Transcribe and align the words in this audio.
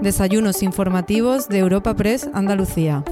Desayunos 0.00 0.62
informativos 0.62 1.48
de 1.48 1.58
Europa 1.58 1.94
Press 1.94 2.28
Andalucía. 2.34 3.04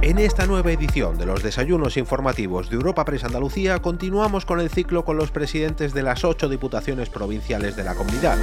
En 0.00 0.18
esta 0.18 0.46
nueva 0.46 0.72
edición 0.72 1.18
de 1.18 1.26
los 1.26 1.42
desayunos 1.42 1.96
informativos 1.96 2.70
de 2.70 2.76
Europa 2.76 3.04
Press 3.04 3.24
Andalucía 3.24 3.80
continuamos 3.80 4.44
con 4.44 4.60
el 4.60 4.70
ciclo 4.70 5.04
con 5.04 5.16
los 5.16 5.30
presidentes 5.30 5.94
de 5.94 6.02
las 6.02 6.24
ocho 6.24 6.48
diputaciones 6.48 7.08
provinciales 7.08 7.76
de 7.76 7.84
la 7.84 7.94
comunidad. 7.94 8.38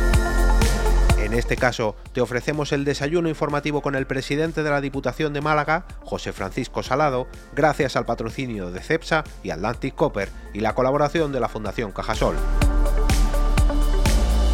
En 1.30 1.38
este 1.38 1.58
caso, 1.58 1.96
te 2.12 2.22
ofrecemos 2.22 2.72
el 2.72 2.84
desayuno 2.84 3.30
informativo 3.30 3.84
con 3.84 3.94
el 3.94 4.08
presidente 4.08 4.64
de 4.64 4.70
la 4.72 4.82
Diputación 4.82 5.32
de 5.32 5.42
Málaga, 5.42 5.86
José 6.00 6.34
Francisco 6.34 6.82
Salado, 6.82 7.28
gracias 7.54 7.96
al 7.96 8.08
patrocinio 8.08 8.72
de 8.72 8.80
CEPSA 8.80 9.24
y 9.44 9.52
Atlantic 9.52 9.94
Copper 9.94 10.30
y 10.56 10.62
la 10.62 10.74
colaboración 10.74 11.32
de 11.32 11.40
la 11.40 11.48
Fundación 11.48 11.92
Cajasol. 11.92 12.36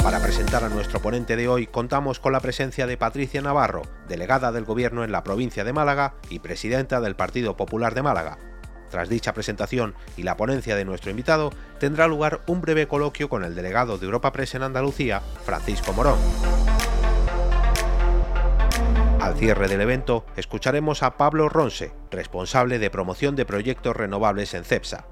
Para 0.04 0.20
presentar 0.20 0.66
a 0.66 0.70
nuestro 0.70 1.02
ponente 1.02 1.38
de 1.38 1.48
hoy 1.48 1.66
contamos 1.66 2.20
con 2.20 2.34
la 2.34 2.42
presencia 2.42 2.86
de 2.88 2.98
Patricia 2.98 3.42
Navarro, 3.42 3.84
delegada 4.10 4.52
del 4.52 4.66
Gobierno 4.66 5.06
en 5.06 5.14
la 5.14 5.24
provincia 5.24 5.64
de 5.64 5.72
Málaga 5.72 6.16
y 6.30 6.40
presidenta 6.40 7.00
del 7.00 7.16
Partido 7.16 7.56
Popular 7.56 7.96
de 7.96 8.04
Málaga, 8.04 8.38
tras 8.96 9.10
dicha 9.10 9.34
presentación 9.34 9.94
y 10.16 10.24
la 10.24 10.38
ponencia 10.38 10.74
de 10.74 10.86
nuestro 10.86 11.12
invitado, 11.12 11.52
tendrá 11.80 12.08
lugar 12.08 12.40
un 12.48 12.62
breve 12.62 12.88
coloquio 12.88 13.28
con 13.28 13.44
el 13.44 13.54
delegado 13.54 13.98
de 13.98 14.06
Europa 14.06 14.32
Press 14.32 14.56
en 14.56 14.64
Andalucía, 14.64 15.22
Francisco 15.44 15.92
Morón. 15.92 16.18
Al 19.20 19.36
cierre 19.36 19.68
del 19.68 19.82
evento, 19.82 20.26
escucharemos 20.38 21.04
a 21.04 21.18
Pablo 21.18 21.50
Ronse, 21.50 21.92
responsable 22.10 22.80
de 22.80 22.90
promoción 22.90 23.36
de 23.36 23.46
proyectos 23.46 23.98
renovables 23.98 24.54
en 24.54 24.64
CEPSA. 24.64 25.08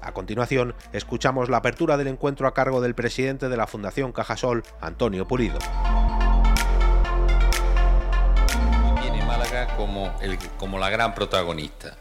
A 0.00 0.12
continuación, 0.12 0.74
escuchamos 0.94 1.50
la 1.50 1.58
apertura 1.58 1.98
del 1.98 2.06
encuentro 2.06 2.48
a 2.48 2.54
cargo 2.54 2.80
del 2.80 2.94
presidente 2.94 3.50
de 3.50 3.56
la 3.58 3.66
Fundación 3.66 4.12
Cajasol, 4.12 4.62
Antonio 4.80 5.28
Pulido. 5.28 5.58
Viene 9.02 9.22
Málaga 9.26 9.76
como, 9.76 10.14
como 10.56 10.78
la 10.78 10.88
gran 10.88 11.14
protagonista. 11.14 11.98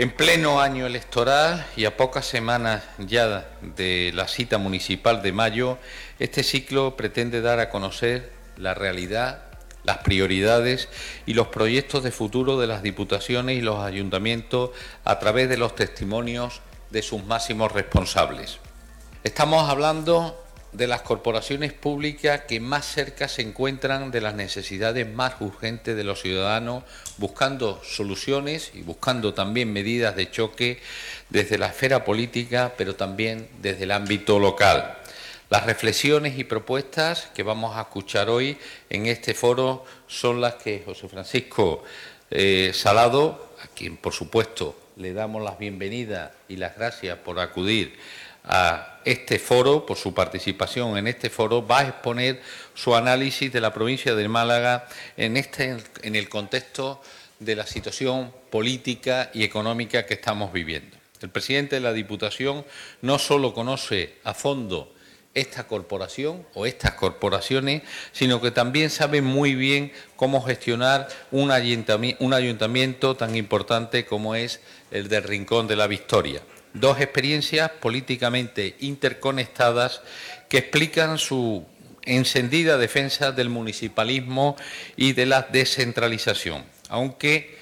En 0.00 0.12
pleno 0.12 0.60
año 0.60 0.86
electoral 0.86 1.66
y 1.74 1.84
a 1.84 1.96
pocas 1.96 2.24
semanas 2.24 2.84
ya 2.98 3.48
de 3.60 4.12
la 4.14 4.28
cita 4.28 4.56
municipal 4.56 5.22
de 5.22 5.32
mayo, 5.32 5.76
este 6.20 6.44
ciclo 6.44 6.96
pretende 6.96 7.40
dar 7.40 7.58
a 7.58 7.68
conocer 7.68 8.30
la 8.56 8.74
realidad, 8.74 9.42
las 9.82 9.98
prioridades 9.98 10.88
y 11.26 11.34
los 11.34 11.48
proyectos 11.48 12.04
de 12.04 12.12
futuro 12.12 12.60
de 12.60 12.68
las 12.68 12.84
diputaciones 12.84 13.58
y 13.58 13.60
los 13.60 13.82
ayuntamientos 13.82 14.70
a 15.04 15.18
través 15.18 15.48
de 15.48 15.56
los 15.56 15.74
testimonios 15.74 16.60
de 16.90 17.02
sus 17.02 17.24
máximos 17.24 17.72
responsables. 17.72 18.60
Estamos 19.24 19.68
hablando 19.68 20.40
de 20.72 20.86
las 20.86 21.02
corporaciones 21.02 21.72
públicas 21.72 22.42
que 22.42 22.60
más 22.60 22.84
cerca 22.84 23.28
se 23.28 23.42
encuentran 23.42 24.10
de 24.10 24.20
las 24.20 24.34
necesidades 24.34 25.10
más 25.12 25.34
urgentes 25.40 25.96
de 25.96 26.04
los 26.04 26.20
ciudadanos, 26.20 26.84
buscando 27.16 27.80
soluciones 27.84 28.72
y 28.74 28.82
buscando 28.82 29.34
también 29.34 29.72
medidas 29.72 30.14
de 30.14 30.30
choque 30.30 30.80
desde 31.30 31.58
la 31.58 31.68
esfera 31.68 32.04
política, 32.04 32.74
pero 32.76 32.94
también 32.96 33.48
desde 33.60 33.84
el 33.84 33.92
ámbito 33.92 34.38
local. 34.38 34.98
Las 35.50 35.64
reflexiones 35.64 36.38
y 36.38 36.44
propuestas 36.44 37.30
que 37.34 37.42
vamos 37.42 37.74
a 37.76 37.80
escuchar 37.82 38.28
hoy 38.28 38.58
en 38.90 39.06
este 39.06 39.32
foro 39.32 39.84
son 40.06 40.42
las 40.42 40.54
que 40.54 40.82
José 40.84 41.08
Francisco 41.08 41.84
eh, 42.30 42.72
Salado, 42.74 43.54
a 43.64 43.68
quien 43.68 43.96
por 43.96 44.12
supuesto 44.12 44.76
le 44.96 45.14
damos 45.14 45.42
las 45.42 45.58
bienvenidas 45.58 46.32
y 46.48 46.56
las 46.56 46.76
gracias 46.76 47.16
por 47.18 47.40
acudir 47.40 47.96
a 48.44 48.97
este 49.10 49.38
foro, 49.38 49.86
por 49.86 49.96
su 49.96 50.12
participación 50.12 50.98
en 50.98 51.06
este 51.06 51.30
foro, 51.30 51.66
va 51.66 51.78
a 51.78 51.88
exponer 51.88 52.42
su 52.74 52.94
análisis 52.94 53.50
de 53.50 53.62
la 53.62 53.72
provincia 53.72 54.14
de 54.14 54.28
Málaga 54.28 54.86
en, 55.16 55.38
este, 55.38 55.78
en 56.02 56.14
el 56.14 56.28
contexto 56.28 57.00
de 57.38 57.56
la 57.56 57.66
situación 57.66 58.30
política 58.50 59.30
y 59.32 59.44
económica 59.44 60.04
que 60.04 60.12
estamos 60.12 60.52
viviendo. 60.52 60.94
El 61.22 61.30
presidente 61.30 61.76
de 61.76 61.80
la 61.80 61.94
Diputación 61.94 62.66
no 63.00 63.18
solo 63.18 63.54
conoce 63.54 64.16
a 64.24 64.34
fondo 64.34 64.92
esta 65.32 65.66
corporación 65.66 66.46
o 66.52 66.66
estas 66.66 66.92
corporaciones, 66.92 67.82
sino 68.12 68.42
que 68.42 68.50
también 68.50 68.90
sabe 68.90 69.22
muy 69.22 69.54
bien 69.54 69.90
cómo 70.16 70.42
gestionar 70.42 71.08
un 71.30 71.50
ayuntamiento 71.50 73.16
tan 73.16 73.36
importante 73.36 74.04
como 74.04 74.34
es 74.34 74.60
el 74.90 75.08
del 75.08 75.22
Rincón 75.22 75.66
de 75.66 75.76
la 75.76 75.86
Victoria 75.86 76.42
dos 76.74 77.00
experiencias 77.00 77.70
políticamente 77.70 78.76
interconectadas 78.80 80.02
que 80.48 80.58
explican 80.58 81.18
su 81.18 81.66
encendida 82.02 82.78
defensa 82.78 83.32
del 83.32 83.50
municipalismo 83.50 84.56
y 84.96 85.12
de 85.12 85.26
la 85.26 85.42
descentralización. 85.42 86.64
Aunque 86.88 87.58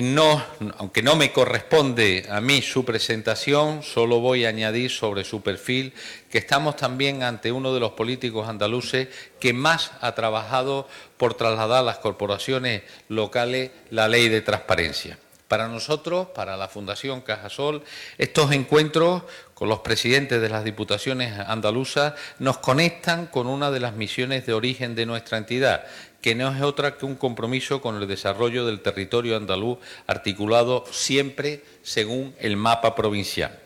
no, 0.00 0.44
aunque 0.78 1.02
no 1.02 1.16
me 1.16 1.32
corresponde 1.32 2.26
a 2.30 2.40
mí 2.40 2.62
su 2.62 2.84
presentación, 2.84 3.82
solo 3.82 4.20
voy 4.20 4.44
a 4.44 4.50
añadir 4.50 4.90
sobre 4.90 5.24
su 5.24 5.42
perfil 5.42 5.92
que 6.30 6.38
estamos 6.38 6.76
también 6.76 7.24
ante 7.24 7.50
uno 7.50 7.74
de 7.74 7.80
los 7.80 7.92
políticos 7.92 8.48
andaluces 8.48 9.08
que 9.40 9.52
más 9.52 9.90
ha 10.00 10.14
trabajado 10.14 10.88
por 11.16 11.34
trasladar 11.34 11.80
a 11.80 11.82
las 11.82 11.98
corporaciones 11.98 12.82
locales 13.08 13.72
la 13.90 14.06
ley 14.06 14.28
de 14.28 14.42
transparencia. 14.42 15.18
Para 15.50 15.66
nosotros, 15.66 16.28
para 16.28 16.56
la 16.56 16.68
Fundación 16.68 17.22
Cajasol, 17.22 17.82
estos 18.18 18.52
encuentros 18.52 19.24
con 19.52 19.68
los 19.68 19.80
presidentes 19.80 20.40
de 20.40 20.48
las 20.48 20.62
diputaciones 20.62 21.36
andaluzas 21.40 22.14
nos 22.38 22.58
conectan 22.58 23.26
con 23.26 23.48
una 23.48 23.72
de 23.72 23.80
las 23.80 23.96
misiones 23.96 24.46
de 24.46 24.52
origen 24.52 24.94
de 24.94 25.06
nuestra 25.06 25.38
entidad, 25.38 25.86
que 26.22 26.36
no 26.36 26.54
es 26.54 26.62
otra 26.62 26.96
que 26.96 27.04
un 27.04 27.16
compromiso 27.16 27.82
con 27.82 28.00
el 28.00 28.06
desarrollo 28.06 28.64
del 28.64 28.80
territorio 28.80 29.36
andaluz 29.36 29.78
articulado 30.06 30.84
siempre 30.92 31.64
según 31.82 32.32
el 32.38 32.56
mapa 32.56 32.94
provincial. 32.94 33.58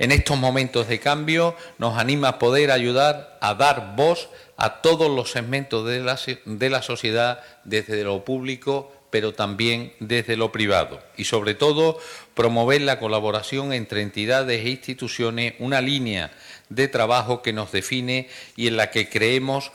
En 0.00 0.10
estos 0.10 0.36
momentos 0.36 0.88
de 0.88 0.98
cambio 0.98 1.54
nos 1.78 1.98
anima 1.98 2.30
a 2.30 2.38
poder 2.40 2.72
ayudar 2.72 3.38
a 3.40 3.54
dar 3.54 3.94
voz 3.94 4.28
a 4.56 4.82
todos 4.82 5.08
los 5.08 5.30
segmentos 5.30 5.86
de 5.86 6.00
la, 6.00 6.18
de 6.46 6.68
la 6.68 6.82
sociedad, 6.82 7.44
desde 7.62 8.02
lo 8.02 8.24
público 8.24 8.90
pero 9.12 9.34
también 9.34 9.92
desde 10.00 10.38
lo 10.38 10.52
privado. 10.52 11.02
Y 11.18 11.24
sobre 11.24 11.52
todo, 11.52 11.98
promover 12.32 12.80
la 12.80 12.98
colaboración 12.98 13.74
entre 13.74 14.00
entidades 14.00 14.64
e 14.64 14.70
instituciones, 14.70 15.52
una 15.58 15.82
línea 15.82 16.32
de 16.70 16.88
trabajo 16.88 17.42
que 17.42 17.52
nos 17.52 17.70
define 17.72 18.30
y 18.56 18.68
en 18.68 18.78
la 18.78 18.90
que 18.90 19.10
creemos 19.10 19.70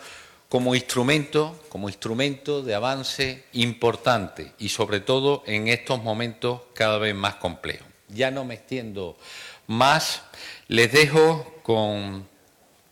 como 0.49 0.73
instrumento, 0.73 1.55
como 1.69 1.87
instrumento 1.87 2.63
de 2.63 2.73
avance 2.73 3.43
importante 3.53 4.53
y 4.57 4.69
sobre 4.69 5.01
todo 5.01 5.43
en 5.45 5.67
estos 5.67 6.01
momentos 6.01 6.61
cada 6.73 6.97
vez 6.97 7.13
más 7.13 7.35
complejos. 7.35 7.87
Ya 8.07 8.31
no 8.31 8.43
me 8.43 8.55
extiendo 8.55 9.19
más, 9.67 10.23
les 10.67 10.91
dejo 10.91 11.59
con 11.61 12.27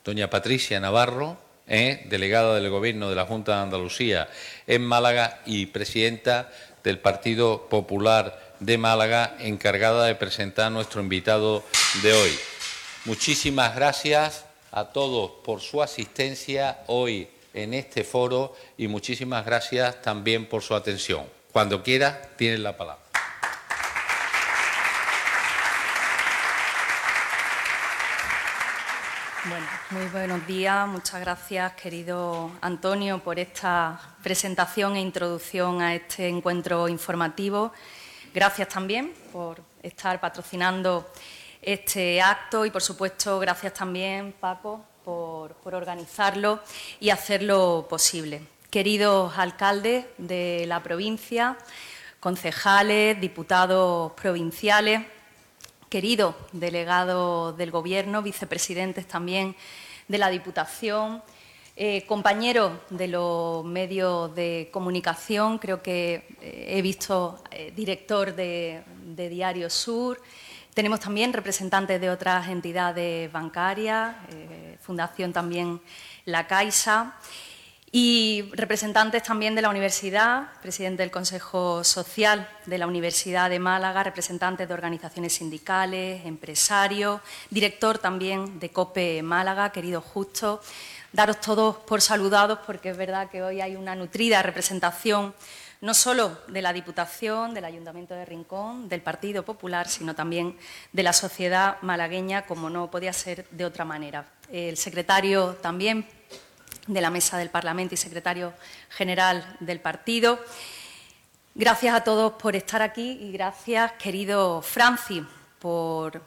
doña 0.04 0.30
Patricia 0.30 0.80
Navarro, 0.80 1.40
¿eh? 1.68 2.06
delegada 2.10 2.56
del 2.56 2.70
Gobierno 2.70 3.10
de 3.10 3.16
la 3.16 3.26
Junta 3.26 3.56
de 3.56 3.64
Andalucía 3.64 4.30
en 4.68 4.84
Málaga 4.84 5.40
y 5.46 5.68
presidenta 5.68 6.52
del 6.84 7.00
Partido 7.00 7.68
Popular 7.70 8.56
de 8.60 8.78
Málaga, 8.78 9.36
encargada 9.40 10.06
de 10.06 10.16
presentar 10.16 10.68
a 10.68 10.70
nuestro 10.70 11.02
invitado 11.02 11.64
de 12.04 12.14
hoy. 12.14 12.32
Muchísimas 13.06 13.76
gracias 13.76 14.46
a 14.72 14.86
todos 14.86 15.32
por 15.44 15.62
su 15.62 15.82
asistencia 15.82 16.80
hoy 16.88 17.28
en 17.54 17.74
este 17.74 18.04
foro 18.04 18.56
y 18.78 18.88
muchísimas 18.88 19.46
gracias 19.46 20.02
también 20.02 20.46
por 20.48 20.62
su 20.62 20.76
atención. 20.76 21.26
Cuando 21.52 21.82
quiera, 21.82 22.30
tienen 22.36 22.64
la 22.64 22.76
palabra. 22.76 23.05
Bueno, 29.48 29.68
muy 29.92 30.06
buenos 30.08 30.48
días. 30.48 30.88
Muchas 30.88 31.22
gracias, 31.22 31.74
querido 31.74 32.50
Antonio, 32.62 33.20
por 33.20 33.38
esta 33.38 34.00
presentación 34.24 34.96
e 34.96 35.02
introducción 35.02 35.84
a 35.84 35.94
este 35.94 36.28
encuentro 36.28 36.90
informativo. 36.90 37.72
Gracias 38.34 38.68
también 38.70 39.14
por 39.32 39.62
estar 39.84 40.20
patrocinando 40.20 41.12
este 41.62 42.20
acto 42.24 42.66
y, 42.66 42.72
por 42.72 42.82
supuesto, 42.82 43.38
gracias 43.38 43.76
también, 43.76 44.34
Paco, 44.40 44.84
por, 45.04 45.54
por 45.58 45.76
organizarlo 45.76 46.62
y 47.00 47.12
hacerlo 47.12 47.86
posible. 47.88 48.42
Queridos 48.72 49.38
alcaldes 49.38 50.08
de 50.18 50.66
la 50.66 50.82
provincia, 50.82 51.56
concejales, 52.20 53.22
diputados 53.22 54.14
provinciales, 54.14 55.06
querido 55.90 56.36
delegado 56.52 57.54
del 57.54 57.72
Gobierno, 57.72 58.22
vicepresidentes 58.22 59.08
también 59.08 59.56
de 60.08 60.18
la 60.18 60.30
Diputación, 60.30 61.22
eh, 61.78 62.06
compañeros 62.06 62.72
de 62.90 63.10
los 63.10 63.66
medios 63.66 64.34
de 64.34 64.70
comunicación, 64.72 65.58
creo 65.58 65.84
que 65.84 66.38
eh, 66.42 66.78
he 66.78 66.82
visto 66.82 67.44
eh, 67.52 67.74
director 67.76 68.34
de, 68.34 68.84
Diario 69.16 69.70
Sur, 69.70 70.22
Tenemos 70.74 71.00
también 71.00 71.32
representantes 71.32 72.02
de 72.02 72.10
otras 72.10 72.50
entidades 72.50 73.32
bancarias, 73.32 74.16
Fundación 74.82 75.32
también 75.32 75.80
La 76.26 76.48
Caixa 76.48 77.16
y 77.98 78.52
representantes 78.52 79.24
también 79.24 79.56
de 79.56 79.62
la 79.62 79.70
universidad, 79.70 80.50
presidente 80.62 81.02
del 81.02 81.12
Consejo 81.12 81.82
Social 81.86 82.46
de 82.66 82.78
la 82.78 82.88
Universidad 82.88 83.50
de 83.50 83.58
Málaga, 83.58 84.04
representantes 84.04 84.68
de 84.68 84.74
organizaciones 84.74 85.32
sindicales, 85.32 86.26
empresarios, 86.26 87.22
director 87.50 87.98
también 87.98 88.60
de 88.60 88.70
COPE 88.70 89.24
Málaga, 89.24 89.72
querido 89.72 90.02
Justo. 90.02 90.60
Daros 91.14 91.40
todos 91.40 91.78
por 91.78 92.02
saludados 92.02 92.60
porque 92.66 92.90
es 92.90 92.98
verdad 92.98 93.30
que 93.30 93.42
hoy 93.42 93.62
hay 93.62 93.78
una 93.78 93.96
nutrida 93.96 94.44
representación 94.44 95.34
no 95.80 95.94
solo 95.94 96.38
de 96.50 96.62
la 96.62 96.74
Diputación, 96.74 97.54
del 97.54 97.64
Ayuntamiento 97.64 98.14
de 98.14 98.26
Rincón, 98.26 98.90
del 98.90 99.00
Partido 99.00 99.44
Popular, 99.46 99.88
sino 99.88 100.16
también 100.16 100.58
de 100.92 101.04
la 101.04 101.14
sociedad 101.14 101.78
malagueña, 101.82 102.46
como 102.46 102.70
no 102.70 102.92
podía 102.92 103.14
ser 103.14 103.48
de 103.52 103.64
otra 103.64 103.86
manera. 103.86 104.26
El 104.52 104.76
secretario 104.76 105.56
también 105.62 106.06
de 106.88 107.02
la 107.02 107.10
Mesa 107.10 107.38
del 107.38 107.50
Parlamento 107.50 107.94
y 107.94 107.98
secretario 107.98 108.54
general 108.90 109.58
del 109.60 109.80
partido. 109.80 110.40
Gracias 111.54 111.96
a 111.96 112.04
todos 112.04 112.34
por 112.34 112.56
estar 112.56 112.82
aquí 112.82 113.18
y 113.22 113.32
gracias, 113.32 113.94
querido 113.94 114.62
Francis, 114.62 115.24
por 115.60 116.22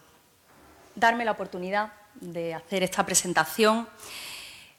darme 0.95 1.25
la 1.25 1.33
oportunidad 1.33 1.93
de 2.15 2.55
hacer 2.55 2.83
esta 2.83 3.05
presentación. 3.05 3.89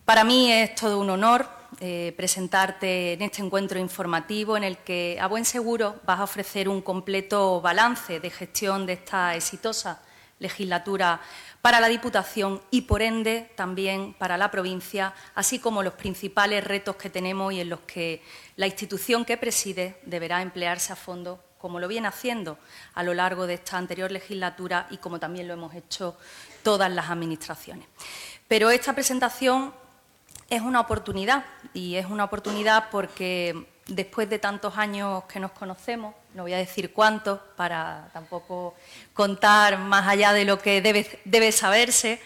Para 0.05 0.23
mí 0.23 0.51
es 0.51 0.75
todo 0.75 0.99
un 0.99 1.09
honor 1.09 1.47
eh, 1.79 2.13
presentarte 2.17 3.13
en 3.13 3.21
este 3.21 3.43
encuentro 3.43 3.79
informativo 3.79 4.57
en 4.57 4.63
el 4.63 4.77
que, 4.79 5.17
a 5.21 5.27
buen 5.27 5.45
seguro, 5.45 5.99
vas 6.03 6.19
a 6.19 6.23
ofrecer 6.23 6.67
un 6.67 6.81
completo 6.81 7.61
balance 7.61 8.19
de 8.19 8.29
gestión 8.31 8.85
de 8.85 8.93
esta 8.93 9.35
exitosa 9.35 10.01
legislatura 10.39 11.21
para 11.61 11.79
la 11.79 11.87
Diputación 11.87 12.61
y, 12.71 12.81
por 12.81 13.01
ende, 13.01 13.51
también 13.55 14.13
para 14.13 14.37
la 14.37 14.49
provincia, 14.49 15.13
así 15.35 15.59
como 15.59 15.83
los 15.83 15.93
principales 15.93 16.63
retos 16.63 16.95
que 16.95 17.09
tenemos 17.09 17.53
y 17.53 17.61
en 17.61 17.69
los 17.69 17.81
que 17.81 18.23
la 18.55 18.65
institución 18.65 19.25
que 19.25 19.37
preside 19.37 19.99
deberá 20.03 20.41
emplearse 20.41 20.93
a 20.93 20.95
fondo, 20.95 21.43
como 21.57 21.79
lo 21.79 21.87
viene 21.87 22.07
haciendo 22.07 22.57
a 22.93 23.03
lo 23.03 23.13
largo 23.13 23.45
de 23.45 23.55
esta 23.55 23.77
anterior 23.77 24.11
legislatura 24.11 24.87
y 24.89 24.97
como 24.97 25.19
también 25.19 25.47
lo 25.47 25.53
hemos 25.53 25.75
hecho 25.75 26.17
todas 26.63 26.89
las 26.91 27.09
administraciones. 27.09 27.85
Pero 28.47 28.69
esta 28.69 28.93
presentación 28.93 29.73
es 30.49 30.61
una 30.61 30.79
oportunidad 30.79 31.45
y 31.73 31.95
es 31.95 32.05
una 32.05 32.23
oportunidad 32.23 32.89
porque 32.89 33.67
después 33.87 34.29
de 34.29 34.39
tantos 34.39 34.77
años 34.77 35.25
que 35.25 35.39
nos 35.39 35.51
conocemos, 35.51 36.15
no 36.33 36.43
voy 36.43 36.53
a 36.53 36.57
decir 36.57 36.93
cuántos 36.93 37.39
para 37.55 38.09
tampoco 38.13 38.75
contar 39.13 39.79
más 39.79 40.07
allá 40.07 40.33
de 40.33 40.45
lo 40.45 40.59
que 40.59 40.81
debe, 40.81 41.51
saberse, 41.51 42.21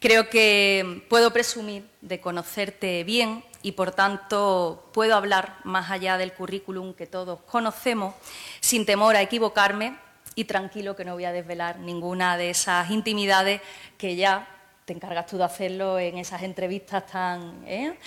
creo 0.00 0.28
que 0.28 1.04
puedo 1.08 1.32
presumir 1.32 1.88
de 2.00 2.20
conocerte 2.20 3.04
bien 3.04 3.44
y 3.62 3.72
por 3.72 3.92
tanto 3.92 4.90
puedo 4.92 5.16
hablar 5.16 5.56
más 5.64 5.90
allá 5.90 6.18
del 6.18 6.32
currículum 6.32 6.94
que 6.94 7.06
todos 7.06 7.40
conocemos 7.42 8.14
sin 8.60 8.86
temor 8.86 9.16
a 9.16 9.22
equivocarme 9.22 9.96
y 10.34 10.44
tranquilo 10.44 10.94
que 10.94 11.04
no 11.04 11.14
voy 11.14 11.24
a 11.24 11.32
desvelar 11.32 11.78
ninguna 11.78 12.36
de 12.36 12.50
esas 12.50 12.90
intimidades 12.90 13.60
que 13.96 14.14
ya 14.14 14.46
te 14.84 14.92
encargas 14.92 15.26
tú 15.26 15.36
de 15.36 15.44
hacerlo 15.44 15.98
en 15.98 16.18
esas 16.18 16.42
entrevistas 16.42 17.06
tan, 17.06 17.62
¿eh? 17.66 17.98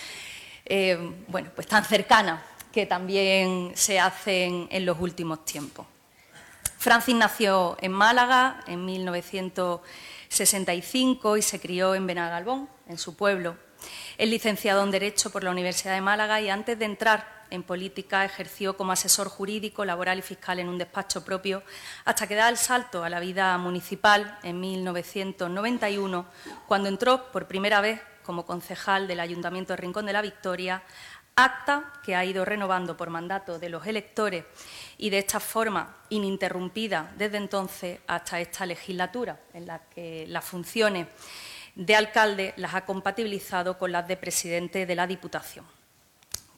Eh, 0.66 0.98
bueno, 1.28 1.50
pues 1.54 1.68
tan 1.68 1.84
cercanas 1.84 2.40
que 2.72 2.86
también 2.86 3.74
se 3.76 4.00
hacen 4.00 4.70
en 4.72 4.86
los 4.86 4.98
últimos 5.00 5.44
tiempos. 5.46 5.86
Francis 6.78 7.16
nació 7.16 7.78
en 7.82 7.92
Málaga 7.92 8.62
en 8.66 8.86
1965 8.86 11.36
y 11.38 11.42
se 11.42 11.60
crió 11.60 11.94
en 11.94 12.08
Benagalbón, 12.08 12.70
en 12.88 12.98
su 12.98 13.16
pueblo. 13.16 13.58
Es 14.18 14.30
licenciado 14.30 14.82
en 14.84 14.92
Derecho 14.92 15.30
por 15.30 15.44
la 15.44 15.52
Universidad 15.52 15.94
de 15.94 16.02
Málaga 16.02 16.42
y 16.42 16.50
antes 16.50 16.80
de 16.80 16.86
entrar 16.86 17.42
en 17.52 17.64
política 17.64 18.26
ejerció 18.26 18.78
como 18.78 18.94
asesor 18.94 19.30
jurídico, 19.30 19.86
laboral 19.86 20.20
y 20.20 20.24
fiscal 20.24 20.60
en 20.60 20.70
un 20.70 20.78
despacho 20.78 21.24
propio, 21.24 21.62
hasta 22.06 22.26
que 22.26 22.36
da 22.36 22.50
el 22.50 22.58
salto 22.58 23.04
a 23.04 23.10
la 23.10 23.20
vida 23.20 23.56
municipal 23.58 24.40
en 24.42 24.60
1991, 24.60 26.26
cuando 26.68 26.90
entró 26.90 27.32
por 27.32 27.48
primera 27.48 27.82
vez 27.82 28.02
como 28.24 28.46
concejal 28.46 29.08
del 29.08 29.20
Ayuntamiento 29.20 29.74
de 29.74 29.78
Rincón 29.78 30.06
de 30.06 30.14
la 30.14 30.22
Victoria 30.22 30.84
acta 31.44 31.92
que 32.04 32.16
ha 32.16 32.26
ido 32.26 32.46
renovando 32.46 32.96
por 32.96 33.10
mandato 33.10 33.60
de 33.60 33.70
los 33.70 33.86
electores 33.86 34.46
y 34.98 35.10
de 35.10 35.20
esta 35.20 35.40
forma 35.40 35.96
ininterrumpida 36.10 37.12
desde 37.18 37.38
entonces 37.38 38.00
hasta 38.08 38.40
esta 38.40 38.66
legislatura, 38.66 39.40
en 39.54 39.66
la 39.66 39.80
que 39.80 40.26
las 40.28 40.46
funciones 40.46 41.08
de 41.76 41.96
alcalde 41.96 42.54
las 42.58 42.74
ha 42.74 42.86
compatibilizado 42.86 43.78
con 43.78 43.92
las 43.92 44.08
de 44.08 44.18
presidente 44.18 44.86
de 44.86 44.96
la 44.96 45.08
Diputación, 45.08 45.66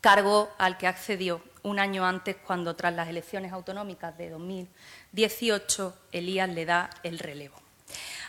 cargo 0.02 0.52
al 0.58 0.78
que 0.78 0.88
accedió 0.88 1.42
un 1.64 1.80
año 1.80 2.06
antes 2.06 2.36
cuando 2.36 2.76
tras 2.76 2.94
las 2.94 3.08
elecciones 3.08 3.54
autonómicas 3.54 4.18
de 4.18 4.30
2018 4.30 5.98
Elías 6.12 6.50
le 6.50 6.66
da 6.66 6.90
el 7.04 7.20
relevo. 7.20 7.63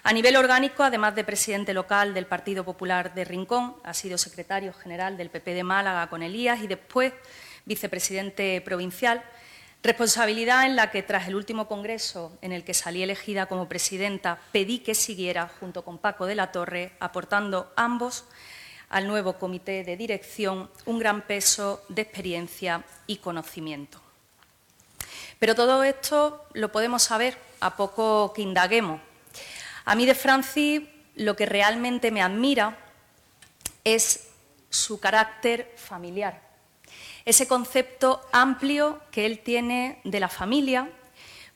A 0.06 0.12
nivel 0.12 0.37
orgánico, 0.37 0.83
además 0.83 1.15
de 1.15 1.25
presidente 1.25 1.73
local 1.73 2.12
del 2.12 2.27
Partido 2.27 2.62
Popular 2.62 3.15
de 3.15 3.25
Rincón, 3.25 3.75
ha 3.85 3.95
sido 3.95 4.19
secretario 4.19 4.75
general 4.75 5.17
del 5.17 5.31
PP 5.31 5.55
de 5.55 5.65
Málaga 5.65 6.11
con 6.11 6.23
Elías 6.23 6.61
y 6.61 6.67
después 6.67 7.15
vicepresidente 7.65 8.61
provincial, 8.61 9.23
responsabilidad 9.83 10.67
en 10.67 10.77
la 10.77 10.91
que 10.91 11.03
tras 11.03 11.27
el 11.27 11.35
último 11.35 11.67
congreso 11.69 12.37
en 12.43 12.53
el 12.53 12.65
que 12.65 12.75
salí 12.75 13.03
elegida 13.03 13.47
como 13.47 13.67
presidenta 13.67 14.39
pedí 14.53 14.81
que 14.81 14.95
siguiera 14.95 15.49
junto 15.59 15.83
con 15.87 15.97
Paco 15.97 16.27
de 16.27 16.35
la 16.35 16.53
Torre, 16.53 16.93
aportando 17.01 17.73
ambos 17.75 18.27
al 18.91 19.09
nuevo 19.09 19.39
comité 19.39 19.85
de 19.85 19.97
dirección 19.97 20.71
un 20.85 20.99
gran 20.99 21.23
peso 21.23 21.83
de 21.89 22.03
experiencia 22.03 22.85
y 23.06 23.17
conocimiento. 23.17 24.03
Pero 25.39 25.55
todo 25.55 25.83
esto 25.83 26.45
lo 26.53 26.71
podemos 26.71 27.03
saber 27.03 27.39
a 27.61 27.75
poco 27.75 28.35
que 28.35 28.43
indaguemos 28.43 29.01
a 29.84 29.94
mí 29.94 30.06
de 30.06 30.14
Francis 30.14 30.82
lo 31.16 31.36
que 31.36 31.46
realmente 31.46 32.10
me 32.10 32.22
admira 32.22 32.78
es 33.84 34.28
su 34.70 34.98
carácter 34.98 35.72
familiar, 35.76 36.42
ese 37.25 37.46
concepto 37.46 38.20
amplio 38.32 39.00
que 39.10 39.26
él 39.26 39.38
tiene 39.38 40.00
de 40.04 40.20
la 40.20 40.28
familia, 40.28 40.90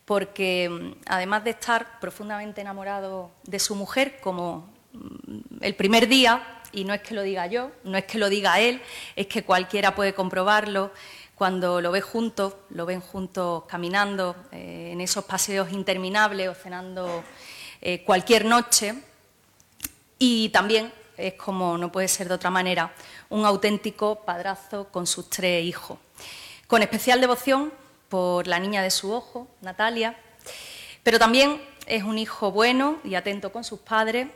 porque 0.05 0.69
mm, 0.71 0.93
además 1.07 1.45
de 1.45 1.51
estar 1.51 2.01
profundamente 2.01 2.61
enamorado 2.61 3.31
de 3.45 3.59
su 3.59 3.75
mujer 3.75 4.21
como 4.21 4.73
mm, 4.93 5.63
el 5.63 5.75
primer 5.75 6.09
día, 6.09 6.63
y 6.73 6.85
no 6.85 6.95
es 6.95 7.01
que 7.01 7.15
lo 7.15 7.23
diga 7.23 7.47
yo, 7.47 7.71
no 7.85 7.99
es 7.99 8.05
que 8.05 8.19
lo 8.19 8.29
diga 8.29 8.61
él, 8.61 8.81
es 9.17 9.27
que 9.27 9.43
cualquiera 9.43 9.95
puede 9.95 10.15
comprobarlo, 10.15 10.93
cuando 11.35 11.81
lo 11.81 11.93
ve 11.93 12.01
juntos, 12.01 12.55
lo 12.71 12.85
ven 12.85 13.01
juntos 13.01 13.65
caminando 13.69 14.35
eh, 14.51 14.91
en 14.93 15.01
esos 15.01 15.25
paseos 15.25 15.71
interminables 15.71 16.49
o 16.49 16.55
cenando 16.55 17.23
eh, 17.81 18.03
cualquier 18.05 18.45
noche 18.45 18.95
y 20.19 20.49
también 20.51 20.93
es 21.17 21.35
como 21.35 21.77
no 21.77 21.93
puede 21.93 22.09
ser 22.09 22.29
de 22.29 22.35
otra 22.35 22.51
manera, 22.51 22.93
un 23.29 23.45
auténtico 23.45 24.25
padrazo 24.25 24.89
con 24.91 25.07
sus 25.07 25.29
tres 25.29 25.65
hijos. 25.65 25.99
Con 26.67 26.83
especial 26.83 27.21
devoción 27.21 27.73
por 28.09 28.47
la 28.47 28.59
niña 28.59 28.83
de 28.83 28.91
su 28.91 29.13
ojo, 29.13 29.49
Natalia, 29.61 30.17
pero 31.03 31.19
también 31.19 31.61
es 31.87 32.03
un 32.03 32.19
hijo 32.19 32.53
bueno 32.53 32.99
y 33.05 33.15
atento 33.15 33.51
con 33.53 33.65
sus 33.65 33.81
padres, 33.81 34.29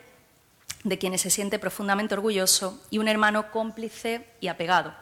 de 0.85 0.99
quienes 0.99 1.21
se 1.21 1.31
siente 1.31 1.61
profundamente 1.61 2.15
orgulloso, 2.15 2.83
y 2.91 2.99
un 2.99 3.07
hermano 3.07 3.53
cómplice 3.53 4.27
y 4.41 4.49
apegado. 4.49 4.93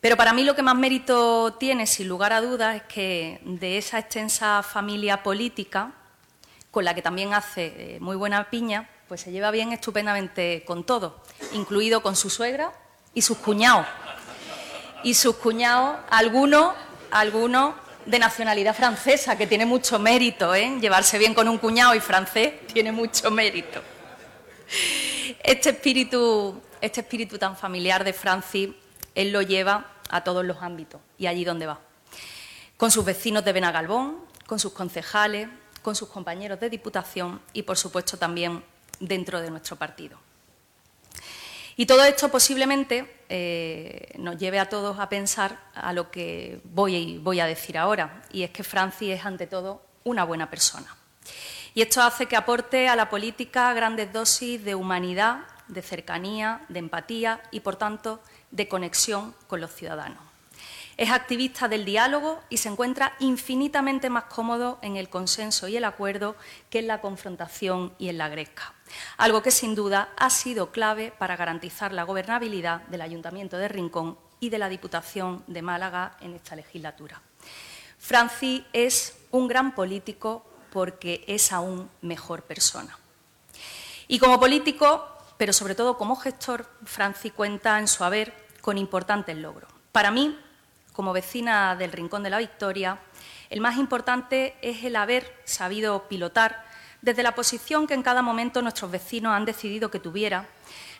Pero 0.00 0.16
para 0.16 0.32
mí 0.32 0.42
lo 0.42 0.56
que 0.56 0.62
más 0.62 0.74
mérito 0.74 1.54
tiene, 1.54 1.86
sin 1.86 2.08
lugar 2.08 2.32
a 2.32 2.40
dudas, 2.40 2.76
es 2.76 2.82
que 2.82 3.40
de 3.44 3.78
esa 3.78 4.00
extensa 4.00 4.62
familia 4.64 5.22
política, 5.22 5.92
con 6.72 6.86
la 6.86 6.94
que 6.94 7.02
también 7.02 7.34
hace 7.34 7.66
eh, 7.66 7.98
muy 8.00 8.16
buena 8.16 8.48
piña, 8.50 8.88
pues 9.06 9.20
se 9.20 9.30
lleva 9.30 9.50
bien 9.50 9.72
estupendamente 9.72 10.64
con 10.66 10.84
todo, 10.84 11.22
incluido 11.52 12.02
con 12.02 12.16
su 12.16 12.30
suegra 12.30 12.72
y 13.12 13.20
sus 13.20 13.36
cuñados. 13.36 13.86
Y 15.04 15.12
sus 15.14 15.36
cuñados, 15.36 15.98
algunos, 16.08 16.74
algunos 17.10 17.74
de 18.06 18.18
nacionalidad 18.18 18.74
francesa, 18.74 19.36
que 19.36 19.46
tiene 19.46 19.66
mucho 19.66 19.98
mérito, 19.98 20.54
¿eh? 20.54 20.78
Llevarse 20.80 21.18
bien 21.18 21.34
con 21.34 21.46
un 21.46 21.58
cuñado 21.58 21.94
y 21.94 22.00
francés 22.00 22.66
tiene 22.72 22.90
mucho 22.90 23.30
mérito. 23.30 23.82
Este 25.42 25.70
espíritu, 25.70 26.58
este 26.80 27.02
espíritu 27.02 27.36
tan 27.36 27.54
familiar 27.54 28.02
de 28.02 28.14
Francis, 28.14 28.70
él 29.14 29.30
lo 29.30 29.42
lleva 29.42 29.92
a 30.08 30.24
todos 30.24 30.42
los 30.42 30.62
ámbitos 30.62 31.02
y 31.18 31.26
allí 31.26 31.44
donde 31.44 31.66
va. 31.66 31.80
Con 32.78 32.90
sus 32.90 33.04
vecinos 33.04 33.44
de 33.44 33.52
Benagalbón, 33.52 34.20
con 34.46 34.58
sus 34.58 34.72
concejales, 34.72 35.48
con 35.82 35.94
sus 35.94 36.08
compañeros 36.08 36.58
de 36.60 36.70
Diputación 36.70 37.40
y, 37.52 37.62
por 37.62 37.76
supuesto, 37.76 38.16
también 38.16 38.64
dentro 39.00 39.40
de 39.40 39.50
nuestro 39.50 39.76
partido. 39.76 40.18
Y 41.76 41.86
todo 41.86 42.04
esto 42.04 42.28
posiblemente 42.28 43.24
eh, 43.28 44.12
nos 44.18 44.36
lleve 44.36 44.58
a 44.58 44.68
todos 44.68 44.98
a 44.98 45.08
pensar 45.08 45.58
a 45.74 45.92
lo 45.92 46.10
que 46.10 46.60
voy, 46.64 47.18
voy 47.18 47.40
a 47.40 47.46
decir 47.46 47.78
ahora, 47.78 48.22
y 48.30 48.42
es 48.42 48.50
que 48.50 48.62
Francis 48.62 49.18
es, 49.18 49.24
ante 49.24 49.46
todo, 49.46 49.82
una 50.04 50.24
buena 50.24 50.50
persona. 50.50 50.94
Y 51.74 51.80
esto 51.80 52.02
hace 52.02 52.26
que 52.26 52.36
aporte 52.36 52.88
a 52.88 52.96
la 52.96 53.08
política 53.08 53.72
grandes 53.72 54.12
dosis 54.12 54.62
de 54.62 54.74
humanidad, 54.74 55.44
de 55.68 55.80
cercanía, 55.80 56.60
de 56.68 56.80
empatía 56.80 57.42
y, 57.50 57.60
por 57.60 57.76
tanto, 57.76 58.20
de 58.50 58.68
conexión 58.68 59.34
con 59.46 59.60
los 59.60 59.72
ciudadanos. 59.72 60.31
Es 61.02 61.10
activista 61.10 61.66
del 61.66 61.84
diálogo 61.84 62.44
y 62.48 62.58
se 62.58 62.68
encuentra 62.68 63.16
infinitamente 63.18 64.08
más 64.08 64.26
cómodo 64.26 64.78
en 64.82 64.96
el 64.96 65.08
consenso 65.08 65.66
y 65.66 65.76
el 65.76 65.82
acuerdo 65.82 66.36
que 66.70 66.78
en 66.78 66.86
la 66.86 67.00
confrontación 67.00 67.92
y 67.98 68.08
en 68.08 68.18
la 68.18 68.28
gresca, 68.28 68.72
algo 69.16 69.42
que 69.42 69.50
sin 69.50 69.74
duda 69.74 70.10
ha 70.16 70.30
sido 70.30 70.70
clave 70.70 71.12
para 71.18 71.34
garantizar 71.34 71.92
la 71.92 72.04
gobernabilidad 72.04 72.82
del 72.82 73.00
Ayuntamiento 73.00 73.56
de 73.56 73.66
Rincón 73.66 74.16
y 74.38 74.50
de 74.50 74.60
la 74.60 74.68
Diputación 74.68 75.42
de 75.48 75.60
Málaga 75.60 76.16
en 76.20 76.34
esta 76.34 76.54
legislatura. 76.54 77.20
Franci 77.98 78.64
es 78.72 79.18
un 79.32 79.48
gran 79.48 79.74
político 79.74 80.46
porque 80.70 81.24
es 81.26 81.50
aún 81.50 81.90
mejor 82.02 82.42
persona. 82.42 82.96
Y 84.06 84.20
como 84.20 84.38
político, 84.38 85.04
pero 85.36 85.52
sobre 85.52 85.74
todo 85.74 85.98
como 85.98 86.14
gestor, 86.14 86.64
Franci 86.84 87.30
cuenta 87.30 87.80
en 87.80 87.88
su 87.88 88.04
haber 88.04 88.32
con 88.60 88.78
importantes 88.78 89.36
logros. 89.36 89.68
Para 89.90 90.12
mí, 90.12 90.38
como 90.92 91.12
vecina 91.12 91.76
del 91.76 91.92
Rincón 91.92 92.22
de 92.22 92.30
la 92.30 92.38
Victoria, 92.38 92.98
el 93.50 93.60
más 93.60 93.76
importante 93.76 94.56
es 94.62 94.84
el 94.84 94.96
haber 94.96 95.40
sabido 95.44 96.08
pilotar 96.08 96.64
desde 97.02 97.24
la 97.24 97.34
posición 97.34 97.86
que 97.86 97.94
en 97.94 98.02
cada 98.02 98.22
momento 98.22 98.62
nuestros 98.62 98.90
vecinos 98.90 99.34
han 99.34 99.44
decidido 99.44 99.90
que 99.90 99.98
tuviera, 99.98 100.46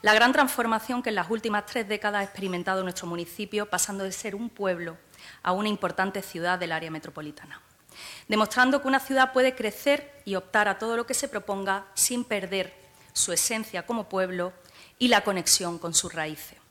la 0.03 0.13
gran 0.13 0.33
transformación 0.33 1.03
que 1.03 1.11
en 1.11 1.15
las 1.15 1.31
últimas 1.31 1.65
tres 1.65 1.89
décadas 1.89 2.21
ha 2.21 2.25
experimentado 2.25 2.83
nuestro 2.83 3.07
municipio, 3.07 3.71
pasando 3.71 4.03
de 4.03 4.11
ser 4.11 4.35
un 4.35 4.51
pueblo 4.51 4.97
a 5.45 5.53
una 5.53 5.69
importante 5.69 6.21
ciudad 6.21 6.59
del 6.59 6.73
área 6.73 6.91
metropolitana, 6.91 7.63
demostrando 8.27 8.83
que 8.83 8.89
una 8.89 8.99
ciudad 8.99 9.33
puede 9.33 9.55
crecer 9.55 10.21
y 10.25 10.35
optar 10.35 10.67
a 10.67 10.79
todo 10.79 10.97
lo 10.97 11.07
que 11.07 11.15
se 11.15 11.29
proponga 11.29 11.87
sin 11.95 12.25
perder 12.25 12.75
su 13.13 13.33
esencia 13.33 13.87
como 13.87 14.09
pueblo 14.09 14.53
y 14.99 15.09
la 15.09 15.23
conexión 15.23 15.79
con 15.79 15.95
sus 15.95 16.13
raíces. 16.13 16.62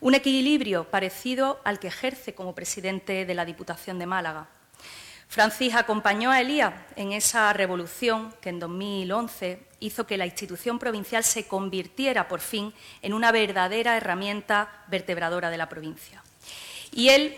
Un 0.00 0.14
equilibrio 0.14 0.84
parecido 0.84 1.60
al 1.64 1.78
que 1.78 1.88
ejerce 1.88 2.34
como 2.34 2.54
presidente 2.54 3.24
de 3.24 3.34
la 3.34 3.44
Diputación 3.44 3.98
de 3.98 4.06
Málaga. 4.06 4.48
Francis 5.28 5.74
acompañó 5.74 6.30
a 6.30 6.42
Elías 6.42 6.74
en 6.94 7.12
esa 7.12 7.52
revolución 7.54 8.34
que 8.42 8.50
en 8.50 8.58
2011 8.58 9.60
hizo 9.80 10.06
que 10.06 10.18
la 10.18 10.26
institución 10.26 10.78
provincial 10.78 11.24
se 11.24 11.46
convirtiera 11.46 12.28
por 12.28 12.40
fin 12.40 12.74
en 13.00 13.14
una 13.14 13.32
verdadera 13.32 13.96
herramienta 13.96 14.84
vertebradora 14.88 15.48
de 15.48 15.56
la 15.56 15.70
provincia. 15.70 16.22
Y 16.92 17.08
él 17.08 17.34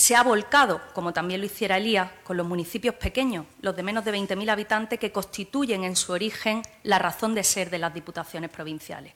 se 0.00 0.14
ha 0.16 0.22
volcado, 0.22 0.80
como 0.92 1.12
también 1.12 1.40
lo 1.40 1.46
hiciera 1.46 1.76
Elías, 1.76 2.10
con 2.22 2.36
los 2.36 2.46
municipios 2.46 2.94
pequeños, 2.94 3.46
los 3.60 3.76
de 3.76 3.82
menos 3.82 4.04
de 4.04 4.12
20.000 4.12 4.50
habitantes, 4.50 4.98
que 4.98 5.12
constituyen 5.12 5.84
en 5.84 5.96
su 5.96 6.12
origen 6.12 6.62
la 6.82 6.98
razón 6.98 7.34
de 7.34 7.44
ser 7.44 7.70
de 7.70 7.78
las 7.78 7.92
diputaciones 7.92 8.50
provinciales. 8.50 9.14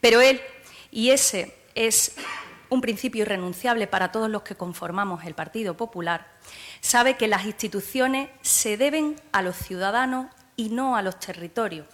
Pero 0.00 0.20
él, 0.20 0.40
y 0.90 1.10
ese 1.10 1.61
es 1.74 2.14
un 2.72 2.80
principio 2.80 3.22
irrenunciable 3.22 3.86
para 3.86 4.12
todos 4.12 4.30
los 4.30 4.42
que 4.42 4.54
conformamos 4.54 5.24
el 5.24 5.34
Partido 5.34 5.76
Popular, 5.76 6.26
sabe 6.80 7.16
que 7.18 7.28
las 7.28 7.44
instituciones 7.44 8.30
se 8.40 8.78
deben 8.78 9.20
a 9.30 9.42
los 9.42 9.56
ciudadanos 9.56 10.28
y 10.56 10.70
no 10.70 10.96
a 10.96 11.02
los 11.02 11.18
territorios, 11.18 11.86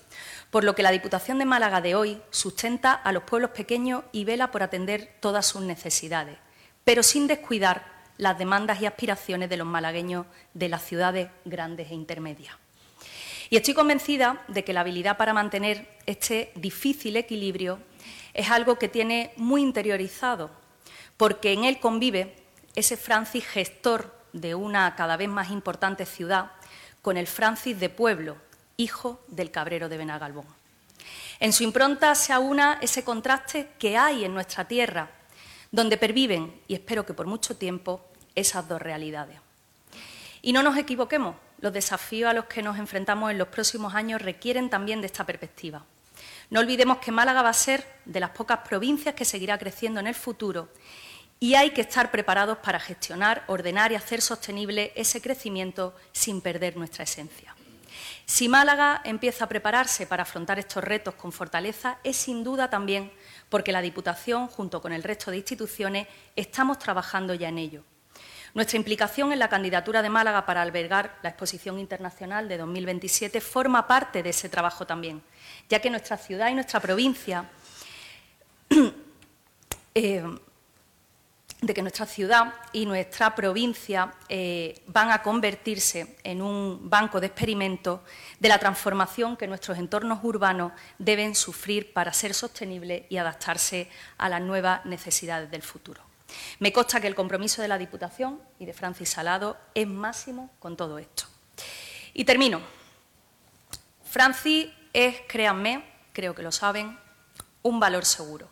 por 0.51 0.63
lo 0.63 0.75
que 0.75 0.85
la 0.85 0.93
Diputación 0.93 1.39
de 1.39 1.45
Málaga 1.45 1.81
de 1.81 1.97
hoy 1.97 2.21
sustenta 2.31 2.93
a 2.93 3.11
los 3.11 3.25
pueblos 3.25 3.51
pequeños 3.51 4.05
y 4.13 4.25
vela 4.25 4.51
por 4.53 4.63
atender 4.63 5.17
todas 5.21 5.47
sus 5.47 5.63
necesidades, 5.63 6.39
pero 6.85 7.03
sin 7.03 7.27
descuidar 7.27 7.99
las 8.17 8.39
demandas 8.39 8.81
y 8.81 8.87
aspiraciones 8.87 9.49
de 9.49 9.57
los 9.57 9.67
malagueños 9.67 10.27
de 10.55 10.69
las 10.69 10.85
ciudades 10.85 11.29
grandes 11.45 11.91
e 11.91 11.95
intermedias. 11.95 12.55
Y 13.51 13.57
estoy 13.57 13.75
convencida 13.75 14.45
de 14.49 14.63
que 14.63 14.73
la 14.73 14.81
habilidad 14.81 15.17
para 15.17 15.33
mantener 15.33 15.89
este 16.07 16.53
difícil 16.55 17.17
equilibrio 17.17 17.79
es 18.35 18.51
algo 18.51 18.79
que 18.79 18.89
tiene 18.89 19.33
muy 19.37 19.63
interiorizado, 19.63 20.51
porque 21.17 21.53
en 21.53 21.65
él 21.65 21.81
convive 21.81 22.37
ese 22.75 22.97
Francis 22.97 23.47
gestor 23.47 24.15
de 24.33 24.55
una 24.55 24.95
cada 24.95 25.17
vez 25.17 25.29
más 25.29 25.51
importante 25.51 26.07
ciudad 26.07 26.53
con 27.03 27.17
el 27.17 27.27
Francis 27.27 27.79
de 27.81 27.89
pueblo, 27.89 28.37
hijo 28.77 29.21
del 29.29 29.51
cabrero 29.51 29.89
de 29.89 29.97
Benagalbón. 29.97 30.47
En 31.41 31.53
su 31.53 31.63
impronta 31.63 32.15
se 32.15 32.33
aúna 32.33 32.79
ese 32.83 33.05
contraste 33.05 33.71
que 33.79 33.97
hay 33.97 34.25
en 34.25 34.35
nuestra 34.35 34.67
tierra, 34.67 35.11
donde 35.71 35.97
perviven, 35.97 36.61
y 36.67 36.75
espero 36.75 37.07
que 37.07 37.15
por 37.15 37.27
mucho 37.27 37.57
tiempo, 37.57 38.05
esas 38.35 38.69
dos 38.69 38.81
realidades. 38.81 39.39
Y 40.43 40.53
no 40.53 40.63
nos 40.63 40.77
equivoquemos, 40.77 41.37
los 41.61 41.73
desafíos 41.73 42.31
a 42.31 42.35
los 42.35 42.45
que 42.47 42.63
nos 42.63 42.79
enfrentamos 42.79 43.31
en 43.31 43.39
los 43.39 43.49
próximos 43.49 43.95
años 43.95 44.23
requieren 44.23 44.71
también 44.71 45.01
de 45.01 45.07
esta 45.07 45.25
perspectiva. 45.25 45.85
No 46.51 46.61
olvidemos 46.61 46.99
que 46.99 47.13
Málaga 47.13 47.43
va 47.43 47.51
a 47.51 47.55
ser 47.55 47.85
de 48.07 48.21
las 48.21 48.31
pocas 48.31 48.61
provincias 48.61 49.15
que 49.15 49.25
seguirá 49.25 49.59
creciendo 49.59 50.01
en 50.01 50.07
el 50.07 50.15
futuro 50.15 50.71
y 51.41 51.55
hay 51.55 51.71
que 51.71 51.83
estar 51.83 52.11
preparados 52.11 52.59
para 52.59 52.81
gestionar, 52.81 53.45
ordenar 53.49 53.93
y 53.93 53.97
hacer 53.97 54.23
sostenible 54.23 54.93
ese 54.97 55.21
crecimiento 55.21 55.95
sin 56.13 56.41
perder 56.41 56.77
nuestra 56.77 57.05
esencia. 57.05 57.55
Si 58.25 58.49
Málaga 58.49 59.01
empieza 59.05 59.45
a 59.45 59.49
prepararse 59.49 60.07
para 60.07 60.23
afrontar 60.23 60.59
estos 60.59 60.83
retos 60.83 61.15
con 61.15 61.33
fortaleza, 61.33 61.99
es 62.03 62.17
sin 62.17 62.45
duda 62.45 62.69
también 62.69 63.13
porque 63.49 63.73
la 63.73 63.81
Diputación, 63.81 64.49
junto 64.49 64.81
con 64.81 64.93
el 64.93 65.03
resto 65.03 65.31
de 65.31 65.39
instituciones, 65.39 66.07
estamos 66.37 66.79
trabajando 66.79 67.35
ya 67.35 67.49
en 67.49 67.59
ello. 67.59 67.85
Nuestra 68.55 68.77
implicación 68.77 69.33
en 69.33 69.39
la 69.39 69.49
candidatura 69.49 70.03
de 70.03 70.09
Málaga 70.09 70.47
para 70.47 70.63
albergar 70.63 71.19
la 71.23 71.31
Exposición 71.31 71.79
Internacional 71.79 72.49
de 72.49 72.59
2027 72.59 73.41
forma 73.41 73.87
parte 73.87 74.23
de 74.23 74.31
ese 74.31 74.49
trabajo 74.49 74.87
también, 74.87 75.23
ya 75.69 75.81
que 75.81 75.91
nuestra 75.91 76.17
ciudad 76.17 76.49
y 76.49 76.55
nuestra 76.55 76.81
provincia 76.81 77.51
eh, 79.95 80.25
de 81.61 81.75
que 81.75 81.83
nuestra 81.83 82.07
ciudad 82.07 82.55
y 82.73 82.87
nuestra 82.87 83.35
provincia 83.35 84.13
eh, 84.29 84.81
van 84.87 85.11
a 85.11 85.23
convertirse 85.23 86.17
en 86.23 86.41
un 86.41 86.89
banco 86.89 87.21
de 87.21 87.27
experimentos 87.27 88.01
de 88.39 88.49
la 88.49 88.59
transformación 88.59 89.37
que 89.37 89.49
nuestros 89.49 89.77
entornos 89.79 90.21
urbanos 90.23 90.73
deben 90.99 91.35
sufrir 91.35 91.93
para 91.93 92.13
ser 92.13 92.33
sostenibles 92.33 93.05
y 93.09 93.17
adaptarse 93.17 93.91
a 94.19 94.29
las 94.29 94.41
nuevas 94.41 94.85
necesidades 94.87 95.51
del 95.51 95.63
futuro. 95.63 96.01
Me 96.61 96.73
consta 96.73 97.01
que 97.01 97.09
el 97.09 97.17
compromiso 97.17 97.61
de 97.63 97.69
la 97.69 97.79
Diputación 97.79 98.41
y 98.61 98.67
de 98.67 98.73
Francis 98.73 99.09
Salado 99.09 99.57
es 99.75 99.89
máximo 99.89 100.51
con 100.61 100.77
todo 100.77 100.99
esto. 100.99 101.25
Y 102.15 102.25
termino. 102.25 102.61
Francis 104.05 104.69
es, 105.07 105.17
créanme, 105.29 105.85
creo 106.13 106.35
que 106.35 106.43
lo 106.43 106.51
saben, 106.51 106.99
un 107.63 107.79
valor 107.79 108.05
seguro. 108.05 108.49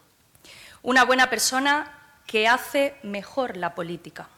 Una 0.82 1.04
buena 1.04 1.28
persona 1.28 2.20
que 2.26 2.46
hace 2.46 2.94
mejor 3.02 3.56
la 3.56 3.74
política. 3.74 4.28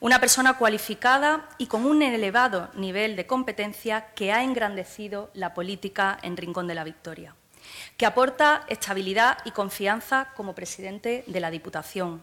Una 0.00 0.20
persona 0.20 0.58
cualificada 0.58 1.48
y 1.56 1.66
con 1.66 1.86
un 1.86 2.02
elevado 2.02 2.70
nivel 2.74 3.16
de 3.16 3.26
competencia 3.26 4.12
que 4.14 4.32
ha 4.32 4.42
engrandecido 4.42 5.30
la 5.32 5.54
política 5.54 6.18
en 6.22 6.36
Rincón 6.36 6.66
de 6.66 6.74
la 6.74 6.84
Victoria, 6.84 7.34
que 7.96 8.06
aporta 8.06 8.64
estabilidad 8.68 9.38
y 9.44 9.52
confianza 9.52 10.32
como 10.36 10.54
presidente 10.54 11.24
de 11.26 11.40
la 11.40 11.50
Diputación, 11.50 12.22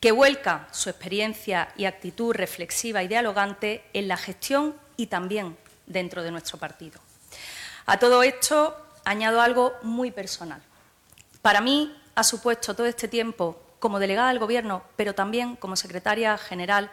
que 0.00 0.12
vuelca 0.12 0.68
su 0.70 0.90
experiencia 0.90 1.72
y 1.76 1.84
actitud 1.86 2.34
reflexiva 2.34 3.02
y 3.02 3.08
dialogante 3.08 3.84
en 3.92 4.08
la 4.08 4.16
gestión 4.16 4.74
y 4.96 5.06
también 5.06 5.56
dentro 5.86 6.22
de 6.22 6.30
nuestro 6.30 6.58
partido. 6.58 7.00
A 7.86 7.98
todo 7.98 8.22
esto 8.22 8.76
añado 9.04 9.40
algo 9.40 9.74
muy 9.82 10.10
personal. 10.10 10.62
Para 11.42 11.60
mí 11.60 11.96
ha 12.14 12.24
supuesto 12.24 12.74
todo 12.74 12.86
este 12.86 13.08
tiempo 13.08 13.60
como 13.78 13.98
delegada 13.98 14.28
del 14.28 14.38
Gobierno, 14.38 14.82
pero 14.96 15.14
también 15.14 15.56
como 15.56 15.74
secretaria 15.76 16.36
general 16.38 16.90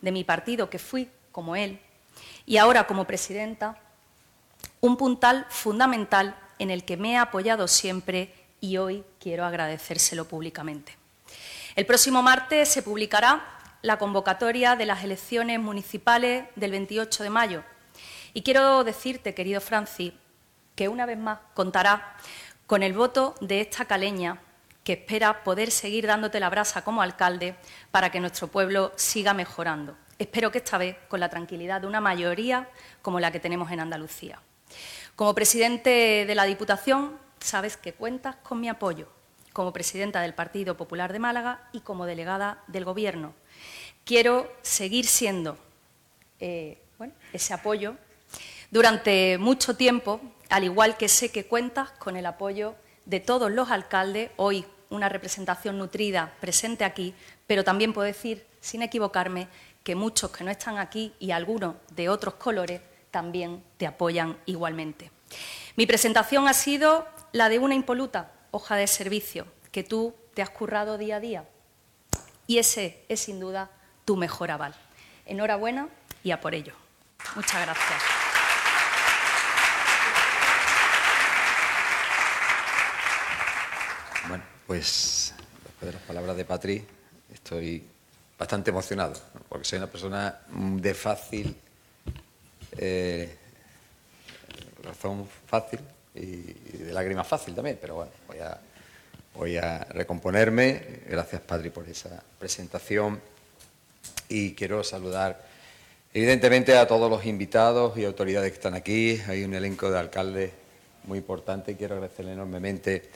de 0.00 0.12
mi 0.12 0.24
partido, 0.24 0.70
que 0.70 0.78
fui 0.78 1.10
como 1.30 1.56
él, 1.56 1.80
y 2.46 2.56
ahora 2.56 2.86
como 2.86 3.06
presidenta, 3.06 3.78
un 4.80 4.96
puntal 4.96 5.46
fundamental 5.48 6.36
en 6.58 6.70
el 6.70 6.84
que 6.84 6.96
me 6.96 7.12
he 7.12 7.16
apoyado 7.16 7.68
siempre 7.68 8.34
y 8.60 8.78
hoy 8.78 9.04
quiero 9.20 9.44
agradecérselo 9.44 10.26
públicamente. 10.26 10.96
El 11.76 11.86
próximo 11.86 12.22
martes 12.22 12.68
se 12.68 12.82
publicará 12.82 13.44
la 13.82 13.98
convocatoria 13.98 14.76
de 14.76 14.86
las 14.86 15.04
elecciones 15.04 15.58
municipales 15.58 16.44
del 16.56 16.70
28 16.70 17.22
de 17.22 17.30
mayo. 17.30 17.64
Y 18.34 18.42
quiero 18.42 18.82
decirte, 18.84 19.34
querido 19.34 19.60
Francis, 19.60 20.12
que 20.74 20.88
una 20.88 21.06
vez 21.06 21.18
más 21.18 21.38
contará 21.54 22.16
con 22.66 22.82
el 22.82 22.94
voto 22.94 23.34
de 23.40 23.60
esta 23.60 23.84
caleña 23.84 24.40
que 24.84 24.94
espera 24.94 25.44
poder 25.44 25.70
seguir 25.70 26.06
dándote 26.06 26.40
la 26.40 26.50
brasa 26.50 26.82
como 26.82 27.02
alcalde 27.02 27.54
para 27.90 28.10
que 28.10 28.20
nuestro 28.20 28.48
pueblo 28.48 28.92
siga 28.96 29.34
mejorando. 29.34 29.96
Espero 30.18 30.50
que 30.50 30.58
esta 30.58 30.78
vez 30.78 30.96
con 31.08 31.20
la 31.20 31.28
tranquilidad 31.28 31.82
de 31.82 31.86
una 31.86 32.00
mayoría 32.00 32.68
como 33.02 33.20
la 33.20 33.30
que 33.30 33.40
tenemos 33.40 33.70
en 33.70 33.80
Andalucía. 33.80 34.40
Como 35.14 35.34
presidente 35.34 36.24
de 36.26 36.34
la 36.34 36.44
Diputación, 36.44 37.18
sabes 37.38 37.76
que 37.76 37.92
cuentas 37.92 38.36
con 38.36 38.60
mi 38.60 38.68
apoyo, 38.68 39.08
como 39.52 39.72
presidenta 39.72 40.22
del 40.22 40.34
Partido 40.34 40.76
Popular 40.76 41.12
de 41.12 41.18
Málaga 41.18 41.68
y 41.72 41.80
como 41.80 42.06
delegada 42.06 42.62
del 42.66 42.84
Gobierno. 42.84 43.34
Quiero 44.04 44.50
seguir 44.62 45.06
siendo 45.06 45.58
eh, 46.40 46.80
ese 47.32 47.52
apoyo 47.52 47.96
Durante 48.72 49.36
mucho 49.36 49.76
tiempo, 49.76 50.18
al 50.48 50.64
igual 50.64 50.96
que 50.96 51.06
sé 51.06 51.30
que 51.30 51.44
cuentas 51.44 51.90
con 51.90 52.16
el 52.16 52.24
apoyo 52.24 52.74
de 53.04 53.20
todos 53.20 53.52
los 53.52 53.70
alcaldes, 53.70 54.30
hoy 54.36 54.64
una 54.88 55.10
representación 55.10 55.76
nutrida 55.76 56.32
presente 56.40 56.86
aquí, 56.86 57.14
pero 57.46 57.64
también 57.64 57.92
puedo 57.92 58.06
decir, 58.06 58.46
sin 58.62 58.80
equivocarme, 58.80 59.48
que 59.84 59.94
muchos 59.94 60.30
que 60.30 60.42
no 60.42 60.50
están 60.50 60.78
aquí 60.78 61.12
y 61.20 61.32
algunos 61.32 61.74
de 61.90 62.08
otros 62.08 62.34
colores 62.36 62.80
también 63.10 63.62
te 63.76 63.86
apoyan 63.86 64.38
igualmente. 64.46 65.10
Mi 65.76 65.84
presentación 65.84 66.48
ha 66.48 66.54
sido 66.54 67.06
la 67.32 67.50
de 67.50 67.58
una 67.58 67.74
impoluta 67.74 68.32
hoja 68.52 68.76
de 68.76 68.86
servicio 68.86 69.46
que 69.70 69.84
tú 69.84 70.14
te 70.32 70.40
has 70.40 70.48
currado 70.48 70.96
día 70.96 71.16
a 71.16 71.20
día 71.20 71.44
y 72.46 72.56
ese 72.56 73.04
es 73.10 73.20
sin 73.20 73.38
duda 73.38 73.70
tu 74.06 74.16
mejor 74.16 74.50
aval. 74.50 74.74
Enhorabuena 75.26 75.88
y 76.24 76.30
a 76.30 76.40
por 76.40 76.54
ello. 76.54 76.72
Muchas 77.36 77.66
gracias. 77.66 78.02
Bueno, 84.28 84.44
pues 84.66 85.34
después 85.64 85.92
de 85.92 85.92
las 85.92 86.02
palabras 86.02 86.36
de 86.36 86.44
Patri, 86.44 86.84
estoy 87.32 87.84
bastante 88.38 88.70
emocionado, 88.70 89.14
porque 89.48 89.64
soy 89.64 89.78
una 89.78 89.90
persona 89.90 90.40
de 90.48 90.94
fácil 90.94 91.56
eh, 92.78 93.36
razón 94.82 95.28
fácil 95.46 95.80
y, 96.14 96.36
de 96.78 96.92
lágrima 96.92 97.24
fácil 97.24 97.54
también, 97.54 97.78
pero 97.80 97.96
bueno, 97.96 98.10
voy 98.26 98.38
a, 98.38 98.60
voy 99.34 99.56
a 99.56 99.84
recomponerme. 99.90 101.02
Gracias, 101.08 101.40
Padre, 101.42 101.70
por 101.70 101.88
esa 101.88 102.22
presentación. 102.38 103.20
Y 104.28 104.54
quiero 104.54 104.82
saludar, 104.82 105.44
evidentemente, 106.12 106.76
a 106.76 106.86
todos 106.86 107.10
los 107.10 107.24
invitados 107.26 107.96
y 107.98 108.04
autoridades 108.04 108.50
que 108.50 108.56
están 108.56 108.74
aquí. 108.74 109.20
Hay 109.28 109.44
un 109.44 109.54
elenco 109.54 109.90
de 109.90 109.98
alcaldes 109.98 110.52
muy 111.04 111.18
importante. 111.18 111.76
Quiero 111.76 111.94
agradecerle 111.94 112.32
enormemente 112.32 113.10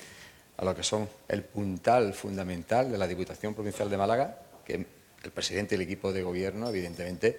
a 0.56 0.64
lo 0.64 0.75
que 0.75 0.82
son 0.82 1.08
el 1.28 1.42
puntal 1.44 2.14
fundamental 2.14 2.90
de 2.90 2.98
la 2.98 3.06
Diputación 3.06 3.54
Provincial 3.54 3.90
de 3.90 3.96
Málaga, 3.96 4.38
que 4.64 4.86
el 5.22 5.30
presidente 5.32 5.75
y 5.75 5.76
el 5.76 5.82
equipo 5.82 6.12
de 6.12 6.22
gobierno, 6.22 6.68
evidentemente, 6.68 7.38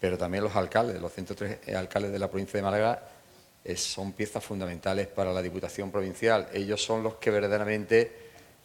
pero 0.00 0.18
también 0.18 0.44
los 0.44 0.56
alcaldes, 0.56 1.00
los 1.00 1.12
103 1.12 1.74
alcaldes 1.74 2.12
de 2.12 2.18
la 2.18 2.28
provincia 2.28 2.58
de 2.58 2.62
Málaga, 2.62 3.02
son 3.74 4.12
piezas 4.12 4.44
fundamentales 4.44 5.08
para 5.08 5.32
la 5.32 5.42
Diputación 5.42 5.90
Provincial. 5.90 6.48
Ellos 6.52 6.82
son 6.82 7.02
los 7.02 7.14
que 7.16 7.30
verdaderamente 7.30 8.12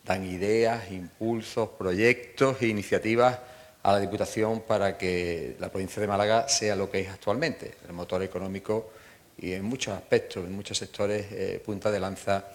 dan 0.06 0.26
ideas, 0.26 0.92
impulsos, 0.92 1.70
proyectos 1.70 2.62
e 2.62 2.68
iniciativas 2.68 3.40
a 3.84 3.94
la 3.94 4.00
Diputación 4.00 4.62
para 4.62 4.98
que 4.98 5.56
la 5.60 5.70
provincia 5.70 6.02
de 6.02 6.08
Málaga 6.08 6.48
sea 6.48 6.76
lo 6.76 6.90
que 6.92 7.02
es 7.02 7.10
actualmente, 7.10 7.76
el 7.88 7.94
motor 7.94 8.22
económico 8.22 8.92
y 9.38 9.54
en 9.54 9.64
muchos 9.64 9.96
aspectos, 9.96 10.46
en 10.46 10.54
muchos 10.54 10.78
sectores, 10.78 11.26
eh, 11.32 11.62
punta 11.66 11.90
de 11.90 12.00
lanza 12.00 12.46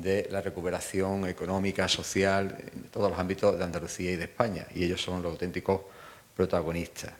de 0.00 0.28
la 0.30 0.40
recuperación 0.40 1.26
económica, 1.26 1.88
social, 1.88 2.56
en 2.74 2.84
todos 2.84 3.10
los 3.10 3.18
ámbitos 3.18 3.56
de 3.56 3.64
Andalucía 3.64 4.12
y 4.12 4.16
de 4.16 4.24
España. 4.24 4.66
Y 4.74 4.84
ellos 4.84 5.00
son 5.00 5.22
los 5.22 5.32
auténticos 5.32 5.80
protagonistas. 6.36 7.12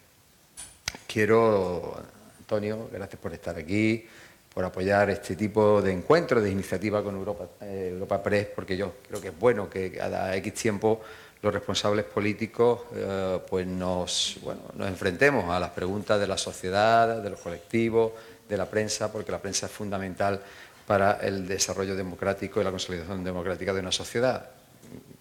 Quiero, 1.07 1.97
Antonio, 2.39 2.89
gracias 2.93 3.21
por 3.21 3.33
estar 3.33 3.57
aquí, 3.57 4.07
por 4.53 4.65
apoyar 4.65 5.11
este 5.11 5.37
tipo 5.37 5.83
de 5.83 5.93
encuentros, 5.93 6.43
de 6.43 6.51
iniciativa 6.51 7.03
con 7.03 7.17
Europa, 7.17 7.47
eh, 7.61 8.03
Press, 8.23 8.49
porque 8.55 8.77
yo 8.77 8.95
creo 9.07 9.21
que 9.21 9.29
es 9.29 9.39
bueno 9.39 9.69
que 9.69 9.93
cada 9.93 10.35
X 10.37 10.55
tiempo 10.55 11.01
los 11.43 11.53
responsables 11.53 12.05
políticos 12.07 12.81
eh, 12.95 13.39
pues 13.49 13.67
nos, 13.67 14.39
bueno, 14.43 14.63
nos 14.75 14.89
enfrentemos 14.89 15.51
a 15.51 15.61
las 15.61 15.71
preguntas 15.71 16.19
de 16.19 16.27
la 16.27 16.39
sociedad, 16.39 17.23
de 17.23 17.31
los 17.31 17.41
colectivos, 17.41 18.13
de 18.49 18.57
la 18.57 18.67
prensa, 18.67 19.13
porque 19.13 19.33
la 19.33 19.41
prensa 19.41 19.67
es 19.67 19.73
fundamental 19.73 20.41
para 20.87 21.19
el 21.21 21.47
desarrollo 21.47 21.97
democrático 21.97 22.61
y 22.61 22.65
la 22.65 22.71
consolidación 22.71 23.25
democrática 23.25 23.73
de 23.73 23.81
una 23.81 23.93
sociedad. 23.93 24.49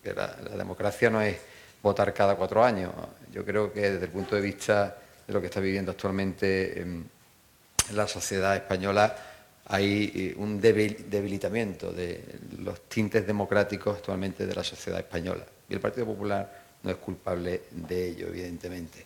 La, 0.04 0.28
democracia 0.58 1.10
no 1.10 1.22
es 1.22 1.38
votar 1.82 2.14
cada 2.14 2.36
cuatro 2.36 2.64
años. 2.64 2.92
Yo 3.34 3.44
creo 3.44 3.74
que 3.74 3.92
desde 3.92 4.06
el 4.06 4.12
punto 4.12 4.36
de 4.36 4.42
vista 4.42 4.96
de 5.26 5.34
lo 5.34 5.42
que 5.42 5.48
está 5.48 5.60
viviendo 5.60 5.92
actualmente 5.92 6.82
en 6.82 7.10
la 7.94 8.08
sociedad 8.08 8.56
española 8.56 9.16
hay 9.68 10.12
eh, 10.14 10.36
un 10.38 10.62
debilitamiento 10.62 11.92
de 11.92 12.24
los 12.60 12.82
tintes 12.88 13.26
democráticos 13.26 13.98
actualmente 13.98 14.46
de 14.46 14.54
la 14.54 14.64
sociedad 14.64 15.00
española. 15.00 15.44
Y 15.68 15.74
el 15.74 15.80
Partido 15.80 16.06
Popular 16.06 16.66
no 16.84 16.92
es 16.92 16.98
culpable 16.98 17.64
de 17.72 18.10
ello, 18.10 18.28
evidentemente. 18.28 19.06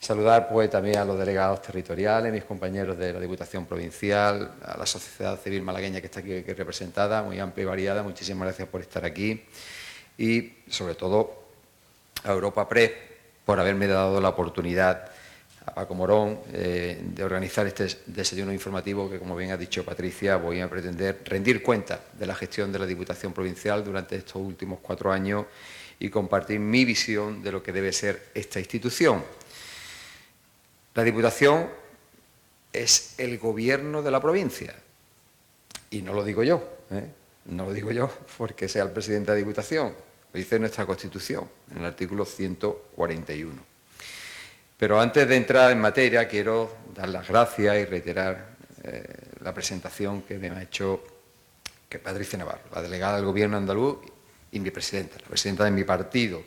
Saludar 0.00 0.48
pues 0.48 0.70
también 0.70 0.98
a 0.98 1.04
los 1.04 1.18
delegados 1.18 1.60
territoriales, 1.60 2.32
mis 2.32 2.44
compañeros 2.44 2.96
de 2.96 3.12
la 3.12 3.18
Diputación 3.18 3.66
Provincial, 3.66 4.54
a 4.62 4.78
la 4.78 4.86
sociedad 4.86 5.38
civil 5.40 5.62
malagueña 5.62 6.00
que 6.00 6.06
está 6.06 6.20
aquí, 6.20 6.40
representada, 6.42 7.22
muy 7.22 7.40
amplia 7.40 7.64
y 7.64 7.66
variada. 7.66 8.02
Muchísimas 8.04 8.46
gracias 8.46 8.68
por 8.68 8.80
estar 8.80 9.04
aquí. 9.04 9.44
Y 10.16 10.52
sobre 10.68 10.94
todo 10.94 11.48
a 12.22 12.30
Europa 12.30 12.68
Press 12.68 12.92
por 13.44 13.58
haberme 13.58 13.88
dado 13.88 14.20
la 14.20 14.28
oportunidad 14.28 15.10
a 15.66 15.74
Paco 15.74 15.94
Morón 15.94 16.38
eh, 16.52 17.00
de 17.02 17.24
organizar 17.24 17.66
este 17.66 17.88
desayuno 18.06 18.52
informativo 18.52 19.10
que, 19.10 19.18
como 19.18 19.34
bien 19.34 19.50
ha 19.50 19.56
dicho 19.56 19.84
Patricia, 19.84 20.36
voy 20.36 20.60
a 20.60 20.70
pretender 20.70 21.22
rendir 21.24 21.62
cuenta 21.62 22.00
de 22.12 22.26
la 22.26 22.34
gestión 22.34 22.70
de 22.70 22.78
la 22.78 22.86
Diputación 22.86 23.32
Provincial 23.32 23.84
durante 23.84 24.16
estos 24.16 24.36
últimos 24.36 24.78
cuatro 24.80 25.10
años 25.10 25.46
y 25.98 26.08
compartir 26.08 26.60
mi 26.60 26.84
visión 26.84 27.42
de 27.42 27.52
lo 27.52 27.62
que 27.62 27.72
debe 27.72 27.92
ser 27.92 28.28
esta 28.34 28.60
institución. 28.60 29.24
La 30.98 31.04
Diputación 31.04 31.68
es 32.72 33.14
el 33.18 33.38
gobierno 33.38 34.02
de 34.02 34.10
la 34.10 34.20
provincia 34.20 34.74
y 35.90 36.02
no 36.02 36.12
lo 36.12 36.24
digo 36.24 36.42
yo, 36.42 36.60
¿eh? 36.90 37.04
no 37.44 37.66
lo 37.66 37.72
digo 37.72 37.92
yo 37.92 38.10
porque 38.36 38.68
sea 38.68 38.82
el 38.82 38.90
presidente 38.90 39.30
de 39.30 39.36
la 39.36 39.38
Diputación, 39.38 39.90
lo 39.90 40.36
dice 40.36 40.58
nuestra 40.58 40.86
Constitución, 40.86 41.48
en 41.70 41.78
el 41.78 41.84
artículo 41.84 42.24
141. 42.24 43.62
Pero 44.76 45.00
antes 45.00 45.28
de 45.28 45.36
entrar 45.36 45.70
en 45.70 45.80
materia, 45.80 46.26
quiero 46.26 46.74
dar 46.96 47.10
las 47.10 47.28
gracias 47.28 47.76
y 47.76 47.84
reiterar 47.84 48.56
eh, 48.82 49.04
la 49.44 49.54
presentación 49.54 50.22
que 50.22 50.36
me 50.36 50.50
ha 50.50 50.60
hecho 50.60 51.04
que 51.88 52.00
Patricia 52.00 52.40
Navarro, 52.40 52.64
la 52.74 52.82
delegada 52.82 53.18
del 53.18 53.24
Gobierno 53.24 53.56
andaluz 53.56 53.98
y 54.50 54.58
mi 54.58 54.72
presidenta, 54.72 55.14
la 55.20 55.28
presidenta 55.28 55.62
de 55.62 55.70
mi 55.70 55.84
partido, 55.84 56.42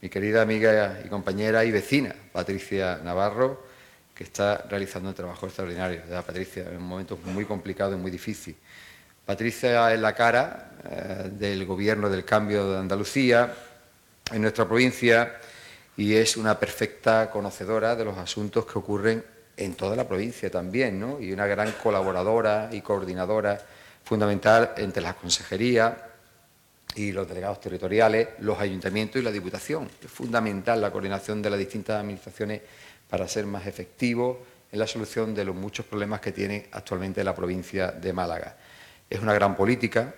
mi 0.00 0.08
querida 0.08 0.42
amiga 0.42 1.00
y 1.04 1.08
compañera 1.08 1.64
y 1.64 1.72
vecina, 1.72 2.14
Patricia 2.32 3.00
Navarro, 3.02 3.68
que 4.20 4.24
está 4.24 4.66
realizando 4.68 5.08
un 5.08 5.14
trabajo 5.14 5.46
extraordinario, 5.46 6.02
¿verdad, 6.02 6.22
Patricia? 6.22 6.64
En 6.68 6.76
un 6.76 6.82
momento 6.82 7.18
muy 7.24 7.46
complicado 7.46 7.94
y 7.94 7.96
muy 7.96 8.10
difícil. 8.10 8.54
Patricia 9.24 9.94
es 9.94 9.98
la 9.98 10.14
cara 10.14 10.72
eh, 10.84 11.30
del 11.32 11.64
Gobierno 11.64 12.10
del 12.10 12.22
Cambio 12.22 12.70
de 12.70 12.80
Andalucía 12.80 13.50
en 14.30 14.42
nuestra 14.42 14.68
provincia 14.68 15.36
y 15.96 16.14
es 16.16 16.36
una 16.36 16.60
perfecta 16.60 17.30
conocedora 17.30 17.96
de 17.96 18.04
los 18.04 18.18
asuntos 18.18 18.66
que 18.66 18.78
ocurren 18.78 19.24
en 19.56 19.74
toda 19.74 19.96
la 19.96 20.06
provincia 20.06 20.50
también, 20.50 21.00
¿no? 21.00 21.18
y 21.18 21.32
una 21.32 21.46
gran 21.46 21.72
colaboradora 21.82 22.68
y 22.72 22.82
coordinadora 22.82 23.58
fundamental 24.04 24.74
entre 24.76 25.02
la 25.02 25.14
consejería 25.14 25.96
y 26.94 27.12
los 27.12 27.26
delegados 27.26 27.58
territoriales, 27.58 28.28
los 28.40 28.60
ayuntamientos 28.60 29.22
y 29.22 29.24
la 29.24 29.32
Diputación. 29.32 29.88
Es 30.04 30.10
fundamental 30.10 30.78
la 30.78 30.90
coordinación 30.90 31.40
de 31.40 31.48
las 31.48 31.58
distintas 31.58 31.98
administraciones 31.98 32.60
para 33.10 33.28
ser 33.28 33.44
más 33.44 33.66
efectivos 33.66 34.38
en 34.72 34.78
la 34.78 34.86
solución 34.86 35.34
de 35.34 35.44
los 35.44 35.54
muchos 35.54 35.84
problemas 35.84 36.20
que 36.20 36.32
tiene 36.32 36.68
actualmente 36.72 37.22
la 37.24 37.34
provincia 37.34 37.90
de 37.90 38.12
Málaga. 38.12 38.56
Es 39.10 39.20
una 39.20 39.34
gran 39.34 39.56
política 39.56 40.14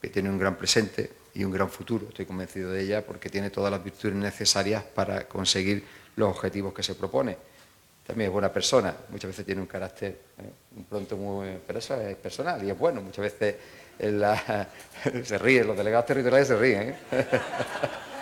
que 0.00 0.10
tiene 0.10 0.28
un 0.28 0.38
gran 0.38 0.56
presente, 0.56 1.10
y 1.34 1.44
un 1.44 1.50
gran 1.50 1.68
futuro, 1.68 2.06
estoy 2.08 2.26
convencido 2.26 2.70
de 2.70 2.82
ella, 2.82 3.04
porque 3.04 3.28
tiene 3.28 3.50
todas 3.50 3.70
las 3.70 3.82
virtudes 3.82 4.14
necesarias 4.14 4.84
para 4.84 5.26
conseguir 5.26 5.84
los 6.16 6.30
objetivos 6.30 6.72
que 6.72 6.82
se 6.82 6.94
propone. 6.94 7.36
También 8.06 8.28
es 8.28 8.32
buena 8.32 8.52
persona, 8.52 8.94
muchas 9.08 9.30
veces 9.30 9.44
tiene 9.44 9.60
un 9.60 9.66
carácter 9.66 10.18
eh, 10.38 10.50
un 10.76 10.84
pronto 10.84 11.16
muy... 11.16 11.58
pero 11.66 11.78
eso 11.78 12.00
es 12.00 12.16
personal 12.16 12.62
y 12.62 12.70
es 12.70 12.78
bueno, 12.78 13.00
muchas 13.00 13.22
veces 13.22 13.56
se 15.24 15.38
ríen, 15.38 15.66
los 15.66 15.76
delegados 15.76 16.06
territoriales 16.06 16.48
se 16.48 16.56
ríen. 16.56 16.82
¿eh? 16.90 16.96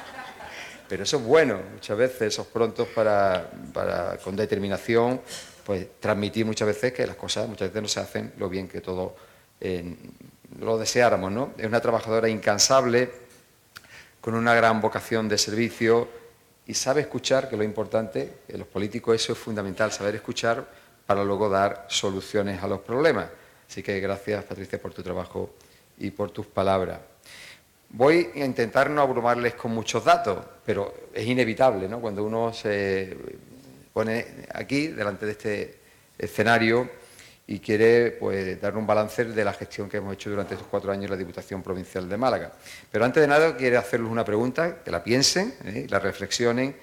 pero 0.93 1.05
eso 1.05 1.17
es 1.17 1.23
bueno, 1.23 1.59
muchas 1.73 1.97
veces 1.97 2.35
esos 2.35 2.47
prontos 2.49 2.87
para, 2.89 3.51
para, 3.73 4.19
con 4.19 4.37
determinación, 4.37 5.23
pues 5.65 5.87
transmitir 5.99 6.45
muchas 6.45 6.69
veces 6.69 6.93
que 6.93 7.07
las 7.07 7.17
cosas 7.17 7.49
muchas 7.49 7.69
veces 7.69 7.81
no 7.81 7.89
se 7.89 8.01
hacen 8.01 8.35
lo 8.37 8.51
bien 8.51 8.69
que 8.69 8.83
todos 8.83 9.13
lo 10.61 10.77
deseáramos, 10.77 11.33
¿no? 11.33 11.55
Es 11.57 11.65
una 11.65 11.81
trabajadora 11.81 12.29
incansable, 12.29 13.11
con 14.21 14.35
una 14.35 14.55
gran 14.55 14.83
vocación 14.83 15.31
de 15.31 15.39
servicio 15.39 16.09
y 16.67 16.75
sabe 16.75 17.01
escuchar, 17.01 17.49
que 17.49 17.55
es 17.55 17.59
lo 17.59 17.65
importante, 17.65 18.41
en 18.47 18.59
los 18.59 18.69
políticos 18.69 19.15
eso 19.15 19.33
es 19.33 19.39
fundamental, 19.39 19.93
saber 19.93 20.17
escuchar 20.17 20.69
para 21.07 21.25
luego 21.25 21.49
dar 21.49 21.87
soluciones 21.89 22.63
a 22.63 22.69
los 22.69 22.81
problemas. 22.81 23.29
Así 23.67 23.83
que 23.83 23.99
gracias, 23.99 24.45
Patricia, 24.45 24.79
por 24.79 24.93
tu 24.93 25.03
trabajo 25.03 25.55
y 25.97 26.11
por 26.11 26.31
tus 26.33 26.45
palabras. 26.45 26.99
Voy 27.95 28.31
a 28.35 28.45
intentar 28.45 28.89
no 28.89 29.03
abrumarles 29.03 29.55
con 29.55 29.73
muchos 29.73 30.05
datos, 30.05 30.39
pero 30.65 31.09
es 31.13 31.27
inevitable, 31.27 31.89
¿no? 31.89 32.01
Cuando 32.01 32.25
uno 32.25 32.53
se 32.53 33.17
pone 33.93 34.25
aquí, 34.55 34.89
delante 34.89 35.27
de 35.27 35.33
este 35.33 35.79
escenario, 36.19 36.89
y 37.47 37.59
quiere 37.59 38.13
pues, 38.13 38.59
dar 38.61 38.77
un 38.79 38.87
balance 38.87 39.27
de 39.27 39.45
la 39.45 39.53
gestión 39.53 39.89
que 39.89 39.99
hemos 39.99 40.15
hecho 40.15 40.31
durante 40.31 40.55
estos 40.55 40.69
cuatro 40.69 40.91
años 40.91 41.05
en 41.05 41.11
la 41.11 41.17
Diputación 41.17 41.63
Provincial 41.63 42.09
de 42.09 42.17
Málaga. 42.17 42.53
Pero 42.91 43.05
antes 43.05 43.21
de 43.21 43.27
nada, 43.27 43.57
quiero 43.57 43.79
hacerles 43.79 44.11
una 44.11 44.25
pregunta, 44.25 44.83
que 44.83 44.91
la 44.91 45.05
piensen, 45.05 45.55
¿eh? 45.65 45.87
la 45.91 45.99
reflexionen, 45.99 46.75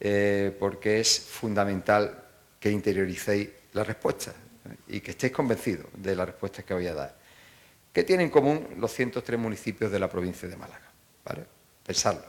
eh, 0.00 0.56
porque 0.58 0.98
es 0.98 1.20
fundamental 1.20 2.24
que 2.58 2.70
interioricéis 2.70 3.50
la 3.74 3.84
respuesta 3.84 4.32
¿eh? 4.32 4.96
y 4.96 5.00
que 5.00 5.12
estéis 5.12 5.32
convencidos 5.32 5.86
de 5.94 6.16
la 6.16 6.24
respuesta 6.24 6.64
que 6.64 6.74
voy 6.74 6.88
a 6.88 6.94
dar. 6.94 7.19
¿Qué 7.92 8.04
tienen 8.04 8.26
en 8.26 8.30
común 8.30 8.66
los 8.78 8.92
103 8.92 9.38
municipios 9.38 9.90
de 9.90 9.98
la 9.98 10.08
provincia 10.08 10.48
de 10.48 10.56
Málaga? 10.56 10.90
¿Vale? 11.24 11.44
Pensarlo. 11.84 12.24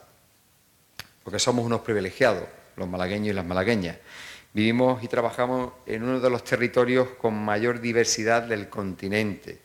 Porque 1.23 1.37
somos 1.37 1.65
unos 1.65 1.81
privilegiados, 1.81 2.43
los 2.75 2.87
malagueños 2.87 3.29
y 3.29 3.33
las 3.33 3.45
malagueñas. 3.45 3.97
Vivimos 4.53 5.03
y 5.03 5.07
trabajamos 5.07 5.73
en 5.85 6.03
uno 6.03 6.19
de 6.19 6.29
los 6.29 6.43
territorios 6.43 7.09
con 7.11 7.35
mayor 7.35 7.79
diversidad 7.79 8.43
del 8.43 8.67
continente, 8.69 9.61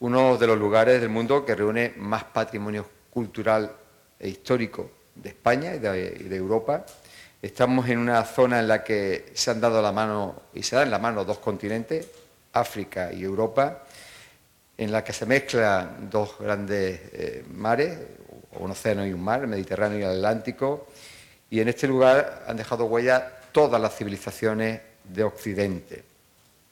uno 0.00 0.36
de 0.36 0.46
los 0.46 0.58
lugares 0.58 1.00
del 1.00 1.10
mundo 1.10 1.44
que 1.44 1.54
reúne 1.54 1.92
más 1.96 2.24
patrimonio 2.24 2.88
cultural 3.10 3.76
e 4.18 4.28
histórico 4.28 4.90
de 5.14 5.28
España 5.28 5.74
y 5.74 5.78
de, 5.78 6.36
Europa. 6.36 6.84
Estamos 7.40 7.88
en 7.88 7.98
una 7.98 8.24
zona 8.24 8.58
en 8.58 8.68
la 8.68 8.82
que 8.82 9.30
se 9.34 9.50
han 9.50 9.60
dado 9.60 9.80
la 9.80 9.92
mano 9.92 10.42
y 10.54 10.62
se 10.62 10.74
dan 10.74 10.90
la 10.90 10.98
mano 10.98 11.24
dos 11.24 11.38
continentes, 11.38 12.08
África 12.52 13.12
y 13.12 13.22
Europa, 13.22 13.84
en 14.78 14.92
la 14.92 15.02
que 15.02 15.12
se 15.12 15.26
mezclan 15.26 16.08
dos 16.08 16.38
grandes 16.38 17.00
eh, 17.12 17.44
mares, 17.52 17.98
un 18.52 18.70
océano 18.70 19.04
y 19.04 19.12
un 19.12 19.22
mar, 19.22 19.40
el 19.40 19.48
Mediterráneo 19.48 19.98
y 19.98 20.02
el 20.02 20.10
Atlántico, 20.10 20.86
y 21.50 21.60
en 21.60 21.68
este 21.68 21.88
lugar 21.88 22.44
han 22.46 22.56
dejado 22.56 22.84
huella 22.84 23.40
todas 23.50 23.80
las 23.80 23.96
civilizaciones 23.96 24.80
de 25.02 25.24
Occidente. 25.24 26.04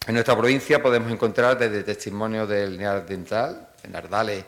En 0.06 0.14
nuestra 0.14 0.36
provincia 0.36 0.80
podemos 0.80 1.10
encontrar 1.10 1.58
desde 1.58 1.82
testimonios 1.82 2.48
del 2.48 2.78
Neandertal, 2.78 3.70
en 3.82 3.96
Ardales 3.96 4.44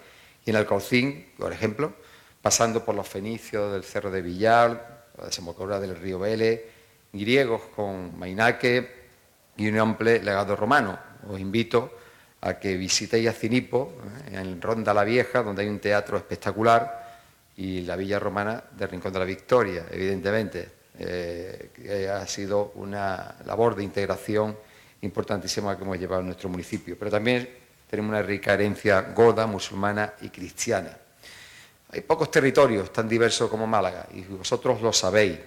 y 0.46 0.50
en 0.50 0.56
Alcaucín, 0.56 1.32
por 1.36 1.52
ejemplo, 1.52 1.94
pasando 2.40 2.84
por 2.84 2.94
los 2.94 3.08
fenicios 3.08 3.72
del 3.72 3.82
Cerro 3.82 4.10
de 4.12 4.22
Villar, 4.22 5.08
la 5.18 5.26
desembocadura 5.26 5.80
del 5.80 5.96
río 5.96 6.20
Vélez, 6.20 6.62
griegos 7.12 7.62
con 7.74 8.16
Mainaque 8.16 9.08
y 9.56 9.68
un 9.68 9.78
amplio 9.80 10.22
legado 10.22 10.54
romano. 10.54 10.96
Os 11.28 11.40
invito 11.40 11.92
a 12.40 12.58
que 12.58 12.76
visitéis 12.76 13.28
a 13.28 13.32
Cinipo, 13.32 13.94
eh, 14.30 14.36
en 14.36 14.60
Ronda 14.60 14.94
la 14.94 15.04
Vieja, 15.04 15.42
donde 15.42 15.62
hay 15.62 15.68
un 15.68 15.80
teatro 15.80 16.16
espectacular, 16.16 17.06
y 17.56 17.82
la 17.82 17.96
villa 17.96 18.18
romana 18.18 18.62
del 18.70 18.88
Rincón 18.88 19.12
de 19.12 19.18
la 19.18 19.24
Victoria, 19.24 19.86
evidentemente. 19.90 20.78
Eh, 21.00 22.08
ha 22.12 22.26
sido 22.26 22.72
una 22.74 23.36
labor 23.46 23.76
de 23.76 23.84
integración 23.84 24.56
importantísima 25.02 25.76
que 25.76 25.84
hemos 25.84 25.98
llevado 25.98 26.20
en 26.20 26.26
nuestro 26.26 26.48
municipio. 26.48 26.96
Pero 26.98 27.10
también 27.10 27.48
tenemos 27.88 28.10
una 28.10 28.22
rica 28.22 28.54
herencia 28.54 29.00
goda, 29.14 29.46
musulmana 29.46 30.14
y 30.20 30.28
cristiana. 30.28 30.96
Hay 31.90 32.00
pocos 32.02 32.30
territorios 32.30 32.92
tan 32.92 33.08
diversos 33.08 33.48
como 33.48 33.66
Málaga 33.66 34.06
y 34.14 34.22
vosotros 34.22 34.82
lo 34.82 34.92
sabéis. 34.92 35.38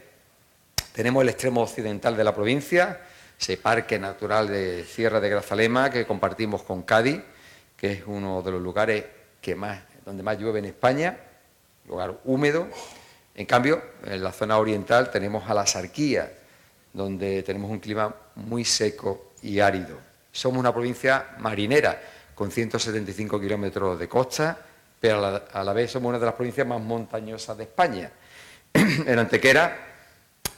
Tenemos 0.93 1.21
el 1.21 1.29
extremo 1.29 1.61
occidental 1.61 2.17
de 2.17 2.23
la 2.23 2.33
provincia, 2.33 2.99
ese 3.41 3.57
parque 3.57 3.97
natural 3.97 4.47
de 4.47 4.85
Sierra 4.85 5.19
de 5.19 5.27
Grazalema 5.27 5.89
que 5.89 6.05
compartimos 6.05 6.61
con 6.61 6.83
Cádiz, 6.83 7.21
que 7.75 7.93
es 7.93 8.03
uno 8.05 8.43
de 8.43 8.51
los 8.51 8.61
lugares 8.61 9.03
que 9.41 9.55
más, 9.55 9.79
donde 10.05 10.21
más 10.21 10.37
llueve 10.37 10.59
en 10.59 10.65
España, 10.65 11.17
lugar 11.87 12.19
húmedo, 12.25 12.67
en 13.33 13.47
cambio, 13.47 13.81
en 14.05 14.23
la 14.23 14.31
zona 14.31 14.59
oriental 14.59 15.09
tenemos 15.09 15.49
a 15.49 15.55
la 15.55 15.65
Sarquía, 15.65 16.31
donde 16.93 17.41
tenemos 17.41 17.71
un 17.71 17.79
clima 17.79 18.13
muy 18.35 18.63
seco 18.63 19.31
y 19.41 19.59
árido. 19.59 19.97
Somos 20.31 20.59
una 20.59 20.71
provincia 20.71 21.29
marinera, 21.39 21.99
con 22.35 22.51
175 22.51 23.39
kilómetros 23.39 23.97
de 23.97 24.07
costa, 24.07 24.55
pero 24.99 25.41
a 25.51 25.63
la, 25.63 25.73
vez 25.73 25.89
somos 25.89 26.09
una 26.09 26.19
de 26.19 26.25
las 26.27 26.35
provincias 26.35 26.67
más 26.67 26.79
montañosas 26.79 27.57
de 27.57 27.63
España. 27.63 28.11
en 28.73 29.17
Antequera 29.17 29.77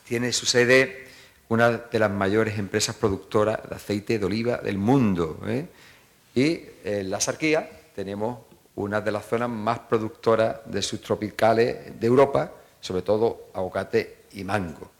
tiene 0.03 0.33
su 0.33 0.45
sede 0.45 1.12
una 1.53 1.69
de 1.69 1.99
las 1.99 2.09
mayores 2.09 2.57
empresas 2.57 2.95
productoras 2.95 3.59
de 3.69 3.75
aceite 3.75 4.17
de 4.17 4.25
oliva 4.25 4.57
del 4.57 4.79
mundo. 4.79 5.39
¿eh? 5.45 5.67
Y 6.33 6.61
en 6.83 7.11
la 7.11 7.19
Sarquía 7.19 7.69
tenemos 7.95 8.39
una 8.75 9.01
de 9.01 9.11
las 9.11 9.27
zonas 9.27 9.49
más 9.49 9.79
productoras 9.79 10.61
de 10.65 10.81
subtropicales 10.81 11.99
de 11.99 12.07
Europa, 12.07 12.51
sobre 12.81 13.03
todo 13.03 13.49
aguacate 13.53 14.23
y 14.31 14.43
mango. 14.43 14.91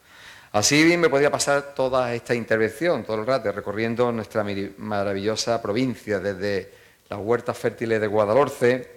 Así 0.52 0.84
bien 0.84 1.02
me 1.02 1.10
podría 1.10 1.32
pasar 1.32 1.74
toda 1.74 2.14
esta 2.14 2.36
intervención, 2.36 3.04
todo 3.04 3.20
el 3.20 3.26
rato, 3.26 3.52
recorriendo 3.52 4.12
nuestra 4.12 4.46
maravillosa 4.78 5.60
provincia, 5.60 6.20
desde 6.20 6.72
las 7.10 7.20
huertas 7.20 7.58
fértiles 7.58 8.00
de 8.00 8.06
Guadalhorce, 8.06 8.92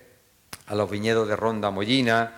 a 0.67 0.75
los 0.75 0.91
viñedos 0.91 1.27
de 1.27 1.37
Ronda 1.37 1.71
Mollina, 1.71 2.35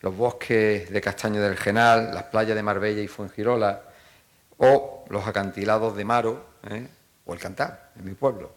los 0.00 0.16
bosques 0.16 0.88
de 0.88 1.00
Castaño 1.00 1.42
del 1.42 1.56
Genal, 1.56 2.14
las 2.14 2.24
playas 2.24 2.54
de 2.54 2.62
Marbella 2.62 3.02
y 3.02 3.08
Fuengirola, 3.08 3.89
o 4.60 5.04
los 5.08 5.26
acantilados 5.26 5.96
de 5.96 6.04
Maro, 6.04 6.44
¿eh? 6.68 6.86
o 7.24 7.32
el 7.32 7.40
Cantar, 7.40 7.92
en 7.98 8.04
mi 8.04 8.14
pueblo. 8.14 8.52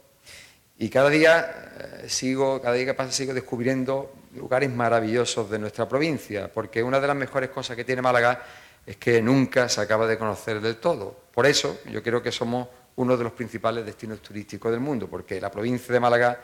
Y 0.78 0.90
cada 0.90 1.10
día 1.10 2.02
eh, 2.04 2.10
sigo, 2.10 2.62
cada 2.62 2.76
día 2.76 2.86
que 2.86 2.94
pasa 2.94 3.12
sigo 3.12 3.34
descubriendo 3.34 4.14
lugares 4.36 4.70
maravillosos 4.70 5.50
de 5.50 5.60
nuestra 5.60 5.88
provincia, 5.88 6.52
porque 6.52 6.84
una 6.84 7.00
de 7.00 7.08
las 7.08 7.16
mejores 7.16 7.50
cosas 7.50 7.78
que 7.78 7.86
tiene 7.86 8.02
Málaga 8.02 8.42
es 8.86 8.98
que 8.98 9.22
nunca 9.22 9.70
se 9.70 9.80
acaba 9.80 10.06
de 10.06 10.18
conocer 10.18 10.60
del 10.60 10.78
todo. 10.78 11.16
Por 11.34 11.46
eso 11.46 11.80
yo 11.90 12.04
creo 12.04 12.22
que 12.22 12.32
somos 12.32 12.68
uno 12.98 13.16
de 13.16 13.24
los 13.24 13.34
principales 13.34 13.86
destinos 13.86 14.22
turísticos 14.22 14.72
del 14.72 14.82
mundo, 14.82 15.08
porque 15.08 15.40
la 15.40 15.50
provincia 15.50 15.94
de 15.94 16.00
Málaga 16.02 16.38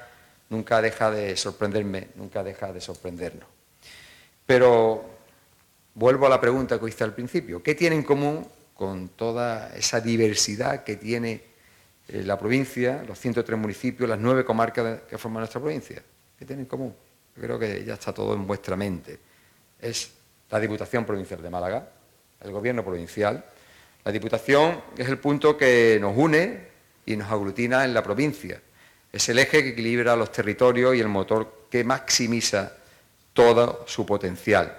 nunca 0.50 0.82
deja 0.82 1.12
de 1.12 1.36
sorprenderme, 1.36 2.10
nunca 2.15 2.43
deja 2.43 2.72
de 2.72 2.80
sorprendernos. 2.80 3.48
Pero 4.45 5.04
vuelvo 5.95 6.28
a 6.28 6.30
la 6.30 6.39
pregunta 6.39 6.80
que 6.80 6.88
hice 6.88 7.04
al 7.04 7.13
principio, 7.13 7.62
¿qué 7.62 7.76
tiene 7.76 7.98
en 7.98 8.04
común 8.04 8.48
con 8.80 9.10
toda 9.10 9.76
esa 9.76 10.00
diversidad 10.00 10.86
que 10.86 10.96
tiene 10.96 11.42
eh, 12.08 12.24
la 12.24 12.39
provincia, 12.39 13.04
los 13.06 13.20
103 13.20 13.60
municipios, 13.60 14.10
las 14.10 14.18
nueve 14.18 14.46
comarcas 14.46 15.02
que 15.02 15.18
forman 15.18 15.42
nuestra 15.42 15.60
provincia. 15.60 16.02
¿Qué 16.38 16.46
tienen 16.46 16.63
en 16.63 16.70
común? 16.70 16.96
Yo 17.36 17.42
creo 17.42 17.60
que 17.60 17.84
ya 17.84 17.96
está 17.96 18.13
todo 18.13 18.34
en 18.34 18.48
vuestra 18.48 18.78
mente. 18.78 19.20
Es 19.82 20.12
la 20.50 20.62
Diputación 20.62 21.04
Provincial 21.04 21.42
de 21.42 21.50
Málaga, 21.50 21.89
el 22.39 22.52
Gobierno 22.54 22.82
Provincial. 22.82 23.44
La 24.06 24.13
Diputación 24.13 24.80
es 24.98 25.10
el 25.10 25.18
punto 25.18 25.58
que 25.58 25.98
nos 26.00 26.15
une 26.15 26.70
y 27.06 27.18
nos 27.18 27.30
aglutina 27.30 27.84
en 27.84 27.94
la 27.94 28.02
provincia. 28.02 28.62
Es 29.12 29.28
el 29.28 29.39
eje 29.39 29.62
que 29.62 29.70
equilibra 29.72 30.15
los 30.15 30.32
territorios 30.32 30.96
y 30.96 31.02
el 31.02 31.10
motor 31.10 31.65
que 31.70 31.84
maximiza 31.84 32.72
todo 33.34 33.84
su 33.88 34.06
potencial. 34.06 34.74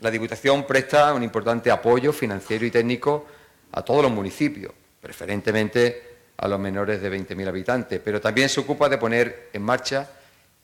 La 0.00 0.10
Diputación 0.10 0.66
presta 0.66 1.14
un 1.14 1.22
importante 1.22 1.70
apoyo 1.70 2.12
financiero 2.12 2.66
y 2.66 2.70
técnico 2.70 3.26
a 3.72 3.82
todos 3.82 4.02
los 4.02 4.12
municipios, 4.12 4.72
preferentemente 5.00 6.14
a 6.36 6.48
los 6.48 6.58
menores 6.58 7.00
de 7.00 7.10
20.000 7.10 7.48
habitantes, 7.48 8.00
pero 8.04 8.20
también 8.20 8.48
se 8.48 8.60
ocupa 8.60 8.88
de 8.88 8.98
poner 8.98 9.50
en 9.52 9.62
marcha 9.62 10.10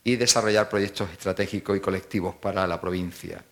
y 0.02 0.16
desarrollar 0.16 0.68
proyectos 0.68 1.10
estratégicos 1.10 1.76
y 1.76 1.80
colectivos 1.80 2.34
para 2.34 2.66
la 2.66 2.80
provincia. 2.80 3.42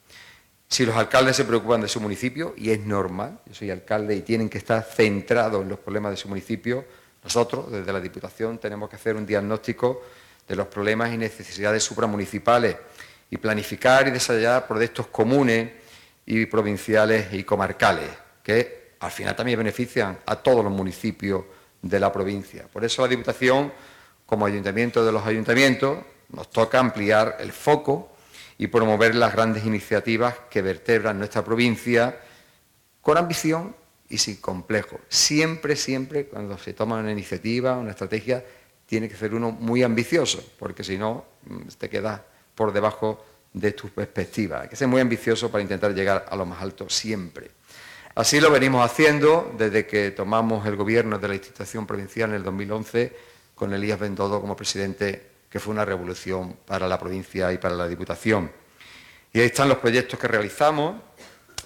Si 0.69 0.85
los 0.85 0.97
alcaldes 0.97 1.37
se 1.37 1.45
preocupan 1.45 1.81
de 1.81 1.89
su 1.89 2.01
municipio, 2.01 2.55
y 2.57 2.71
es 2.71 2.81
normal, 2.81 3.39
yo 3.47 3.55
soy 3.55 3.71
alcalde 3.71 4.15
y 4.17 4.23
tienen 4.23 4.49
que 4.49 4.59
estar 4.59 4.83
centrados 4.83 5.63
en 5.63 5.69
los 5.69 5.79
problemas 5.79 6.11
de 6.11 6.17
su 6.17 6.29
municipio, 6.29 6.85
nosotros, 7.23 7.71
desde 7.71 7.93
la 7.93 8.01
Diputación, 8.01 8.59
tenemos 8.59 8.91
que 8.91 8.97
hacer 8.97 9.17
un 9.17 9.27
diagnóstico 9.27 10.03
de 10.47 10.57
los 10.57 10.67
problemas 10.67 11.13
y 11.13 11.17
necesidades 11.17 11.83
supramunicipales 11.83 12.77
y 13.31 13.37
planificar 13.37 14.09
y 14.09 14.11
desarrollar 14.11 14.67
proyectos 14.67 15.07
comunes 15.09 15.71
y 16.27 16.47
provinciales 16.47 17.33
y 17.33 17.45
comarcales, 17.45 18.09
que 18.43 18.95
al 19.01 19.11
final 19.11 19.37
también 19.37 19.59
benefician 19.59 20.19
a 20.27 20.37
todos 20.37 20.65
los 20.65 20.73
municipios 20.73 21.45
de 21.83 22.01
la 22.01 22.13
provincia. 22.13 22.67
Por 22.73 22.85
eso 22.85 23.03
la 23.03 23.09
Diputación, 23.09 23.73
como 24.27 24.47
ayuntamiento 24.47 25.05
de 25.05 25.13
los 25.13 25.25
ayuntamientos, 25.27 25.99
nos 26.31 26.51
toca 26.51 26.79
ampliar 26.79 27.37
el 27.41 27.53
foco 27.53 28.11
y 28.59 28.67
promover 28.67 29.15
las 29.15 29.33
grandes 29.33 29.65
iniciativas 29.65 30.35
que 30.51 30.63
vertebran 30.63 31.19
nuestra 31.19 31.45
provincia 31.45 32.19
con 33.01 33.17
ambición 33.17 33.75
y 34.09 34.19
sin 34.19 34.37
complejo. 34.37 34.99
Siempre, 35.09 35.77
siempre, 35.77 36.27
cuando 36.27 36.59
se 36.59 36.73
toma 36.73 36.99
una 36.99 37.13
iniciativa, 37.13 37.77
una 37.77 37.91
estrategia, 37.91 38.45
tiene 38.87 39.09
que 39.09 39.17
ser 39.17 39.35
uno 39.35 39.53
muy 39.53 39.83
ambicioso, 39.83 40.43
porque 40.59 40.83
si 40.83 40.99
no, 40.99 41.25
mm, 41.47 41.69
te 41.79 41.89
quedas 41.89 42.21
por 42.59 42.73
debajo 42.73 43.25
de 43.53 43.71
tus 43.71 43.93
perspectivas. 43.93 44.63
Hay 44.63 44.69
que 44.69 44.75
ser 44.75 44.89
muy 44.89 45.01
ambicioso 45.01 45.49
para 45.49 45.63
intentar 45.63 45.95
llegar 45.95 46.27
a 46.29 46.35
lo 46.35 46.45
más 46.45 46.61
alto 46.61 46.91
siempre. 46.91 47.53
Así 48.17 48.41
lo 48.41 48.51
venimos 48.51 48.85
haciendo 48.85 49.55
desde 49.57 49.87
que 49.87 50.11
tomamos 50.11 50.67
el 50.67 50.75
gobierno 50.75 51.21
de 51.21 51.29
la 51.29 51.35
institución 51.35 51.87
provincial 51.87 52.31
en 52.31 52.37
el 52.37 52.43
2011 52.43 53.17
con 53.55 53.73
Elías 53.73 54.01
Bendodo 54.01 54.41
como 54.41 54.57
presidente, 54.57 55.31
que 55.49 55.61
fue 55.61 55.73
una 55.73 55.85
revolución 55.85 56.57
para 56.67 56.89
la 56.89 56.99
provincia 56.99 57.53
y 57.53 57.59
para 57.59 57.77
la 57.77 57.87
Diputación. 57.87 58.51
Y 59.33 59.39
ahí 59.39 59.47
están 59.47 59.69
los 59.69 59.79
proyectos 59.79 60.19
que 60.19 60.27
realizamos 60.27 61.01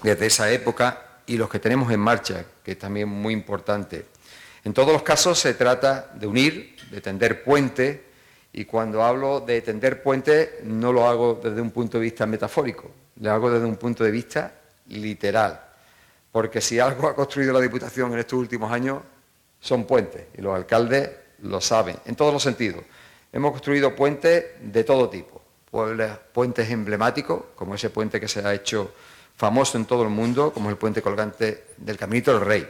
desde 0.03 0.27
esa 0.27 0.53
época 0.53 1.21
y 1.25 1.39
los 1.39 1.49
que 1.49 1.59
tenemos 1.59 1.91
en 1.91 2.01
marcha, 2.01 2.45
que 2.63 2.73
es 2.73 2.79
también 2.79 3.09
muy 3.09 3.33
importante. 3.33 4.05
En 4.63 4.75
todos 4.75 4.93
los 4.93 5.03
casos 5.03 5.39
se 5.39 5.55
trata 5.55 6.13
de 6.15 6.27
unir, 6.27 6.77
de 6.91 7.01
tender 7.01 7.43
puentes, 7.43 8.12
y 8.53 8.65
cuando 8.65 9.03
hablo 9.03 9.41
de 9.41 9.63
tender 9.63 10.03
puentes 10.03 10.63
no 10.65 10.93
lo 10.93 11.09
hago 11.09 11.41
desde 11.43 11.61
un 11.61 11.71
punto 11.71 11.99
de 11.99 12.05
vista 12.05 12.27
metafórico, 12.27 12.91
lo 13.21 13.33
hago 13.33 13.51
desde 13.51 13.65
un 13.67 13.77
punto 13.77 14.05
de 14.05 14.11
vista 14.11 14.53
literal. 14.89 15.61
Porque 16.31 16.61
si 16.61 16.79
algo 16.79 17.09
ha 17.09 17.15
construido 17.15 17.53
la 17.53 17.61
Diputación 17.61 18.13
en 18.13 18.19
estos 18.19 18.39
últimos 18.39 18.71
años 18.71 19.03
son 19.61 19.85
puentes, 19.85 20.27
y 20.37 20.43
los 20.43 20.55
alcaldes 20.55 21.11
lo 21.43 21.61
saben, 21.61 21.97
en 22.05 22.17
todos 22.17 22.33
los 22.33 22.43
sentidos. 22.43 22.83
Hemos 23.33 23.53
construido 23.53 23.95
puentes 23.95 24.45
de 24.61 24.85
todo 24.85 25.09
tipo, 25.09 25.41
puentes 26.33 26.71
emblemáticos, 26.71 27.45
como 27.55 27.75
ese 27.75 27.91
puente 27.91 28.21
que 28.21 28.29
se 28.29 28.41
ha 28.41 28.53
hecho 28.53 28.93
famoso 29.37 29.79
en 29.79 29.87
todo 29.87 30.03
el 30.03 30.11
mundo, 30.11 30.53
como 30.53 30.69
el 30.69 30.77
puente 30.77 31.01
colgante 31.01 31.65
del 31.79 31.97
Caminito 31.97 32.35
del 32.35 32.45
Rey, 32.45 32.69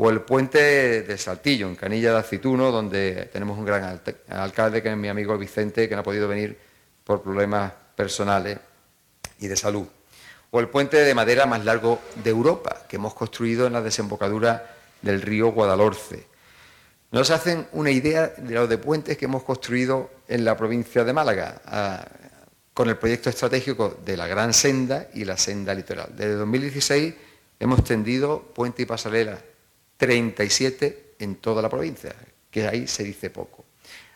o 0.00 0.10
el 0.10 0.20
puente 0.20 1.02
de 1.02 1.18
Saltillo, 1.18 1.66
en 1.66 1.74
Canilla 1.74 2.12
de 2.12 2.18
Acituno, 2.18 2.70
donde 2.70 3.28
tenemos 3.32 3.58
un 3.58 3.64
gran 3.64 4.00
alcalde, 4.28 4.80
que 4.80 4.92
es 4.92 4.96
mi 4.96 5.08
amigo 5.08 5.36
Vicente, 5.36 5.88
que 5.88 5.94
no 5.96 6.02
ha 6.02 6.04
podido 6.04 6.28
venir 6.28 6.56
por 7.02 7.20
problemas 7.20 7.72
personales 7.96 8.60
y 9.40 9.48
de 9.48 9.56
salud. 9.56 9.88
O 10.52 10.60
el 10.60 10.68
puente 10.68 10.98
de 10.98 11.14
madera 11.16 11.46
más 11.46 11.64
largo 11.64 12.00
de 12.22 12.30
Europa, 12.30 12.86
que 12.88 12.94
hemos 12.94 13.12
construido 13.12 13.66
en 13.66 13.72
la 13.72 13.82
desembocadura 13.82 14.72
del 15.02 15.20
río 15.20 15.50
Guadalhorce. 15.50 16.28
Nos 17.10 17.32
hacen 17.32 17.66
una 17.72 17.90
idea 17.90 18.28
de 18.28 18.54
los 18.54 18.68
de 18.68 18.78
puentes 18.78 19.18
que 19.18 19.24
hemos 19.24 19.42
construido 19.42 20.10
en 20.28 20.44
la 20.44 20.56
provincia 20.56 21.02
de 21.02 21.12
Málaga, 21.12 22.06
con 22.72 22.88
el 22.88 22.98
proyecto 22.98 23.30
estratégico 23.30 23.98
de 24.04 24.16
la 24.16 24.28
Gran 24.28 24.54
Senda 24.54 25.08
y 25.14 25.24
la 25.24 25.36
Senda 25.36 25.74
Litoral. 25.74 26.10
Desde 26.16 26.34
2016 26.34 27.14
hemos 27.58 27.82
tendido 27.82 28.40
puente 28.54 28.82
y 28.82 28.86
pasarela 28.86 29.40
37 29.98 31.14
en 31.18 31.36
toda 31.36 31.60
la 31.60 31.68
provincia, 31.68 32.14
que 32.50 32.66
ahí 32.66 32.86
se 32.86 33.04
dice 33.04 33.28
poco. 33.28 33.66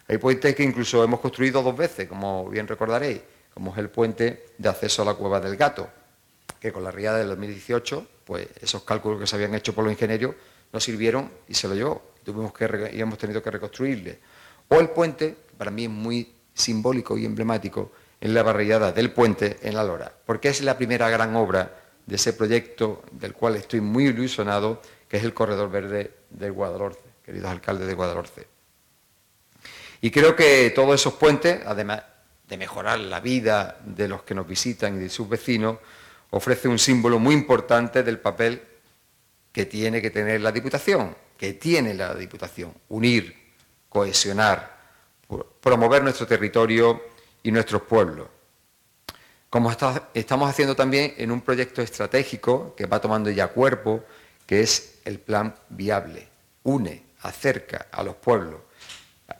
Hay 0.09 0.17
puentes 0.19 0.55
que 0.55 0.63
incluso 0.63 1.05
hemos 1.05 1.21
construido 1.21 1.63
dos 1.63 1.77
veces, 1.77 2.09
como 2.09 2.49
bien 2.49 2.67
recordaréis, 2.67 3.21
como 3.53 3.73
es 3.73 3.79
el 3.79 3.91
puente 3.91 4.47
de 4.57 4.69
acceso 4.69 5.03
a 5.03 5.05
la 5.05 5.15
Cueva 5.15 5.41
del 5.41 5.57
Gato, 5.57 5.89
que 6.59 6.73
con 6.73 6.85
la 6.85 6.91
riada 6.91 7.19
del 7.19 7.29
2018, 7.29 8.07
pues 8.25 8.49
esos 8.61 8.85
cálculos 8.85 9.21
que 9.21 9.27
se 9.27 9.37
habían 9.37 9.55
hecho 9.55 9.75
por 9.75 9.85
los 9.85 9.93
ingenieros 9.93 10.35
no 10.73 10.81
sirvieron 10.81 11.31
y 11.49 11.55
se 11.55 11.69
lo 11.69 11.75
llevó. 11.75 12.13
Tuvimos 12.25 12.53
que, 12.53 12.93
y 12.95 13.01
hemos 13.01 13.19
tenido 13.19 13.43
que 13.43 13.51
reconstruirle. 13.51 14.21
O 14.69 14.79
el 14.79 14.91
puente, 14.91 15.37
para 15.59 15.71
mí 15.71 15.85
es 15.85 15.91
muy 15.91 16.33
simbólico 16.55 17.19
y 17.19 17.27
emblemático, 17.27 17.93
en 18.21 18.35
la 18.35 18.45
barrillada 18.45 18.93
del 18.93 19.13
puente 19.13 19.59
en 19.63 19.75
La 19.75 19.83
Lora, 19.83 20.13
porque 20.25 20.49
es 20.49 20.63
la 20.63 20.77
primera 20.77 21.11
gran 21.11 21.35
obra 21.35 21.77
de 22.07 22.17
ese 22.17 22.33
proyecto 22.33 23.03
del 23.11 23.33
cual 23.33 23.57
estoy 23.57 23.81
muy 23.81 24.07
ilusionado 24.07 24.81
que 25.13 25.19
es 25.19 25.25
el 25.25 25.35
corredor 25.35 25.71
verde 25.71 26.11
de 26.31 26.49
Guadalhorce, 26.49 27.03
queridos 27.23 27.51
alcaldes 27.51 27.87
de 27.87 27.93
Guadalhorce. 27.93 28.47
Y 30.01 30.11
creo 30.11 30.35
que 30.35 30.73
todos 30.75 30.95
esos 30.95 31.13
puentes, 31.13 31.61
además 31.67 32.03
de 32.49 32.57
mejorar 32.57 32.99
la 32.99 33.21
vida 33.21 33.79
de 33.85 34.09
los 34.09 34.23
que 34.23 34.35
nos 34.35 34.47
visitan 34.49 34.97
y 34.97 35.01
de 35.01 35.11
sus 35.11 35.29
vecinos, 35.29 35.77
ofrece 36.31 36.67
un 36.67 36.79
símbolo 36.79 37.19
muy 37.19 37.35
importante 37.35 38.03
del 38.03 38.21
papel 38.21 38.63
que 39.53 39.67
tiene 39.67 40.01
que 40.01 40.09
tener 40.09 40.41
la 40.41 40.51
Diputación, 40.51 41.15
que 41.37 41.53
tiene 41.53 41.93
la 41.93 42.15
Diputación, 42.15 42.73
unir, 42.89 43.37
cohesionar, 43.91 44.79
promover 45.61 46.03
nuestro 46.03 46.27
territorio 46.27 47.03
y 47.43 47.53
nuestros 47.53 47.83
pueblos. 47.83 48.29
Como 49.51 49.71
estamos 49.71 50.49
haciendo 50.49 50.75
también 50.75 51.13
en 51.19 51.31
un 51.31 51.43
proyecto 51.43 51.83
estratégico 51.83 52.75
que 52.75 52.87
va 52.87 52.99
tomando 52.99 53.29
ya 53.29 53.49
cuerpo, 53.49 54.03
que 54.47 54.61
es 54.61 55.01
el 55.05 55.19
plan 55.19 55.55
viable, 55.69 56.29
une, 56.65 57.03
acerca 57.23 57.87
a 57.91 58.03
los 58.03 58.17
pueblos. 58.17 58.61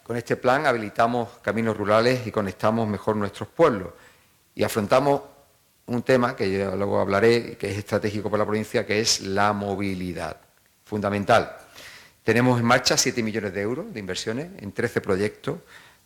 Con 0.03 0.17
este 0.17 0.37
plan 0.37 0.67
habilitamos 0.67 1.29
caminos 1.43 1.77
rurales 1.77 2.27
y 2.27 2.31
conectamos 2.31 2.89
mejor 2.89 3.17
nuestros 3.17 3.49
pueblos 3.49 3.93
y 4.55 4.63
afrontamos 4.65 5.23
un 5.87 6.03
tema 6.03 6.37
que 6.37 6.51
yo 6.51 6.77
luego 6.77 7.01
hablaré, 7.01 7.57
que 7.57 7.71
es 7.71 7.79
estratégico 7.79 8.31
para 8.31 8.43
la 8.43 8.47
provincia, 8.47 8.87
que 8.87 9.01
es 9.01 9.21
la 9.21 9.53
movilidad, 9.53 10.37
fundamental. 10.85 11.57
Tenemos 12.23 12.61
en 12.61 12.67
marcha 12.67 12.97
7 12.97 13.23
millones 13.23 13.53
de 13.53 13.61
euros 13.61 13.93
de 13.93 14.01
inversiones 14.01 14.51
en 14.59 14.73
13 14.73 15.01
proyectos 15.01 15.59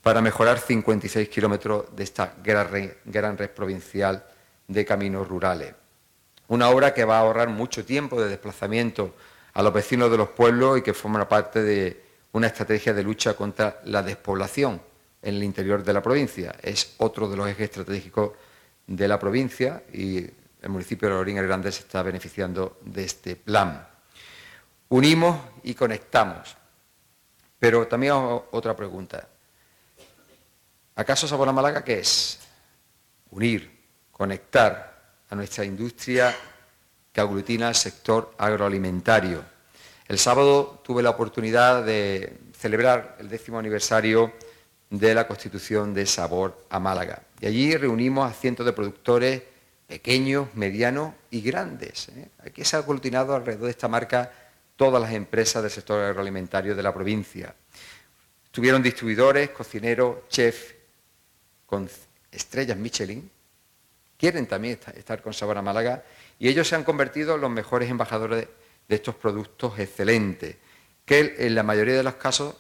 para 0.02 0.22
mejorar 0.22 0.58
56 0.58 1.28
kilómetros 1.28 1.94
de 1.94 2.04
esta 2.04 2.34
gran 2.42 2.70
red, 2.70 2.92
gran 3.04 3.36
red 3.36 3.50
provincial 3.50 4.24
de 4.66 4.84
caminos 4.84 5.28
rurales. 5.28 5.74
Una 6.48 6.68
obra 6.70 6.94
que 6.94 7.04
va 7.04 7.18
a 7.18 7.20
ahorrar 7.20 7.48
mucho 7.48 7.84
tiempo 7.84 8.20
de 8.20 8.28
desplazamiento 8.28 9.14
a 9.52 9.62
los 9.62 9.72
vecinos 9.72 10.10
de 10.10 10.16
los 10.16 10.28
pueblos 10.28 10.78
y 10.78 10.82
que 10.82 10.94
forma 10.94 11.28
parte 11.28 11.62
de 11.62 12.04
una 12.32 12.46
estrategia 12.46 12.92
de 12.92 13.02
lucha 13.02 13.34
contra 13.34 13.80
la 13.84 14.02
despoblación 14.02 14.80
en 15.22 15.34
el 15.34 15.42
interior 15.42 15.82
de 15.82 15.92
la 15.92 16.02
provincia. 16.02 16.54
Es 16.62 16.94
otro 16.98 17.28
de 17.28 17.36
los 17.36 17.48
ejes 17.48 17.70
estratégicos 17.70 18.32
de 18.86 19.08
la 19.08 19.18
provincia 19.18 19.82
y 19.92 20.18
el 20.18 20.68
municipio 20.68 21.08
de 21.08 21.14
Lorín 21.14 21.36
Grande 21.36 21.72
se 21.72 21.80
está 21.80 22.02
beneficiando 22.02 22.78
de 22.82 23.04
este 23.04 23.36
plan. 23.36 23.86
Unimos 24.88 25.38
y 25.64 25.74
conectamos. 25.74 26.56
Pero 27.58 27.86
también 27.86 28.12
otra 28.50 28.76
pregunta. 28.76 29.28
¿Acaso 30.94 31.26
Sabor 31.26 31.48
a 31.48 31.52
Málaga 31.52 31.82
qué 31.82 32.00
es? 32.00 32.38
Unir, 33.30 33.84
conectar 34.12 34.95
a 35.30 35.34
nuestra 35.34 35.64
industria 35.64 36.34
que 37.12 37.20
aglutina 37.20 37.68
el 37.68 37.74
sector 37.74 38.34
agroalimentario. 38.38 39.42
El 40.08 40.18
sábado 40.18 40.80
tuve 40.84 41.02
la 41.02 41.10
oportunidad 41.10 41.84
de 41.84 42.38
celebrar 42.56 43.16
el 43.18 43.28
décimo 43.28 43.58
aniversario 43.58 44.32
de 44.90 45.14
la 45.14 45.26
constitución 45.26 45.92
de 45.92 46.06
Sabor 46.06 46.66
a 46.70 46.78
Málaga. 46.78 47.22
Y 47.40 47.46
allí 47.46 47.76
reunimos 47.76 48.30
a 48.30 48.34
cientos 48.34 48.64
de 48.64 48.72
productores 48.72 49.42
pequeños, 49.86 50.48
medianos 50.54 51.14
y 51.30 51.40
grandes. 51.40 52.08
¿eh? 52.08 52.28
Aquí 52.44 52.64
se 52.64 52.76
ha 52.76 52.80
aglutinado 52.80 53.34
alrededor 53.34 53.66
de 53.66 53.70
esta 53.70 53.88
marca 53.88 54.32
todas 54.76 55.00
las 55.00 55.12
empresas 55.12 55.62
del 55.62 55.72
sector 55.72 56.02
agroalimentario 56.02 56.74
de 56.74 56.82
la 56.82 56.92
provincia. 56.92 57.54
Estuvieron 58.44 58.82
distribuidores, 58.82 59.50
cocineros, 59.50 60.28
chefs 60.28 60.74
con 61.66 61.88
estrellas 62.30 62.76
Michelin. 62.76 63.30
Quieren 64.18 64.46
también 64.46 64.78
estar 64.94 65.20
con 65.20 65.34
Sabor 65.34 65.58
a 65.58 65.62
Málaga 65.62 66.02
y 66.38 66.48
ellos 66.48 66.68
se 66.68 66.74
han 66.74 66.84
convertido 66.84 67.34
en 67.34 67.40
los 67.42 67.50
mejores 67.50 67.90
embajadores 67.90 68.48
de, 68.88 68.94
estos 68.94 69.14
productos 69.16 69.78
excelentes, 69.78 70.56
que 71.04 71.34
en 71.38 71.54
la 71.54 71.62
mayoría 71.62 71.96
de 71.96 72.02
los 72.02 72.14
casos 72.14 72.54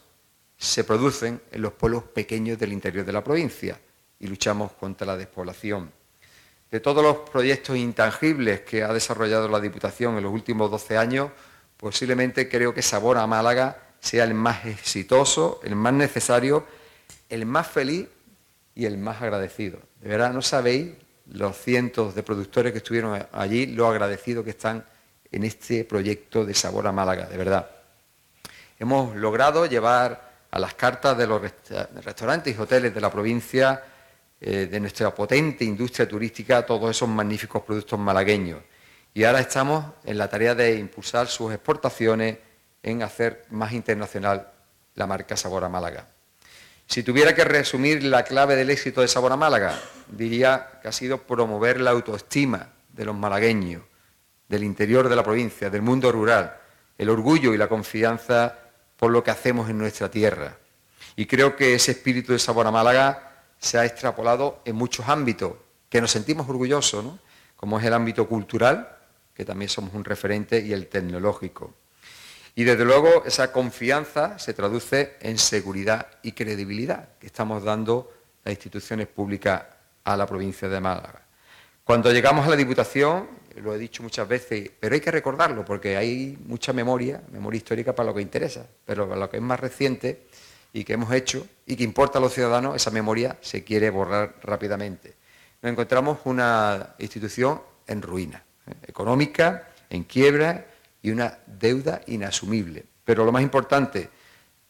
se 0.58 0.84
producen 0.84 1.40
en 1.50 1.62
los 1.62 1.72
pueblos 1.72 2.04
pequeños 2.04 2.58
del 2.58 2.72
interior 2.72 3.04
de 3.04 3.12
la 3.12 3.22
provincia 3.22 3.78
y 4.18 4.26
luchamos 4.26 4.72
contra 4.72 5.06
la 5.06 5.16
despoblación. 5.16 5.92
De 6.70 6.80
todos 6.80 7.02
los 7.02 7.18
proyectos 7.30 7.76
intangibles 7.76 8.62
que 8.62 8.82
ha 8.82 8.92
desarrollado 8.92 9.48
la 9.48 9.60
Diputación 9.60 10.16
en 10.16 10.24
los 10.24 10.32
últimos 10.32 10.70
12 10.70 10.98
años, 10.98 11.30
posiblemente 11.76 12.48
creo 12.48 12.74
que 12.74 12.82
Sabor 12.82 13.18
a 13.18 13.26
Málaga 13.26 13.94
sea 14.00 14.24
el 14.24 14.34
más 14.34 14.66
exitoso, 14.66 15.60
el 15.62 15.76
más 15.76 15.92
necesario, 15.92 16.66
el 17.28 17.46
más 17.46 17.68
feliz 17.68 18.08
y 18.74 18.84
el 18.84 18.98
más 18.98 19.22
agradecido. 19.22 19.78
De 20.00 20.08
verdad, 20.08 20.32
no 20.32 20.42
sabéis 20.42 20.92
los 21.32 21.56
cientos 21.56 22.14
de 22.14 22.22
productores 22.22 22.72
que 22.72 22.78
estuvieron 22.78 23.26
allí, 23.32 23.66
lo 23.66 23.88
agradecido 23.88 24.44
que 24.44 24.50
están 24.50 24.84
en 25.30 25.44
este 25.44 25.84
proyecto 25.84 26.44
de 26.44 26.54
Sabor 26.54 26.86
a 26.86 26.92
Málaga, 26.92 27.26
de 27.26 27.36
verdad. 27.36 27.70
Hemos 28.78 29.16
logrado 29.16 29.66
llevar 29.66 30.32
a 30.50 30.58
las 30.58 30.74
cartas 30.74 31.18
de 31.18 31.26
los 31.26 31.42
restaurantes 32.04 32.56
y 32.56 32.60
hoteles 32.60 32.94
de 32.94 33.00
la 33.00 33.10
provincia, 33.10 33.82
eh, 34.40 34.68
de 34.70 34.80
nuestra 34.80 35.14
potente 35.14 35.64
industria 35.64 36.06
turística, 36.06 36.64
todos 36.64 36.90
esos 36.90 37.08
magníficos 37.08 37.62
productos 37.62 37.98
malagueños. 37.98 38.60
Y 39.14 39.24
ahora 39.24 39.40
estamos 39.40 39.84
en 40.04 40.18
la 40.18 40.28
tarea 40.28 40.54
de 40.54 40.76
impulsar 40.76 41.26
sus 41.26 41.52
exportaciones, 41.52 42.38
en 42.82 43.02
hacer 43.02 43.46
más 43.50 43.72
internacional 43.72 44.52
la 44.94 45.06
marca 45.06 45.36
Sabor 45.36 45.64
a 45.64 45.68
Málaga. 45.68 46.06
Si 46.86 47.02
tuviera 47.02 47.34
que 47.34 47.44
resumir 47.44 48.04
la 48.04 48.22
clave 48.22 48.56
del 48.56 48.70
éxito 48.70 49.00
de 49.00 49.08
Sabor 49.08 49.36
Málaga, 49.36 49.78
diría 50.08 50.78
que 50.80 50.88
ha 50.88 50.92
sido 50.92 51.22
promover 51.22 51.80
la 51.80 51.90
autoestima 51.90 52.72
de 52.92 53.04
los 53.04 53.16
malagueños, 53.16 53.82
del 54.48 54.62
interior 54.62 55.08
de 55.08 55.16
la 55.16 55.24
provincia, 55.24 55.68
del 55.68 55.82
mundo 55.82 56.12
rural, 56.12 56.56
el 56.96 57.10
orgullo 57.10 57.52
y 57.52 57.58
la 57.58 57.68
confianza 57.68 58.58
por 58.96 59.10
lo 59.10 59.22
que 59.22 59.30
hacemos 59.30 59.68
en 59.68 59.78
nuestra 59.78 60.10
tierra. 60.10 60.56
Y 61.16 61.26
creo 61.26 61.56
que 61.56 61.74
ese 61.74 61.92
espíritu 61.92 62.32
de 62.32 62.38
Sabor 62.38 62.70
Málaga 62.70 63.42
se 63.58 63.78
ha 63.78 63.84
extrapolado 63.84 64.60
en 64.64 64.76
muchos 64.76 65.08
ámbitos, 65.08 65.52
que 65.88 66.00
nos 66.00 66.10
sentimos 66.10 66.48
orgullosos, 66.48 67.04
como 67.56 67.78
es 67.78 67.84
el 67.84 67.94
ámbito 67.94 68.28
cultural, 68.28 68.96
que 69.34 69.44
también 69.44 69.68
somos 69.68 69.92
un 69.94 70.04
referente, 70.04 70.60
y 70.60 70.72
el 70.72 70.86
tecnológico. 70.86 71.74
Y 72.58 72.64
desde 72.64 72.86
luego 72.86 73.22
esa 73.26 73.52
confianza 73.52 74.38
se 74.38 74.54
traduce 74.54 75.16
en 75.20 75.36
seguridad 75.36 76.06
y 76.22 76.32
credibilidad 76.32 77.10
que 77.20 77.26
estamos 77.26 77.62
dando 77.62 78.10
las 78.42 78.54
instituciones 78.54 79.08
públicas 79.08 79.62
a 80.02 80.16
la 80.16 80.26
provincia 80.26 80.66
de 80.66 80.80
Málaga. 80.80 81.20
Cuando 81.84 82.10
llegamos 82.10 82.46
a 82.46 82.48
la 82.48 82.56
Diputación, 82.56 83.28
lo 83.56 83.74
he 83.74 83.78
dicho 83.78 84.02
muchas 84.02 84.26
veces, 84.26 84.70
pero 84.80 84.94
hay 84.94 85.02
que 85.02 85.10
recordarlo 85.10 85.66
porque 85.66 85.98
hay 85.98 86.38
mucha 86.46 86.72
memoria, 86.72 87.20
memoria 87.30 87.58
histórica 87.58 87.94
para 87.94 88.08
lo 88.08 88.14
que 88.14 88.22
interesa, 88.22 88.66
pero 88.86 89.06
para 89.06 89.20
lo 89.20 89.28
que 89.28 89.36
es 89.36 89.42
más 89.42 89.60
reciente 89.60 90.26
y 90.72 90.82
que 90.82 90.94
hemos 90.94 91.12
hecho 91.12 91.46
y 91.66 91.76
que 91.76 91.84
importa 91.84 92.18
a 92.18 92.22
los 92.22 92.32
ciudadanos, 92.32 92.74
esa 92.74 92.90
memoria 92.90 93.36
se 93.42 93.64
quiere 93.64 93.90
borrar 93.90 94.36
rápidamente. 94.42 95.14
Nos 95.60 95.72
encontramos 95.72 96.20
una 96.24 96.94
institución 97.00 97.60
en 97.86 98.00
ruina, 98.00 98.42
¿eh? 98.66 98.72
económica, 98.86 99.68
en 99.90 100.04
quiebra 100.04 100.64
y 101.06 101.10
una 101.12 101.38
deuda 101.46 102.00
inasumible. 102.08 102.84
Pero 103.04 103.24
lo 103.24 103.30
más 103.30 103.40
importante, 103.40 104.10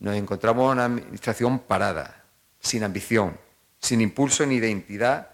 nos 0.00 0.14
encontramos 0.16 0.70
una 0.70 0.84
administración 0.84 1.60
parada, 1.60 2.24
sin 2.60 2.84
ambición, 2.84 3.38
sin 3.80 4.02
impulso 4.02 4.44
ni 4.44 4.56
identidad 4.56 5.30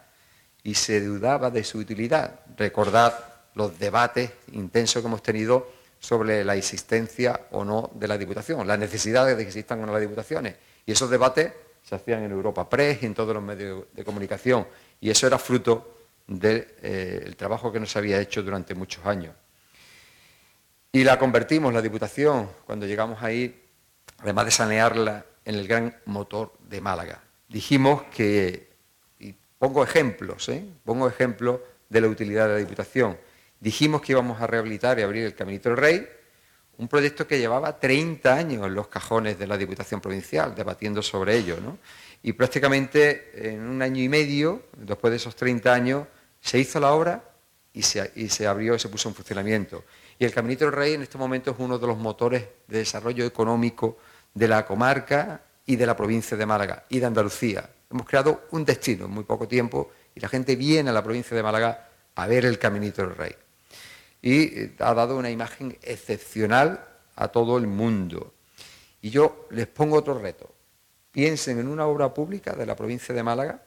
y 0.63 0.75
se 0.75 1.01
dudaba 1.01 1.51
de 1.51 1.65
su 1.65 1.79
utilidad. 1.79 2.39
Recordad 2.57 3.15
los 3.55 3.77
debates 3.81 4.31
intensos 4.53 5.03
que 5.03 5.09
hemos 5.09 5.25
tenido 5.25 5.73
sobre 5.99 6.45
la 6.45 6.55
existencia 6.55 7.49
o 7.51 7.65
no 7.65 7.91
de 7.95 8.07
la 8.07 8.17
Diputación, 8.17 8.65
las 8.65 8.79
necesidades 8.79 9.37
de 9.37 9.43
que 9.43 9.49
existan 9.49 9.83
o 9.83 9.87
no 9.87 9.93
las 9.93 10.03
Diputaciones. 10.03 10.55
Y 10.87 10.93
esos 10.93 11.11
debates 11.11 11.53
se 11.83 11.97
hacían 11.97 12.23
en 12.23 12.31
Europa 12.31 12.69
Press 12.71 13.03
y 13.03 13.07
en 13.07 13.15
todos 13.15 13.35
los 13.35 13.43
medios 13.43 13.87
de 13.93 14.05
comunicación. 14.05 14.69
Y 15.01 15.11
eso 15.11 15.27
era 15.27 15.41
fruto 15.41 15.97
del 16.29 16.65
eh, 16.81 17.35
trabajo 17.37 17.73
que 17.73 17.81
nos 17.81 17.97
había 17.97 18.21
hecho 18.21 18.41
durante 18.45 18.77
muchos 18.77 19.05
años. 19.05 19.35
Y 20.93 21.05
la 21.05 21.19
convertimos, 21.19 21.73
la 21.73 21.83
Diputación, 21.83 22.51
cuando 22.67 22.87
llegamos 22.87 23.23
ahí, 23.23 23.63
además 24.19 24.45
de 24.45 24.51
sanearla, 24.51 25.27
en 25.45 25.55
el 25.57 25.67
gran 25.67 25.97
motor 26.05 26.53
de 26.69 26.81
Málaga. 26.81 27.23
Dijimos 27.49 28.05
que 28.15 28.73
Pongo 29.63 29.85
ejemplos, 29.85 30.49
¿eh? 30.49 30.65
pongo 30.85 31.07
ejemplos 31.07 31.61
de 31.89 32.01
la 32.01 32.09
utilidad 32.09 32.49
de 32.49 32.55
la 32.55 32.59
Diputación. 32.59 33.17
Dijimos 33.61 34.03
que 34.03 34.11
íbamos 34.11 34.41
a 34.41 34.49
rehabilitar 34.49 34.99
y 34.99 35.03
abrir 35.03 35.25
el 35.25 35.37
Caminito 35.37 35.69
del 35.69 35.79
Rey, 35.79 36.09
un 36.79 36.89
proyecto 36.89 37.29
que 37.29 37.39
llevaba 37.39 37.79
30 37.79 38.35
años 38.35 38.67
en 38.67 38.75
los 38.75 38.89
cajones 38.89 39.39
de 39.39 39.47
la 39.47 39.57
Diputación 39.57 40.01
Provincial, 40.01 40.53
debatiendo 40.53 41.01
sobre 41.01 41.37
ello. 41.37 41.59
Y 42.25 42.33
prácticamente 42.33 43.53
en 43.53 43.61
un 43.61 43.83
año 43.83 44.03
y 44.03 44.09
medio, 44.09 44.65
después 44.77 45.13
de 45.13 45.19
esos 45.19 45.37
30 45.37 45.73
años, 45.73 46.09
se 46.41 46.59
hizo 46.59 46.81
la 46.81 46.93
obra 46.93 47.23
y 47.73 47.83
y 48.17 48.29
se 48.31 48.47
abrió 48.49 48.75
y 48.75 48.81
se 48.81 48.89
puso 48.89 49.11
en 49.11 49.15
funcionamiento. 49.15 49.85
Y 50.23 50.25
el 50.25 50.33
Caminito 50.33 50.67
del 50.67 50.75
Rey 50.75 50.95
en 50.95 51.03
este 51.03 51.19
momento 51.19 51.51
es 51.51 51.57
uno 51.59 51.81
de 51.81 51.87
los 51.89 51.99
motores 51.99 52.45
de 52.69 52.79
desarrollo 52.79 53.27
económico 53.27 53.99
de 54.33 54.47
la 54.47 54.65
comarca 54.65 55.43
y 55.67 55.75
de 55.75 55.85
la 55.85 55.97
provincia 55.97 56.37
de 56.37 56.47
Málaga 56.47 56.85
y 56.89 57.01
de 57.01 57.07
Andalucía. 57.07 57.69
Hemos 57.91 58.07
creado 58.07 58.45
un 58.53 58.65
destino 58.65 59.07
en 59.07 59.11
muy 59.11 59.25
poco 59.25 59.49
tiempo 59.49 59.91
y 60.15 60.21
la 60.21 60.29
gente 60.29 60.55
viene 60.55 60.91
a 60.91 60.93
la 60.93 61.03
provincia 61.03 61.37
de 61.37 61.43
Málaga 61.43 61.89
a 62.15 62.27
ver 62.29 62.45
el 62.45 62.61
Caminito 62.61 63.03
del 63.03 63.17
Rey. 63.17 63.35
Y 64.23 64.43
eh, 64.43 64.77
ha 64.79 64.95
dado 64.95 65.17
una 65.17 65.29
imagen 65.29 65.77
excepcional 65.83 66.87
a 67.17 67.27
todo 67.27 67.59
el 67.59 67.67
mundo. 67.67 68.33
Y 69.01 69.11
yo 69.11 69.49
les 69.51 69.67
pongo 69.67 69.97
otro 69.97 70.17
reto. 70.21 70.55
Piensen 71.11 71.59
en 71.59 71.67
una 71.67 71.87
obra 71.87 72.15
pública 72.15 72.53
de 72.53 72.65
la 72.65 72.77
provincia 72.77 73.13
de 73.13 73.25
Málaga 73.25 73.61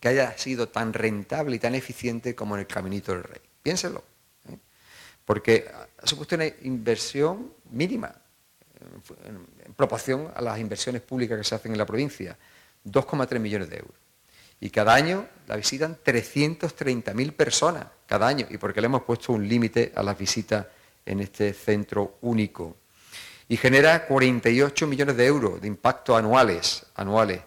que 0.00 0.08
haya 0.08 0.36
sido 0.36 0.68
tan 0.68 0.92
rentable 0.92 1.54
y 1.54 1.60
tan 1.60 1.76
eficiente 1.76 2.34
como 2.34 2.56
en 2.56 2.62
el 2.62 2.66
Caminito 2.66 3.12
del 3.12 3.22
Rey. 3.22 3.40
Piénsenlo. 3.62 4.13
Porque 5.24 5.70
supuesto 6.02 6.34
una 6.34 6.46
inversión 6.62 7.52
mínima 7.70 8.14
en 9.24 9.74
proporción 9.74 10.30
a 10.34 10.42
las 10.42 10.58
inversiones 10.58 11.02
públicas 11.02 11.38
que 11.38 11.44
se 11.44 11.54
hacen 11.54 11.72
en 11.72 11.78
la 11.78 11.86
provincia. 11.86 12.36
2,3 12.84 13.38
millones 13.38 13.70
de 13.70 13.76
euros. 13.78 13.94
Y 14.60 14.70
cada 14.70 14.94
año 14.94 15.26
la 15.46 15.56
visitan 15.56 15.98
330.000 16.04 17.32
personas, 17.32 17.86
cada 18.06 18.26
año, 18.26 18.46
y 18.50 18.58
porque 18.58 18.80
le 18.80 18.86
hemos 18.86 19.02
puesto 19.02 19.32
un 19.32 19.48
límite 19.48 19.92
a 19.94 20.02
las 20.02 20.16
visitas 20.16 20.66
en 21.04 21.20
este 21.20 21.52
centro 21.52 22.18
único. 22.22 22.76
Y 23.48 23.56
genera 23.56 24.06
48 24.06 24.86
millones 24.86 25.16
de 25.16 25.26
euros 25.26 25.60
de 25.60 25.68
impacto 25.68 26.16
anuales, 26.16 26.86
anuales 26.94 27.42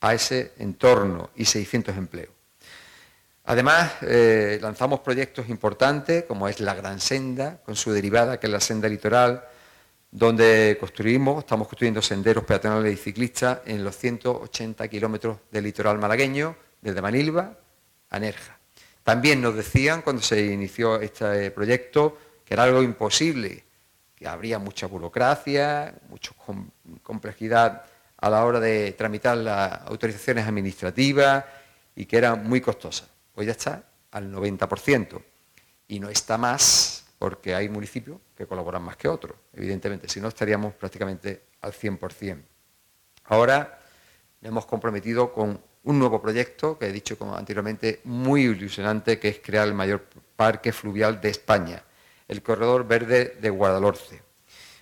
a 0.00 0.14
ese 0.14 0.52
entorno 0.58 1.30
y 1.36 1.44
600 1.44 1.96
empleos. 1.96 2.33
Además, 3.46 3.92
eh, 4.00 4.58
lanzamos 4.62 5.00
proyectos 5.00 5.48
importantes, 5.50 6.24
como 6.24 6.48
es 6.48 6.60
la 6.60 6.74
Gran 6.74 6.98
Senda, 6.98 7.60
con 7.62 7.76
su 7.76 7.92
derivada, 7.92 8.40
que 8.40 8.46
es 8.46 8.52
la 8.52 8.60
senda 8.60 8.88
litoral, 8.88 9.44
donde 10.10 10.78
construimos, 10.80 11.40
estamos 11.40 11.68
construyendo 11.68 12.00
senderos 12.00 12.44
peatonales 12.44 12.94
y 12.94 12.96
ciclistas 12.96 13.58
en 13.66 13.84
los 13.84 13.96
180 13.98 14.88
kilómetros 14.88 15.38
del 15.50 15.64
litoral 15.64 15.98
malagueño, 15.98 16.56
desde 16.80 17.02
Manilva 17.02 17.58
a 18.08 18.18
Nerja. 18.18 18.58
También 19.02 19.42
nos 19.42 19.54
decían 19.54 20.00
cuando 20.00 20.22
se 20.22 20.42
inició 20.46 21.00
este 21.00 21.50
proyecto 21.50 22.16
que 22.44 22.54
era 22.54 22.62
algo 22.62 22.82
imposible, 22.82 23.64
que 24.14 24.26
habría 24.26 24.58
mucha 24.58 24.86
burocracia, 24.86 25.94
mucha 26.08 26.32
complejidad 27.02 27.84
a 28.16 28.30
la 28.30 28.44
hora 28.44 28.60
de 28.60 28.92
tramitar 28.92 29.36
las 29.36 29.82
autorizaciones 29.82 30.46
administrativas 30.46 31.44
y 31.94 32.06
que 32.06 32.16
era 32.16 32.34
muy 32.36 32.60
costosa. 32.62 33.13
Pues 33.34 33.46
ya 33.46 33.52
está 33.52 33.84
al 34.12 34.32
90% 34.32 35.20
y 35.88 36.00
no 36.00 36.08
está 36.08 36.38
más 36.38 37.04
porque 37.18 37.54
hay 37.54 37.68
municipios 37.68 38.18
que 38.36 38.46
colaboran 38.46 38.82
más 38.82 38.96
que 38.96 39.08
otros, 39.08 39.36
evidentemente, 39.52 40.08
si 40.08 40.20
no 40.20 40.28
estaríamos 40.28 40.74
prácticamente 40.74 41.44
al 41.60 41.72
100%. 41.72 42.42
Ahora 43.24 43.78
nos 44.40 44.48
hemos 44.50 44.66
comprometido 44.66 45.32
con 45.32 45.60
un 45.84 45.98
nuevo 45.98 46.20
proyecto, 46.20 46.78
que 46.78 46.86
he 46.86 46.92
dicho 46.92 47.18
como 47.18 47.36
anteriormente, 47.36 48.00
muy 48.04 48.42
ilusionante, 48.42 49.18
que 49.18 49.28
es 49.28 49.40
crear 49.40 49.66
el 49.66 49.74
mayor 49.74 50.04
parque 50.36 50.72
fluvial 50.72 51.20
de 51.20 51.30
España, 51.30 51.82
el 52.28 52.42
Corredor 52.42 52.86
Verde 52.86 53.36
de 53.40 53.50
Guadalhorce. 53.50 54.22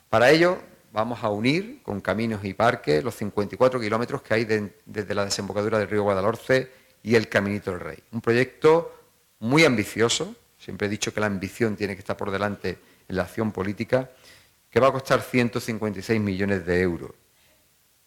Para 0.09 0.31
ello 0.31 0.59
vamos 0.93 1.25
a 1.25 1.31
unir 1.31 1.83
con 1.83 2.01
caminos 2.01 2.45
y 2.45 2.55
parques 2.55 3.03
los 3.03 3.15
54 3.17 3.81
kilómetros 3.81 4.23
que 4.23 4.35
hay 4.35 4.45
desde 4.45 5.15
la 5.15 5.25
desembocadura 5.25 5.79
del 5.79 5.89
río 5.89 6.03
Guadalhorce 6.03 6.82
y 7.03 7.15
el 7.15 7.29
Caminito 7.29 7.73
del 7.73 7.81
Rey. 7.81 7.99
Un 8.13 8.21
proyecto 8.21 8.93
muy 9.41 9.65
ambicioso, 9.65 10.35
siempre 10.59 10.87
he 10.87 10.91
dicho 10.91 11.13
que 11.13 11.21
la 11.21 11.27
ambición 11.27 11.77
tiene 11.77 11.95
que 11.95 12.01
estar 12.01 12.17
por 12.17 12.31
delante 12.31 12.79
en 13.09 13.17
la 13.17 13.25
acción 13.25 13.53
política, 13.53 14.11
que 14.71 14.81
va 14.81 14.89
a 14.89 14.93
costar 14.93 15.21
156 15.21 16.21
millones 16.21 16.65
de 16.65 16.81
euros. 16.81 17.11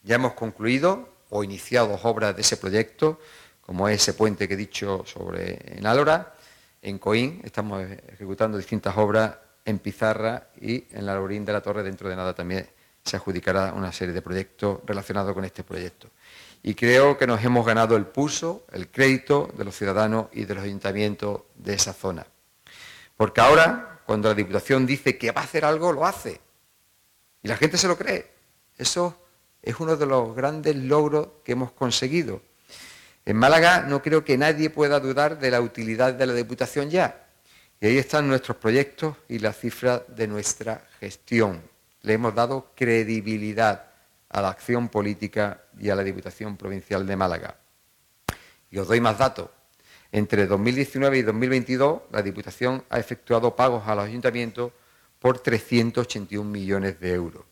Ya 0.04 0.16
hemos 0.16 0.34
concluido 0.34 1.10
o 1.30 1.44
iniciado 1.44 2.00
obras 2.04 2.36
de 2.36 2.42
ese 2.42 2.58
proyecto, 2.58 3.20
como 3.62 3.90
es 3.90 4.02
ese 4.02 4.14
puente 4.14 4.48
que 4.48 4.54
he 4.54 4.58
dicho 4.58 5.04
sobre 5.06 5.78
en 5.78 5.86
Álora, 5.86 6.36
en 6.82 7.00
Coín, 7.00 7.42
estamos 7.44 7.84
ejecutando 7.84 8.58
distintas 8.58 8.96
obras 8.96 9.36
en 9.66 9.80
Pizarra 9.80 10.50
y 10.62 10.86
en 10.92 11.06
la 11.06 11.16
Lorín 11.16 11.44
de 11.44 11.52
la 11.52 11.62
Torre, 11.62 11.82
dentro 11.82 12.08
de 12.08 12.16
nada 12.16 12.36
también 12.36 12.68
se 13.04 13.18
adjudicará 13.18 13.74
una 13.74 13.92
serie 13.92 14.14
de 14.14 14.22
proyectos 14.22 14.80
relacionados 14.86 15.34
con 15.34 15.44
este 15.46 15.64
proyecto. 15.64 16.10
Y 16.68 16.74
creo 16.74 17.16
que 17.16 17.28
nos 17.28 17.44
hemos 17.44 17.64
ganado 17.64 17.96
el 17.96 18.08
pulso, 18.08 18.66
el 18.72 18.88
crédito 18.90 19.54
de 19.56 19.66
los 19.66 19.76
ciudadanos 19.76 20.30
y 20.34 20.46
de 20.46 20.56
los 20.56 20.64
ayuntamientos 20.64 21.42
de 21.54 21.76
esa 21.76 21.94
zona. 21.94 22.26
Porque 23.16 23.40
ahora, 23.40 24.02
cuando 24.08 24.30
la 24.30 24.34
Diputación 24.34 24.88
dice 24.88 25.16
que 25.16 25.32
va 25.32 25.42
a 25.42 25.44
hacer 25.44 25.64
algo, 25.64 25.94
lo 25.94 26.08
hace. 26.08 26.42
Y 27.44 27.50
la 27.50 27.56
gente 27.56 27.78
se 27.78 27.88
lo 27.88 27.96
cree. 27.96 28.32
Eso 28.80 29.16
es 29.62 29.80
uno 29.80 29.96
de 29.96 30.08
los 30.08 30.36
grandes 30.36 30.76
logros 30.76 31.28
que 31.44 31.52
hemos 31.52 31.72
conseguido. 31.72 32.42
En 33.26 33.38
Málaga 33.38 33.82
no 33.82 34.02
creo 34.02 34.26
que 34.26 34.36
nadie 34.36 34.72
pueda 34.72 35.00
dudar 35.00 35.38
de 35.38 35.52
la 35.52 35.62
utilidad 35.62 36.16
de 36.16 36.26
la 36.26 36.34
Diputación 36.34 36.90
ya. 36.90 37.28
Y 37.80 37.86
ahí 37.86 38.00
están 38.00 38.28
nuestros 38.28 38.58
proyectos 38.58 39.16
y 39.30 39.38
la 39.38 39.54
cifra 39.54 40.04
de 40.08 40.28
nuestra 40.28 40.84
gestión. 41.00 41.62
Le 42.02 42.14
hemos 42.14 42.34
dado 42.34 42.72
credibilidad 42.76 43.92
a 44.36 44.42
la 44.42 44.50
acción 44.50 44.90
política 44.90 45.62
y 45.80 45.90
a 45.90 45.96
la 45.96 46.04
Diputación 46.04 46.58
Provincial 46.58 47.08
de 47.08 47.16
Málaga. 47.16 47.56
Y 48.70 48.78
os 48.78 48.86
doy 48.86 49.00
más 49.00 49.18
datos. 49.18 49.50
Entre 50.12 50.46
2019 50.46 51.20
y 51.20 51.22
2022, 51.22 52.02
la 52.12 52.22
Diputación 52.22 52.84
ha 52.90 53.00
efectuado 53.00 53.56
pagos 53.56 53.88
a 53.88 53.96
los 53.96 54.04
ayuntamientos 54.04 54.74
por 55.20 55.40
381 55.40 56.50
millones 56.50 57.00
de 57.00 57.14
euros. 57.14 57.46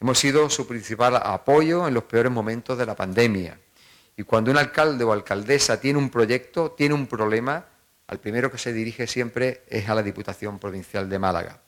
Hemos 0.00 0.18
sido 0.18 0.48
su 0.48 0.66
principal 0.66 1.16
apoyo 1.16 1.86
en 1.86 1.92
los 1.92 2.04
peores 2.04 2.32
momentos 2.32 2.78
de 2.78 2.86
la 2.86 2.96
pandemia. 2.96 3.60
Y 4.16 4.22
cuando 4.22 4.50
un 4.50 4.56
alcalde 4.56 5.04
o 5.04 5.12
alcaldesa 5.12 5.78
tiene 5.78 5.98
un 5.98 6.08
proyecto, 6.08 6.70
tiene 6.70 6.94
un 6.94 7.06
problema, 7.06 7.62
al 8.06 8.20
primero 8.20 8.50
que 8.50 8.56
se 8.56 8.72
dirige 8.72 9.06
siempre 9.06 9.64
es 9.68 9.86
a 9.86 9.94
la 9.94 10.02
Diputación 10.02 10.58
Provincial 10.58 11.10
de 11.10 11.18
Málaga. 11.18 11.60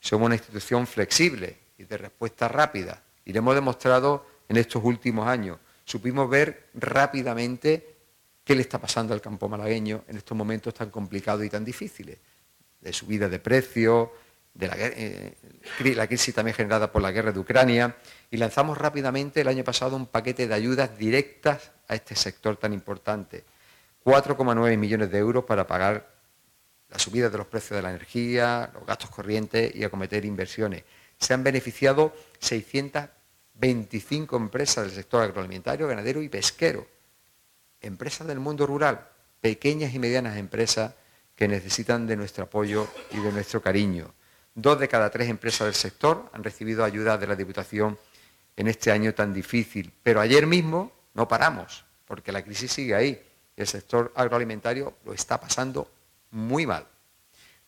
Somos 0.00 0.26
una 0.26 0.34
institución 0.34 0.84
flexible 0.88 1.58
y 1.78 1.84
de 1.84 1.96
respuesta 1.96 2.48
rápida. 2.48 3.03
Y 3.24 3.32
lo 3.32 3.38
hemos 3.38 3.54
demostrado 3.54 4.26
en 4.48 4.56
estos 4.56 4.82
últimos 4.84 5.26
años. 5.26 5.58
Supimos 5.84 6.28
ver 6.28 6.68
rápidamente 6.74 7.96
qué 8.44 8.54
le 8.54 8.62
está 8.62 8.78
pasando 8.78 9.14
al 9.14 9.20
campo 9.20 9.48
malagueño 9.48 10.04
en 10.08 10.16
estos 10.16 10.36
momentos 10.36 10.74
tan 10.74 10.90
complicados 10.90 11.44
y 11.44 11.50
tan 11.50 11.64
difíciles, 11.64 12.18
de 12.80 12.92
subida 12.92 13.28
de 13.28 13.38
precios, 13.38 14.08
de 14.52 14.70
eh, 14.72 15.94
la, 15.94 16.06
crisis 16.06 16.34
también 16.34 16.54
generada 16.54 16.92
por 16.92 17.02
la 17.02 17.10
guerra 17.10 17.32
de 17.32 17.40
Ucrania, 17.40 17.96
y 18.30 18.36
lanzamos 18.36 18.78
rápidamente 18.78 19.40
el 19.40 19.48
año 19.48 19.64
pasado 19.64 19.96
un 19.96 20.06
paquete 20.06 20.46
de 20.46 20.54
ayudas 20.54 20.96
directas 20.96 21.72
a 21.88 21.94
este 21.94 22.14
sector 22.14 22.56
tan 22.56 22.72
importante. 22.72 23.44
4,9 24.04 24.76
millones 24.76 25.10
de 25.10 25.18
euros 25.18 25.44
para 25.44 25.66
pagar 25.66 26.14
la 26.90 26.98
subida 26.98 27.30
de 27.30 27.38
los 27.38 27.46
precios 27.46 27.76
de 27.76 27.82
la 27.82 27.90
energía, 27.90 28.70
los 28.74 28.86
gastos 28.86 29.10
corrientes 29.10 29.74
y 29.74 29.82
acometer 29.82 30.24
inversiones. 30.24 30.84
Se 31.18 31.34
han 31.34 31.42
beneficiado 31.42 32.14
625 32.40 34.36
empresas 34.36 34.86
del 34.86 34.94
sector 34.94 35.22
agroalimentario, 35.22 35.88
ganadero 35.88 36.22
y 36.22 36.28
pesquero. 36.28 36.86
Empresas 37.80 38.26
del 38.26 38.40
mundo 38.40 38.66
rural, 38.66 39.08
pequeñas 39.40 39.94
y 39.94 39.98
medianas 39.98 40.36
empresas 40.36 40.94
que 41.34 41.48
necesitan 41.48 42.06
de 42.06 42.16
nuestro 42.16 42.44
apoyo 42.44 42.88
y 43.10 43.18
de 43.18 43.32
nuestro 43.32 43.60
cariño. 43.60 44.14
Dos 44.54 44.78
de 44.78 44.88
cada 44.88 45.10
tres 45.10 45.28
empresas 45.28 45.66
del 45.66 45.74
sector 45.74 46.30
han 46.32 46.44
recibido 46.44 46.84
ayuda 46.84 47.18
de 47.18 47.26
la 47.26 47.34
Diputación 47.34 47.98
en 48.56 48.68
este 48.68 48.92
año 48.92 49.14
tan 49.14 49.34
difícil. 49.34 49.92
Pero 50.02 50.20
ayer 50.20 50.46
mismo 50.46 50.92
no 51.14 51.26
paramos, 51.26 51.84
porque 52.06 52.32
la 52.32 52.42
crisis 52.42 52.72
sigue 52.72 52.94
ahí. 52.94 53.20
El 53.56 53.66
sector 53.66 54.12
agroalimentario 54.14 54.94
lo 55.04 55.12
está 55.12 55.40
pasando 55.40 55.90
muy 56.30 56.66
mal, 56.66 56.86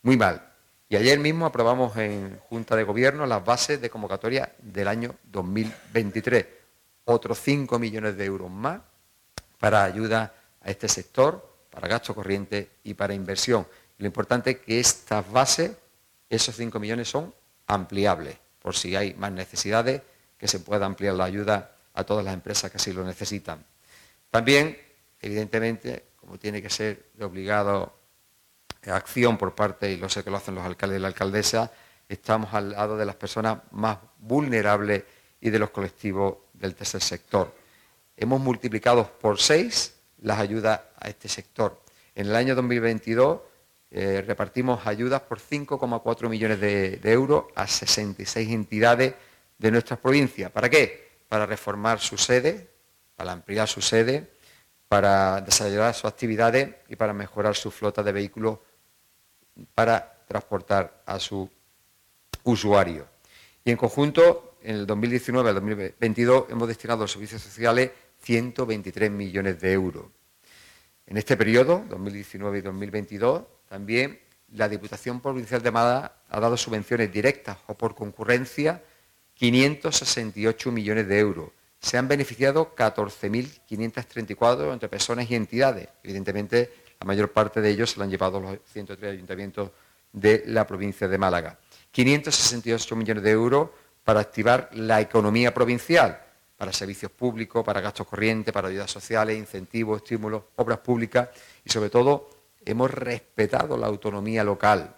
muy 0.03 0.16
mal. 0.16 0.53
Y 0.89 0.95
ayer 0.95 1.18
mismo 1.18 1.47
aprobamos 1.47 1.97
en 1.97 2.39
Junta 2.49 2.76
de 2.76 2.84
Gobierno 2.84 3.26
las 3.26 3.45
bases 3.45 3.80
de 3.80 3.91
convocatoria 3.91 4.53
del 4.61 4.87
año 4.87 5.16
2023. 5.24 6.47
Otros 7.07 7.41
5 7.41 7.76
millones 7.80 8.16
de 8.16 8.24
euros 8.24 8.49
más 8.49 8.80
para 9.59 9.82
ayuda 9.82 10.32
a 10.62 10.70
este 10.70 10.87
sector, 10.87 11.45
para 11.70 11.89
gasto 11.89 12.14
corriente 12.14 12.70
y 12.84 12.95
para 12.95 13.14
inversión. 13.14 13.66
lo 13.99 14.07
importante 14.07 14.51
es 14.51 14.59
que 14.59 14.78
estas 14.78 15.28
bases, 15.32 15.72
esos 16.30 16.55
5 16.55 16.78
millones, 16.78 17.09
son 17.09 17.34
ampliables, 17.66 18.37
por 18.61 18.76
si 18.76 18.95
hay 18.95 19.12
más 19.14 19.32
necesidades, 19.32 20.03
que 20.39 20.47
se 20.47 20.61
pueda 20.61 20.87
ampliar 20.87 21.14
la 21.14 21.24
ayuda 21.24 21.76
a 21.95 22.05
todas 22.05 22.24
las 22.24 22.34
empresas 22.34 22.70
que 22.70 22.76
así 22.76 22.93
lo 22.93 23.05
necesitan. 23.05 23.64
También, 24.30 24.78
evidentemente, 25.20 26.05
como 26.14 26.39
tiene 26.39 26.62
que 26.62 26.70
ser 26.70 27.07
de 27.14 27.24
obligado 27.24 27.93
acción 28.91 29.37
por 29.37 29.55
parte, 29.55 29.91
y 29.91 29.97
lo 29.97 30.09
sé 30.09 30.22
que 30.22 30.30
lo 30.30 30.37
hacen 30.37 30.55
los 30.55 30.64
alcaldes 30.64 30.99
y 30.99 31.03
la 31.03 31.09
alcaldesa, 31.09 31.72
estamos 32.09 32.55
al 32.55 32.72
lado 32.72 32.97
de 32.97 33.05
las 33.05 33.16
personas 33.16 33.59
más 33.72 33.99
vulnerables 34.18 35.05
y 35.41 35.51
de 35.51 35.59
los 35.59 35.70
colectivos 35.70 36.37
del 36.53 36.74
tercer 36.74 37.03
sector. 37.03 37.55
Hemos 38.16 38.41
multiplicado 38.41 39.11
por 39.20 39.41
seis 39.41 39.95
las 40.22 40.39
ayudas 40.39 40.80
a 40.99 41.09
este 41.09 41.28
sector. 41.28 41.82
En 42.14 42.28
el 42.28 42.37
año 42.37 42.55
2022 42.55 43.41
eh, 43.91 44.24
repartimos 44.26 44.87
ayudas 44.87 45.20
por 45.22 45.39
5,4 45.39 46.28
millones 46.28 46.61
de, 46.61 46.97
de 46.97 47.12
euros 47.12 47.45
a 47.55 47.66
66 47.66 48.51
entidades 48.51 49.14
de 49.59 49.70
nuestras 49.70 49.99
provincias. 49.99 50.51
¿Para 50.51 50.68
qué? 50.68 51.11
Para 51.28 51.47
reformar 51.47 52.01
su 52.01 52.16
sede, 52.16 52.70
para 53.16 53.32
ampliar 53.32 53.68
su 53.68 53.80
sede, 53.80 54.30
para 54.89 55.41
desarrollar 55.41 55.95
sus 55.95 56.07
actividades 56.07 56.76
y 56.89 56.97
para 56.97 57.12
mejorar 57.12 57.57
su 57.57 57.70
flota 57.70 58.03
de 58.03 58.12
vehículos 58.12 58.59
para 59.74 60.24
transportar 60.26 61.02
a 61.07 61.18
su 61.18 61.48
usuario. 62.44 63.07
Y 63.64 63.70
en 63.70 63.76
conjunto, 63.76 64.57
en 64.62 64.76
el 64.76 64.86
2019 64.86 65.48
al 65.48 65.54
2022 65.57 66.46
hemos 66.50 66.68
destinado 66.68 67.00
a 67.00 67.04
los 67.04 67.12
servicios 67.12 67.42
sociales 67.42 67.90
123 68.22 69.11
millones 69.11 69.61
de 69.61 69.72
euros. 69.72 70.07
En 71.07 71.16
este 71.16 71.36
periodo, 71.36 71.84
2019 71.88 72.59
y 72.59 72.61
2022, 72.62 73.42
también 73.68 74.20
la 74.52 74.68
Diputación 74.68 75.20
Provincial 75.20 75.62
de 75.62 75.70
Málaga 75.70 76.16
ha 76.28 76.40
dado 76.40 76.57
subvenciones 76.57 77.12
directas 77.12 77.59
o 77.66 77.74
por 77.74 77.94
concurrencia 77.94 78.82
568 79.34 80.72
millones 80.72 81.07
de 81.09 81.18
euros. 81.18 81.50
Se 81.78 81.98
han 81.98 82.09
beneficiado 82.09 82.74
14.534 82.74 84.72
entre 84.72 84.88
personas 84.88 85.30
y 85.30 85.34
entidades. 85.34 85.88
Evidentemente, 86.02 86.72
la 87.01 87.07
mayor 87.07 87.32
parte 87.32 87.61
de 87.61 87.70
ellos 87.70 87.90
se 87.90 87.99
lo 87.99 88.05
han 88.05 88.11
llevado 88.11 88.40
los 88.40 88.59
103 88.72 89.12
ayuntamientos 89.12 89.70
de 90.12 90.44
la 90.47 90.66
provincia 90.66 91.09
de 91.09 91.18
Málaga. 91.18 91.59
568 91.90 92.97
millones 92.97 93.22
de 93.22 93.30
euros 93.30 93.70
para 94.05 94.20
activar 94.20 94.70
la 94.72 95.01
economía 95.01 95.53
provincial, 95.53 96.22
para 96.57 96.72
servicios 96.72 97.11
públicos, 97.11 97.64
para 97.64 97.80
gastos 97.80 98.07
corrientes, 98.07 98.53
para 98.53 98.68
ayudas 98.68 98.90
sociales, 98.90 99.36
incentivos, 99.36 100.03
estímulos, 100.03 100.44
obras 100.57 100.78
públicas 100.78 101.28
y 101.64 101.70
sobre 101.70 101.90
todo 101.90 102.30
hemos 102.64 102.90
respetado 102.90 103.76
la 103.76 103.86
autonomía 103.86 104.42
local. 104.42 104.94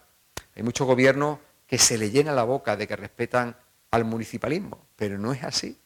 Hay 0.54 0.62
muchos 0.62 0.86
gobiernos 0.86 1.38
que 1.66 1.78
se 1.78 1.98
le 1.98 2.10
llena 2.10 2.32
la 2.32 2.44
boca 2.44 2.76
de 2.76 2.86
que 2.86 2.96
respetan 2.96 3.56
al 3.90 4.04
municipalismo, 4.04 4.86
pero 4.96 5.18
no 5.18 5.32
es 5.32 5.44
así. 5.44 5.78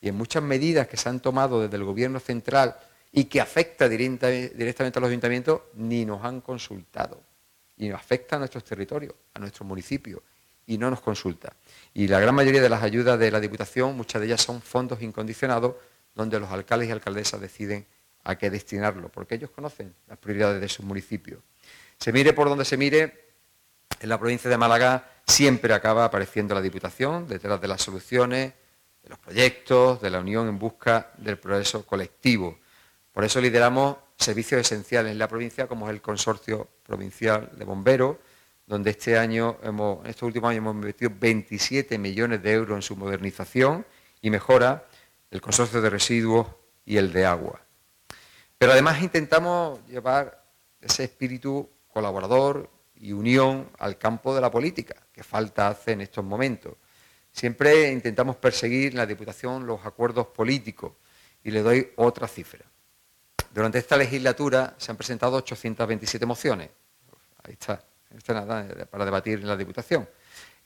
Y 0.00 0.08
en 0.08 0.16
muchas 0.16 0.42
medidas 0.42 0.88
que 0.88 0.96
se 0.96 1.08
han 1.08 1.20
tomado 1.20 1.60
desde 1.60 1.76
el 1.76 1.84
gobierno 1.84 2.20
central 2.20 2.76
y 3.12 3.24
que 3.24 3.40
afecta 3.40 3.88
directamente 3.88 4.98
a 4.98 5.00
los 5.00 5.08
ayuntamientos, 5.08 5.62
ni 5.74 6.04
nos 6.04 6.24
han 6.24 6.40
consultado. 6.40 7.22
Y 7.76 7.88
nos 7.88 7.98
afecta 7.98 8.36
a 8.36 8.38
nuestros 8.38 8.64
territorios, 8.64 9.14
a 9.34 9.38
nuestros 9.40 9.66
municipios, 9.66 10.20
y 10.66 10.78
no 10.78 10.90
nos 10.90 11.00
consulta. 11.00 11.52
Y 11.94 12.06
la 12.06 12.20
gran 12.20 12.34
mayoría 12.34 12.62
de 12.62 12.68
las 12.68 12.82
ayudas 12.82 13.18
de 13.18 13.30
la 13.30 13.40
Diputación, 13.40 13.96
muchas 13.96 14.20
de 14.20 14.26
ellas 14.28 14.42
son 14.42 14.62
fondos 14.62 15.02
incondicionados, 15.02 15.74
donde 16.14 16.38
los 16.38 16.50
alcaldes 16.50 16.88
y 16.88 16.92
alcaldesas 16.92 17.40
deciden 17.40 17.86
a 18.24 18.36
qué 18.36 18.50
destinarlo, 18.50 19.08
porque 19.08 19.36
ellos 19.36 19.50
conocen 19.50 19.94
las 20.06 20.18
prioridades 20.18 20.60
de 20.60 20.68
sus 20.68 20.84
municipios. 20.84 21.40
Se 21.98 22.12
mire 22.12 22.32
por 22.32 22.48
donde 22.48 22.64
se 22.64 22.76
mire, 22.76 23.30
en 23.98 24.08
la 24.08 24.18
provincia 24.18 24.48
de 24.48 24.56
Málaga 24.56 25.10
siempre 25.26 25.74
acaba 25.74 26.04
apareciendo 26.04 26.54
la 26.54 26.62
Diputación 26.62 27.26
detrás 27.26 27.60
de 27.60 27.68
las 27.68 27.82
soluciones, 27.82 28.52
de 29.02 29.08
los 29.08 29.18
proyectos, 29.18 30.00
de 30.00 30.10
la 30.10 30.20
unión 30.20 30.48
en 30.48 30.58
busca 30.58 31.10
del 31.16 31.38
progreso 31.38 31.84
colectivo. 31.84 32.58
Por 33.12 33.24
eso 33.24 33.40
lideramos 33.40 33.96
servicios 34.16 34.60
esenciales 34.60 35.12
en 35.12 35.18
la 35.18 35.28
provincia, 35.28 35.66
como 35.66 35.86
es 35.86 35.94
el 35.94 36.00
Consorcio 36.00 36.68
Provincial 36.84 37.50
de 37.56 37.64
Bomberos, 37.64 38.16
donde 38.66 38.90
este 38.90 39.18
año, 39.18 39.58
hemos, 39.62 40.04
en 40.04 40.10
estos 40.10 40.26
últimos 40.28 40.50
años 40.50 40.58
hemos 40.58 40.74
invertido 40.74 41.10
27 41.18 41.98
millones 41.98 42.42
de 42.42 42.52
euros 42.52 42.76
en 42.76 42.82
su 42.82 42.94
modernización 42.96 43.84
y 44.22 44.30
mejora, 44.30 44.86
el 45.30 45.40
Consorcio 45.40 45.80
de 45.80 45.90
Residuos 45.90 46.46
y 46.84 46.96
el 46.96 47.12
de 47.12 47.26
Agua. 47.26 47.60
Pero 48.58 48.72
además 48.72 49.02
intentamos 49.02 49.84
llevar 49.88 50.44
ese 50.80 51.04
espíritu 51.04 51.68
colaborador 51.88 52.70
y 52.94 53.12
unión 53.12 53.68
al 53.78 53.98
campo 53.98 54.34
de 54.34 54.40
la 54.40 54.50
política, 54.50 54.94
que 55.12 55.24
falta 55.24 55.68
hace 55.68 55.92
en 55.92 56.02
estos 56.02 56.24
momentos. 56.24 56.74
Siempre 57.32 57.90
intentamos 57.90 58.36
perseguir 58.36 58.92
en 58.92 58.98
la 58.98 59.06
Diputación 59.06 59.66
los 59.66 59.84
acuerdos 59.84 60.28
políticos 60.28 60.92
y 61.42 61.50
le 61.50 61.62
doy 61.62 61.90
otra 61.96 62.28
cifra. 62.28 62.69
Durante 63.52 63.78
esta 63.78 63.96
legislatura 63.96 64.74
se 64.78 64.92
han 64.92 64.96
presentado 64.96 65.36
827 65.36 66.24
mociones. 66.24 66.70
Ahí 67.42 67.54
está, 67.54 67.82
nada 68.28 68.86
para 68.86 69.04
debatir 69.04 69.40
en 69.40 69.48
la 69.48 69.56
Diputación, 69.56 70.08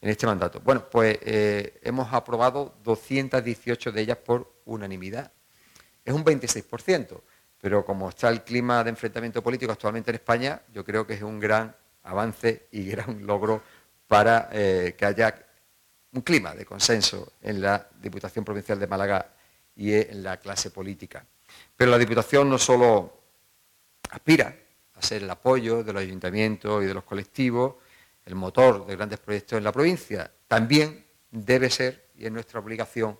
en 0.00 0.10
este 0.10 0.26
mandato. 0.26 0.60
Bueno, 0.60 0.88
pues 0.90 1.18
eh, 1.22 1.80
hemos 1.82 2.12
aprobado 2.12 2.74
218 2.82 3.90
de 3.90 4.00
ellas 4.02 4.18
por 4.18 4.60
unanimidad. 4.66 5.32
Es 6.04 6.12
un 6.12 6.22
26%, 6.24 7.20
pero 7.58 7.84
como 7.86 8.10
está 8.10 8.28
el 8.28 8.42
clima 8.42 8.84
de 8.84 8.90
enfrentamiento 8.90 9.42
político 9.42 9.72
actualmente 9.72 10.10
en 10.10 10.16
España, 10.16 10.60
yo 10.72 10.84
creo 10.84 11.06
que 11.06 11.14
es 11.14 11.22
un 11.22 11.40
gran 11.40 11.74
avance 12.02 12.66
y 12.72 12.84
gran 12.90 13.26
logro 13.26 13.62
para 14.06 14.50
eh, 14.52 14.94
que 14.98 15.06
haya 15.06 15.34
un 16.12 16.20
clima 16.20 16.54
de 16.54 16.66
consenso 16.66 17.32
en 17.40 17.62
la 17.62 17.88
Diputación 17.98 18.44
Provincial 18.44 18.78
de 18.78 18.86
Málaga 18.86 19.26
y 19.74 19.94
en 19.94 20.22
la 20.22 20.36
clase 20.36 20.70
política. 20.70 21.24
Pero 21.76 21.90
la 21.90 21.98
Diputación 21.98 22.48
no 22.48 22.58
solo 22.58 23.20
aspira 24.10 24.56
a 24.94 25.02
ser 25.02 25.22
el 25.22 25.30
apoyo 25.30 25.82
de 25.82 25.92
los 25.92 26.02
ayuntamientos 26.02 26.82
y 26.82 26.86
de 26.86 26.94
los 26.94 27.04
colectivos, 27.04 27.76
el 28.24 28.34
motor 28.34 28.86
de 28.86 28.96
grandes 28.96 29.18
proyectos 29.18 29.58
en 29.58 29.64
la 29.64 29.72
provincia, 29.72 30.30
también 30.48 31.04
debe 31.30 31.68
ser, 31.68 32.10
y 32.16 32.26
es 32.26 32.32
nuestra 32.32 32.60
obligación, 32.60 33.18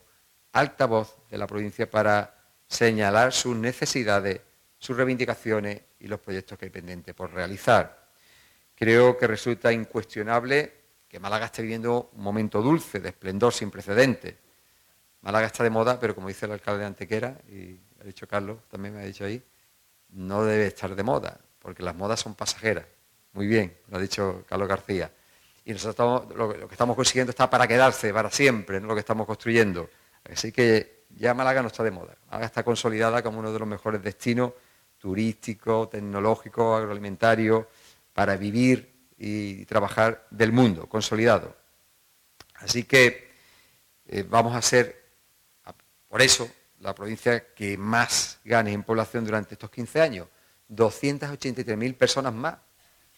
altavoz 0.53 1.17
de 1.29 1.39
la 1.39 1.47
provincia 1.47 1.91
para 1.91 2.35
señalar 2.67 3.33
sus 3.33 3.57
necesidades, 3.57 4.41
sus 4.79 4.97
reivindicaciones 4.97 5.83
y 6.01 6.07
los 6.07 6.21
proyectos 6.21 6.57
que 6.59 6.67
hay 6.67 6.71
pendientes 6.71 7.15
por 7.15 7.33
realizar. 7.33 8.09
Creo 8.75 9.19
que 9.19 9.27
resulta 9.27 9.73
incuestionable 9.73 10.73
que 11.09 11.21
Málaga 11.21 11.47
esté 11.47 11.63
viviendo 11.63 12.11
un 12.13 12.23
momento 12.23 12.63
dulce, 12.63 13.01
de 13.01 13.11
esplendor 13.11 13.53
sin 13.53 13.71
precedentes. 13.71 14.35
Málaga 15.21 15.47
está 15.47 15.63
de 15.63 15.71
moda, 15.71 15.99
pero 15.99 16.15
como 16.15 16.29
dice 16.29 16.47
el 16.47 16.53
alcalde 16.53 16.81
de 16.81 16.87
Antequera, 16.87 17.39
y 17.49 17.79
ha 18.05 18.09
dicho 18.09 18.29
Carlos, 18.29 18.59
también 18.69 18.95
me 18.95 19.03
ha 19.03 19.05
dicho 19.07 19.25
ahí, 19.25 19.43
no 20.11 20.45
debe 20.45 20.67
estar 20.67 20.95
de 20.95 21.03
moda, 21.03 21.41
porque 21.59 21.83
las 21.83 21.95
modas 21.95 22.21
son 22.21 22.35
pasajeras. 22.35 22.85
Muy 23.33 23.47
bien, 23.47 23.77
lo 23.89 23.99
ha 23.99 24.01
dicho 24.01 24.45
Carlos 24.49 24.69
García. 24.69 25.11
Y 25.65 25.73
nosotros 25.73 26.35
lo, 26.37 26.69
que 26.69 26.75
estamos 26.75 26.95
consiguiendo 26.95 27.31
está 27.31 27.49
para 27.49 27.67
quedarse, 27.67 28.13
para 28.13 28.31
siempre, 28.31 28.81
lo 28.81 28.95
que 28.95 29.01
estamos 29.01 29.27
construyendo. 29.27 29.89
Así 30.31 30.53
que 30.53 31.05
ya 31.17 31.35
Málaga 31.35 31.63
no 31.63 31.69
está 31.69 31.83
de 31.83 31.91
moda. 31.91 32.15
Málaga 32.27 32.47
está 32.47 32.63
consolidada 32.63 33.23
como 33.23 33.39
uno 33.39 33.53
de 33.53 33.59
los 33.59 33.67
mejores 33.67 34.03
destinos 34.03 34.53
turísticos, 34.99 35.91
tecnológicos, 35.91 36.79
agroalimentarios, 36.79 37.67
para 38.13 38.37
vivir 38.37 38.93
y 39.19 39.65
trabajar 39.65 40.27
del 40.31 40.53
mundo, 40.53 40.87
consolidado. 40.87 41.57
Así 42.57 42.85
que 42.85 43.31
eh, 44.07 44.25
vamos 44.29 44.55
a 44.55 44.63
ser, 44.63 45.05
por 46.09 46.23
eso, 46.23 46.49
la 46.85 46.95
provincia 46.95 47.53
que 47.55 47.79
más 47.79 48.41
gane 48.45 48.73
en 48.73 48.83
población 48.83 49.25
durante 49.25 49.55
estos 49.55 49.71
15 49.71 50.01
años. 50.03 50.29
283.000 50.71 51.97
personas 51.97 52.35
más 52.35 52.57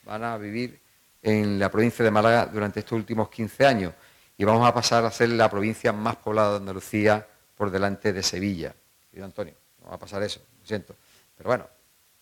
van 0.05 0.23
a 0.23 0.39
vivir 0.39 0.81
en 1.21 1.59
la 1.59 1.69
provincia 1.69 2.05
de 2.05 2.11
Málaga 2.11 2.47
durante 2.47 2.81
estos 2.81 2.93
últimos 2.93 3.29
15 3.29 3.67
años 3.67 3.93
y 4.39 4.45
vamos 4.45 4.67
a 4.67 4.73
pasar 4.73 5.05
a 5.05 5.11
ser 5.11 5.31
la 5.31 5.51
provincia 5.51 5.93
más 5.93 6.17
poblada 6.17 6.53
de 6.53 6.57
Andalucía 6.59 7.27
por 7.57 7.71
delante 7.71 8.13
de 8.13 8.23
Sevilla. 8.23 8.75
Antonio, 9.21 9.55
no 9.83 9.89
va 9.89 9.97
a 9.97 9.99
pasar 9.99 10.23
eso, 10.23 10.41
lo 10.61 10.67
siento. 10.67 10.95
Pero 11.37 11.49
bueno, 11.49 11.67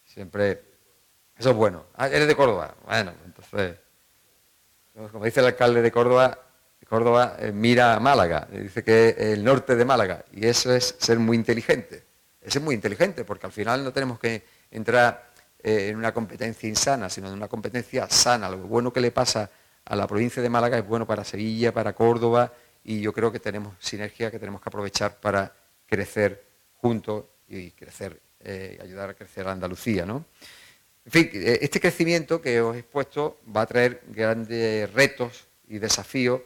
siempre 0.04 0.62
eso 1.36 1.50
es 1.50 1.56
bueno. 1.56 1.86
Ah, 1.96 2.06
eres 2.06 2.28
de 2.28 2.36
Córdoba. 2.36 2.74
Bueno, 2.86 3.12
entonces, 3.24 3.76
como 5.10 5.24
dice 5.24 5.40
el 5.40 5.46
alcalde 5.46 5.82
de 5.82 5.90
Córdoba, 5.90 6.38
Córdoba 6.94 7.36
eh, 7.40 7.50
mira 7.50 7.94
a 7.94 7.98
Málaga, 7.98 8.46
dice 8.52 8.84
que 8.84 9.16
el 9.18 9.42
norte 9.42 9.74
de 9.74 9.84
Málaga, 9.84 10.24
y 10.32 10.46
eso 10.46 10.72
es 10.72 10.94
ser 10.96 11.18
muy 11.18 11.36
inteligente. 11.36 12.04
Eso 12.40 12.60
es 12.60 12.64
muy 12.64 12.76
inteligente, 12.76 13.24
porque 13.24 13.46
al 13.46 13.52
final 13.52 13.82
no 13.82 13.92
tenemos 13.92 14.20
que 14.20 14.44
entrar 14.70 15.28
eh, 15.60 15.88
en 15.88 15.96
una 15.96 16.14
competencia 16.14 16.68
insana, 16.68 17.10
sino 17.10 17.26
en 17.26 17.34
una 17.34 17.48
competencia 17.48 18.08
sana. 18.08 18.48
Lo 18.48 18.58
bueno 18.58 18.92
que 18.92 19.00
le 19.00 19.10
pasa 19.10 19.50
a 19.84 19.96
la 19.96 20.06
provincia 20.06 20.40
de 20.40 20.48
Málaga 20.48 20.78
es 20.78 20.86
bueno 20.86 21.04
para 21.04 21.24
Sevilla, 21.24 21.72
para 21.72 21.94
Córdoba, 21.94 22.52
y 22.84 23.00
yo 23.00 23.12
creo 23.12 23.32
que 23.32 23.40
tenemos 23.40 23.74
sinergia 23.80 24.30
que 24.30 24.38
tenemos 24.38 24.60
que 24.60 24.68
aprovechar 24.68 25.16
para 25.16 25.52
crecer 25.86 26.44
juntos 26.76 27.24
y 27.48 27.72
crecer, 27.72 28.20
eh, 28.38 28.78
ayudar 28.80 29.10
a 29.10 29.14
crecer 29.14 29.48
a 29.48 29.50
Andalucía. 29.50 30.06
¿no? 30.06 30.26
En 31.04 31.10
fin, 31.10 31.28
este 31.32 31.80
crecimiento 31.80 32.40
que 32.40 32.60
os 32.60 32.76
he 32.76 32.78
expuesto 32.78 33.40
va 33.44 33.62
a 33.62 33.66
traer 33.66 34.00
grandes 34.06 34.92
retos 34.92 35.48
y 35.66 35.78
desafíos 35.80 36.42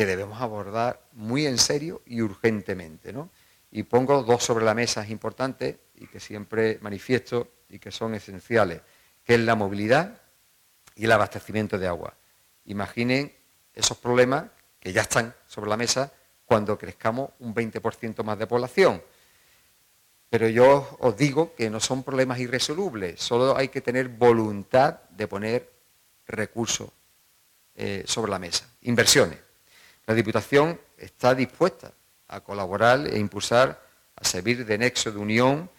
que 0.00 0.06
debemos 0.06 0.40
abordar 0.40 1.02
muy 1.12 1.44
en 1.46 1.58
serio 1.58 2.00
y 2.06 2.22
urgentemente. 2.22 3.12
¿no? 3.12 3.28
Y 3.70 3.82
pongo 3.82 4.22
dos 4.22 4.42
sobre 4.42 4.64
la 4.64 4.72
mesa 4.72 5.06
importantes 5.06 5.76
y 5.96 6.06
que 6.06 6.18
siempre 6.18 6.78
manifiesto 6.80 7.48
y 7.68 7.78
que 7.78 7.90
son 7.90 8.14
esenciales, 8.14 8.80
que 9.22 9.34
es 9.34 9.40
la 9.40 9.56
movilidad 9.56 10.22
y 10.96 11.04
el 11.04 11.12
abastecimiento 11.12 11.78
de 11.78 11.86
agua. 11.86 12.14
Imaginen 12.64 13.30
esos 13.74 13.98
problemas 13.98 14.44
que 14.78 14.90
ya 14.90 15.02
están 15.02 15.34
sobre 15.46 15.68
la 15.68 15.76
mesa 15.76 16.10
cuando 16.46 16.78
crezcamos 16.78 17.32
un 17.40 17.54
20% 17.54 18.24
más 18.24 18.38
de 18.38 18.46
población. 18.46 19.02
Pero 20.30 20.48
yo 20.48 20.96
os 21.00 21.14
digo 21.14 21.54
que 21.54 21.68
no 21.68 21.78
son 21.78 22.04
problemas 22.04 22.38
irresolubles, 22.38 23.20
solo 23.20 23.54
hay 23.54 23.68
que 23.68 23.82
tener 23.82 24.08
voluntad 24.08 25.02
de 25.10 25.28
poner 25.28 25.70
recursos 26.26 26.88
eh, 27.74 28.04
sobre 28.06 28.30
la 28.30 28.38
mesa, 28.38 28.66
inversiones. 28.80 29.49
La 30.10 30.16
Diputación 30.16 30.76
está 30.98 31.36
dispuesta 31.36 31.94
a 32.26 32.40
colaborar 32.40 33.06
e 33.06 33.16
impulsar, 33.16 33.80
a 34.16 34.24
servir 34.24 34.66
de 34.66 34.76
nexo 34.76 35.12
de 35.12 35.18
unión, 35.18 35.70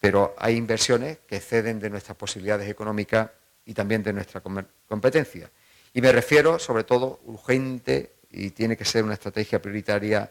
pero 0.00 0.34
hay 0.36 0.56
inversiones 0.56 1.18
que 1.28 1.36
exceden 1.36 1.78
de 1.78 1.88
nuestras 1.88 2.16
posibilidades 2.18 2.68
económicas 2.68 3.30
y 3.66 3.74
también 3.74 4.02
de 4.02 4.12
nuestra 4.12 4.42
competencia. 4.42 5.48
Y 5.94 6.00
me 6.00 6.10
refiero, 6.10 6.58
sobre 6.58 6.82
todo, 6.82 7.20
urgente 7.26 8.16
y 8.32 8.50
tiene 8.50 8.76
que 8.76 8.84
ser 8.84 9.04
una 9.04 9.14
estrategia 9.14 9.62
prioritaria 9.62 10.28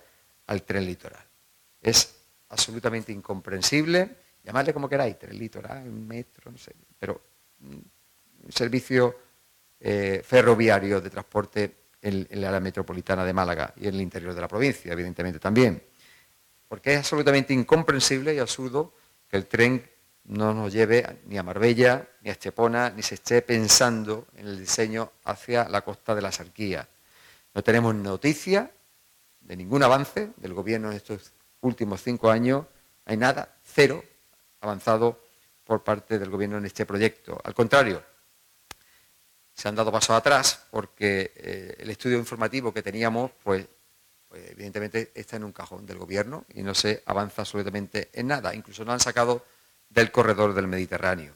al 0.48 0.64
tren 0.64 0.86
litoral. 0.86 1.24
Es 1.82 2.18
absolutamente 2.50 3.14
incomprensible, 3.14 4.10
llamarle 4.44 4.74
como 4.74 4.90
queráis, 4.90 5.18
tren 5.18 5.40
litoral, 5.40 5.86
metro, 5.86 6.52
no 6.52 6.58
sé, 6.58 6.76
pero 7.00 7.22
un 7.62 8.52
servicio 8.52 9.16
eh, 9.80 10.22
ferroviario 10.22 11.00
de 11.00 11.10
transporte 11.10 11.87
en, 12.02 12.28
en, 12.30 12.42
la 12.42 12.50
área 12.50 12.60
metropolitana 12.60 13.26
de 13.26 13.34
Málaga 13.34 13.74
y 13.78 13.88
en 13.88 13.96
el 13.96 14.02
interior 14.02 14.34
de 14.34 14.42
la 14.42 14.48
provincia, 14.48 14.92
evidentemente 14.94 15.40
también. 15.40 15.82
Porque 16.68 16.94
es 16.94 17.00
absolutamente 17.00 17.54
incomprensible 17.54 18.34
y 18.34 18.40
absurdo 18.40 18.94
que 19.28 19.38
el 19.38 19.48
tren 19.48 19.84
no 20.28 20.54
nos 20.54 20.74
lleve 20.74 21.20
ni 21.26 21.38
a 21.38 21.44
Marbella, 21.44 22.08
ni 22.22 22.30
a 22.30 22.34
Estepona, 22.34 22.90
ni 22.90 23.02
se 23.02 23.16
esté 23.16 23.42
pensando 23.42 24.28
en 24.36 24.48
el 24.48 24.60
diseño 24.60 25.12
hacia 25.24 25.70
la 25.70 25.82
costa 25.82 26.14
de 26.14 26.22
la 26.22 26.32
Sarquía. 26.32 26.88
No 27.54 27.64
tenemos 27.64 27.96
noticia 27.96 28.70
de 29.40 29.56
ningún 29.56 29.84
avance 29.84 30.32
del 30.36 30.54
gobierno 30.54 30.92
en 30.92 30.98
estos 30.98 31.32
últimos 31.62 32.02
cinco 32.04 32.30
años. 32.30 32.66
Hay 33.06 33.16
nada, 33.16 33.56
cero 33.64 34.04
avanzado 34.60 35.22
por 35.64 35.84
parte 35.84 36.20
del 36.20 36.30
gobierno 36.30 36.58
en 36.58 36.66
este 36.66 36.86
proyecto. 36.86 37.40
Al 37.44 37.54
contrario, 37.54 38.04
se 39.58 39.68
han 39.68 39.76
dado 39.76 39.92
pasos 39.92 40.16
atrás 40.16 40.68
porque 40.70 41.32
eh, 41.36 41.76
el 41.80 41.90
estudio 41.90 42.20
informativo 42.20 42.72
que 42.72 42.84
teníamos, 42.84 43.32
pues, 43.44 43.66
pues, 44.30 44.52
evidentemente 44.52 45.12
está 45.16 45.38
en 45.38 45.46
un 45.46 45.52
cajón 45.52 45.84
del 45.84 45.98
gobierno 45.98 46.46
y 46.54 46.62
no 46.62 46.76
se 46.76 47.02
avanza 47.08 47.42
absolutamente 47.42 48.10
en 48.14 48.28
nada. 48.28 48.54
Incluso 48.54 48.86
no 48.86 48.92
han 48.92 49.00
sacado 49.00 49.44
del 49.90 50.12
corredor 50.12 50.54
del 50.54 50.68
Mediterráneo. 50.68 51.34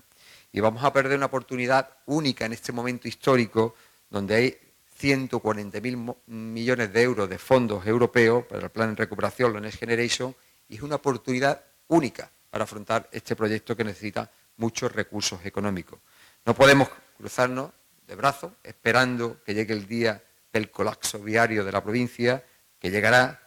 Y 0.52 0.60
vamos 0.60 0.84
a 0.84 0.94
perder 0.94 1.18
una 1.18 1.26
oportunidad 1.26 1.90
única 2.06 2.46
en 2.46 2.54
este 2.54 2.72
momento 2.72 3.08
histórico 3.08 3.74
donde 4.08 4.36
hay 4.36 4.58
140.000 5.02 6.16
millones 6.28 6.94
de 6.94 7.02
euros 7.02 7.28
de 7.28 7.40
fondos 7.40 7.88
europeos 7.88 8.46
para 8.46 8.66
el 8.66 8.70
plan 8.70 8.92
de 8.92 8.98
recuperación, 8.98 9.52
la 9.52 9.62
Next 9.62 9.80
Generation, 9.80 10.36
y 10.70 10.76
es 10.76 10.84
una 10.84 10.98
oportunidad 10.98 11.64
única 11.88 12.30
para 12.52 12.66
afrontar 12.66 13.10
este 13.12 13.36
proyecto 13.36 13.76
que 13.76 13.84
necesita 13.84 14.30
muchos 14.58 14.92
recursos 14.92 15.44
económicos. 15.44 15.98
No 16.46 16.54
podemos 16.54 16.88
cruzarnos 17.18 17.72
brazos 18.16 18.54
esperando 18.64 19.42
que 19.44 19.54
llegue 19.54 19.74
el 19.74 19.88
día 19.88 20.24
del 20.52 20.70
colapso 20.70 21.20
viario 21.20 21.64
de 21.64 21.72
la 21.72 21.84
provincia, 21.84 22.44
que 22.80 22.92
llegará 22.92 23.42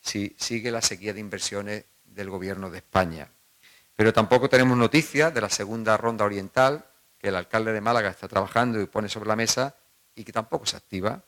si 0.00 0.34
sigue 0.38 0.70
la 0.70 0.82
sequía 0.82 1.14
de 1.14 1.20
inversiones 1.20 1.84
del 2.04 2.28
Gobierno 2.28 2.70
de 2.70 2.78
España. 2.78 3.28
Pero 3.94 4.12
tampoco 4.12 4.48
tenemos 4.48 4.76
noticias 4.76 5.32
de 5.32 5.40
la 5.40 5.48
segunda 5.48 5.96
ronda 5.96 6.24
oriental 6.24 6.84
que 7.18 7.28
el 7.28 7.36
alcalde 7.36 7.72
de 7.72 7.80
Málaga 7.80 8.10
está 8.10 8.26
trabajando 8.26 8.80
y 8.80 8.86
pone 8.86 9.08
sobre 9.08 9.28
la 9.28 9.36
mesa 9.36 9.76
y 10.14 10.24
que 10.24 10.32
tampoco 10.32 10.66
se 10.66 10.76
activa. 10.76 11.22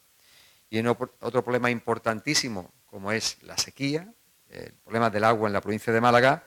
Y 0.68 0.78
en 0.78 0.88
otro 0.88 1.44
problema 1.44 1.70
importantísimo, 1.70 2.72
como 2.86 3.12
es 3.12 3.42
la 3.42 3.56
sequía, 3.56 4.12
el 4.50 4.72
problema 4.72 5.10
del 5.10 5.24
agua 5.24 5.48
en 5.48 5.52
la 5.52 5.60
provincia 5.60 5.92
de 5.92 6.00
Málaga, 6.00 6.42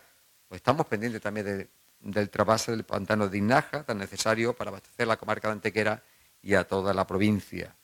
pues 0.47 0.59
estamos 0.59 0.85
pendientes 0.85 1.21
también 1.21 1.69
del 1.99 2.29
trasvase 2.29 2.71
del 2.71 2.83
pantano 2.83 3.27
de 3.29 3.37
Inaja, 3.37 3.83
tan 3.83 3.97
necesario 3.97 4.53
para 4.53 4.69
abastecer 4.69 5.07
la 5.07 5.17
comarca 5.17 5.47
de 5.47 5.53
Antequera 5.53 6.03
y 6.47 6.55
a 6.55 6.65
toda 6.65 6.93
la 6.93 7.05
provincia. 7.05 7.75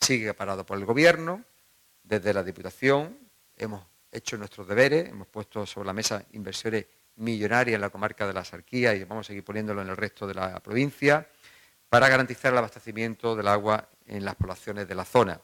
Sigue 0.00 0.34
parado 0.34 0.64
por 0.64 0.78
el 0.78 0.84
Gobierno, 0.84 1.42
desde 2.04 2.32
la 2.32 2.44
Diputación 2.44 3.18
hemos 3.56 3.84
hecho 4.12 4.38
nuestros 4.38 4.68
deberes, 4.68 5.08
hemos 5.08 5.26
puesto 5.26 5.66
sobre 5.66 5.86
la 5.86 5.94
mesa 5.94 6.24
inversiones 6.30 6.86
millonaria 7.16 7.74
en 7.74 7.80
la 7.80 7.90
comarca 7.90 8.24
de 8.24 8.32
la 8.32 8.44
Sarquía 8.44 8.94
y 8.94 9.02
vamos 9.02 9.26
a 9.26 9.28
seguir 9.28 9.42
poniéndolo 9.42 9.82
en 9.82 9.88
el 9.88 9.96
resto 9.96 10.28
de 10.28 10.34
la 10.34 10.60
provincia 10.60 11.28
para 11.88 12.08
garantizar 12.08 12.52
el 12.52 12.58
abastecimiento 12.58 13.34
del 13.34 13.48
agua 13.48 13.88
en 14.06 14.24
las 14.24 14.36
poblaciones 14.36 14.86
de 14.86 14.94
la 14.94 15.04
zona. 15.04 15.40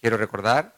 Quiero 0.00 0.16
recordar, 0.16 0.76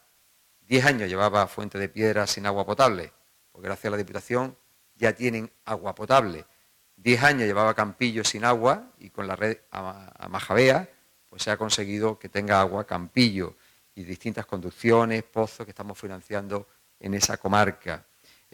10 0.69 0.85
años 0.85 1.09
llevaba 1.09 1.47
Fuente 1.47 1.79
de 1.79 1.89
Piedra 1.89 2.27
sin 2.27 2.45
agua 2.45 2.67
potable, 2.67 3.11
porque 3.53 3.69
gracias 3.69 3.87
a 3.87 3.93
la 3.93 3.97
Diputación 3.97 4.55
ya 4.97 5.15
tienen 5.15 5.51
agua 5.65 5.95
potable. 5.95 6.45
10 6.97 7.23
años 7.23 7.43
llevaba 7.43 7.75
Campillo 7.75 8.25
sin 8.25 8.45
agua 8.45 8.93
y 8.99 9.11
con 9.11 9.27
la 9.27 9.37
red 9.37 9.59
a 9.71 10.29
Majabea 10.29 10.89
pues 11.29 11.43
se 11.43 11.51
ha 11.51 11.57
conseguido 11.57 12.19
que 12.19 12.29
tenga 12.29 12.61
agua 12.61 12.87
Campillo 12.87 13.57
y 13.95 14.05
distintas 14.05 14.47
conducciones, 14.47 15.23
pozos 15.25 15.65
que 15.67 15.71
estamos 15.71 15.99
financiando 15.99 16.69
en 17.01 17.15
esa 17.15 17.37
comarca 17.37 18.05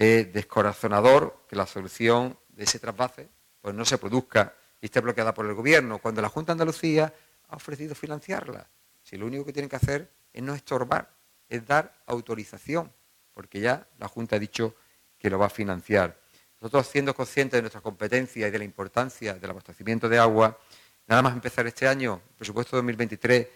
es 0.01 0.33
descorazonador 0.33 1.45
que 1.47 1.57
la 1.57 1.67
solución 1.67 2.39
de 2.49 2.65
ese 2.65 2.79
trasvase 2.79 3.29
pues 3.61 3.75
no 3.75 3.85
se 3.85 3.99
produzca 3.99 4.55
y 4.81 4.87
esté 4.87 5.01
bloqueada 5.01 5.35
por 5.35 5.45
el 5.45 5.55
gobierno, 5.55 5.99
cuando 5.99 6.23
la 6.23 6.31
Junta 6.31 6.53
de 6.53 6.55
Andalucía 6.55 7.13
ha 7.49 7.57
ofrecido 7.57 7.95
financiarla. 7.95 8.67
Si 9.03 9.19
lo 9.19 9.27
único 9.27 9.45
que 9.45 9.53
tienen 9.53 9.69
que 9.69 9.77
hacer 9.77 10.11
es 10.33 10.43
no 10.43 10.55
estorbar, 10.55 11.11
es 11.51 11.67
dar 11.67 12.01
autorización, 12.07 12.91
porque 13.35 13.61
ya 13.61 13.87
la 13.99 14.09
Junta 14.09 14.37
ha 14.37 14.39
dicho 14.39 14.75
que 15.19 15.29
lo 15.29 15.39
va 15.39 15.47
a 15.47 15.51
financiar. 15.51 16.19
Nosotros, 16.61 16.87
siendo 16.89 17.15
conscientes 17.15 17.59
de 17.59 17.63
nuestra 17.63 17.81
competencia 17.81 18.47
y 18.47 18.51
de 18.51 18.59
la 18.59 18.65
importancia 18.65 19.35
del 19.35 19.51
abastecimiento 19.51 20.09
de 20.09 20.19
agua, 20.19 20.59
nada 21.07 21.23
más 21.23 21.33
empezar 21.33 21.67
este 21.67 21.89
año, 21.89 22.21
el 22.31 22.37
presupuesto 22.37 22.77
2023 22.77 23.49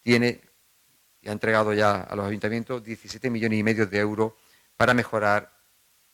tiene 0.00 0.40
y 1.20 1.28
ha 1.28 1.32
entregado 1.32 1.74
ya 1.74 2.02
a 2.02 2.14
los 2.14 2.26
ayuntamientos 2.26 2.82
17 2.84 3.30
millones 3.30 3.58
y 3.58 3.62
medio 3.62 3.86
de 3.86 3.98
euros 3.98 4.32
para 4.76 4.94
mejorar 4.94 5.52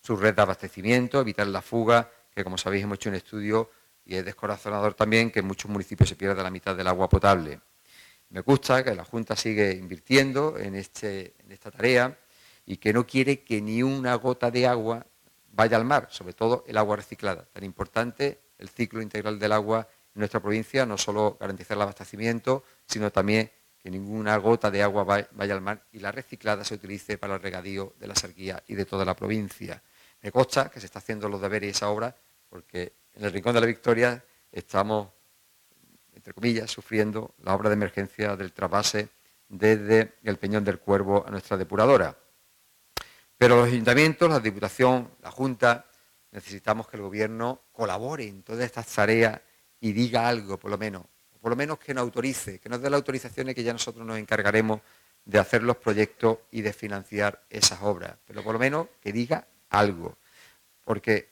su 0.01 0.17
red 0.17 0.35
de 0.35 0.43
abastecimiento, 0.43 1.21
evitar 1.21 1.47
la 1.47 1.63
fuga, 1.63 2.11
que 2.35 2.43
como 2.43 2.57
sabéis 2.57 2.85
hemos 2.85 2.97
hecho 2.97 3.11
un 3.11 3.17
estudio 3.17 3.71
y 4.05 4.17
es 4.17 4.25
descorazonador 4.25 4.95
también 4.95 5.31
que 5.31 5.41
en 5.41 5.47
muchos 5.47 5.71
municipios 5.71 6.09
se 6.09 6.17
pierde 6.17 6.43
la 6.43 6.51
mitad 6.51 6.75
del 6.75 6.89
agua 6.89 7.09
potable. 7.09 7.61
Me 8.31 8.41
gusta 8.41 8.83
que 8.83 8.95
la 8.95 9.05
Junta 9.05 9.37
sigue 9.37 9.73
invirtiendo 9.73 10.59
en, 10.59 10.75
este, 10.75 11.35
en 11.39 11.53
esta 11.53 11.71
tarea 11.71 12.19
y 12.65 12.79
que 12.79 12.93
no 12.93 13.07
quiere 13.07 13.45
que 13.45 13.61
ni 13.61 13.83
una 13.83 14.15
gota 14.15 14.51
de 14.51 14.67
agua 14.67 15.07
vaya 15.53 15.77
al 15.77 15.85
mar, 15.85 16.09
sobre 16.11 16.33
todo 16.33 16.65
el 16.67 16.77
agua 16.77 16.97
reciclada. 16.97 17.45
Tan 17.53 17.65
importante 17.65 18.41
el 18.59 18.69
ciclo 18.69 19.01
integral 19.01 19.39
del 19.39 19.53
agua 19.53 19.89
en 20.15 20.19
nuestra 20.19 20.41
provincia, 20.41 20.85
no 20.85 20.99
solo 20.99 21.37
garantizar 21.41 21.77
el 21.77 21.83
abastecimiento, 21.83 22.65
sino 22.87 23.11
también 23.11 23.51
que 23.79 23.91
ninguna 23.91 24.37
gota 24.37 24.71
de 24.71 24.83
agua 24.83 25.05
vaya 25.05 25.55
al 25.55 25.61
mar 25.61 25.85
y 25.93 25.99
la 25.99 26.13
reciclada 26.13 26.65
se 26.65 26.75
utilice 26.75 27.19
para 27.19 27.35
el 27.35 27.43
regadío 27.43 27.95
de 27.99 28.07
la 28.07 28.15
sarquía 28.15 28.63
y 28.67 28.75
de 28.75 28.85
toda 28.85 29.05
la 29.05 29.15
provincia. 29.15 29.83
Me 30.21 30.31
consta 30.31 30.71
que 30.71 30.81
se 30.81 30.87
está 30.87 30.99
haciendo 31.01 31.29
los 31.29 31.41
deberes 31.41 31.69
y 31.69 31.71
esa 31.71 31.89
obra, 31.89 32.17
porque 32.49 32.93
en 33.15 33.25
el 33.25 33.33
Rincón 33.33 33.55
de 33.55 33.61
la 33.61 33.67
Victoria 33.67 34.25
estamos 34.53 35.09
entre 36.23 36.35
comillas, 36.35 36.71
sufriendo 36.71 37.35
la 37.43 37.53
obra 37.53 37.69
de 37.69 37.75
emergencia 37.75 38.37
del 38.37 38.53
trasvase 38.53 39.09
desde 39.49 40.15
el 40.23 40.37
Peñón 40.37 40.63
del 40.63 40.79
Cuervo 40.79 41.25
a 41.27 41.31
nuestra 41.31 41.57
depuradora. 41.57 42.17
Pero 43.43 43.57
los 43.57 43.67
ayuntamientos, 43.67 44.31
la 44.31 44.39
Diputación, 44.39 45.11
la 45.21 45.33
Junta, 45.33 45.85
necesitamos 46.31 46.87
que 46.87 46.97
el 46.97 47.03
Gobierno 47.03 47.63
colabore 47.73 48.29
en 48.29 48.45
todas 48.45 48.65
estas 48.65 48.87
tareas 48.87 49.41
y 49.81 49.93
diga 49.93 50.29
algo, 50.29 50.61
por 50.61 50.71
lo 50.71 50.79
menos, 50.79 51.03
por 51.41 51.51
lo 51.51 51.57
menos 51.57 51.81
que 51.81 51.93
nos 51.93 52.03
autorice, 52.03 52.61
que 52.61 52.69
nos 52.69 52.81
dé 52.81 52.89
las 52.89 52.99
autorizaciones 52.99 53.57
que 53.57 53.65
ya 53.65 53.73
nosotros 53.73 54.07
nos 54.07 54.17
encargaremos 54.17 54.81
de 55.25 55.41
hacer 55.41 55.65
los 55.65 55.77
proyectos 55.79 56.39
y 56.53 56.63
de 56.63 56.73
financiar 56.73 57.43
esas 57.51 57.83
obras, 57.83 58.15
pero 58.25 58.45
por 58.45 58.53
lo 58.53 58.61
menos 58.61 58.87
que 59.01 59.13
diga 59.13 59.45
algo, 59.71 60.19
porque 60.85 61.29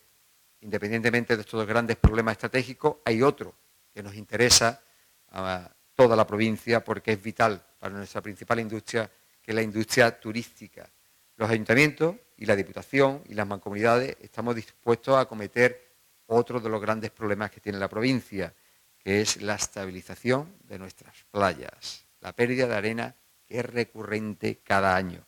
independientemente 0.63 1.37
de 1.37 1.43
estos 1.43 1.65
grandes 1.65 1.97
problemas 1.97 2.33
estratégicos, 2.33 2.97
hay 3.05 3.23
otro 3.23 3.55
que 3.95 4.03
nos 4.03 4.17
interesa 4.17 4.83
a 5.29 5.71
toda 5.95 6.17
la 6.17 6.27
provincia 6.27 6.83
porque 6.83 7.13
es 7.13 7.23
vital 7.23 7.65
para 7.79 7.95
nuestra 7.95 8.21
principal 8.21 8.59
industria, 8.59 9.09
que 9.41 9.53
es 9.53 9.55
la 9.55 9.63
industria 9.63 10.19
turística. 10.19 10.91
Los 11.41 11.49
ayuntamientos 11.49 12.17
y 12.37 12.45
la 12.45 12.55
Diputación 12.55 13.23
y 13.27 13.33
las 13.33 13.47
mancomunidades 13.47 14.15
estamos 14.21 14.55
dispuestos 14.55 15.17
a 15.17 15.21
acometer 15.21 15.89
otro 16.27 16.61
de 16.61 16.69
los 16.69 16.83
grandes 16.83 17.13
problemas 17.13 17.51
que 17.51 17.63
tiene 17.63 17.79
la 17.79 17.89
provincia, 17.89 18.53
que 18.99 19.23
es 19.23 19.41
la 19.41 19.55
estabilización 19.55 20.55
de 20.65 20.79
nuestras 20.79 21.15
playas, 21.31 22.05
la 22.21 22.35
pérdida 22.35 22.67
de 22.67 22.75
arena 22.75 23.17
que 23.47 23.61
es 23.61 23.65
recurrente 23.65 24.59
cada 24.63 24.95
año. 24.95 25.25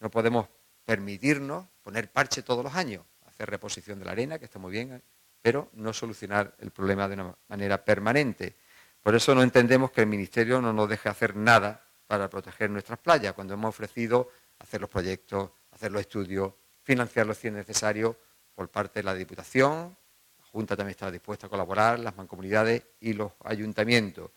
No 0.00 0.10
podemos 0.10 0.48
permitirnos 0.84 1.64
poner 1.82 2.12
parche 2.12 2.42
todos 2.42 2.62
los 2.62 2.74
años, 2.74 3.02
hacer 3.24 3.48
reposición 3.48 3.98
de 3.98 4.04
la 4.04 4.12
arena, 4.12 4.38
que 4.38 4.44
está 4.44 4.58
muy 4.58 4.70
bien, 4.70 5.02
pero 5.40 5.70
no 5.72 5.94
solucionar 5.94 6.54
el 6.58 6.72
problema 6.72 7.08
de 7.08 7.14
una 7.14 7.34
manera 7.48 7.82
permanente. 7.82 8.54
Por 9.00 9.14
eso 9.14 9.34
no 9.34 9.42
entendemos 9.42 9.92
que 9.92 10.02
el 10.02 10.08
Ministerio 10.08 10.60
no 10.60 10.74
nos 10.74 10.90
deje 10.90 11.08
hacer 11.08 11.34
nada 11.34 11.82
para 12.06 12.28
proteger 12.28 12.68
nuestras 12.68 12.98
playas, 12.98 13.32
cuando 13.32 13.54
hemos 13.54 13.70
ofrecido 13.70 14.28
hacer 14.64 14.80
los 14.80 14.90
proyectos, 14.90 15.50
hacer 15.70 15.92
los 15.92 16.00
estudios, 16.00 16.52
financiarlos 16.82 17.36
si 17.36 17.48
es 17.48 17.52
necesario 17.52 18.16
por 18.54 18.70
parte 18.70 19.00
de 19.00 19.04
la 19.04 19.14
Diputación, 19.14 19.96
la 20.38 20.44
Junta 20.46 20.76
también 20.76 20.92
está 20.92 21.10
dispuesta 21.10 21.46
a 21.46 21.50
colaborar, 21.50 21.98
las 21.98 22.16
mancomunidades 22.16 22.82
y 23.00 23.12
los 23.12 23.32
ayuntamientos, 23.44 24.30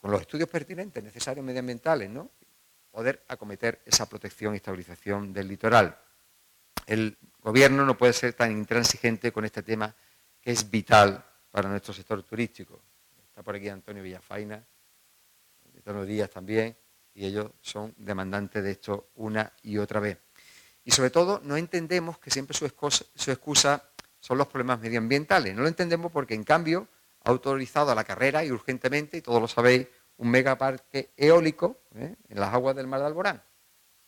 con 0.00 0.10
los 0.10 0.22
estudios 0.22 0.48
pertinentes, 0.48 1.02
necesarios 1.04 1.44
medioambientales, 1.44 2.08
¿no? 2.08 2.30
poder 2.90 3.22
acometer 3.28 3.82
esa 3.84 4.08
protección 4.08 4.54
y 4.54 4.56
estabilización 4.56 5.32
del 5.32 5.48
litoral. 5.48 5.98
El 6.86 7.18
gobierno 7.40 7.84
no 7.84 7.98
puede 7.98 8.14
ser 8.14 8.32
tan 8.32 8.50
intransigente 8.50 9.30
con 9.30 9.44
este 9.44 9.62
tema 9.62 9.94
que 10.40 10.52
es 10.52 10.70
vital 10.70 11.22
para 11.50 11.68
nuestro 11.68 11.92
sector 11.92 12.22
turístico. 12.22 12.80
Está 13.28 13.42
por 13.42 13.56
aquí 13.56 13.68
Antonio 13.68 14.02
Villafaina, 14.02 14.64
Antonio 15.74 16.06
Díaz 16.06 16.30
también, 16.30 16.74
y 17.16 17.24
ellos 17.24 17.50
son 17.62 17.94
demandantes 17.96 18.62
de 18.62 18.72
esto 18.72 19.08
una 19.14 19.50
y 19.62 19.78
otra 19.78 20.00
vez. 20.00 20.18
Y 20.84 20.90
sobre 20.90 21.08
todo 21.08 21.40
no 21.42 21.56
entendemos 21.56 22.18
que 22.18 22.30
siempre 22.30 22.54
su 22.54 22.66
excusa, 22.66 23.82
son 24.20 24.38
los 24.38 24.46
problemas 24.48 24.80
medioambientales. 24.80 25.54
No 25.54 25.62
lo 25.62 25.68
entendemos 25.68 26.12
porque 26.12 26.34
en 26.34 26.44
cambio 26.44 26.88
ha 27.24 27.30
autorizado 27.30 27.90
a 27.90 27.94
la 27.94 28.04
carrera 28.04 28.44
y 28.44 28.50
urgentemente, 28.50 29.16
y 29.16 29.22
todos 29.22 29.40
lo 29.40 29.48
sabéis, 29.48 29.86
un 30.18 30.30
megaparque 30.30 31.12
eólico 31.16 31.80
¿eh? 31.94 32.16
en 32.28 32.38
las 32.38 32.52
aguas 32.52 32.76
del 32.76 32.86
mar 32.86 33.00
de 33.00 33.06
Alborán, 33.06 33.42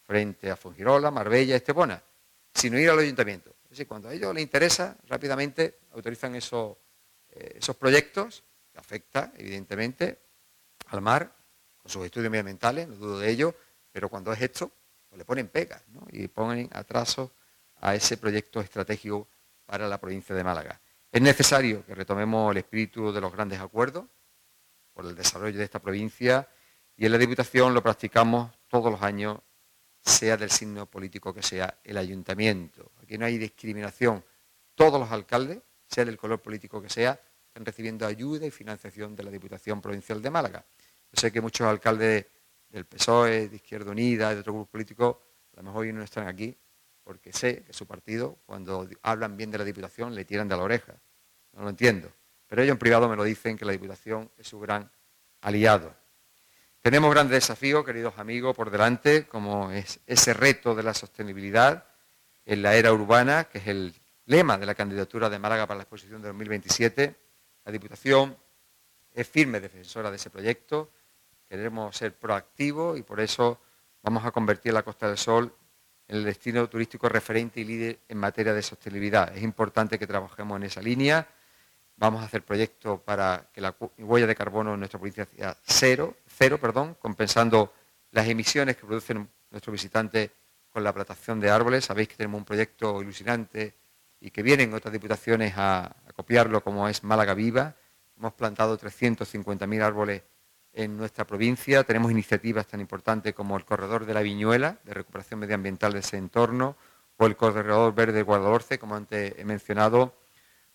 frente 0.02 0.50
a 0.50 0.56
Fongirola, 0.56 1.10
Marbella, 1.10 1.56
Estepona, 1.56 2.02
sin 2.52 2.76
ir 2.76 2.90
al 2.90 2.98
ayuntamiento. 2.98 3.56
Es 3.64 3.70
decir, 3.70 3.86
cuando 3.86 4.10
a 4.10 4.14
ellos 4.14 4.34
les 4.34 4.42
interesa, 4.42 4.98
rápidamente 5.06 5.78
autorizan 5.92 6.34
esos, 6.34 6.76
eh, 7.30 7.54
esos 7.56 7.74
proyectos 7.76 8.44
que 8.70 8.78
afectan, 8.78 9.32
evidentemente, 9.38 10.18
al 10.88 11.00
mar 11.00 11.37
sus 11.88 12.04
estudios 12.04 12.30
medioambientales, 12.30 12.88
no 12.88 12.96
dudo 12.96 13.18
de 13.18 13.30
ello, 13.30 13.54
pero 13.92 14.08
cuando 14.08 14.32
es 14.32 14.40
esto, 14.40 14.70
pues 15.08 15.18
le 15.18 15.24
ponen 15.24 15.48
pegas 15.48 15.82
y 16.12 16.28
ponen 16.28 16.68
atraso 16.72 17.32
a 17.80 17.94
ese 17.94 18.16
proyecto 18.16 18.60
estratégico 18.60 19.28
para 19.66 19.88
la 19.88 19.98
provincia 19.98 20.34
de 20.34 20.44
Málaga. 20.44 20.80
Es 21.10 21.22
necesario 21.22 21.84
que 21.86 21.94
retomemos 21.94 22.50
el 22.52 22.58
espíritu 22.58 23.12
de 23.12 23.20
los 23.20 23.32
grandes 23.32 23.60
acuerdos 23.60 24.04
por 24.92 25.06
el 25.06 25.14
desarrollo 25.14 25.56
de 25.56 25.64
esta 25.64 25.78
provincia 25.78 26.48
y 26.96 27.06
en 27.06 27.12
la 27.12 27.18
Diputación 27.18 27.72
lo 27.72 27.82
practicamos 27.82 28.50
todos 28.68 28.90
los 28.90 29.02
años, 29.02 29.38
sea 30.00 30.36
del 30.36 30.50
signo 30.50 30.86
político 30.86 31.32
que 31.32 31.42
sea 31.42 31.78
el 31.84 31.96
ayuntamiento. 31.96 32.92
Aquí 33.02 33.16
no 33.16 33.24
hay 33.24 33.38
discriminación. 33.38 34.24
Todos 34.74 35.00
los 35.00 35.10
alcaldes, 35.10 35.60
sea 35.86 36.04
del 36.04 36.16
color 36.16 36.42
político 36.42 36.82
que 36.82 36.90
sea, 36.90 37.20
están 37.46 37.64
recibiendo 37.64 38.06
ayuda 38.06 38.46
y 38.46 38.50
financiación 38.50 39.16
de 39.16 39.22
la 39.22 39.30
Diputación 39.30 39.80
Provincial 39.80 40.20
de 40.20 40.30
Málaga. 40.30 40.64
Yo 41.12 41.20
sé 41.20 41.32
que 41.32 41.40
muchos 41.40 41.66
alcaldes 41.66 42.26
del 42.68 42.84
PSOE, 42.84 43.48
de 43.48 43.56
Izquierda 43.56 43.90
Unida, 43.90 44.34
de 44.34 44.40
otros 44.40 44.54
grupos 44.54 44.70
políticos, 44.70 45.16
a 45.54 45.56
lo 45.56 45.62
mejor 45.64 45.82
hoy 45.82 45.92
no 45.92 46.02
están 46.02 46.28
aquí, 46.28 46.56
porque 47.02 47.32
sé 47.32 47.62
que 47.64 47.72
su 47.72 47.86
partido, 47.86 48.38
cuando 48.44 48.88
hablan 49.02 49.36
bien 49.36 49.50
de 49.50 49.58
la 49.58 49.64
Diputación, 49.64 50.14
le 50.14 50.24
tiran 50.24 50.48
de 50.48 50.56
la 50.56 50.62
oreja. 50.62 50.94
No 51.54 51.62
lo 51.62 51.70
entiendo. 51.70 52.12
Pero 52.46 52.62
ellos 52.62 52.72
en 52.72 52.78
privado 52.78 53.08
me 53.08 53.16
lo 53.16 53.24
dicen 53.24 53.56
que 53.56 53.64
la 53.64 53.72
Diputación 53.72 54.30
es 54.36 54.46
su 54.46 54.60
gran 54.60 54.90
aliado. 55.40 55.94
Tenemos 56.82 57.10
grandes 57.10 57.42
desafíos, 57.42 57.84
queridos 57.84 58.18
amigos, 58.18 58.54
por 58.54 58.70
delante, 58.70 59.26
como 59.26 59.70
es 59.70 60.00
ese 60.06 60.34
reto 60.34 60.74
de 60.74 60.82
la 60.82 60.94
sostenibilidad 60.94 61.86
en 62.44 62.62
la 62.62 62.76
era 62.76 62.92
urbana, 62.92 63.44
que 63.44 63.58
es 63.58 63.66
el 63.66 63.94
lema 64.26 64.58
de 64.58 64.66
la 64.66 64.74
candidatura 64.74 65.28
de 65.28 65.38
Málaga 65.38 65.66
para 65.66 65.78
la 65.78 65.82
exposición 65.82 66.22
de 66.22 66.28
2027. 66.28 67.16
La 67.64 67.72
Diputación 67.72 68.36
es 69.12 69.26
firme 69.26 69.60
defensora 69.60 70.10
de 70.10 70.16
ese 70.16 70.30
proyecto 70.30 70.92
queremos 71.48 71.96
ser 71.96 72.14
proactivos 72.14 72.98
y 72.98 73.02
por 73.02 73.20
eso 73.20 73.58
vamos 74.02 74.24
a 74.24 74.30
convertir 74.30 74.72
la 74.72 74.82
Costa 74.82 75.08
del 75.08 75.18
Sol 75.18 75.52
en 76.06 76.16
el 76.16 76.24
destino 76.24 76.68
turístico 76.68 77.08
referente 77.08 77.60
y 77.60 77.64
líder 77.64 77.98
en 78.08 78.18
materia 78.18 78.54
de 78.54 78.62
sostenibilidad. 78.62 79.34
Es 79.36 79.42
importante 79.42 79.98
que 79.98 80.06
trabajemos 80.06 80.56
en 80.56 80.64
esa 80.64 80.80
línea. 80.80 81.26
Vamos 81.96 82.22
a 82.22 82.26
hacer 82.26 82.42
proyectos 82.42 83.00
para 83.00 83.48
que 83.52 83.60
la 83.60 83.74
huella 83.98 84.26
de 84.26 84.34
carbono 84.34 84.74
en 84.74 84.80
nuestra 84.80 84.98
provincia 84.98 85.26
sea 85.36 85.56
cero, 85.62 86.16
cero 86.26 86.58
perdón, 86.60 86.96
compensando 87.00 87.72
las 88.12 88.28
emisiones 88.28 88.76
que 88.76 88.86
producen 88.86 89.28
nuestros 89.50 89.72
visitantes 89.72 90.30
con 90.70 90.84
la 90.84 90.92
plantación 90.92 91.40
de 91.40 91.50
árboles. 91.50 91.84
Sabéis 91.86 92.08
que 92.08 92.16
tenemos 92.16 92.38
un 92.38 92.44
proyecto 92.44 93.02
ilusionante 93.02 93.74
y 94.20 94.30
que 94.30 94.42
vienen 94.42 94.72
otras 94.74 94.92
diputaciones 94.92 95.54
a, 95.56 95.84
a 95.84 96.12
copiarlo, 96.14 96.62
como 96.62 96.88
es 96.88 97.02
Málaga 97.04 97.34
Viva. 97.34 97.74
Hemos 98.16 98.32
plantado 98.34 98.78
350.000 98.78 99.82
árboles 99.82 100.22
en 100.78 100.96
nuestra 100.96 101.26
provincia. 101.26 101.82
Tenemos 101.82 102.12
iniciativas 102.12 102.68
tan 102.68 102.80
importantes 102.80 103.34
como 103.34 103.56
el 103.56 103.64
Corredor 103.64 104.06
de 104.06 104.14
la 104.14 104.22
Viñuela, 104.22 104.78
de 104.84 104.94
recuperación 104.94 105.40
medioambiental 105.40 105.92
de 105.92 105.98
ese 105.98 106.16
entorno, 106.16 106.76
o 107.16 107.26
el 107.26 107.34
Corredor 107.36 107.92
Verde 107.92 108.12
de 108.12 108.22
Guadalhorce, 108.22 108.78
como 108.78 108.94
antes 108.94 109.34
he 109.36 109.44
mencionado, 109.44 110.14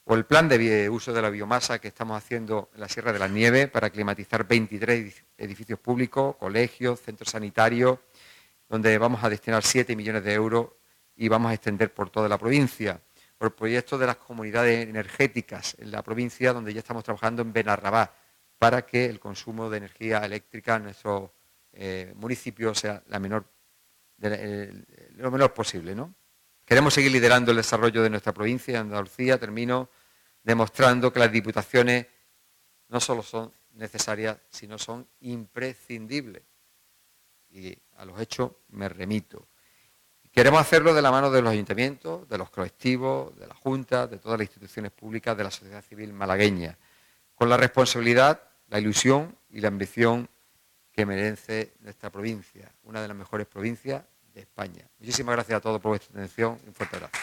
o 0.04 0.16
el 0.16 0.26
plan 0.26 0.50
de 0.50 0.90
uso 0.90 1.14
de 1.14 1.22
la 1.22 1.30
biomasa 1.30 1.80
que 1.80 1.88
estamos 1.88 2.18
haciendo 2.18 2.70
en 2.74 2.82
la 2.82 2.90
Sierra 2.90 3.14
de 3.14 3.20
la 3.20 3.30
Nieve 3.30 3.70
para 3.70 3.90
climatizar 3.90 4.46
23 4.46 5.24
edificios 5.38 5.80
públicos, 5.80 6.36
colegios, 6.36 7.00
centros 7.00 7.30
sanitarios, 7.30 8.00
donde 8.68 8.98
vamos 8.98 9.24
a 9.24 9.30
destinar 9.30 9.64
7 9.64 9.96
millones 9.96 10.26
de 10.26 10.34
euros 10.34 10.68
y 11.16 11.30
vamos 11.30 11.52
a 11.52 11.54
extender 11.54 11.94
por 11.94 12.10
toda 12.10 12.28
la 12.28 12.38
provincia. 12.38 13.00
Por 13.38 13.56
proyectos 13.56 13.98
de 14.02 14.08
las 14.08 14.18
comunidades 14.18 14.86
energéticas 14.86 15.78
en 15.80 15.92
la 15.92 16.04
provincia, 16.04 16.52
donde 16.52 16.74
ya 16.74 16.80
estamos 16.80 17.06
trabajando 17.06 17.42
en 17.42 17.54
Benarrabá, 17.54 18.12
para 18.64 18.86
que 18.86 19.04
el 19.08 19.20
consumo 19.20 19.70
de 19.70 19.76
energía 19.76 20.20
eléctrica 20.20 20.78
en 20.78 20.84
nuestro 20.84 21.34
eh, 21.74 22.14
municipio 22.16 22.74
sea 22.74 23.04
menor, 23.20 23.46
lo 25.18 25.32
menor 25.32 25.54
posible. 25.54 25.94
¿no? 25.94 26.16
Queremos 26.64 26.94
seguir 26.94 27.12
liderando 27.12 27.52
el 27.52 27.58
desarrollo 27.58 28.02
de 28.02 28.10
nuestra 28.10 28.32
provincia, 28.32 28.80
Andalucía, 28.80 29.38
termino 29.38 29.90
demostrando 30.44 31.12
que 31.12 31.20
las 31.20 31.30
diputaciones 31.30 32.08
no 32.88 33.02
solo 33.02 33.22
son 33.22 33.52
necesarias, 33.74 34.38
sino 34.50 34.78
son 34.78 35.10
imprescindibles. 35.20 36.44
Y 37.50 37.78
a 37.98 38.06
los 38.06 38.18
hechos 38.22 38.50
me 38.70 38.88
remito. 38.88 39.46
Queremos 40.32 40.62
hacerlo 40.62 40.94
de 40.94 41.02
la 41.02 41.12
mano 41.12 41.30
de 41.30 41.42
los 41.42 41.52
ayuntamientos, 41.52 42.30
de 42.30 42.38
los 42.38 42.50
colectivos, 42.50 43.38
de 43.38 43.46
la 43.46 43.56
Junta, 43.56 44.08
de 44.08 44.20
todas 44.20 44.40
las 44.40 44.48
instituciones 44.48 44.94
públicas, 44.94 45.36
de 45.36 45.44
la 45.44 45.52
sociedad 45.52 45.84
civil 45.84 46.14
malagueña, 46.14 46.78
con 47.36 47.50
la 47.50 47.58
responsabilidad 47.58 48.53
la 48.74 48.80
ilusión 48.80 49.38
y 49.52 49.62
la 49.62 49.68
ambición 49.68 50.28
que 50.92 51.06
merece 51.06 51.76
nuestra 51.82 52.10
provincia, 52.10 52.74
una 52.82 53.04
de 53.04 53.08
las 53.08 53.16
mejores 53.16 53.46
provincias 53.46 54.04
de 54.34 54.42
España. 54.42 54.90
Muchísimas 54.98 55.36
gracias 55.36 55.58
a 55.58 55.62
todos 55.62 55.80
por 55.80 55.90
vuestra 55.90 56.10
atención 56.12 56.58
y 56.66 56.70
un 56.70 56.74
fuerte 56.74 56.96
abrazo. 56.96 57.14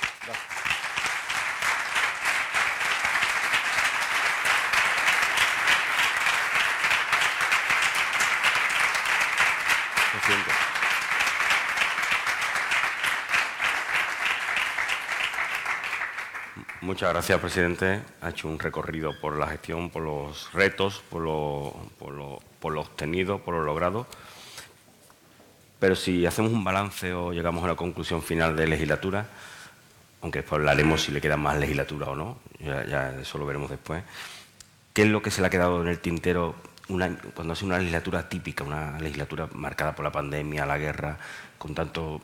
Muchas 16.90 17.10
gracias, 17.10 17.38
presidente. 17.38 18.02
Ha 18.20 18.30
hecho 18.30 18.48
un 18.48 18.58
recorrido 18.58 19.12
por 19.20 19.38
la 19.38 19.46
gestión, 19.46 19.90
por 19.90 20.02
los 20.02 20.52
retos, 20.52 21.04
por 21.08 21.22
lo, 21.22 21.72
por 22.00 22.12
lo, 22.12 22.40
por 22.58 22.72
lo 22.72 22.80
obtenido, 22.80 23.38
por 23.38 23.54
lo 23.54 23.62
logrado. 23.62 24.08
Pero 25.78 25.94
si 25.94 26.26
hacemos 26.26 26.50
un 26.50 26.64
balance 26.64 27.14
o 27.14 27.32
llegamos 27.32 27.62
a 27.62 27.68
la 27.68 27.76
conclusión 27.76 28.22
final 28.22 28.56
de 28.56 28.66
legislatura, 28.66 29.28
aunque 30.20 30.40
después 30.40 30.58
hablaremos 30.58 31.02
si 31.02 31.12
le 31.12 31.20
queda 31.20 31.36
más 31.36 31.60
legislatura 31.60 32.08
o 32.08 32.16
no, 32.16 32.38
ya, 32.58 33.14
eso 33.20 33.38
lo 33.38 33.46
veremos 33.46 33.70
después, 33.70 34.02
¿qué 34.92 35.02
es 35.02 35.08
lo 35.08 35.22
que 35.22 35.30
se 35.30 35.42
le 35.42 35.46
ha 35.46 35.50
quedado 35.50 35.82
en 35.82 35.86
el 35.86 36.00
tintero 36.00 36.56
cuando 36.88 37.52
ha 37.52 37.56
sido 37.56 37.68
una 37.68 37.78
legislatura 37.78 38.28
típica, 38.28 38.64
una 38.64 38.98
legislatura 38.98 39.48
marcada 39.54 39.94
por 39.94 40.04
la 40.04 40.10
pandemia, 40.10 40.66
la 40.66 40.76
guerra, 40.76 41.18
con 41.56 41.72
tanto, 41.72 42.20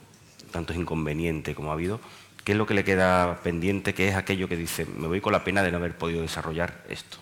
tantos 0.50 0.74
inconvenientes 0.74 1.54
como 1.54 1.70
ha 1.70 1.74
habido? 1.74 2.00
¿Qué 2.46 2.52
es 2.52 2.58
lo 2.58 2.64
que 2.64 2.74
le 2.74 2.84
queda 2.84 3.40
pendiente? 3.42 3.92
¿Qué 3.92 4.06
es 4.06 4.14
aquello 4.14 4.48
que 4.48 4.56
dice, 4.56 4.86
me 4.86 5.08
voy 5.08 5.20
con 5.20 5.32
la 5.32 5.42
pena 5.42 5.64
de 5.64 5.72
no 5.72 5.78
haber 5.78 5.98
podido 5.98 6.22
desarrollar 6.22 6.84
esto? 6.88 7.16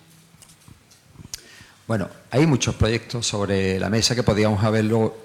Bueno, 1.87 2.07
hay 2.29 2.45
muchos 2.45 2.75
proyectos 2.75 3.25
sobre 3.25 3.79
la 3.79 3.89
mesa 3.89 4.13
que 4.13 4.21
podríamos 4.21 4.63
haberlo 4.63 5.17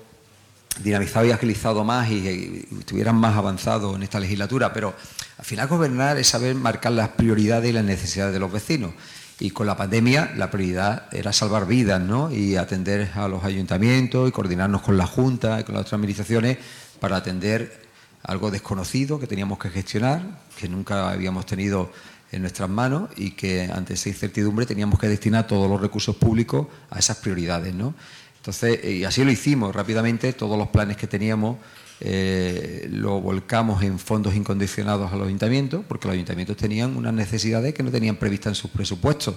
dinamizado 0.79 1.27
y 1.27 1.33
agilizado 1.33 1.85
más 1.85 2.09
y, 2.09 2.67
estuvieran 2.79 3.17
más 3.17 3.37
avanzados 3.37 3.95
en 3.95 4.03
esta 4.03 4.19
legislatura, 4.19 4.73
pero 4.73 4.95
al 5.37 5.45
final 5.45 5.69
gobernar 5.69 6.17
es 6.17 6.29
saber 6.29 6.55
marcar 6.55 6.93
las 6.93 7.11
prioridades 7.11 7.69
y 7.69 7.75
las 7.75 7.85
necesidades 7.85 8.33
de 8.33 8.41
los 8.41 8.51
vecinos. 8.51 8.93
Y 9.39 9.51
con 9.51 9.67
la 9.67 9.77
pandemia 9.77 10.33
la 10.35 10.51
prioridad 10.51 11.15
era 11.15 11.35
salvar 11.35 11.67
vidas 11.67 12.01
¿no? 12.01 12.33
y 12.33 12.57
atender 12.57 13.11
a 13.17 13.29
los 13.29 13.45
ayuntamientos 13.45 14.31
y 14.31 14.33
coordinarnos 14.33 14.81
con 14.81 14.97
la 14.97 15.07
Junta 15.07 15.61
y 15.61 15.65
con 15.65 15.75
las 15.75 15.83
otras 15.83 15.99
administraciones 15.99 16.57
para 17.01 17.17
atender 17.17 17.90
algo 18.23 18.51
desconocido 18.51 19.19
que 19.19 19.27
teníamos 19.27 19.59
que 19.59 19.71
gestionar, 19.71 20.23
que 20.59 20.69
nunca 20.69 21.11
habíamos 21.11 21.47
tenido 21.47 21.91
en 22.33 22.43
nuestras 22.43 22.69
manos 22.69 23.11
y 23.17 23.33
que 23.33 23.65
ante 23.65 23.95
esa 23.95 24.09
incertidumbre 24.09 24.67
teníamos 24.67 24.99
que 24.99 25.09
destinar 25.09 25.47
todos 25.47 25.69
los 25.69 25.81
recursos 25.81 26.17
públicos 26.17 26.67
a 26.91 26.99
esas 26.99 27.17
prioridades. 27.17 27.75
¿no? 27.75 27.95
Entonces, 28.37 28.85
y 28.85 29.05
así 29.05 29.25
lo 29.25 29.31
hicimos 29.31 29.75
rápidamente, 29.75 30.33
todos 30.33 30.57
los 30.59 30.69
planes 30.69 30.97
que 30.97 31.07
teníamos 31.07 31.57
eh, 32.03 32.89
lo 32.91 33.21
volcamos 33.21 33.83
en 33.83 33.99
fondos 33.99 34.35
incondicionados 34.35 35.13
a 35.13 35.17
los 35.17 35.27
ayuntamientos, 35.27 35.85
porque 35.87 36.09
los 36.09 36.15
ayuntamientos 36.15 36.57
tenían 36.57 36.97
unas 36.97 37.13
necesidades 37.13 37.75
que 37.75 37.83
no 37.83 37.91
tenían 37.91 38.17
previstas 38.17 38.53
en 38.53 38.55
sus 38.55 38.71
presupuestos. 38.71 39.35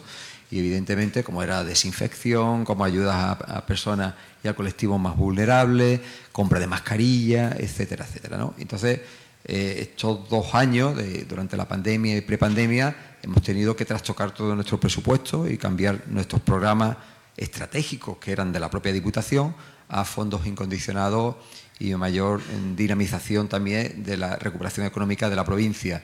Y 0.50 0.60
evidentemente, 0.60 1.24
como 1.24 1.44
era 1.44 1.64
desinfección, 1.64 2.64
como 2.64 2.86
ayudas 2.86 3.16
a, 3.16 3.66
personas 3.66 4.14
y 4.44 4.48
a 4.48 4.54
colectivos 4.54 5.00
más 5.00 5.18
vulnerables, 5.18 6.00
compra 6.32 6.60
de 6.60 6.68
mascarillas, 6.68 7.60
etcétera, 7.60 8.06
etcétera. 8.06 8.50
Entonces, 8.58 9.02
eh, 9.46 9.78
estos 9.80 10.30
dos 10.30 10.56
años, 10.56 10.96
durante 11.28 11.58
la 11.58 11.68
pandemia 11.68 12.16
y 12.16 12.22
prepandemia, 12.22 12.96
hemos 13.24 13.42
tenido 13.42 13.76
que 13.76 13.84
trastocar 13.84 14.34
todo 14.34 14.56
nuestro 14.56 14.80
presupuesto 14.80 15.50
y 15.50 15.58
cambiar 15.58 16.04
nuestros 16.08 16.42
programas 16.42 16.96
estratégicos 17.36 18.18
que 18.18 18.32
eran 18.32 18.54
de 18.54 18.60
la 18.60 18.70
propia 18.70 18.94
Diputación 18.94 19.56
a 19.90 20.06
fondos 20.06 20.46
incondicionados 20.46 21.36
y 21.84 21.94
mayor 21.96 22.42
dinamización 22.78 23.50
también 23.50 24.04
de 24.04 24.16
la 24.16 24.38
recuperación 24.38 24.86
económica 24.86 25.30
de 25.30 25.36
la 25.36 25.44
provincia. 25.44 26.02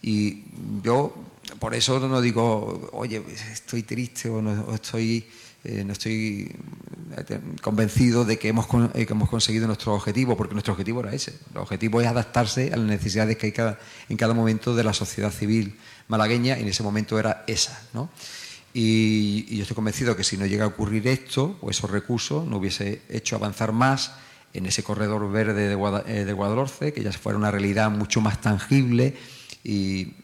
Y 0.00 0.44
yo 0.84 1.12
por 1.58 1.74
eso 1.74 1.98
no 1.98 2.20
digo, 2.20 2.90
oye, 2.92 3.20
estoy 3.52 3.82
triste 3.82 4.28
o 4.28 4.40
no 4.40 4.72
estoy, 4.72 5.26
eh, 5.64 5.82
no 5.84 5.94
estoy 5.94 6.54
eh, 7.16 7.40
convencido 7.60 8.24
de 8.24 8.38
que 8.38 8.48
hemos, 8.48 8.66
eh, 8.94 9.04
que 9.04 9.12
hemos 9.12 9.28
conseguido 9.28 9.66
nuestro 9.66 9.94
objetivo, 9.94 10.36
porque 10.36 10.54
nuestro 10.54 10.74
objetivo 10.74 11.00
era 11.00 11.12
ese. 11.12 11.34
El 11.50 11.58
objetivo 11.58 12.00
es 12.00 12.06
adaptarse 12.06 12.72
a 12.72 12.76
las 12.76 12.86
necesidades 12.86 13.36
que 13.36 13.46
hay 13.46 13.52
cada, 13.52 13.80
en 14.08 14.16
cada 14.16 14.32
momento 14.32 14.76
de 14.76 14.84
la 14.84 14.92
sociedad 14.92 15.32
civil 15.32 15.76
malagueña 16.06 16.56
y 16.56 16.62
en 16.62 16.68
ese 16.68 16.84
momento 16.84 17.18
era 17.18 17.42
esa. 17.48 17.82
¿no? 17.92 18.10
Y, 18.72 19.56
yo 19.56 19.62
estoy 19.62 19.74
convencido 19.74 20.14
que 20.14 20.22
si 20.22 20.36
no 20.36 20.46
llega 20.46 20.66
a 20.66 20.68
ocurrir 20.68 21.08
esto, 21.08 21.58
o 21.62 21.70
esos 21.70 21.90
recursos, 21.90 22.46
no 22.46 22.58
hubiese 22.58 23.02
hecho 23.08 23.34
avanzar 23.34 23.72
más 23.72 24.12
en 24.56 24.66
ese 24.66 24.82
corredor 24.82 25.30
verde 25.30 25.68
de, 25.68 25.72
eh, 26.06 26.32
Guadalhorce, 26.32 26.92
que 26.92 27.02
ya 27.02 27.12
fuera 27.12 27.38
una 27.38 27.50
realidad 27.50 27.90
mucho 27.90 28.20
más 28.20 28.40
tangible 28.40 29.14
y, 29.62 30.14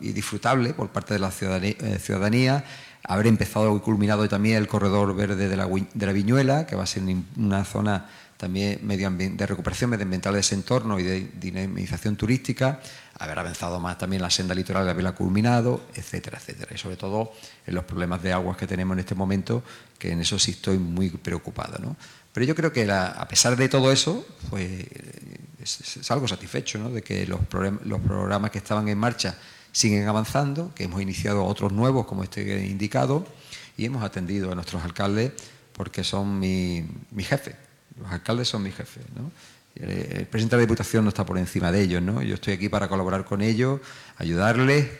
disfrutable 0.00 0.74
por 0.74 0.90
parte 0.90 1.14
de 1.14 1.20
la 1.20 1.32
eh, 1.40 1.98
ciudadanía, 1.98 2.64
haber 3.04 3.26
empezado 3.26 3.74
y 3.74 3.80
culminado 3.80 4.28
también 4.28 4.56
el 4.56 4.68
corredor 4.68 5.14
verde 5.14 5.48
de 5.48 5.56
la, 5.56 6.12
Viñuela, 6.12 6.66
que 6.66 6.76
va 6.76 6.82
a 6.82 6.86
ser 6.86 7.02
una 7.36 7.64
zona 7.64 8.06
también 8.36 8.86
de 8.86 9.46
recuperación 9.46 9.90
medioambiental 9.90 10.34
de 10.34 10.40
ese 10.40 10.54
entorno 10.54 10.98
y 10.98 11.04
de 11.04 11.30
dinamización 11.40 12.16
turística, 12.16 12.80
haber 13.18 13.38
avanzado 13.38 13.80
más 13.80 13.96
también 13.96 14.20
la 14.20 14.30
senda 14.30 14.54
litoral 14.54 14.86
haberla 14.88 15.12
culminado, 15.12 15.86
etcétera, 15.94 16.38
etcétera. 16.38 16.72
Y 16.74 16.78
sobre 16.78 16.96
todo 16.96 17.32
en 17.66 17.74
los 17.74 17.84
problemas 17.84 18.22
de 18.22 18.32
aguas 18.32 18.58
que 18.58 18.66
tenemos 18.66 18.94
en 18.94 19.00
este 19.00 19.14
momento, 19.14 19.62
que 19.98 20.12
en 20.12 20.20
eso 20.20 20.38
sí 20.38 20.50
estoy 20.50 20.76
muy 20.78 21.08
preocupado. 21.08 21.78
¿no? 21.78 21.96
Pero 22.36 22.44
yo 22.44 22.54
creo 22.54 22.70
que 22.70 22.90
a 22.92 23.26
pesar 23.28 23.56
de 23.56 23.66
todo 23.66 23.90
eso, 23.90 24.26
pues 24.50 24.84
es, 25.62 26.10
algo 26.10 26.28
satisfecho, 26.28 26.78
¿no? 26.78 26.90
de 26.90 27.00
que 27.00 27.26
los, 27.26 27.40
los 27.86 28.00
programas 28.02 28.50
que 28.50 28.58
estaban 28.58 28.86
en 28.88 28.98
marcha 28.98 29.38
siguen 29.72 30.06
avanzando, 30.06 30.70
que 30.74 30.84
hemos 30.84 31.00
iniciado 31.00 31.46
otros 31.46 31.72
nuevos, 31.72 32.04
como 32.04 32.24
este 32.24 32.66
indicado, 32.66 33.26
y 33.78 33.86
hemos 33.86 34.04
atendido 34.04 34.52
a 34.52 34.54
nuestros 34.54 34.84
alcaldes 34.84 35.32
porque 35.72 36.04
son 36.04 36.38
mi, 36.38 36.86
mi 37.10 37.24
jefe 37.24 37.56
los 37.98 38.12
alcaldes 38.12 38.48
son 38.48 38.62
mis 38.62 38.74
jefes, 38.74 39.04
¿no? 39.14 39.32
El 39.74 40.26
presidente 40.26 40.56
de 40.56 40.62
la 40.62 40.66
Diputación 40.66 41.04
no 41.04 41.08
está 41.08 41.24
por 41.24 41.38
encima 41.38 41.72
de 41.72 41.80
ellos, 41.80 42.02
¿no? 42.02 42.20
Yo 42.20 42.34
estoy 42.34 42.52
aquí 42.52 42.68
para 42.68 42.86
colaborar 42.86 43.24
con 43.24 43.40
ellos, 43.40 43.80
ayudarles 44.18 44.90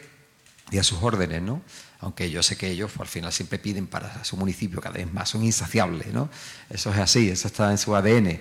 y 0.70 0.78
a 0.78 0.82
sus 0.82 1.02
órdenes, 1.02 1.42
¿no? 1.42 1.60
Aunque 2.00 2.30
yo 2.30 2.42
sé 2.42 2.56
que 2.56 2.70
ellos 2.70 2.92
al 2.98 3.06
final 3.06 3.32
siempre 3.32 3.58
piden 3.58 3.86
para 3.86 4.22
su 4.24 4.36
municipio 4.36 4.80
cada 4.80 4.96
vez 4.96 5.12
más, 5.12 5.30
son 5.30 5.44
insaciables, 5.44 6.12
¿no? 6.12 6.28
Eso 6.68 6.90
es 6.90 6.98
así, 6.98 7.30
eso 7.30 7.48
está 7.48 7.70
en 7.70 7.78
su 7.78 7.96
ADN 7.96 8.40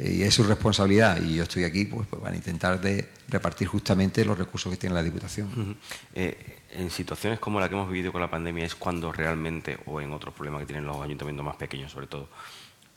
y 0.00 0.22
es 0.22 0.34
su 0.34 0.42
responsabilidad 0.44 1.20
y 1.20 1.36
yo 1.36 1.42
estoy 1.42 1.64
aquí 1.64 1.84
pues, 1.84 2.08
pues, 2.08 2.34
intentar 2.34 2.80
de 2.80 3.10
repartir 3.28 3.68
justamente 3.68 4.24
los 4.24 4.38
recursos 4.38 4.72
que 4.72 4.78
tiene 4.78 4.94
la 4.94 5.02
Diputación. 5.02 5.76
Eh, 6.14 6.60
en 6.70 6.90
situaciones 6.90 7.38
como 7.38 7.60
la 7.60 7.68
que 7.68 7.74
hemos 7.74 7.90
vivido 7.90 8.12
con 8.12 8.20
la 8.20 8.30
pandemia 8.30 8.64
es 8.64 8.74
cuando 8.74 9.12
realmente, 9.12 9.78
o 9.86 10.00
en 10.00 10.12
otros 10.12 10.34
problemas 10.34 10.60
que 10.60 10.66
tienen 10.66 10.86
los 10.86 11.02
ayuntamientos 11.02 11.44
más 11.44 11.56
pequeños 11.56 11.92
sobre 11.92 12.06
todo, 12.06 12.28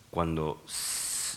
cuando 0.10 0.64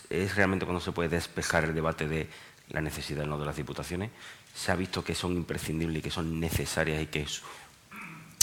es 0.09 0.35
realmente 0.35 0.65
cuando 0.65 0.79
se 0.79 0.91
puede 0.91 1.09
despejar 1.09 1.65
el 1.65 1.75
debate 1.75 2.07
de 2.07 2.29
la 2.69 2.81
necesidad 2.81 3.25
no 3.25 3.37
de 3.37 3.45
las 3.45 3.57
diputaciones, 3.57 4.11
se 4.55 4.71
ha 4.71 4.75
visto 4.75 5.03
que 5.03 5.15
son 5.15 5.33
imprescindibles 5.33 5.99
y 5.99 6.01
que 6.01 6.11
son 6.11 6.39
necesarias 6.39 7.01
y 7.01 7.07
que 7.07 7.25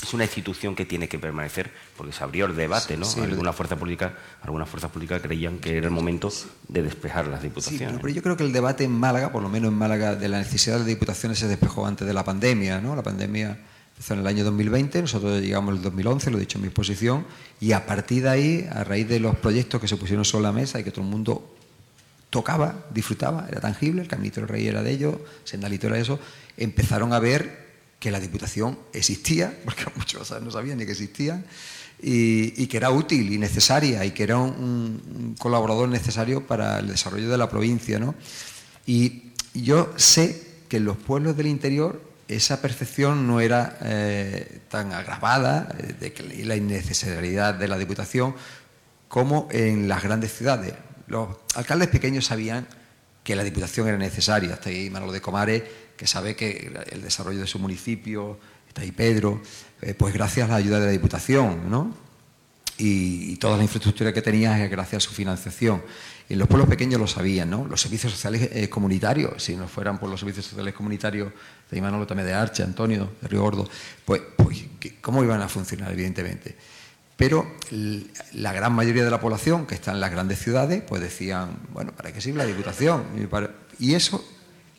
es, 0.02 0.14
una 0.14 0.24
institución 0.24 0.74
que 0.74 0.84
tiene 0.84 1.08
que 1.08 1.18
permanecer, 1.18 1.70
porque 1.96 2.12
se 2.12 2.22
abrió 2.22 2.46
el 2.46 2.56
debate, 2.56 2.96
¿no? 2.96 3.06
Algunas 3.22 3.54
fuerzas 3.54 3.78
políticas, 3.78 4.12
algunas 4.42 4.68
fuerzas 4.68 4.90
políticas 4.90 5.20
creían 5.22 5.58
que 5.58 5.76
era 5.76 5.86
el 5.86 5.92
momento 5.92 6.32
de 6.68 6.82
despejar 6.82 7.26
las 7.26 7.42
diputaciones. 7.42 7.98
pero 8.00 8.12
yo 8.12 8.22
creo 8.22 8.36
que 8.36 8.44
el 8.44 8.52
debate 8.52 8.84
en 8.84 8.92
Málaga, 8.92 9.32
por 9.32 9.42
lo 9.42 9.48
menos 9.48 9.72
en 9.72 9.78
Málaga, 9.78 10.14
de 10.14 10.28
la 10.28 10.38
necesidad 10.38 10.74
de 10.76 10.80
las 10.80 10.88
diputaciones 10.88 11.38
se 11.38 11.48
despejó 11.48 11.86
antes 11.86 12.06
de 12.06 12.14
la 12.14 12.24
pandemia, 12.24 12.80
¿no? 12.80 12.94
La 12.94 13.02
pandemia 13.02 13.58
Empezó 13.96 14.12
en 14.12 14.20
el 14.20 14.26
año 14.26 14.44
2020, 14.44 15.00
nosotros 15.00 15.40
llegamos 15.40 15.70
en 15.70 15.76
el 15.78 15.82
2011, 15.82 16.30
lo 16.30 16.36
he 16.36 16.40
dicho 16.40 16.58
en 16.58 16.62
mi 16.62 16.68
exposición, 16.68 17.24
y 17.60 17.72
a 17.72 17.86
partir 17.86 18.24
de 18.24 18.28
ahí, 18.28 18.68
a 18.70 18.84
raíz 18.84 19.08
de 19.08 19.18
los 19.20 19.36
proyectos 19.36 19.80
que 19.80 19.88
se 19.88 19.96
pusieron 19.96 20.22
sobre 20.22 20.42
la 20.42 20.52
mesa 20.52 20.78
y 20.78 20.84
que 20.84 20.90
todo 20.90 21.00
el 21.00 21.10
mundo 21.10 21.56
tocaba, 22.28 22.74
disfrutaba, 22.92 23.46
era 23.48 23.62
tangible, 23.62 24.02
el 24.02 24.08
Caminito 24.08 24.40
del 24.40 24.50
Rey 24.50 24.68
era 24.68 24.82
de 24.82 24.90
ellos, 24.90 25.16
Sendalito 25.44 25.86
era 25.86 25.96
de 25.96 26.02
eso, 26.02 26.20
empezaron 26.58 27.14
a 27.14 27.20
ver 27.20 27.65
que 27.98 28.10
la 28.10 28.20
Diputación 28.20 28.78
existía, 28.92 29.58
porque 29.64 29.84
muchos 29.96 30.30
no 30.42 30.50
sabían 30.50 30.78
ni 30.78 30.86
que 30.86 30.92
existía, 30.92 31.44
y, 32.00 32.66
que 32.66 32.76
era 32.76 32.90
útil 32.90 33.32
y 33.32 33.38
necesaria, 33.38 34.04
y 34.04 34.10
que 34.10 34.22
era 34.22 34.38
un, 34.38 35.34
colaborador 35.38 35.88
necesario 35.88 36.46
para 36.46 36.80
el 36.80 36.88
desarrollo 36.88 37.30
de 37.30 37.38
la 37.38 37.48
provincia. 37.48 37.98
¿no? 37.98 38.14
Y 38.86 39.32
yo 39.54 39.92
sé 39.96 40.46
que 40.68 40.78
en 40.78 40.84
los 40.84 40.96
pueblos 40.96 41.36
del 41.36 41.46
interior 41.46 42.02
esa 42.28 42.60
percepción 42.60 43.26
no 43.26 43.40
era 43.40 43.78
eh, 43.82 44.60
tan 44.68 44.92
agravada 44.92 45.68
eh, 45.78 45.94
de 45.98 46.44
la 46.44 46.56
innecesariedad 46.56 47.54
de 47.54 47.68
la 47.68 47.78
Diputación 47.78 48.34
como 49.08 49.48
en 49.50 49.88
las 49.88 50.02
grandes 50.02 50.34
ciudades. 50.34 50.74
Los 51.06 51.28
alcaldes 51.54 51.88
pequeños 51.88 52.26
sabían 52.26 52.66
que 53.22 53.36
la 53.36 53.44
Diputación 53.44 53.88
era 53.88 53.96
necesaria. 53.96 54.54
Está 54.54 54.70
ahí 54.70 54.90
Manolo 54.90 55.12
de 55.12 55.20
Comares, 55.20 55.62
que 55.96 56.06
sabe 56.06 56.36
que 56.36 56.72
el 56.90 57.02
desarrollo 57.02 57.40
de 57.40 57.46
su 57.46 57.58
municipio, 57.58 58.38
está 58.68 58.82
ahí 58.82 58.92
Pedro, 58.92 59.40
eh, 59.80 59.94
pues 59.94 60.12
gracias 60.12 60.48
a 60.48 60.52
la 60.52 60.56
ayuda 60.56 60.80
de 60.80 60.86
la 60.86 60.92
Diputación, 60.92 61.70
¿no? 61.70 61.94
Y, 62.78 63.36
toda 63.36 63.56
la 63.56 63.62
infraestructura 63.62 64.12
que 64.12 64.20
tenía 64.20 64.62
es 64.62 64.70
gracias 64.70 65.04
a 65.04 65.08
su 65.08 65.14
financiación. 65.14 65.82
En 66.28 66.38
los 66.38 66.48
pueblos 66.48 66.68
pequeños 66.68 67.00
lo 67.00 67.06
sabían, 67.06 67.48
¿no? 67.48 67.66
Los 67.66 67.80
servicios 67.80 68.12
sociales 68.12 68.50
eh, 68.52 68.68
comunitarios, 68.68 69.42
si 69.42 69.56
no 69.56 69.66
fueran 69.66 69.98
por 69.98 70.10
los 70.10 70.20
servicios 70.20 70.46
sociales 70.46 70.74
comunitarios 70.74 71.32
de 71.70 71.78
Imanolo 71.78 72.06
también 72.06 72.26
de 72.26 72.34
Arche, 72.34 72.62
Antonio, 72.62 73.12
de 73.22 73.28
Río 73.28 73.40
Gordo, 73.42 73.68
pues, 74.04 74.20
pues 74.36 74.64
¿cómo 75.00 75.22
iban 75.24 75.40
a 75.40 75.48
funcionar, 75.48 75.92
evidentemente? 75.92 76.56
Pero 77.16 77.50
la 78.34 78.52
gran 78.52 78.74
mayoría 78.74 79.04
de 79.04 79.10
la 79.10 79.20
población 79.20 79.66
que 79.66 79.74
está 79.74 79.92
en 79.92 80.00
las 80.00 80.10
grandes 80.10 80.38
ciudades, 80.38 80.82
pues 80.86 81.00
decían, 81.00 81.58
bueno, 81.72 81.92
¿para 81.92 82.12
qué 82.12 82.20
sirve 82.20 82.38
la 82.38 82.44
Diputación? 82.44 83.04
Y 83.78 83.94
eso 83.94 84.22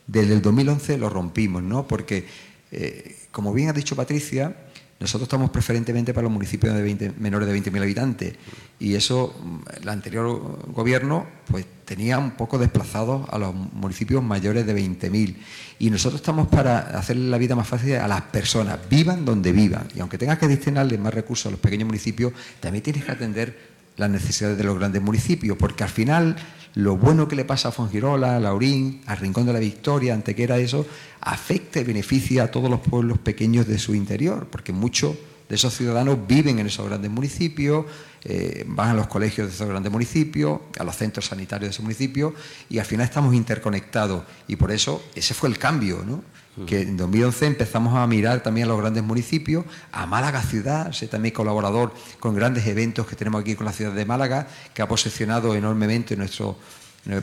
desde 0.07 0.33
el 0.33 0.41
2011 0.41 0.97
lo 0.97 1.09
rompimos, 1.09 1.61
¿no? 1.61 1.87
Porque 1.87 2.25
eh, 2.71 3.15
como 3.31 3.53
bien 3.53 3.69
ha 3.69 3.73
dicho 3.73 3.95
Patricia, 3.95 4.55
nosotros 4.99 5.27
estamos 5.27 5.51
preferentemente 5.51 6.11
para 6.11 6.23
los 6.23 6.31
municipios 6.31 6.73
de 6.73 6.81
20, 6.81 7.13
menores 7.19 7.47
de 7.47 7.55
20.000 7.55 7.81
habitantes. 7.81 8.33
Y 8.79 8.95
eso, 8.95 9.35
mm, 9.39 9.81
el 9.83 9.89
anterior 9.89 10.65
gobierno, 10.73 11.27
pues 11.47 11.65
tenía 11.85 12.17
un 12.17 12.31
poco 12.31 12.57
desplazados 12.57 13.27
a 13.29 13.37
los 13.37 13.53
municipios 13.53 14.23
mayores 14.23 14.65
de 14.65 14.73
20.000 14.73 15.37
y 15.79 15.89
nosotros 15.91 16.19
estamos 16.19 16.47
para 16.47 16.79
hacerle 16.97 17.29
la 17.29 17.37
vida 17.37 17.55
más 17.55 17.67
fácil 17.67 17.95
a 17.95 18.07
las 18.07 18.21
personas, 18.23 18.79
vivan 18.89 19.23
donde 19.23 19.51
vivan. 19.51 19.87
Y 19.95 19.99
aunque 19.99 20.17
tengas 20.17 20.39
que 20.39 20.47
destinarle 20.47 20.97
más 20.97 21.13
recursos 21.13 21.45
a 21.45 21.51
los 21.51 21.59
pequeños 21.59 21.85
municipios, 21.85 22.33
también 22.59 22.83
tienes 22.83 23.05
que 23.05 23.11
atender 23.11 23.76
las 23.97 24.09
necesidades 24.09 24.57
de 24.57 24.63
los 24.63 24.77
grandes 24.77 25.01
municipios, 25.01 25.57
porque 25.57 25.83
al 25.83 25.89
final 25.89 26.35
lo 26.75 26.95
bueno 26.95 27.27
que 27.27 27.35
le 27.35 27.43
pasa 27.43 27.69
a 27.69 27.71
Fongirola, 27.71 28.35
a 28.35 28.39
Laurín, 28.39 29.01
al 29.07 29.17
Rincón 29.17 29.47
de 29.47 29.53
la 29.53 29.59
Victoria, 29.59 30.13
Antequera, 30.13 30.57
eso, 30.59 30.85
afecta 31.21 31.79
y 31.79 31.83
beneficia 31.83 32.43
a 32.43 32.51
todos 32.51 32.69
los 32.69 32.79
pueblos 32.81 33.17
pequeños 33.17 33.67
de 33.67 33.79
su 33.79 33.95
interior, 33.95 34.47
porque 34.51 34.71
muchos 34.71 35.15
de 35.49 35.55
esos 35.55 35.73
ciudadanos 35.75 36.19
viven 36.27 36.59
en 36.59 36.67
esos 36.67 36.85
grandes 36.87 37.09
municipios, 37.09 37.85
eh, 38.23 38.63
van 38.67 38.89
a 38.89 38.93
los 38.93 39.07
colegios 39.07 39.47
de 39.47 39.53
esos 39.53 39.67
grandes 39.67 39.91
municipios, 39.91 40.59
a 40.77 40.83
los 40.83 40.95
centros 40.95 41.25
sanitarios 41.25 41.69
de 41.69 41.71
esos 41.71 41.83
municipios, 41.83 42.33
y 42.69 42.77
al 42.77 42.85
final 42.85 43.05
estamos 43.05 43.33
interconectados. 43.33 44.23
Y 44.47 44.57
por 44.57 44.71
eso 44.71 45.03
ese 45.15 45.33
fue 45.33 45.49
el 45.49 45.57
cambio, 45.57 46.03
¿no? 46.05 46.23
Que 46.65 46.81
en 46.81 46.97
2011 46.97 47.45
empezamos 47.45 47.95
a 47.95 48.07
mirar 48.07 48.41
también 48.41 48.65
a 48.65 48.69
los 48.69 48.79
grandes 48.79 49.03
municipios, 49.03 49.65
a 49.91 50.05
Málaga 50.05 50.41
ciudad, 50.41 50.91
sé 50.91 51.07
también 51.07 51.33
colaborador 51.33 51.93
con 52.19 52.33
grandes 52.33 52.65
eventos 52.65 53.05
que 53.05 53.15
tenemos 53.15 53.41
aquí 53.41 53.55
con 53.55 53.65
la 53.65 53.73
ciudad 53.73 53.93
de 53.93 54.05
Málaga, 54.05 54.47
que 54.73 54.81
ha 54.81 54.87
posicionado 54.87 55.53
enormemente 55.55 56.15
nuestro 56.15 56.57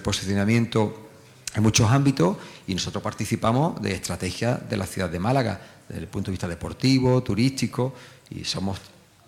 posicionamiento 0.03 1.09
en 1.55 1.63
muchos 1.63 1.91
ámbitos 1.91 2.37
y 2.67 2.75
nosotros 2.75 3.03
participamos 3.03 3.81
de 3.83 3.93
estrategias 3.93 4.69
de 4.69 4.77
la 4.77 4.87
ciudad 4.87 5.11
de 5.11 5.19
Málaga, 5.19 5.61
desde 5.89 6.03
el 6.03 6.09
punto 6.09 6.31
de 6.31 6.33
vista 6.33 6.49
deportivo, 6.49 7.23
turístico, 7.23 7.95
y 8.31 8.45
somos, 8.45 8.79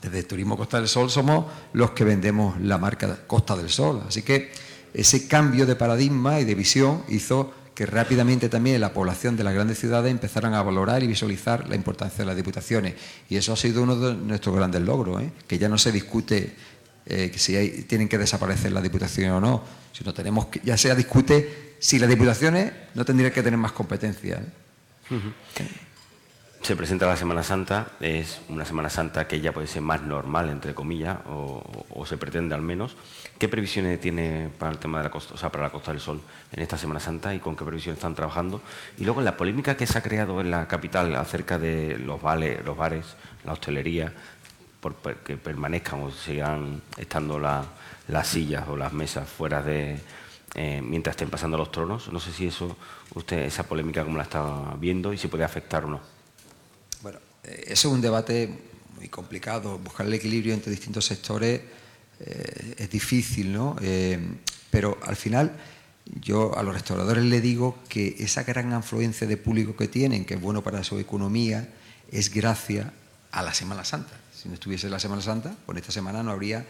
desde 0.01 0.23
Turismo 0.23 0.57
Costa 0.57 0.79
del 0.79 0.89
Sol, 0.89 1.11
somos 1.11 1.47
los 1.73 1.91
que 1.91 2.05
vendemos 2.05 2.61
la 2.61 2.79
marca 2.79 3.19
Costa 3.27 3.57
del 3.57 3.71
Sol. 3.71 4.03
Así 4.09 4.23
que 4.23 4.53
ese 4.95 5.29
cambio 5.29 5.67
de 5.67 5.77
paradigma 5.77 6.41
y 6.41 6.45
de 6.45 6.55
visión 6.55 7.03
hizo 7.09 7.53
que 7.77 7.85
rápidamente 7.85 8.49
también 8.49 8.81
la 8.81 8.95
población 8.95 9.37
de 9.37 9.45
las 9.45 9.53
grandes 9.53 9.79
ciudades 9.79 10.11
empezaran 10.11 10.55
a 10.55 10.63
valorar 10.63 11.03
y 11.03 11.07
visualizar 11.07 11.69
la 11.69 11.77
importancia 11.77 12.21
de 12.21 12.25
las 12.25 12.35
diputaciones. 12.35 12.95
Y 13.29 13.37
eso 13.37 13.53
ha 13.53 13.57
sido 13.57 13.83
uno 13.83 13.97
de 13.97 14.15
nuestros 14.15 14.57
grandes 14.57 14.81
logros, 14.81 15.23
¿eh? 15.23 15.31
que 15.47 15.59
ya 15.59 15.69
no 15.69 15.77
se 15.77 15.93
discute 15.93 16.57
eh, 17.05 17.31
si 17.37 17.83
tienen 17.83 18.09
que 18.09 18.17
desaparecer 18.17 18.73
las 18.73 18.83
diputaciones 18.83 19.31
o 19.31 19.41
no, 19.41 19.63
sino 19.93 20.15
tenemos 20.15 20.47
que, 20.47 20.63
ya 20.65 20.79
se 20.79 20.93
discute 20.97 21.77
si 21.79 21.99
las 21.99 22.09
diputaciones 22.09 22.73
no 22.95 23.05
tendrían 23.05 23.31
que 23.31 23.43
tener 23.43 23.59
más 23.59 23.73
competencias. 23.73 24.41
¿eh? 24.41 25.15
Se 26.63 26.77
presenta 26.77 27.07
la 27.07 27.17
Semana 27.17 27.43
Santa, 27.43 27.93
es 28.01 28.41
una 28.49 28.65
Semana 28.65 28.89
Santa 28.89 29.29
que 29.29 29.41
ya 29.41 29.53
puede 29.53 29.67
ser 29.67 29.83
más 29.83 30.01
normal, 30.01 30.49
entre 30.49 30.75
comillas, 30.75 31.19
o, 31.29 32.07
se 32.07 32.17
pretende 32.17 32.55
al 32.55 32.63
menos. 32.63 32.97
¿Qué 33.39 33.49
previsiones 33.49 34.01
tiene 34.01 34.49
para 34.59 34.73
el 34.73 34.79
tema 34.79 34.99
de 34.99 35.05
la 35.05 35.11
costa, 35.11 35.35
o 35.35 35.37
sea, 35.37 35.53
para 35.53 35.65
la 35.65 35.71
Costa 35.71 35.93
del 35.93 36.01
Sol 36.01 36.23
en 36.53 36.63
esta 36.63 36.79
Semana 36.79 37.01
Santa 37.01 37.35
y 37.35 37.39
con 37.39 37.55
qué 37.55 37.65
previsiones 37.65 37.99
están 37.99 38.15
trabajando? 38.15 38.63
Y 38.97 39.05
luego 39.05 39.21
la 39.21 39.37
polémica 39.37 39.77
que 39.77 39.87
se 39.87 39.99
ha 39.99 40.03
creado 40.03 40.41
en 40.41 40.51
la 40.51 40.67
capital 40.67 41.15
acerca 41.17 41.59
de 41.59 41.99
los, 41.99 42.21
bares, 42.21 42.65
la 43.45 43.53
hostelería, 43.53 44.13
por, 44.81 44.95
que 45.17 45.37
permanezcan 45.37 46.03
o 46.03 46.11
sigan 46.11 46.81
estando 46.97 47.39
las 47.39 48.27
sillas 48.27 48.69
o 48.69 48.77
las 48.77 48.95
mesas 48.95 49.29
fuera 49.29 49.63
de, 49.63 49.99
eh, 50.55 50.81
mientras 50.83 51.13
estén 51.13 51.29
pasando 51.29 51.59
los 51.59 51.71
tronos. 51.71 52.11
No 52.11 52.21
sé 52.21 52.33
si 52.33 52.47
eso, 52.47 52.75
usted, 53.15 53.41
esa 53.41 53.65
polémica, 53.65 54.03
como 54.03 54.17
la 54.17 54.23
está 54.23 54.75
viendo 54.81 55.13
y 55.13 55.19
si 55.19 55.29
puede 55.29 55.45
afectar 55.45 55.85
o 55.85 55.89
no. 55.89 56.01
Eh, 57.45 57.65
eso 57.67 57.89
es 57.89 57.95
un 57.95 58.01
debate 58.01 58.49
muy 58.97 59.09
complicado. 59.09 59.79
Buscar 59.79 60.07
el 60.07 60.15
equilibrio 60.15 60.55
entre 60.55 60.71
distintos 60.71 61.05
sectores 61.05 61.61
eh, 62.21 62.75
es 62.79 62.91
difícil, 62.91 63.53
¿no? 63.53 63.77
Eh, 63.81 64.19
pero 64.71 64.99
al 65.05 65.17
final 65.17 65.57
yo 66.21 66.57
a 66.57 66.63
los 66.63 66.75
restauradores 66.75 67.25
les 67.25 67.43
digo 67.43 67.79
que 67.89 68.17
esa 68.19 68.45
gran 68.45 68.73
afluencia 68.73 69.27
de 69.27 69.37
público 69.37 69.77
que 69.77 69.89
tienen, 69.89 70.25
que 70.25 70.35
es 70.35 70.41
bueno 70.41 70.63
para 70.63 70.85
su 70.85 70.99
economía, 70.99 71.69
es 72.11 72.33
gracias 72.33 72.87
a 73.33 73.43
la 73.43 73.53
Semana 73.53 73.85
Santa. 73.85 74.15
Si 74.33 74.49
no 74.49 74.55
estuviese 74.55 74.89
la 74.89 74.99
Semana 74.99 75.23
Santa, 75.23 75.55
pues 75.67 75.79
esta 75.79 75.93
semana 75.93 76.23
no 76.23 76.31
habría 76.31 76.65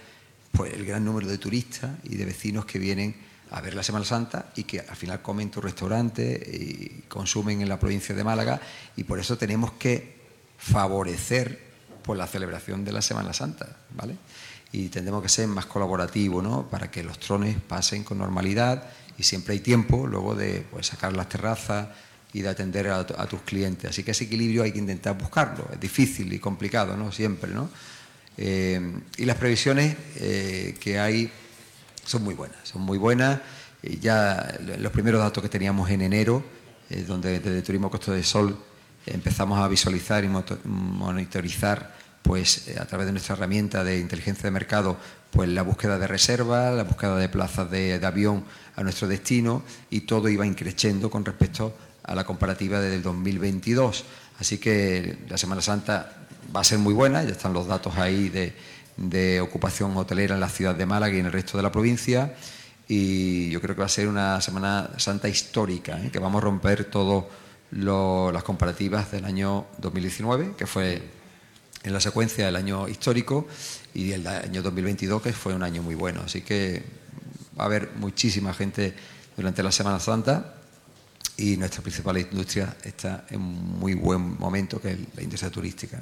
pues, 0.53 0.73
el 0.73 0.85
gran 0.85 1.05
número 1.05 1.27
de 1.27 1.39
turistas 1.39 1.91
y 2.05 2.17
de 2.17 2.25
vecinos 2.25 2.65
que 2.65 2.79
vienen 2.79 3.15
a 3.51 3.61
ver 3.61 3.75
la 3.75 3.83
Semana 3.83 4.05
Santa 4.05 4.51
y 4.57 4.65
que 4.65 4.81
al 4.81 4.97
final 4.97 5.23
comen 5.23 5.49
en 5.49 5.51
tu 5.51 5.61
restaurante 5.61 6.43
y 6.53 7.05
consumen 7.09 7.61
en 7.61 7.69
la 7.69 7.79
provincia 7.79 8.15
de 8.15 8.25
Málaga 8.25 8.61
y 8.97 9.05
por 9.05 9.21
eso 9.21 9.39
tenemos 9.39 9.73
que 9.73 10.17
favorecer 10.59 11.61
pues, 12.03 12.19
la 12.19 12.27
celebración 12.27 12.85
de 12.85 12.93
la 12.93 13.03
Semana 13.03 13.33
Santa, 13.33 13.77
¿vale? 13.95 14.17
Y 14.77 14.91
tendremos 14.91 15.23
que 15.23 15.31
ser 15.31 15.49
más 15.49 15.65
colaborativos, 15.65 16.45
¿no? 16.45 16.69
Para 16.69 16.91
que 16.91 17.03
los 17.03 17.19
trones 17.19 17.57
pasen 17.67 18.05
con 18.05 18.19
normalidad 18.19 18.85
y 19.17 19.23
siempre 19.23 19.55
hay 19.55 19.61
tiempo 19.61 20.07
luego 20.07 20.35
de 20.35 20.67
pues, 20.71 20.89
sacar 20.89 21.15
las 21.15 21.31
terrazas 21.31 21.89
y 22.35 22.43
de 22.43 22.51
atender 22.51 22.89
a, 22.89 23.07
tus 23.27 23.41
clientes. 23.41 23.89
Así 23.89 24.03
que 24.03 24.11
ese 24.11 24.25
equilibrio 24.25 24.65
hay 24.65 24.73
que 24.73 24.79
intentar 24.79 25.17
buscarlo. 25.17 25.67
Es 25.73 25.81
difícil 25.81 26.31
y 26.31 26.39
complicado, 26.39 26.95
¿no? 26.95 27.11
Siempre, 27.11 27.53
¿no? 27.53 27.71
Eh, 28.37 28.79
y 29.17 29.25
las 29.25 29.39
previsiones 29.39 29.97
eh, 30.17 30.77
que 30.79 30.99
hay 30.99 31.33
son 32.05 32.23
muy 32.23 32.35
buenas, 32.35 32.59
son 32.65 32.83
muy 32.83 32.99
buenas. 32.99 33.41
ya 33.83 34.59
los 34.79 34.93
primeros 34.93 35.23
datos 35.23 35.43
que 35.43 35.49
teníamos 35.49 35.89
en 35.89 36.03
enero, 36.03 36.45
eh, 36.91 37.03
donde 37.09 37.41
desde 37.41 37.63
Turismo 37.63 37.91
Costo 37.91 38.13
del 38.13 38.25
Sol 38.25 38.55
empezamos 39.07 39.59
a 39.59 39.69
visualizar 39.69 40.23
y 40.23 40.29
monitorizar 40.29 41.97
pues 42.27 42.69
eh, 42.69 42.77
a 42.81 42.85
través 42.87 43.07
de 43.07 43.13
nuestra 43.13 43.37
herramienta 43.37 43.85
de 43.85 43.99
inteligencia 44.01 44.45
de 44.45 44.51
mercado 44.51 44.97
pues 45.31 45.49
la 45.49 45.63
búsqueda 45.63 45.99
de 45.99 46.07
reservas, 46.07 46.75
la 46.75 46.83
búsqueda 46.85 47.17
de 47.17 47.29
plazas 47.29 47.71
de, 47.71 48.01
avión 48.05 48.45
a 48.75 48.83
nuestro 48.83 49.07
destino 49.07 49.63
y 49.91 50.01
todo 50.01 50.29
iba 50.29 50.47
increciendo 50.47 51.11
con 51.11 51.25
respecto 51.25 51.75
a 52.03 52.15
la 52.15 52.25
comparativa 52.25 52.81
del 52.81 53.03
2022. 53.03 54.05
Así 54.41 54.59
que 54.59 55.19
la 55.29 55.39
Semana 55.39 55.63
Santa 55.63 56.27
va 56.55 56.61
a 56.61 56.65
ser 56.65 56.79
muy 56.79 56.95
buena, 56.95 57.23
ya 57.23 57.31
están 57.31 57.53
los 57.53 57.67
datos 57.67 57.97
ahí 57.97 58.29
de, 58.29 59.41
ocupación 59.41 59.95
hotelera 59.97 60.35
en 60.35 60.41
la 60.41 60.49
ciudad 60.49 60.75
de 60.75 60.87
Málaga 60.87 61.15
y 61.15 61.21
en 61.21 61.27
el 61.27 61.33
resto 61.33 61.59
de 61.59 61.63
la 61.63 61.71
provincia 61.71 62.35
y 62.89 63.51
yo 63.51 63.61
creo 63.61 63.75
que 63.75 63.81
va 63.81 63.87
a 63.87 63.91
ser 63.91 64.09
una 64.09 64.41
Semana 64.41 64.91
Santa 64.97 65.29
histórica, 65.29 66.01
¿eh? 66.03 66.11
que 66.11 66.19
vamos 66.19 66.41
a 66.41 66.45
romper 66.45 66.87
todo 66.87 67.29
las 67.73 68.43
comparativas 68.43 69.11
del 69.11 69.27
año 69.27 69.67
2019, 69.79 70.55
que 70.57 70.67
fue 70.67 71.16
en 71.83 71.93
la 71.93 72.01
secuencia 72.01 72.47
del 72.47 72.57
año 72.57 72.89
histórico, 72.89 73.47
y 73.95 74.13
el 74.13 74.27
año 74.27 74.63
2022, 74.63 75.23
que 75.23 75.33
fue 75.33 75.55
un 75.55 75.63
año 75.63 75.83
muy 75.83 75.95
bueno. 75.95 76.23
Así 76.25 76.43
que 76.43 76.83
va 77.59 77.65
a 77.65 77.67
haber 77.67 77.93
muchísima 77.97 78.53
gente 78.53 78.95
durante 79.37 79.63
la 79.63 79.73
Semana 79.73 80.01
Santa 80.01 80.55
y 81.37 81.57
nuestra 81.57 81.83
principal 81.83 82.19
industria 82.19 82.77
está 82.83 83.27
en 83.31 83.41
muy 83.41 83.95
buen 83.95 84.39
momento, 84.39 84.81
que 84.81 84.93
es 84.93 84.99
la 85.15 85.23
industria 85.23 85.51
turística. 85.51 86.01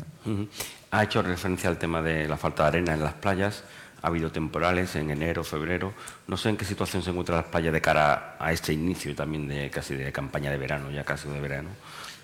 Ha 0.91 1.05
hecho 1.05 1.23
referencia 1.23 1.69
al 1.69 1.79
tema 1.79 2.01
de 2.03 2.29
la 2.29 2.37
falta 2.37 2.63
de 2.63 2.69
arena 2.69 2.95
en 2.95 3.03
las 3.03 3.15
playas 3.15 3.65
ha 4.05 4.09
habido 4.09 4.31
temporales 4.31 4.97
en 4.97 5.09
enero, 5.09 5.43
febrero. 5.43 5.95
No 6.27 6.37
sé 6.37 6.51
en 6.51 6.59
qué 6.59 6.67
situación 6.67 7.03
se 7.03 7.09
encuentran 7.09 7.39
las 7.39 7.47
playas 7.47 7.73
de 7.73 7.81
cara 7.81 8.37
a 8.39 8.53
este 8.53 8.75
inicio 8.75 9.15
también 9.15 9.49
de 9.49 9.71
casi 9.71 9.95
de 9.95 10.13
campaña 10.13 10.51
de 10.51 10.59
verano, 10.59 10.91
ya 10.91 11.05
casi 11.05 11.27
de 11.27 11.41
verano. 11.41 11.71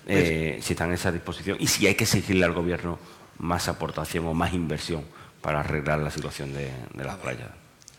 Pues 0.04 0.18
eh, 0.18 0.58
si 0.60 0.74
están 0.74 0.88
en 0.88 0.94
esa 0.96 1.10
disposición 1.10 1.56
y 1.58 1.66
si 1.66 1.86
hay 1.86 1.94
que 1.94 2.04
exigirle 2.04 2.44
al 2.44 2.52
gobierno 2.52 2.98
más 3.40 3.68
aportación 3.68 4.26
o 4.26 4.34
más 4.34 4.52
inversión 4.52 5.02
para 5.40 5.60
arreglar 5.60 5.98
la 6.00 6.10
situación 6.10 6.52
de, 6.52 6.70
las 6.94 7.16
playas. 7.16 7.48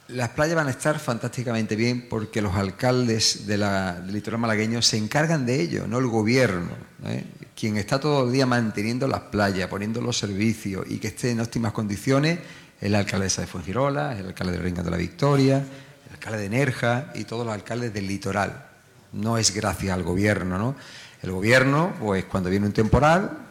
Las 0.09 0.29
playas 0.29 0.55
van 0.55 0.67
a 0.67 0.71
estar 0.71 0.99
fantásticamente 0.99 1.75
bien 1.75 2.07
porque 2.09 2.41
los 2.41 2.55
alcaldes 2.55 3.47
del 3.47 3.63
litoral 4.07 4.39
malagueño 4.39 4.81
se 4.81 4.97
encargan 4.97 5.45
de 5.45 5.59
ello, 5.59 5.87
no 5.87 5.99
el 5.99 6.07
gobierno. 6.07 6.71
¿eh? 7.05 7.23
Quien 7.55 7.77
está 7.77 7.99
todo 7.99 8.25
el 8.25 8.31
día 8.31 8.45
manteniendo 8.45 9.07
las 9.07 9.21
playas, 9.21 9.67
poniendo 9.69 10.01
los 10.01 10.17
servicios 10.17 10.85
y 10.89 10.97
que 10.97 11.07
esté 11.07 11.31
en 11.31 11.39
óptimas 11.39 11.71
condiciones 11.71 12.39
el 12.81 12.95
alcaldesa 12.95 13.41
de 13.41 13.47
Fuengirola, 13.47 14.17
el 14.17 14.27
alcalde 14.27 14.53
de 14.53 14.59
Rincón 14.59 14.83
de 14.83 14.91
la 14.91 14.97
Victoria, 14.97 15.57
el 15.57 16.13
alcalde 16.13 16.39
de 16.39 16.49
Nerja 16.49 17.11
y 17.15 17.23
todos 17.23 17.45
los 17.45 17.53
alcaldes 17.53 17.93
del 17.93 18.07
litoral. 18.07 18.69
No 19.13 19.37
es 19.37 19.53
gracias 19.53 19.93
al 19.93 20.03
gobierno, 20.03 20.57
¿no? 20.57 20.75
El 21.21 21.31
gobierno, 21.31 21.93
pues 21.99 22.25
cuando 22.25 22.49
viene 22.49 22.65
un 22.65 22.73
temporal, 22.73 23.50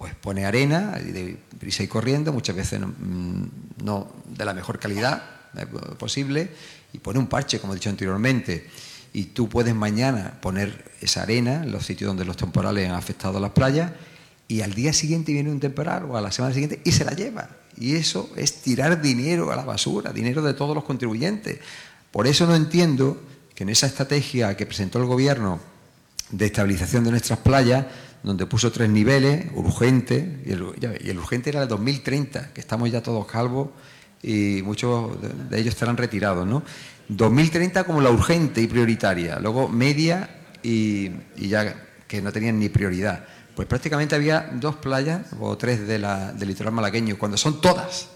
pues 0.00 0.14
pone 0.14 0.46
arena 0.46 0.92
de 0.92 1.36
prisa 1.58 1.82
y 1.82 1.86
corriendo, 1.86 2.32
muchas 2.32 2.56
veces 2.56 2.80
mm, 2.80 3.44
no, 3.84 4.10
de 4.34 4.46
la 4.46 4.54
mejor 4.54 4.78
calidad 4.78 5.22
eh, 5.54 5.66
posible, 5.98 6.48
y 6.94 6.98
pone 7.00 7.18
un 7.18 7.26
parche, 7.26 7.60
como 7.60 7.74
he 7.74 7.76
dicho 7.76 7.90
anteriormente. 7.90 8.66
Y 9.12 9.24
tú 9.24 9.50
puedes 9.50 9.74
mañana 9.74 10.40
poner 10.40 10.90
esa 11.02 11.24
arena 11.24 11.64
en 11.64 11.70
los 11.70 11.84
sitios 11.84 12.08
donde 12.08 12.24
los 12.24 12.38
temporales 12.38 12.88
han 12.88 12.94
afectado 12.94 13.38
las 13.40 13.50
playas, 13.50 13.92
y 14.48 14.62
al 14.62 14.72
día 14.72 14.94
siguiente 14.94 15.34
viene 15.34 15.50
un 15.50 15.60
temporal 15.60 16.06
o 16.06 16.16
a 16.16 16.22
la 16.22 16.32
semana 16.32 16.54
siguiente 16.54 16.80
y 16.82 16.92
se 16.92 17.04
la 17.04 17.12
lleva. 17.12 17.50
Y 17.76 17.96
eso 17.96 18.30
es 18.36 18.62
tirar 18.62 19.02
dinero 19.02 19.52
a 19.52 19.56
la 19.56 19.64
basura, 19.64 20.14
dinero 20.14 20.40
de 20.40 20.54
todos 20.54 20.74
los 20.74 20.84
contribuyentes. 20.84 21.58
Por 22.10 22.26
eso 22.26 22.46
no 22.46 22.56
entiendo 22.56 23.20
que 23.54 23.64
en 23.64 23.68
esa 23.68 23.86
estrategia 23.86 24.56
que 24.56 24.64
presentó 24.64 24.98
el 24.98 25.04
Gobierno 25.04 25.60
de 26.30 26.46
estabilización 26.46 27.04
de 27.04 27.10
nuestras 27.10 27.40
playas 27.40 27.84
donde 28.22 28.46
puso 28.46 28.70
tres 28.70 28.90
niveles, 28.90 29.46
urgente, 29.54 30.42
y 30.44 30.52
el, 30.52 31.18
urgente 31.18 31.50
era 31.50 31.62
el 31.62 31.68
2030, 31.68 32.52
que 32.52 32.60
estamos 32.60 32.90
ya 32.90 33.02
todos 33.02 33.26
calvos 33.26 33.68
y 34.22 34.60
muchos 34.62 35.16
de 35.48 35.58
ellos 35.58 35.74
estarán 35.74 35.96
retirados, 35.96 36.46
¿no? 36.46 36.62
2030 37.08 37.84
como 37.84 38.00
la 38.00 38.10
urgente 38.10 38.60
y 38.60 38.66
prioritaria, 38.66 39.38
luego 39.38 39.68
media 39.68 40.28
y, 40.62 41.10
ya 41.36 41.74
que 42.06 42.20
no 42.20 42.30
tenían 42.30 42.58
ni 42.58 42.68
prioridad. 42.68 43.24
Pues 43.54 43.66
prácticamente 43.66 44.14
había 44.14 44.50
dos 44.52 44.76
playas 44.76 45.26
o 45.40 45.56
tres 45.56 45.86
de 45.86 45.98
la, 45.98 46.32
del 46.32 46.48
litoral 46.48 46.72
malagueño, 46.72 47.18
cuando 47.18 47.36
son 47.36 47.60
todas, 47.60 48.08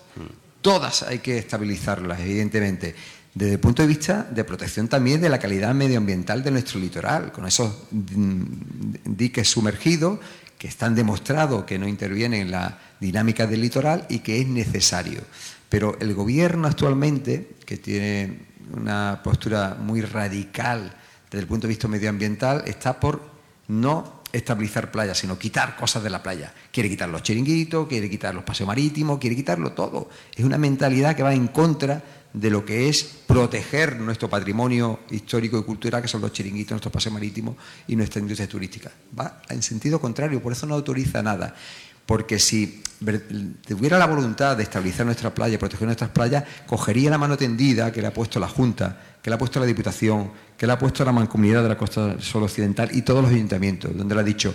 todas 0.60 1.02
hay 1.02 1.18
que 1.18 1.38
estabilizarlas, 1.38 2.20
evidentemente 2.20 2.94
desde 3.34 3.54
el 3.54 3.60
punto 3.60 3.82
de 3.82 3.88
vista 3.88 4.28
de 4.30 4.44
protección 4.44 4.86
también 4.86 5.20
de 5.20 5.28
la 5.28 5.40
calidad 5.40 5.74
medioambiental 5.74 6.42
de 6.44 6.52
nuestro 6.52 6.78
litoral, 6.78 7.32
con 7.32 7.46
esos 7.46 7.72
diques 7.90 9.48
sumergidos 9.48 10.20
que 10.56 10.68
están 10.68 10.94
demostrados 10.94 11.64
que 11.64 11.78
no 11.78 11.88
intervienen 11.88 12.42
en 12.42 12.50
la 12.52 12.78
dinámica 13.00 13.46
del 13.46 13.60
litoral 13.60 14.06
y 14.08 14.20
que 14.20 14.40
es 14.40 14.46
necesario. 14.46 15.20
Pero 15.68 15.96
el 16.00 16.14
gobierno 16.14 16.68
actualmente, 16.68 17.56
que 17.66 17.76
tiene 17.76 18.38
una 18.72 19.20
postura 19.24 19.76
muy 19.80 20.00
radical 20.00 20.94
desde 21.28 21.42
el 21.42 21.48
punto 21.48 21.66
de 21.66 21.70
vista 21.70 21.88
medioambiental, 21.88 22.62
está 22.66 23.00
por 23.00 23.20
no 23.66 24.22
estabilizar 24.32 24.90
playas, 24.92 25.18
sino 25.18 25.38
quitar 25.38 25.76
cosas 25.76 26.04
de 26.04 26.10
la 26.10 26.22
playa. 26.22 26.52
Quiere 26.72 26.88
quitar 26.88 27.08
los 27.08 27.22
chiringuitos, 27.22 27.88
quiere 27.88 28.08
quitar 28.08 28.34
los 28.34 28.44
paseos 28.44 28.68
marítimos, 28.68 29.18
quiere 29.18 29.34
quitarlo 29.34 29.72
todo. 29.72 30.08
Es 30.36 30.44
una 30.44 30.58
mentalidad 30.58 31.16
que 31.16 31.22
va 31.22 31.34
en 31.34 31.48
contra 31.48 32.02
de 32.34 32.50
lo 32.50 32.64
que 32.64 32.88
es 32.88 33.04
proteger 33.26 34.00
nuestro 34.00 34.28
patrimonio 34.28 35.00
histórico 35.10 35.56
y 35.56 35.62
cultural, 35.62 36.02
que 36.02 36.08
son 36.08 36.20
los 36.20 36.32
chiringuitos, 36.32 36.72
nuestro 36.72 36.90
paseo 36.90 37.12
marítimo 37.12 37.56
y 37.86 37.94
nuestra 37.94 38.20
industria 38.20 38.48
turística. 38.48 38.90
Va 39.18 39.40
en 39.48 39.62
sentido 39.62 40.00
contrario, 40.00 40.42
por 40.42 40.52
eso 40.52 40.66
no 40.66 40.74
autoriza 40.74 41.22
nada. 41.22 41.54
Porque 42.04 42.38
si 42.40 42.82
tuviera 43.66 43.98
la 43.98 44.06
voluntad 44.06 44.56
de 44.56 44.64
estabilizar 44.64 45.06
nuestras 45.06 45.32
playas, 45.32 45.58
proteger 45.58 45.86
nuestras 45.86 46.10
playas, 46.10 46.44
cogería 46.66 47.08
la 47.08 47.18
mano 47.18 47.36
tendida 47.36 47.92
que 47.92 48.02
le 48.02 48.08
ha 48.08 48.12
puesto 48.12 48.40
la 48.40 48.48
Junta, 48.48 49.00
que 49.22 49.30
le 49.30 49.36
ha 49.36 49.38
puesto 49.38 49.60
la 49.60 49.66
Diputación, 49.66 50.32
que 50.58 50.66
le 50.66 50.72
ha 50.72 50.78
puesto 50.78 51.04
la 51.04 51.12
Mancomunidad 51.12 51.62
de 51.62 51.68
la 51.68 51.78
Costa 51.78 52.20
Sol 52.20 52.42
Occidental 52.42 52.90
y 52.92 53.02
todos 53.02 53.22
los 53.22 53.32
ayuntamientos, 53.32 53.96
donde 53.96 54.14
le 54.14 54.20
ha 54.20 54.24
dicho, 54.24 54.54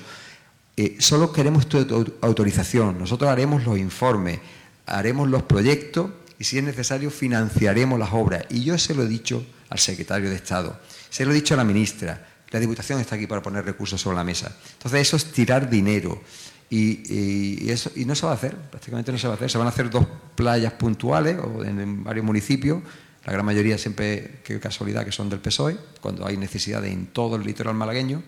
eh, 0.75 0.97
solo 0.99 1.31
queremos 1.31 1.67
tu 1.67 1.77
autorización, 2.21 2.99
nosotros 2.99 3.29
haremos 3.29 3.63
los 3.65 3.77
informes, 3.77 4.39
haremos 4.85 5.29
los 5.29 5.43
proyectos 5.43 6.11
y 6.39 6.45
si 6.45 6.57
es 6.57 6.63
necesario 6.63 7.11
financiaremos 7.11 7.99
las 7.99 8.13
obras. 8.13 8.45
Y 8.49 8.63
yo 8.63 8.77
se 8.77 8.95
lo 8.95 9.03
he 9.03 9.07
dicho 9.07 9.45
al 9.69 9.77
secretario 9.77 10.29
de 10.29 10.37
Estado, 10.37 10.79
se 11.09 11.25
lo 11.25 11.31
he 11.31 11.35
dicho 11.35 11.53
a 11.53 11.57
la 11.57 11.65
ministra, 11.65 12.27
la 12.49 12.59
Diputación 12.59 12.99
está 12.99 13.15
aquí 13.15 13.27
para 13.27 13.43
poner 13.43 13.65
recursos 13.65 14.01
sobre 14.01 14.15
la 14.15 14.23
mesa. 14.23 14.55
Entonces 14.73 15.01
eso 15.01 15.17
es 15.17 15.25
tirar 15.25 15.69
dinero. 15.69 16.23
Y, 16.71 17.69
eso, 17.69 17.91
y 17.95 18.05
no 18.05 18.15
se 18.15 18.25
va 18.25 18.31
a 18.31 18.35
hacer, 18.35 18.55
prácticamente 18.55 19.11
no 19.11 19.17
se 19.17 19.27
va 19.27 19.33
a 19.33 19.35
hacer. 19.35 19.51
Se 19.51 19.57
van 19.57 19.67
a 19.67 19.71
hacer 19.71 19.89
dos 19.89 20.05
playas 20.35 20.73
puntuales 20.73 21.37
o 21.37 21.63
en, 21.63 22.03
varios 22.03 22.25
municipios, 22.25 22.81
la 23.25 23.33
gran 23.33 23.45
mayoría 23.45 23.77
siempre, 23.77 24.39
qué 24.43 24.59
casualidad, 24.59 25.03
que 25.03 25.11
son 25.11 25.29
del 25.29 25.39
PSOE, 25.39 25.77
cuando 25.99 26.25
hay 26.25 26.37
necesidad 26.37 26.83
en 26.85 27.07
todo 27.07 27.35
el 27.35 27.43
litoral 27.43 27.75
malagueño, 27.75 28.23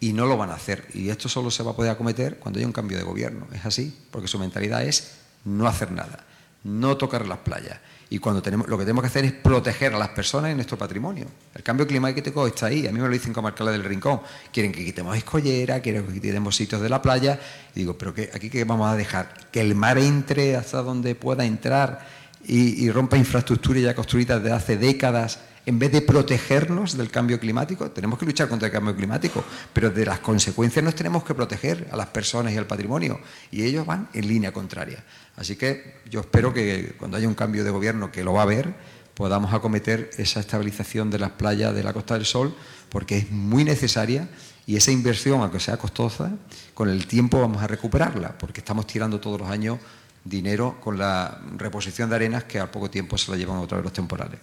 y 0.00 0.12
no 0.12 0.26
lo 0.26 0.36
van 0.36 0.50
a 0.50 0.54
hacer. 0.54 0.86
Y 0.94 1.08
esto 1.10 1.28
solo 1.28 1.50
se 1.50 1.62
va 1.62 1.70
a 1.70 1.76
poder 1.76 1.92
acometer 1.92 2.38
cuando 2.38 2.58
haya 2.58 2.66
un 2.66 2.72
cambio 2.72 2.98
de 2.98 3.04
gobierno. 3.04 3.46
Es 3.52 3.64
así, 3.64 3.96
porque 4.10 4.28
su 4.28 4.38
mentalidad 4.38 4.84
es 4.84 5.18
no 5.44 5.66
hacer 5.66 5.92
nada 5.92 6.24
no 6.68 6.96
tocar 6.96 7.26
las 7.26 7.38
playas. 7.38 7.78
Y 8.10 8.18
cuando 8.18 8.40
tenemos, 8.40 8.68
lo 8.68 8.78
que 8.78 8.84
tenemos 8.84 9.02
que 9.02 9.08
hacer 9.08 9.24
es 9.24 9.32
proteger 9.32 9.94
a 9.94 9.98
las 9.98 10.08
personas 10.08 10.50
y 10.50 10.54
nuestro 10.54 10.78
patrimonio. 10.78 11.26
El 11.54 11.62
cambio 11.62 11.86
climático 11.86 12.46
está 12.46 12.66
ahí. 12.66 12.86
A 12.86 12.92
mí 12.92 12.98
me 12.98 13.06
lo 13.06 13.12
dicen 13.12 13.34
como 13.34 13.48
alcalde 13.48 13.72
del 13.72 13.84
Rincón. 13.84 14.20
Quieren 14.52 14.72
que 14.72 14.84
quitemos 14.84 15.16
escollera, 15.16 15.80
quieren 15.80 16.06
que 16.06 16.14
quitemos 16.14 16.56
sitios 16.56 16.80
de 16.80 16.88
la 16.88 17.02
playa. 17.02 17.38
Y 17.74 17.80
digo, 17.80 17.98
pero 17.98 18.14
que 18.14 18.30
aquí 18.32 18.48
que 18.48 18.64
vamos 18.64 18.90
a 18.90 18.96
dejar 18.96 19.34
que 19.50 19.60
el 19.60 19.74
mar 19.74 19.98
entre 19.98 20.56
hasta 20.56 20.82
donde 20.82 21.14
pueda 21.14 21.44
entrar 21.44 22.06
y, 22.46 22.82
y 22.82 22.90
rompa 22.90 23.18
infraestructuras 23.18 23.82
ya 23.82 23.94
construidas 23.94 24.42
desde 24.42 24.56
hace 24.56 24.76
décadas 24.78 25.40
en 25.68 25.78
vez 25.78 25.92
de 25.92 26.00
protegernos 26.00 26.96
del 26.96 27.10
cambio 27.10 27.38
climático, 27.38 27.90
tenemos 27.90 28.18
que 28.18 28.24
luchar 28.24 28.48
contra 28.48 28.68
el 28.68 28.72
cambio 28.72 28.96
climático, 28.96 29.44
pero 29.74 29.90
de 29.90 30.06
las 30.06 30.20
consecuencias 30.20 30.82
nos 30.82 30.94
tenemos 30.94 31.24
que 31.24 31.34
proteger 31.34 31.88
a 31.92 31.96
las 31.96 32.06
personas 32.06 32.54
y 32.54 32.56
al 32.56 32.66
patrimonio, 32.66 33.20
y 33.50 33.64
ellos 33.64 33.84
van 33.84 34.08
en 34.14 34.26
línea 34.26 34.50
contraria. 34.50 35.04
Así 35.36 35.56
que 35.56 35.96
yo 36.08 36.20
espero 36.20 36.54
que 36.54 36.94
cuando 36.98 37.18
haya 37.18 37.28
un 37.28 37.34
cambio 37.34 37.64
de 37.64 37.70
gobierno, 37.70 38.10
que 38.10 38.24
lo 38.24 38.32
va 38.32 38.40
a 38.40 38.42
haber, 38.44 38.74
podamos 39.12 39.52
acometer 39.52 40.08
esa 40.16 40.40
estabilización 40.40 41.10
de 41.10 41.18
las 41.18 41.32
playas 41.32 41.74
de 41.74 41.82
la 41.82 41.92
Costa 41.92 42.14
del 42.14 42.24
Sol, 42.24 42.56
porque 42.88 43.18
es 43.18 43.30
muy 43.30 43.62
necesaria 43.62 44.26
y 44.64 44.76
esa 44.76 44.90
inversión, 44.90 45.42
aunque 45.42 45.60
sea 45.60 45.76
costosa, 45.76 46.32
con 46.72 46.88
el 46.88 47.06
tiempo 47.06 47.42
vamos 47.42 47.62
a 47.62 47.66
recuperarla, 47.66 48.38
porque 48.38 48.60
estamos 48.60 48.86
tirando 48.86 49.20
todos 49.20 49.38
los 49.38 49.50
años 49.50 49.78
dinero 50.24 50.78
con 50.80 50.98
la 50.98 51.40
reposición 51.56 52.10
de 52.10 52.16
arenas 52.16 52.44
que 52.44 52.60
al 52.60 52.70
poco 52.70 52.90
tiempo 52.90 53.16
se 53.18 53.30
la 53.30 53.36
llevan 53.36 53.58
otra 53.58 53.78
vez 53.78 53.84
los 53.84 53.92
temporales. 53.92 54.40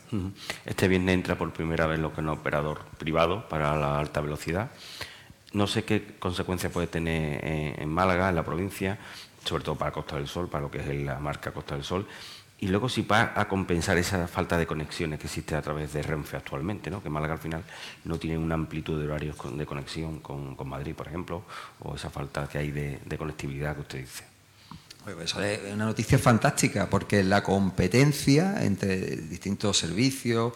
Este 0.66 0.88
viernes 0.88 1.14
entra 1.14 1.38
por 1.38 1.52
primera 1.54 1.86
vez 1.88 2.00
lo 2.00 2.10
que 2.10 2.22
es 2.22 2.26
un 2.26 2.30
operador 2.30 2.86
privado 2.98 3.48
para 3.48 3.76
la 3.78 4.00
alta 4.00 4.22
velocidad. 4.22 4.72
No 5.54 5.68
sé 5.68 5.84
qué 5.84 6.18
consecuencias 6.20 6.72
puede 6.72 6.88
tener 6.88 7.44
en 7.80 7.90
Málaga, 7.90 8.30
en 8.30 8.36
la 8.36 8.44
provincia, 8.44 8.98
sobre 9.46 9.64
todo 9.64 9.76
para 9.76 9.92
Costa 9.92 10.16
del 10.16 10.28
Sol, 10.28 10.50
para 10.50 10.64
lo 10.64 10.72
que 10.72 10.80
es 10.80 11.06
la 11.06 11.20
marca 11.20 11.52
Costa 11.52 11.76
del 11.76 11.84
Sol, 11.84 12.08
y 12.58 12.68
luego 12.68 12.88
si 12.88 13.02
va 13.02 13.34
a 13.36 13.48
compensar 13.48 13.98
esa 13.98 14.28
falta 14.28 14.58
de 14.58 14.66
conexiones 14.66 15.20
que 15.20 15.28
existe 15.28 15.56
a 15.56 15.62
través 15.62 15.92
de 15.94 16.02
Renfe 16.02 16.38
actualmente, 16.38 16.90
¿no? 16.90 17.04
que 17.04 17.10
Málaga 17.10 17.34
al 17.34 17.40
final 17.40 17.64
no 18.06 18.18
tiene 18.18 18.38
una 18.38 18.56
amplitud 18.56 19.00
de 19.00 19.08
horarios 19.08 19.36
de 19.58 19.66
conexión 19.66 20.20
con, 20.20 20.56
Madrid, 20.68 20.96
por 20.96 21.08
ejemplo, 21.08 21.44
o 21.80 21.96
esa 21.96 22.10
falta 22.10 22.48
que 22.48 22.58
hay 22.58 22.72
de 22.72 23.18
conectividad 23.18 23.76
que 23.76 23.82
usted 23.82 24.00
dice. 24.00 24.35
Eso 25.24 25.42
es 25.44 25.60
una 25.72 25.86
noticia 25.86 26.18
fantástica, 26.18 26.90
porque 26.90 27.24
la 27.24 27.44
competencia 27.44 28.64
entre 28.64 28.98
distintos 29.18 29.78
servicios 29.78 30.54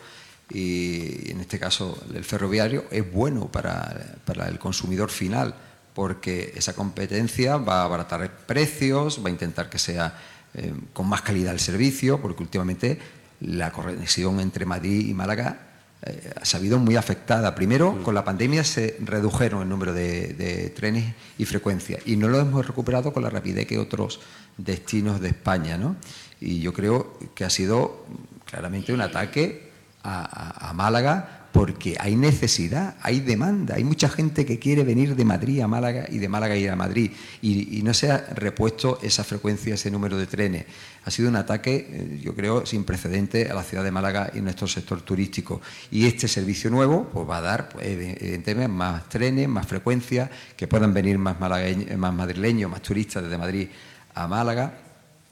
y 0.50 1.30
en 1.30 1.42
este 1.42 1.60
caso 1.60 2.02
el 2.16 2.24
ferroviario 2.24 2.86
es 2.90 3.12
bueno 3.12 3.52
para, 3.52 4.16
el 4.48 4.58
consumidor 4.58 5.12
final, 5.12 5.54
porque 5.94 6.54
esa 6.56 6.74
competencia 6.74 7.58
va 7.58 7.82
a 7.82 7.84
abaratar 7.84 8.38
precios, 8.48 9.24
va 9.24 9.28
a 9.28 9.32
intentar 9.32 9.70
que 9.70 9.78
sea 9.78 10.18
eh, 10.56 10.74
con 10.94 11.08
más 11.08 11.22
calidad 11.22 11.54
el 11.54 11.60
servicio, 11.60 12.20
porque 12.20 12.42
últimamente 12.42 12.98
la 13.42 13.72
conexión 13.72 14.40
entre 14.40 14.66
Madrid 14.66 15.08
y 15.08 15.14
Málaga 15.14 15.69
eh, 16.06 16.34
ha 16.40 16.46
sabido 16.46 16.80
muy 16.80 16.96
afectada. 16.96 17.56
Primero, 17.56 18.02
con 18.04 18.16
la 18.16 18.24
pandemia 18.24 18.64
se 18.64 18.98
redujeron 19.02 19.64
el 19.64 19.70
número 19.70 19.94
de, 19.94 20.74
trenes 20.76 21.14
y 21.38 21.46
frecuencias 21.46 22.02
y 22.06 22.16
no 22.16 22.28
lo 22.28 22.40
hemos 22.40 22.66
recuperado 22.66 23.14
con 23.14 23.24
la 23.24 23.30
rapidez 23.30 23.68
que 23.68 23.78
otros 23.78 24.20
destinos 24.58 25.20
de 25.22 25.30
España. 25.30 25.78
¿no? 25.78 25.96
Y 26.40 26.62
yo 26.62 26.74
creo 26.74 27.18
que 27.36 27.46
ha 27.46 27.50
sido 27.50 28.06
claramente 28.46 28.94
un 28.94 29.02
ataque 29.02 29.70
a 30.02 30.72
Málaga 30.74 31.39
porque 31.52 31.96
hay 32.00 32.16
necesidad, 32.16 32.96
hay 33.02 33.22
demanda, 33.22 33.76
hay 33.76 33.84
mucha 33.84 34.08
gente 34.08 34.46
que 34.46 34.60
quiere 34.60 34.84
venir 34.84 35.16
de 35.16 35.26
Madrid 35.26 35.62
a 35.62 35.68
Málaga 35.68 36.06
y 36.10 36.20
de 36.20 36.30
Málaga 36.30 36.56
ir 36.56 36.70
a 36.70 36.76
Madrid 36.76 37.12
y, 37.42 37.82
no 37.84 37.94
se 37.94 38.12
ha 38.12 38.18
repuesto 38.36 39.00
esa 39.02 39.24
frecuencia, 39.24 39.74
ese 39.74 39.90
número 39.90 40.18
de 40.18 40.28
trenes. 40.28 40.66
Ha 41.06 41.12
sido 41.12 41.30
un 41.30 41.38
ataque, 41.38 41.88
eh, 41.90 42.20
yo 42.22 42.36
creo, 42.36 42.66
sin 42.66 42.84
precedente 42.84 43.50
a 43.50 43.56
la 43.56 43.64
ciudad 43.64 43.84
de 43.84 43.92
Málaga 43.92 44.32
y 44.34 44.42
nuestro 44.42 44.68
sector 44.68 45.02
turístico. 45.02 45.62
Y 45.90 46.06
este 46.06 46.28
servicio 46.28 46.70
nuevo 46.70 47.10
pues, 47.12 47.28
va 47.28 47.38
a 47.38 47.42
dar, 47.42 47.70
pues, 47.70 47.88
evidentemente, 47.88 48.68
más 48.68 49.10
trenes, 49.10 49.48
más 49.48 49.66
frecuencias, 49.66 50.30
que 50.56 50.68
puedan 50.68 50.94
venir 50.94 51.18
más, 51.18 51.40
más 51.40 52.14
madrileños, 52.14 52.70
más 52.70 52.82
turistas 52.82 53.24
desde 53.24 53.38
Madrid 53.38 53.70
a 54.14 54.28
Málaga 54.28 54.74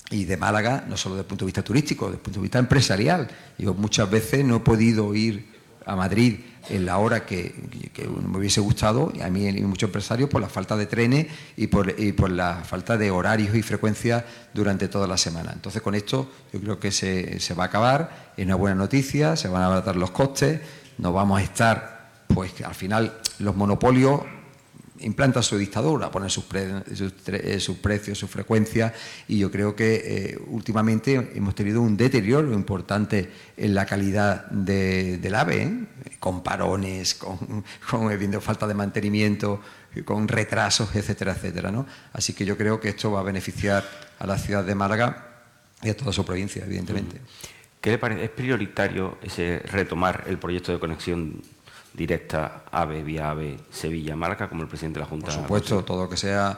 y 0.10 0.24
de 0.24 0.38
Málaga, 0.38 0.86
no 0.88 0.96
solo 0.98 1.16
desde 1.16 1.26
el 1.26 1.28
punto 1.28 1.46
de 1.46 1.48
vista 1.48 1.64
turístico, 1.64 2.06
desde 2.06 2.18
el 2.18 2.22
punto 2.22 2.40
de 2.40 2.44
vista 2.44 2.60
empresarial. 2.60 3.28
Yo 3.58 3.74
muchas 3.74 4.10
veces 4.10 4.46
no 4.46 4.58
he 4.58 4.60
podido 4.62 5.14
ir 5.14 5.57
a 5.88 5.96
Madrid 5.96 6.36
en 6.70 6.86
la 6.86 6.98
hora 6.98 7.26
que, 7.26 7.56
me 8.30 8.38
hubiese 8.38 8.60
gustado, 8.60 9.12
y 9.16 9.22
a 9.22 9.30
mí 9.30 9.48
y 9.48 9.62
muchos 9.62 9.88
empresarios, 9.88 10.30
por 10.30 10.42
la 10.42 10.50
falta 10.50 10.76
de 10.76 10.86
trenes 10.86 11.28
y 11.56 11.68
por, 11.68 11.96
por 12.16 12.30
la 12.30 12.56
falta 12.66 12.98
de 12.98 13.10
horarios 13.10 13.56
y 13.56 13.64
frecuencias 13.64 14.24
durante 14.54 14.90
toda 14.90 15.08
la 15.08 15.18
semana. 15.18 15.52
Entonces, 15.54 15.82
con 15.82 15.96
esto 15.96 16.30
yo 16.52 16.60
creo 16.60 16.80
que 16.80 16.92
se, 16.92 17.40
se 17.40 17.54
va 17.54 17.64
a 17.64 17.68
acabar, 17.68 18.34
es 18.36 18.46
una 18.46 18.56
buena 18.56 18.76
noticia, 18.76 19.38
se 19.38 19.48
van 19.48 19.62
a 19.62 19.68
abaratar 19.68 19.96
los 19.96 20.12
costes, 20.12 20.60
no 20.98 21.14
vamos 21.14 21.40
a 21.40 21.44
estar, 21.44 22.12
pues 22.28 22.52
al 22.62 22.76
final 22.76 23.18
los 23.40 23.56
monopolios 23.56 24.22
implanta 25.00 25.42
su 25.42 25.58
dictadura, 25.58 26.12
pone 26.12 26.30
sus, 26.30 26.46
eh, 26.54 27.60
sus, 27.60 27.78
precios, 27.78 28.18
sus 28.18 28.30
frecuencias, 28.30 28.94
y 29.28 29.40
yo 29.40 29.52
creo 29.52 29.76
que 29.76 29.96
eh, 30.06 30.40
últimamente 30.48 31.32
hemos 31.36 31.56
tenido 31.56 31.82
un 31.82 31.98
deterioro 31.98 32.54
importante 32.54 33.30
en 33.56 33.76
la 33.76 33.86
calidad 33.86 34.46
del 34.50 35.36
AVE, 35.36 35.62
¿eh? 35.62 35.86
con 36.20 36.44
parones, 36.44 37.16
con, 37.16 37.64
con 37.90 38.42
falta 38.42 38.68
de 38.68 38.74
mantenimiento, 38.74 39.62
con 40.06 40.28
retrasos, 40.28 40.96
etcétera, 40.96 41.34
etcétera. 41.34 41.72
¿no? 41.72 41.86
Así 42.14 42.34
que 42.34 42.46
yo 42.46 42.58
creo 42.58 42.80
que 42.80 42.90
esto 42.90 43.12
va 43.12 43.22
a 43.22 43.24
beneficiar 43.24 43.84
a 44.20 44.28
la 44.28 44.38
ciudad 44.38 44.64
de 44.64 44.76
Málaga 44.76 45.44
y 45.82 45.90
a 45.90 45.98
toda 45.98 46.12
su 46.12 46.26
provincia, 46.26 46.64
evidentemente. 46.66 47.22
¿Qué 47.82 47.92
le 47.92 47.98
parece? 47.98 48.26
¿Es 48.26 48.30
prioritario 48.32 49.18
ese 49.22 49.60
retomar 49.60 50.24
el 50.28 50.40
proyecto 50.40 50.72
de 50.72 50.80
conexión 50.80 51.42
directa 51.98 52.64
AVE, 52.72 53.04
vía 53.04 53.32
AVE, 53.32 53.58
Sevilla-Málaga, 53.72 54.48
como 54.48 54.62
el 54.62 54.70
presidente 54.70 55.00
de 55.00 55.06
la 55.06 55.10
Junta. 55.10 55.26
Por 55.26 55.36
supuesto, 55.36 55.84
todo 55.84 56.04
lo 56.04 56.10
que 56.10 56.16
sea 56.16 56.58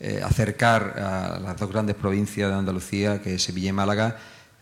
eh, 0.00 0.22
acercar 0.24 0.98
a 0.98 1.38
las 1.38 1.58
dos 1.58 1.70
grandes 1.70 1.94
provincias 1.94 2.48
de 2.48 2.56
Andalucía, 2.56 3.20
que 3.20 3.34
es 3.34 3.42
Sevilla 3.42 3.68
y 3.68 3.72
Málaga, 3.72 4.16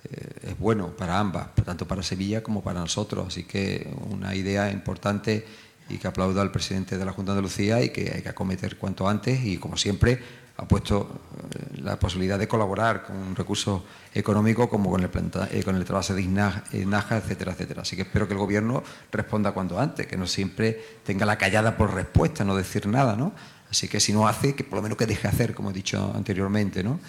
eh, 0.04 0.50
es 0.50 0.58
bueno 0.58 0.88
para 0.88 1.18
ambas, 1.20 1.54
tanto 1.64 1.86
para 1.86 2.02
Sevilla 2.02 2.42
como 2.42 2.62
para 2.62 2.80
nosotros. 2.80 3.28
Así 3.28 3.44
que 3.44 3.88
una 4.10 4.34
idea 4.34 4.70
importante 4.70 5.46
y 5.88 5.98
que 5.98 6.08
aplaudo 6.08 6.40
al 6.40 6.50
presidente 6.50 6.98
de 6.98 7.04
la 7.04 7.12
Junta 7.12 7.32
de 7.32 7.38
Andalucía 7.38 7.80
y 7.82 7.90
que 7.90 8.10
hay 8.12 8.22
que 8.22 8.28
acometer 8.28 8.76
cuanto 8.76 9.08
antes 9.08 9.44
y, 9.44 9.58
como 9.58 9.76
siempre, 9.76 10.20
ha 10.58 10.66
puesto 10.66 11.20
eh, 11.54 11.80
la 11.82 11.98
posibilidad 11.98 12.38
de 12.38 12.48
colaborar 12.48 13.04
con 13.04 13.16
un 13.16 13.36
recurso 13.36 13.84
económico 14.14 14.68
como 14.68 14.90
con 14.90 15.02
el, 15.02 15.10
planta, 15.10 15.48
eh, 15.52 15.62
con 15.62 15.76
el 15.76 15.84
trabajo 15.84 16.14
de 16.14 16.24
Naja, 16.26 17.16
etcétera, 17.18 17.52
etcétera. 17.52 17.82
Así 17.82 17.96
que 17.96 18.02
espero 18.02 18.26
que 18.26 18.34
el 18.34 18.38
Gobierno 18.38 18.82
responda 19.12 19.52
cuanto 19.52 19.78
antes, 19.78 20.06
que 20.06 20.16
no 20.16 20.26
siempre 20.26 20.82
tenga 21.04 21.26
la 21.26 21.36
callada 21.36 21.76
por 21.76 21.92
respuesta, 21.92 22.44
no 22.44 22.56
decir 22.56 22.86
nada, 22.86 23.16
¿no? 23.16 23.32
Así 23.70 23.88
que 23.88 24.00
si 24.00 24.12
no 24.12 24.26
hace, 24.26 24.54
que 24.54 24.64
por 24.64 24.76
lo 24.76 24.82
menos 24.82 24.96
que 24.96 25.06
deje 25.06 25.28
hacer, 25.28 25.54
como 25.54 25.70
he 25.70 25.74
dicho 25.74 26.12
anteriormente, 26.14 26.82
¿no? 26.82 27.00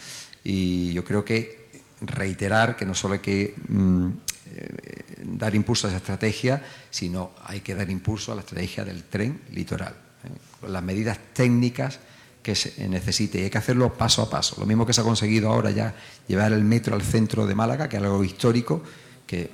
Y 0.43 0.91
yo 0.91 1.03
creo 1.05 1.23
que 1.23 1.67
reiterar 2.01 2.75
que 2.75 2.85
no 2.85 2.93
solo 2.93 3.15
hay 3.15 3.19
que 3.19 3.55
mm, 3.69 4.07
eh, 4.51 5.23
dar 5.23 5.55
impulso 5.55 5.87
a 5.87 5.89
esa 5.89 5.97
estrategia, 5.97 6.63
sino 6.89 7.31
hay 7.45 7.61
que 7.61 7.75
dar 7.75 7.89
impulso 7.89 8.31
a 8.31 8.35
la 8.35 8.41
estrategia 8.41 8.83
del 8.83 9.03
tren 9.03 9.41
litoral, 9.51 9.95
las 10.67 10.83
medidas 10.83 11.17
técnicas 11.33 11.99
que 12.47 12.55
se 12.55 12.87
necesite 12.87 13.41
y 13.41 13.43
hay 13.43 13.49
que 13.49 13.57
hacerlo 13.57 13.93
paso 13.93 14.21
a 14.21 14.29
paso. 14.29 14.55
Lo 14.57 14.65
mismo 14.65 14.85
que 14.85 14.93
se 14.93 15.01
ha 15.01 15.03
conseguido 15.03 15.49
ahora 15.49 15.69
ya 15.69 15.93
llevar 16.29 16.53
el 16.53 16.63
metro 16.63 16.95
al 16.95 17.01
centro 17.01 17.45
de 17.45 17.53
Málaga, 17.53 17.89
que 17.89 17.97
es 17.97 18.03
algo 18.03 18.23
histórico, 18.23 18.81
que 19.25 19.49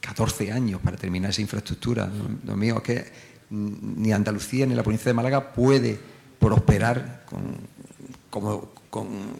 14 0.00 0.46
mm, 0.46 0.56
años 0.56 0.80
para 0.80 0.96
terminar 0.96 1.28
esa 1.28 1.42
infraestructura. 1.42 2.10
Lo 2.46 2.56
mío 2.56 2.78
es 2.78 2.82
que 2.82 3.12
mm, 3.50 4.00
ni 4.00 4.12
Andalucía 4.12 4.64
ni 4.64 4.74
la 4.74 4.82
provincia 4.82 5.10
de 5.10 5.12
Málaga 5.12 5.52
puede 5.52 6.00
prosperar 6.38 7.26
como, 8.30 8.70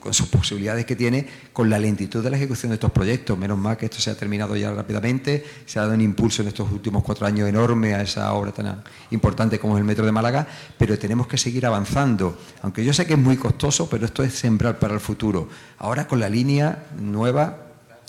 con, 0.00 0.14
sus 0.14 0.28
posibilidades 0.28 0.84
que 0.84 0.96
tiene, 0.96 1.26
con 1.52 1.70
la 1.70 1.78
lentitud 1.78 2.22
de 2.22 2.30
la 2.30 2.36
ejecución 2.36 2.70
de 2.70 2.74
estos 2.74 2.92
proyectos. 2.92 3.38
Menos 3.38 3.58
mal 3.58 3.76
que 3.76 3.86
esto 3.86 4.00
se 4.00 4.10
ha 4.10 4.14
terminado 4.14 4.56
ya 4.56 4.72
rápidamente, 4.72 5.44
se 5.66 5.78
ha 5.78 5.82
dado 5.82 5.94
un 5.94 6.00
impulso 6.00 6.42
en 6.42 6.48
estos 6.48 6.70
últimos 6.70 7.02
cuatro 7.02 7.26
años 7.26 7.48
enorme 7.48 7.94
a 7.94 8.02
esa 8.02 8.32
obra 8.34 8.52
tan 8.52 8.82
importante 9.10 9.58
como 9.58 9.76
es 9.76 9.80
el 9.80 9.84
Metro 9.84 10.04
de 10.04 10.12
Málaga, 10.12 10.46
pero 10.76 10.98
tenemos 10.98 11.26
que 11.26 11.38
seguir 11.38 11.66
avanzando. 11.66 12.38
Aunque 12.62 12.84
yo 12.84 12.92
sé 12.92 13.06
que 13.06 13.14
es 13.14 13.18
muy 13.18 13.36
costoso, 13.36 13.88
pero 13.88 14.06
esto 14.06 14.22
es 14.22 14.34
sembrar 14.34 14.78
para 14.78 14.94
el 14.94 15.00
futuro. 15.00 15.48
Ahora 15.78 16.06
con 16.06 16.20
la 16.20 16.28
línea 16.28 16.86
nueva 17.00 17.58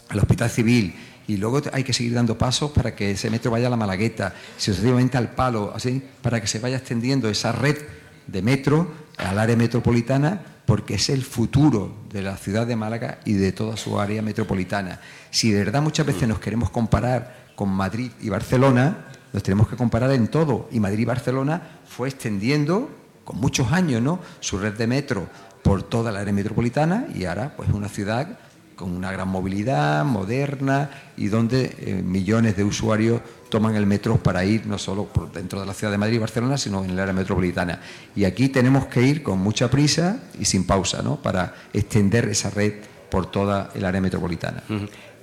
al 0.09 0.19
Hospital 0.19 0.49
Civil, 0.49 0.95
y 1.29 1.37
luego 1.37 1.61
hay 1.71 1.83
que 1.83 1.93
seguir 1.93 2.15
dando 2.15 2.35
pasos 2.39 2.71
para 2.71 2.95
que 2.95 3.11
ese 3.11 3.29
metro 3.29 3.51
vaya 3.51 3.67
a 3.67 3.69
la 3.69 3.77
Malagueta, 3.77 4.33
sucesivamente 4.57 5.15
al 5.15 5.29
Palo, 5.29 5.71
así, 5.75 6.01
para 6.23 6.41
que 6.41 6.47
se 6.47 6.57
vaya 6.57 6.77
extendiendo 6.77 7.29
esa 7.29 7.51
red 7.51 7.77
de 8.25 8.41
metro 8.41 8.91
al 9.17 9.37
área 9.37 9.55
metropolitana 9.55 10.41
porque 10.69 10.93
es 10.93 11.09
el 11.09 11.23
futuro 11.23 11.91
de 12.13 12.21
la 12.21 12.37
ciudad 12.37 12.67
de 12.67 12.75
Málaga 12.75 13.17
y 13.25 13.33
de 13.33 13.51
toda 13.51 13.75
su 13.75 13.99
área 13.99 14.21
metropolitana. 14.21 14.99
Si 15.31 15.49
de 15.51 15.65
verdad 15.65 15.81
muchas 15.81 16.05
veces 16.05 16.27
nos 16.27 16.37
queremos 16.37 16.69
comparar 16.69 17.47
con 17.55 17.69
Madrid 17.69 18.11
y 18.21 18.29
Barcelona, 18.29 19.07
nos 19.33 19.41
tenemos 19.41 19.67
que 19.67 19.75
comparar 19.75 20.11
en 20.11 20.27
todo. 20.27 20.69
Y 20.71 20.79
Madrid 20.79 20.99
y 20.99 21.05
Barcelona 21.05 21.79
fue 21.87 22.07
extendiendo 22.07 22.87
con 23.23 23.39
muchos 23.39 23.71
años 23.71 24.03
¿no? 24.03 24.19
su 24.41 24.59
red 24.59 24.73
de 24.75 24.85
metro 24.85 25.27
por 25.63 25.81
toda 25.81 26.11
la 26.11 26.19
área 26.19 26.33
metropolitana 26.33 27.07
y 27.15 27.25
ahora 27.25 27.55
pues 27.57 27.69
una 27.69 27.89
ciudad 27.89 28.37
con 28.75 28.91
una 28.91 29.11
gran 29.11 29.27
movilidad, 29.27 30.05
moderna 30.05 30.91
y 31.17 31.29
donde 31.29 31.75
eh, 31.79 32.03
millones 32.05 32.55
de 32.55 32.63
usuarios 32.63 33.21
toman 33.49 33.75
el 33.75 33.85
metro 33.85 34.17
para 34.17 34.45
ir 34.45 34.65
no 34.65 34.77
solo 34.77 35.05
por 35.05 35.31
dentro 35.31 35.59
de 35.59 35.65
la 35.65 35.73
ciudad 35.73 35.91
de 35.91 35.97
Madrid 35.97 36.15
y 36.15 36.19
Barcelona, 36.19 36.57
sino 36.57 36.83
en 36.83 36.91
el 36.91 36.99
área 36.99 37.13
metropolitana. 37.13 37.79
Y 38.15 38.25
aquí 38.25 38.49
tenemos 38.49 38.85
que 38.85 39.01
ir 39.01 39.23
con 39.23 39.39
mucha 39.39 39.69
prisa 39.69 40.19
y 40.39 40.45
sin 40.45 40.65
pausa, 40.65 41.01
¿no? 41.01 41.17
Para 41.17 41.55
extender 41.73 42.29
esa 42.29 42.49
red 42.49 42.73
por 43.09 43.25
toda 43.31 43.71
el 43.73 43.83
área 43.85 43.99
metropolitana. 44.01 44.63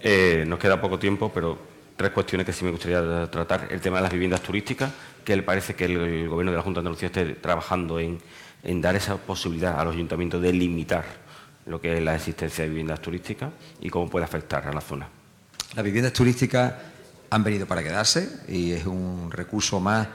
Eh, 0.02 0.44
nos 0.46 0.58
queda 0.58 0.80
poco 0.80 0.98
tiempo, 0.98 1.30
pero 1.32 1.58
tres 1.96 2.10
cuestiones 2.10 2.46
que 2.46 2.52
sí 2.52 2.64
me 2.64 2.70
gustaría 2.70 3.30
tratar. 3.30 3.68
El 3.70 3.80
tema 3.80 3.96
de 3.96 4.02
las 4.02 4.12
viviendas 4.12 4.42
turísticas, 4.42 4.90
que 5.24 5.34
le 5.36 5.42
parece 5.42 5.74
que 5.74 5.86
el, 5.86 6.28
Gobierno 6.28 6.52
de 6.52 6.56
la 6.56 6.62
Junta 6.62 6.80
de 6.80 6.88
Andalucía 6.88 7.06
esté 7.06 7.24
trabajando 7.34 7.98
en, 7.98 8.18
en 8.62 8.80
dar 8.80 8.96
esa 8.96 9.16
posibilidad 9.16 9.80
a 9.80 9.84
los 9.84 9.94
ayuntamientos 9.94 10.42
de 10.42 10.52
limitar 10.52 11.04
lo 11.66 11.80
que 11.80 11.96
es 11.96 12.02
la 12.02 12.14
existencia 12.14 12.64
de 12.64 12.70
viviendas 12.70 13.00
turísticas 13.00 13.50
y 13.80 13.90
cómo 13.90 14.08
puede 14.08 14.24
afectar 14.24 14.66
a 14.66 14.72
la 14.72 14.80
zona. 14.80 15.08
Las 15.74 15.84
viviendas 15.84 16.12
turísticas 16.12 16.72
han 17.30 17.44
venido 17.44 17.66
para 17.66 17.82
quedarse 17.82 18.28
y 18.48 18.72
es 18.72 18.86
un 18.86 19.30
recurso 19.30 19.80
más 19.80 20.08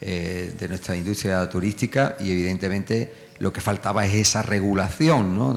eh, 0.00 0.54
de 0.58 0.68
nuestra 0.68 0.96
industria 0.96 1.48
turística 1.48 2.16
y 2.20 2.30
evidentemente 2.30 3.12
lo 3.38 3.52
que 3.52 3.60
faltaba 3.60 4.04
es 4.06 4.14
esa 4.14 4.42
regulación 4.42 5.36
¿no? 5.36 5.56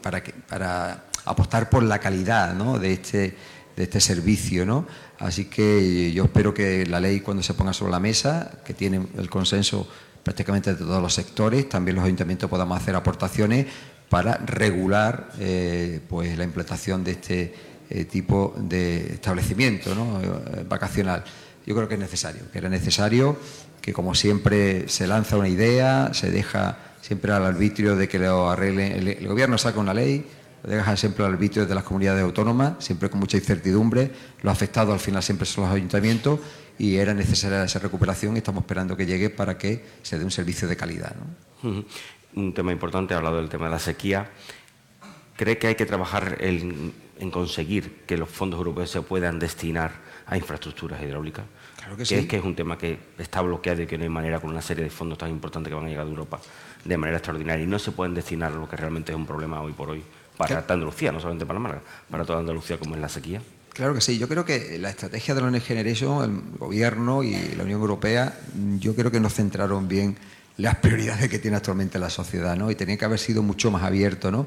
para, 0.00 0.22
para 0.48 1.04
apostar 1.24 1.68
por 1.68 1.82
la 1.82 1.98
calidad 1.98 2.54
¿no? 2.54 2.78
de, 2.78 2.92
este, 2.92 3.36
de 3.76 3.82
este 3.82 4.00
servicio. 4.00 4.64
¿no? 4.66 4.86
Así 5.18 5.46
que 5.46 6.12
yo 6.12 6.24
espero 6.24 6.54
que 6.54 6.86
la 6.86 7.00
ley 7.00 7.20
cuando 7.20 7.42
se 7.42 7.54
ponga 7.54 7.72
sobre 7.72 7.92
la 7.92 8.00
mesa, 8.00 8.50
que 8.64 8.74
tiene 8.74 9.06
el 9.16 9.30
consenso 9.30 9.88
prácticamente 10.22 10.72
de 10.72 10.78
todos 10.78 11.02
los 11.02 11.12
sectores, 11.14 11.68
también 11.68 11.96
los 11.96 12.04
ayuntamientos 12.04 12.48
podamos 12.48 12.80
hacer 12.80 12.96
aportaciones 12.96 13.66
para 14.08 14.36
regular 14.36 15.30
eh, 15.38 16.00
pues 16.08 16.36
la 16.38 16.44
implantación 16.44 17.04
de 17.04 17.10
este 17.12 17.54
eh, 17.90 18.04
tipo 18.04 18.54
de 18.56 19.14
establecimiento 19.14 19.90
eh, 19.92 20.64
vacacional. 20.68 21.24
Yo 21.66 21.74
creo 21.74 21.88
que 21.88 21.94
es 21.94 22.00
necesario, 22.00 22.42
que 22.52 22.58
era 22.58 22.68
necesario 22.68 23.36
que 23.80 23.92
como 23.92 24.14
siempre 24.14 24.88
se 24.88 25.06
lanza 25.06 25.36
una 25.36 25.48
idea, 25.48 26.10
se 26.14 26.30
deja 26.30 26.78
siempre 27.02 27.32
al 27.32 27.44
arbitrio 27.44 27.96
de 27.96 28.08
que 28.08 28.18
lo 28.18 28.48
arreglen, 28.48 29.08
el, 29.08 29.28
gobierno 29.28 29.58
saca 29.58 29.78
una 29.78 29.92
ley, 29.92 30.26
lo 30.62 30.70
deja 30.70 30.96
siempre 30.96 31.24
al 31.24 31.32
arbitrio 31.32 31.66
de 31.66 31.74
las 31.74 31.84
comunidades 31.84 32.22
autónomas, 32.22 32.74
siempre 32.78 33.10
con 33.10 33.20
mucha 33.20 33.36
incertidumbre, 33.36 34.10
los 34.40 34.52
afectados 34.52 34.94
al 34.94 35.00
final 35.00 35.22
siempre 35.22 35.46
son 35.46 35.64
los 35.64 35.74
ayuntamientos 35.74 36.40
y 36.78 36.96
era 36.96 37.12
necesaria 37.12 37.62
esa 37.62 37.78
recuperación 37.78 38.36
y 38.36 38.38
estamos 38.38 38.62
esperando 38.62 38.96
que 38.96 39.04
llegue 39.04 39.28
para 39.28 39.58
que 39.58 39.84
se 40.02 40.18
dé 40.18 40.24
un 40.24 40.30
servicio 40.30 40.66
de 40.66 40.76
calidad 40.76 41.14
un 42.36 42.52
tema 42.52 42.72
importante, 42.72 43.14
ha 43.14 43.18
hablado 43.18 43.36
del 43.36 43.48
tema 43.48 43.66
de 43.66 43.72
la 43.72 43.78
sequía. 43.78 44.30
¿Cree 45.36 45.58
que 45.58 45.68
hay 45.68 45.74
que 45.74 45.86
trabajar 45.86 46.38
en, 47.18 47.30
conseguir 47.30 48.02
que 48.06 48.16
los 48.16 48.28
fondos 48.28 48.58
europeos 48.58 48.90
se 48.90 49.02
puedan 49.02 49.38
destinar 49.38 49.92
a 50.26 50.36
infraestructuras 50.36 51.02
hidráulicas? 51.02 51.44
Claro 51.76 51.96
que, 51.96 52.04
sí. 52.04 52.14
Es 52.14 52.26
que 52.26 52.36
es 52.36 52.44
un 52.44 52.54
tema 52.54 52.78
que 52.78 52.98
está 53.18 53.40
bloqueado 53.40 53.82
y 53.82 53.86
que 53.86 53.98
no 53.98 54.04
hay 54.04 54.10
manera 54.10 54.40
con 54.40 54.50
una 54.50 54.62
serie 54.62 54.84
de 54.84 54.90
fondos 54.90 55.18
tan 55.18 55.30
importantes 55.30 55.70
que 55.70 55.74
van 55.74 55.86
a 55.86 55.88
llegar 55.88 56.04
de 56.04 56.10
Europa 56.10 56.40
de 56.84 56.96
manera 56.96 57.18
extraordinaria 57.18 57.64
y 57.64 57.68
no 57.68 57.78
se 57.78 57.92
pueden 57.92 58.14
destinar 58.14 58.52
a 58.52 58.56
lo 58.56 58.68
que 58.68 58.76
realmente 58.76 59.12
es 59.12 59.16
un 59.16 59.26
problema 59.26 59.60
hoy 59.60 59.72
por 59.72 59.90
hoy 59.90 60.02
para 60.36 60.62
toda 60.62 60.74
Andalucía, 60.74 61.12
no 61.12 61.20
solamente 61.20 61.46
para 61.46 61.58
Málaga, 61.58 61.82
para 62.10 62.24
toda 62.24 62.40
Andalucía 62.40 62.78
como 62.78 62.94
es 62.94 63.00
la 63.00 63.08
sequía. 63.08 63.40
Claro 63.72 63.94
que 63.94 64.00
sí. 64.00 64.18
Yo 64.18 64.28
creo 64.28 64.44
que 64.44 64.78
la 64.78 64.90
estrategia 64.90 65.34
de 65.34 65.40
la 65.40 65.50
Next 65.50 65.66
Generation, 65.66 66.24
el 66.24 66.58
Gobierno 66.58 67.22
y 67.22 67.34
la 67.56 67.64
Unión 67.64 67.80
Europea, 67.80 68.38
yo 68.78 68.94
creo 68.94 69.10
que 69.10 69.18
nos 69.18 69.34
centraron 69.34 69.88
bien 69.88 70.16
las 70.56 70.76
prioridades 70.76 71.28
que 71.28 71.40
tiene 71.40 71.56
actualmente 71.56 71.98
la 71.98 72.10
sociedad, 72.10 72.56
¿no? 72.56 72.70
Y 72.70 72.76
tenía 72.76 72.96
que 72.96 73.04
haber 73.04 73.18
sido 73.18 73.42
mucho 73.42 73.72
más 73.72 73.82
abierto, 73.82 74.30
¿no? 74.30 74.46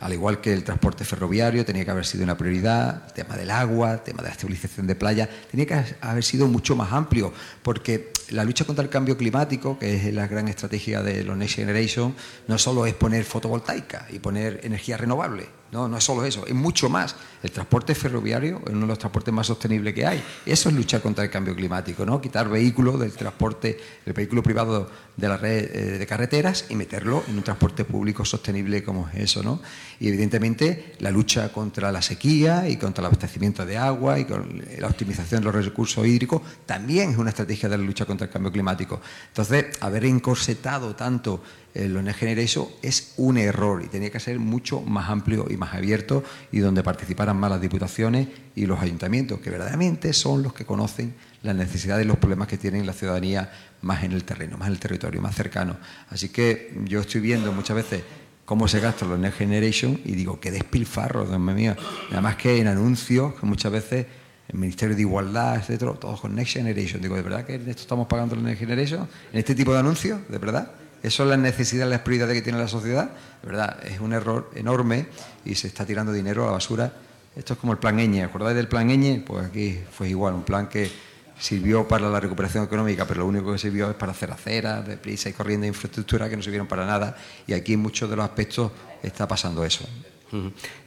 Al 0.00 0.12
igual 0.14 0.40
que 0.40 0.52
el 0.52 0.64
transporte 0.64 1.04
ferroviario, 1.04 1.64
tenía 1.64 1.84
que 1.84 1.90
haber 1.90 2.06
sido 2.06 2.24
una 2.24 2.36
prioridad, 2.36 3.02
el 3.06 3.12
tema 3.12 3.36
del 3.36 3.50
agua, 3.50 3.92
el 3.92 4.00
tema 4.00 4.22
de 4.22 4.28
la 4.28 4.34
estabilización 4.34 4.86
de 4.86 4.94
playa, 4.94 5.28
tenía 5.50 5.66
que 5.66 5.96
haber 6.00 6.24
sido 6.24 6.46
mucho 6.46 6.74
más 6.74 6.92
amplio, 6.92 7.32
porque 7.62 8.12
la 8.30 8.44
lucha 8.44 8.64
contra 8.64 8.82
el 8.82 8.90
cambio 8.90 9.16
climático, 9.16 9.78
que 9.78 9.96
es 9.96 10.14
la 10.14 10.26
gran 10.26 10.48
estrategia 10.48 11.02
de 11.02 11.22
los 11.22 11.36
Next 11.36 11.56
Generation, 11.56 12.14
no 12.48 12.58
solo 12.58 12.86
es 12.86 12.94
poner 12.94 13.24
fotovoltaica 13.24 14.06
y 14.10 14.18
poner 14.18 14.60
energía 14.62 14.96
renovable, 14.96 15.59
no, 15.72 15.88
no 15.88 15.96
es 15.96 16.04
solo 16.04 16.24
eso, 16.24 16.46
es 16.46 16.54
mucho 16.54 16.88
más. 16.88 17.14
El 17.42 17.52
transporte 17.52 17.94
ferroviario 17.94 18.60
es 18.66 18.72
uno 18.72 18.80
de 18.80 18.86
los 18.88 18.98
transportes 18.98 19.32
más 19.32 19.46
sostenibles 19.46 19.94
que 19.94 20.04
hay. 20.04 20.22
Eso 20.44 20.68
es 20.68 20.74
luchar 20.74 21.00
contra 21.00 21.24
el 21.24 21.30
cambio 21.30 21.54
climático, 21.54 22.04
¿no? 22.04 22.20
Quitar 22.20 22.48
vehículos 22.48 22.98
del 22.98 23.12
transporte, 23.12 23.78
el 24.04 24.12
vehículo 24.12 24.42
privado 24.42 24.90
de 25.16 25.28
la 25.28 25.36
red 25.36 25.70
eh, 25.72 25.98
de 25.98 26.06
carreteras 26.06 26.66
y 26.70 26.74
meterlo 26.74 27.22
en 27.28 27.36
un 27.36 27.42
transporte 27.42 27.84
público 27.84 28.24
sostenible 28.24 28.82
como 28.82 29.08
es 29.08 29.20
eso, 29.20 29.42
¿no? 29.42 29.60
Y 30.00 30.08
evidentemente 30.08 30.94
la 30.98 31.10
lucha 31.10 31.52
contra 31.52 31.92
la 31.92 32.02
sequía 32.02 32.68
y 32.68 32.76
contra 32.76 33.02
el 33.02 33.06
abastecimiento 33.06 33.64
de 33.64 33.78
agua 33.78 34.18
y 34.18 34.24
con 34.24 34.62
la 34.78 34.88
optimización 34.88 35.40
de 35.40 35.52
los 35.52 35.64
recursos 35.64 36.04
hídricos 36.06 36.42
también 36.66 37.10
es 37.12 37.16
una 37.16 37.30
estrategia 37.30 37.68
de 37.68 37.78
la 37.78 37.84
lucha 37.84 38.06
contra 38.06 38.26
el 38.26 38.32
cambio 38.32 38.50
climático. 38.50 39.00
Entonces, 39.28 39.66
haber 39.80 40.04
encorsetado 40.04 40.96
tanto 40.96 41.42
el 41.74 42.02
Next 42.02 42.20
Generation 42.20 42.66
es 42.82 43.14
un 43.16 43.38
error 43.38 43.82
y 43.84 43.88
tenía 43.88 44.10
que 44.10 44.20
ser 44.20 44.38
mucho 44.38 44.80
más 44.80 45.08
amplio 45.08 45.46
y 45.48 45.56
más 45.56 45.74
abierto 45.74 46.24
y 46.50 46.58
donde 46.58 46.82
participaran 46.82 47.36
más 47.36 47.50
las 47.50 47.60
diputaciones 47.60 48.28
y 48.54 48.66
los 48.66 48.80
ayuntamientos, 48.80 49.40
que 49.40 49.50
verdaderamente 49.50 50.12
son 50.12 50.42
los 50.42 50.52
que 50.52 50.64
conocen 50.64 51.14
las 51.42 51.54
necesidades 51.54 52.04
y 52.04 52.08
los 52.08 52.18
problemas 52.18 52.48
que 52.48 52.58
tienen 52.58 52.86
la 52.86 52.92
ciudadanía 52.92 53.50
más 53.82 54.04
en 54.04 54.12
el 54.12 54.24
terreno, 54.24 54.58
más 54.58 54.68
en 54.68 54.74
el 54.74 54.80
territorio, 54.80 55.20
más 55.20 55.34
cercano. 55.34 55.76
Así 56.10 56.28
que 56.28 56.74
yo 56.84 57.00
estoy 57.00 57.20
viendo 57.20 57.52
muchas 57.52 57.76
veces 57.76 58.02
cómo 58.44 58.66
se 58.66 58.80
gastan 58.80 59.10
los 59.10 59.18
Next 59.18 59.38
Generation 59.38 60.00
y 60.04 60.12
digo, 60.12 60.40
qué 60.40 60.50
despilfarro, 60.50 61.24
Dios 61.24 61.38
mío. 61.38 61.76
Además 62.10 62.36
que 62.36 62.58
en 62.58 62.66
anuncios 62.66 63.34
que 63.34 63.46
muchas 63.46 63.70
veces 63.70 64.06
el 64.48 64.58
Ministerio 64.58 64.96
de 64.96 65.02
Igualdad, 65.02 65.56
etcétera, 65.56 65.92
todos 65.92 66.20
con 66.20 66.34
Next 66.34 66.54
Generation. 66.54 67.00
Digo, 67.00 67.14
¿de 67.14 67.22
verdad 67.22 67.44
que 67.44 67.54
en 67.54 67.68
esto 67.68 67.82
estamos 67.82 68.08
pagando 68.08 68.34
la 68.34 68.42
Next 68.42 68.58
Generation? 68.58 69.08
¿En 69.32 69.38
este 69.38 69.54
tipo 69.54 69.72
de 69.72 69.78
anuncios? 69.78 70.20
¿De 70.28 70.38
verdad? 70.38 70.72
¿Eso 71.02 71.18
son 71.18 71.30
las 71.30 71.38
necesidades, 71.38 71.90
las 71.90 72.00
prioridades 72.00 72.36
que 72.36 72.42
tiene 72.42 72.58
la 72.58 72.68
sociedad? 72.68 73.10
De 73.42 73.48
verdad, 73.48 73.78
es 73.84 74.00
un 74.00 74.12
error 74.12 74.50
enorme 74.54 75.06
y 75.44 75.54
se 75.54 75.66
está 75.66 75.86
tirando 75.86 76.12
dinero 76.12 76.42
a 76.42 76.46
la 76.46 76.52
basura. 76.52 76.92
Esto 77.34 77.54
es 77.54 77.58
como 77.58 77.72
el 77.72 77.78
plan 77.78 77.98
Eñe. 77.98 78.22
¿Acordáis 78.22 78.56
del 78.56 78.68
plan 78.68 78.90
Eñe? 78.90 79.22
Pues 79.26 79.46
aquí 79.46 79.80
fue 79.90 80.10
igual, 80.10 80.34
un 80.34 80.44
plan 80.44 80.68
que 80.68 80.90
sirvió 81.38 81.88
para 81.88 82.10
la 82.10 82.20
recuperación 82.20 82.64
económica, 82.64 83.06
pero 83.06 83.20
lo 83.20 83.26
único 83.26 83.50
que 83.52 83.58
sirvió 83.58 83.88
es 83.88 83.96
para 83.96 84.12
hacer 84.12 84.30
aceras, 84.30 84.86
deprisa 84.86 85.30
y 85.30 85.32
corriendo 85.32 85.66
infraestructura 85.66 86.28
que 86.28 86.36
no 86.36 86.42
sirvieron 86.42 86.68
para 86.68 86.84
nada. 86.84 87.16
Y 87.46 87.54
aquí 87.54 87.72
en 87.72 87.80
muchos 87.80 88.10
de 88.10 88.16
los 88.16 88.24
aspectos 88.24 88.70
está 89.02 89.26
pasando 89.26 89.64
eso. 89.64 89.88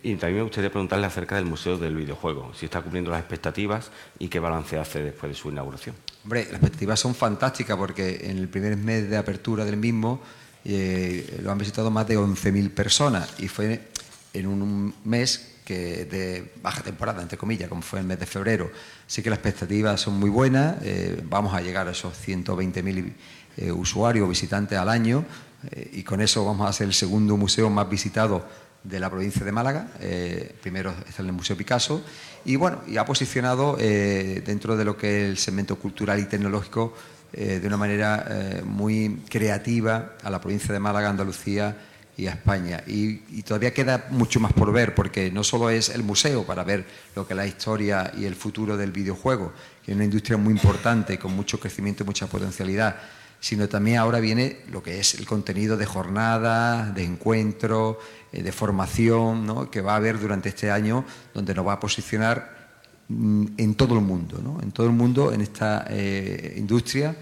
Y 0.03 0.15
también 0.15 0.37
me 0.37 0.43
gustaría 0.43 0.69
preguntarle 0.69 1.05
acerca 1.05 1.35
del 1.35 1.45
Museo 1.45 1.77
del 1.77 1.95
Videojuego, 1.95 2.53
si 2.53 2.65
está 2.65 2.81
cumpliendo 2.81 3.11
las 3.11 3.19
expectativas 3.19 3.91
y 4.19 4.27
qué 4.27 4.39
balance 4.39 4.77
hace 4.77 5.03
después 5.03 5.31
de 5.31 5.35
su 5.35 5.49
inauguración. 5.49 5.95
Hombre, 6.23 6.43
las 6.45 6.53
expectativas 6.53 6.99
son 6.99 7.13
fantásticas 7.13 7.77
porque 7.77 8.21
en 8.23 8.37
el 8.37 8.47
primer 8.47 8.77
mes 8.77 9.09
de 9.09 9.17
apertura 9.17 9.65
del 9.65 9.77
mismo 9.77 10.21
eh, 10.63 11.39
lo 11.43 11.51
han 11.51 11.57
visitado 11.57 11.91
más 11.91 12.07
de 12.07 12.17
11.000 12.17 12.69
personas 12.71 13.33
y 13.39 13.47
fue 13.47 13.89
en 14.33 14.47
un 14.47 14.93
mes 15.03 15.49
que 15.65 16.05
de 16.05 16.53
baja 16.61 16.81
temporada, 16.81 17.21
entre 17.21 17.37
comillas, 17.37 17.69
como 17.69 17.81
fue 17.81 17.99
el 17.99 18.05
mes 18.05 18.19
de 18.19 18.25
febrero. 18.25 18.71
Así 19.05 19.21
que 19.21 19.29
las 19.29 19.39
expectativas 19.39 19.99
son 19.99 20.19
muy 20.19 20.29
buenas, 20.29 20.77
eh, 20.81 21.21
vamos 21.29 21.53
a 21.53 21.61
llegar 21.61 21.87
a 21.87 21.91
esos 21.91 22.13
120.000 22.25 23.13
eh, 23.57 23.71
usuarios, 23.71 24.27
visitantes 24.27 24.77
al 24.77 24.89
año, 24.89 25.25
y 25.93 26.03
con 26.03 26.19
eso 26.19 26.43
vamos 26.43 26.69
a 26.69 26.73
ser 26.73 26.87
el 26.87 26.93
segundo 26.93 27.37
museo 27.37 27.69
más 27.69 27.87
visitado 27.87 28.45
de 28.83 28.99
la 28.99 29.09
provincia 29.09 29.45
de 29.45 29.51
Málaga, 29.51 29.87
eh, 29.99 30.55
primero 30.61 30.93
está 31.07 31.21
en 31.21 31.29
el 31.29 31.33
Museo 31.33 31.55
Picasso, 31.55 32.03
y 32.45 32.57
bueno, 32.57 32.81
y 32.87 32.97
ha 32.97 33.05
posicionado 33.05 33.77
eh, 33.79 34.43
dentro 34.45 34.75
de 34.75 34.83
lo 34.83 34.97
que 34.97 35.23
es 35.23 35.29
el 35.29 35.37
segmento 35.37 35.77
cultural 35.77 36.19
y 36.19 36.25
tecnológico 36.25 36.93
eh, 37.31 37.59
de 37.59 37.67
una 37.67 37.77
manera 37.77 38.61
muy 38.65 39.23
creativa 39.29 40.15
a 40.21 40.29
la 40.29 40.41
provincia 40.41 40.73
de 40.73 40.79
Málaga, 40.79 41.09
Andalucía 41.09 41.75
y 42.17 42.27
a 42.27 42.31
España. 42.31 42.83
Y, 42.85 43.41
todavía 43.43 43.73
queda 43.73 44.07
mucho 44.11 44.39
más 44.39 44.53
por 44.53 44.71
ver, 44.71 44.93
porque 44.93 45.31
no 45.31 45.43
solo 45.43 45.69
es 45.69 45.89
el 45.89 46.03
museo 46.03 46.45
para 46.45 46.63
ver 46.63 46.85
lo 47.15 47.25
que 47.25 47.33
es 47.33 47.37
la 47.37 47.47
historia 47.47 48.11
y 48.17 48.25
el 48.25 48.35
futuro 48.35 48.77
del 48.77 48.91
videojuego, 48.91 49.53
que 49.83 49.91
es 49.91 49.95
una 49.95 50.05
industria 50.05 50.37
muy 50.37 50.53
importante, 50.53 51.17
con 51.17 51.33
mucho 51.33 51.59
crecimiento 51.59 52.03
y 52.03 52.05
mucha 52.05 52.27
potencialidad, 52.27 52.97
sino 53.43 53.67
también 53.67 53.97
ahora 53.97 54.21
viene 54.21 54.59
lo 54.71 54.81
que 54.81 55.01
es 55.01 55.15
el 55.15 55.25
contenido 55.25 55.75
de 55.75 55.85
jornadas, 55.85 56.95
de 56.95 57.03
encuentros, 57.03 57.97
eh, 58.31 58.41
de 58.41 58.53
formación 58.53 59.67
que 59.69 59.81
va 59.81 59.91
a 59.91 59.95
haber 59.97 60.17
durante 60.17 60.47
este 60.47 60.71
año, 60.71 61.03
donde 61.33 61.53
nos 61.53 61.67
va 61.67 61.73
a 61.73 61.79
posicionar 61.81 62.79
mm, 63.09 63.47
en 63.57 63.75
todo 63.75 63.95
el 63.95 64.01
mundo, 64.01 64.59
en 64.63 64.71
todo 64.71 64.87
el 64.87 64.93
mundo, 64.93 65.33
en 65.33 65.41
esta 65.41 65.85
eh, 65.89 66.53
industria, 66.55 67.17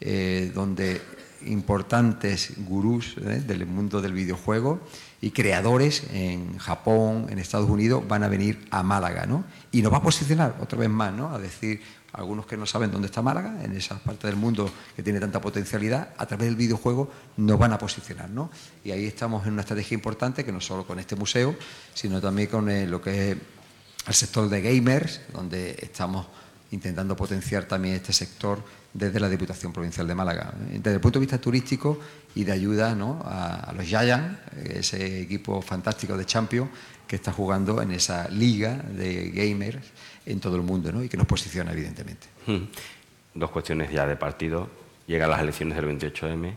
eh, 0.00 0.52
donde 0.54 1.02
importantes 1.44 2.52
gurús 2.58 3.16
del 3.16 3.66
mundo 3.66 4.00
del 4.00 4.12
videojuego 4.12 4.78
y 5.20 5.32
creadores 5.32 6.04
en 6.12 6.56
Japón, 6.56 7.26
en 7.30 7.40
Estados 7.40 7.68
Unidos, 7.68 8.06
van 8.06 8.22
a 8.22 8.28
venir 8.28 8.64
a 8.70 8.84
Málaga, 8.84 9.26
¿no? 9.26 9.44
Y 9.72 9.82
nos 9.82 9.92
va 9.92 9.96
a 9.96 10.02
posicionar 10.02 10.56
otra 10.60 10.78
vez 10.78 10.88
más, 10.88 11.12
¿no? 11.12 11.34
A 11.34 11.38
decir, 11.40 11.80
algunos 12.14 12.46
que 12.46 12.56
no 12.56 12.64
saben 12.64 12.90
dónde 12.90 13.06
está 13.06 13.22
Málaga, 13.22 13.62
en 13.62 13.76
esa 13.76 13.98
parte 13.98 14.26
del 14.26 14.36
mundo 14.36 14.70
que 14.94 15.02
tiene 15.02 15.20
tanta 15.20 15.40
potencialidad, 15.40 16.14
a 16.16 16.26
través 16.26 16.46
del 16.46 16.56
videojuego 16.56 17.10
nos 17.36 17.58
van 17.58 17.72
a 17.72 17.78
posicionar. 17.78 18.30
¿no? 18.30 18.50
Y 18.84 18.92
ahí 18.92 19.06
estamos 19.06 19.46
en 19.46 19.52
una 19.52 19.62
estrategia 19.62 19.94
importante 19.94 20.44
que 20.44 20.52
no 20.52 20.60
solo 20.60 20.86
con 20.86 20.98
este 20.98 21.16
museo, 21.16 21.56
sino 21.92 22.20
también 22.20 22.48
con 22.48 22.70
eh, 22.70 22.86
lo 22.86 23.00
que 23.00 23.32
es 23.32 23.38
el 24.06 24.14
sector 24.14 24.48
de 24.48 24.60
gamers, 24.62 25.22
donde 25.32 25.76
estamos 25.80 26.26
intentando 26.70 27.16
potenciar 27.16 27.64
también 27.64 27.96
este 27.96 28.12
sector 28.12 28.62
desde 28.92 29.18
la 29.18 29.28
Diputación 29.28 29.72
Provincial 29.72 30.06
de 30.06 30.14
Málaga. 30.14 30.54
Desde 30.56 30.94
el 30.94 31.00
punto 31.00 31.18
de 31.18 31.26
vista 31.26 31.38
turístico 31.38 31.98
y 32.34 32.44
de 32.44 32.52
ayuda 32.52 32.92
a, 32.92 33.72
los 33.72 33.86
Giants, 33.86 34.38
ese 34.64 35.22
equipo 35.22 35.60
fantástico 35.62 36.16
de 36.16 36.24
Champions 36.24 36.70
que 37.06 37.16
está 37.16 37.32
jugando 37.32 37.82
en 37.82 37.90
esa 37.90 38.28
liga 38.28 38.76
de 38.76 39.30
gamers 39.30 39.86
en 40.26 40.40
todo 40.40 40.56
el 40.56 40.62
mundo 40.62 40.92
¿no? 40.92 41.02
y 41.02 41.08
que 41.08 41.16
nos 41.16 41.26
posiciona, 41.26 41.72
evidentemente. 41.72 42.26
Hmm. 42.46 42.64
Dos 43.34 43.50
cuestiones 43.50 43.90
ya 43.90 44.06
de 44.06 44.16
partido. 44.16 44.68
Llegan 45.06 45.30
las 45.30 45.40
elecciones 45.40 45.76
del 45.76 45.86
28M, 45.86 46.54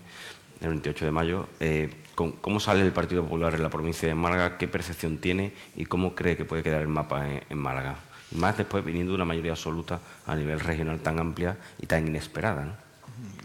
el 0.61 0.69
28 0.69 1.05
de 1.05 1.11
mayo. 1.11 1.47
Eh, 1.59 1.89
¿Cómo 2.15 2.59
sale 2.59 2.81
el 2.81 2.91
Partido 2.91 3.23
Popular 3.23 3.53
en 3.53 3.61
la 3.61 3.69
provincia 3.69 4.07
de 4.07 4.15
Málaga? 4.15 4.57
¿Qué 4.57 4.67
percepción 4.67 5.19
tiene 5.19 5.53
y 5.75 5.85
cómo 5.85 6.15
cree 6.15 6.35
que 6.35 6.45
puede 6.45 6.63
quedar 6.63 6.81
el 6.81 6.87
mapa 6.87 7.27
en, 7.47 7.57
Málaga? 7.59 7.99
Más 8.31 8.57
después 8.57 8.83
viniendo 8.83 9.13
una 9.13 9.23
mayoría 9.23 9.51
absoluta 9.51 9.99
a 10.25 10.35
nivel 10.35 10.59
regional 10.59 10.99
tan 10.99 11.19
amplia 11.19 11.57
y 11.79 11.85
tan 11.85 12.07
inesperada. 12.07 12.65
¿no? 12.65 12.73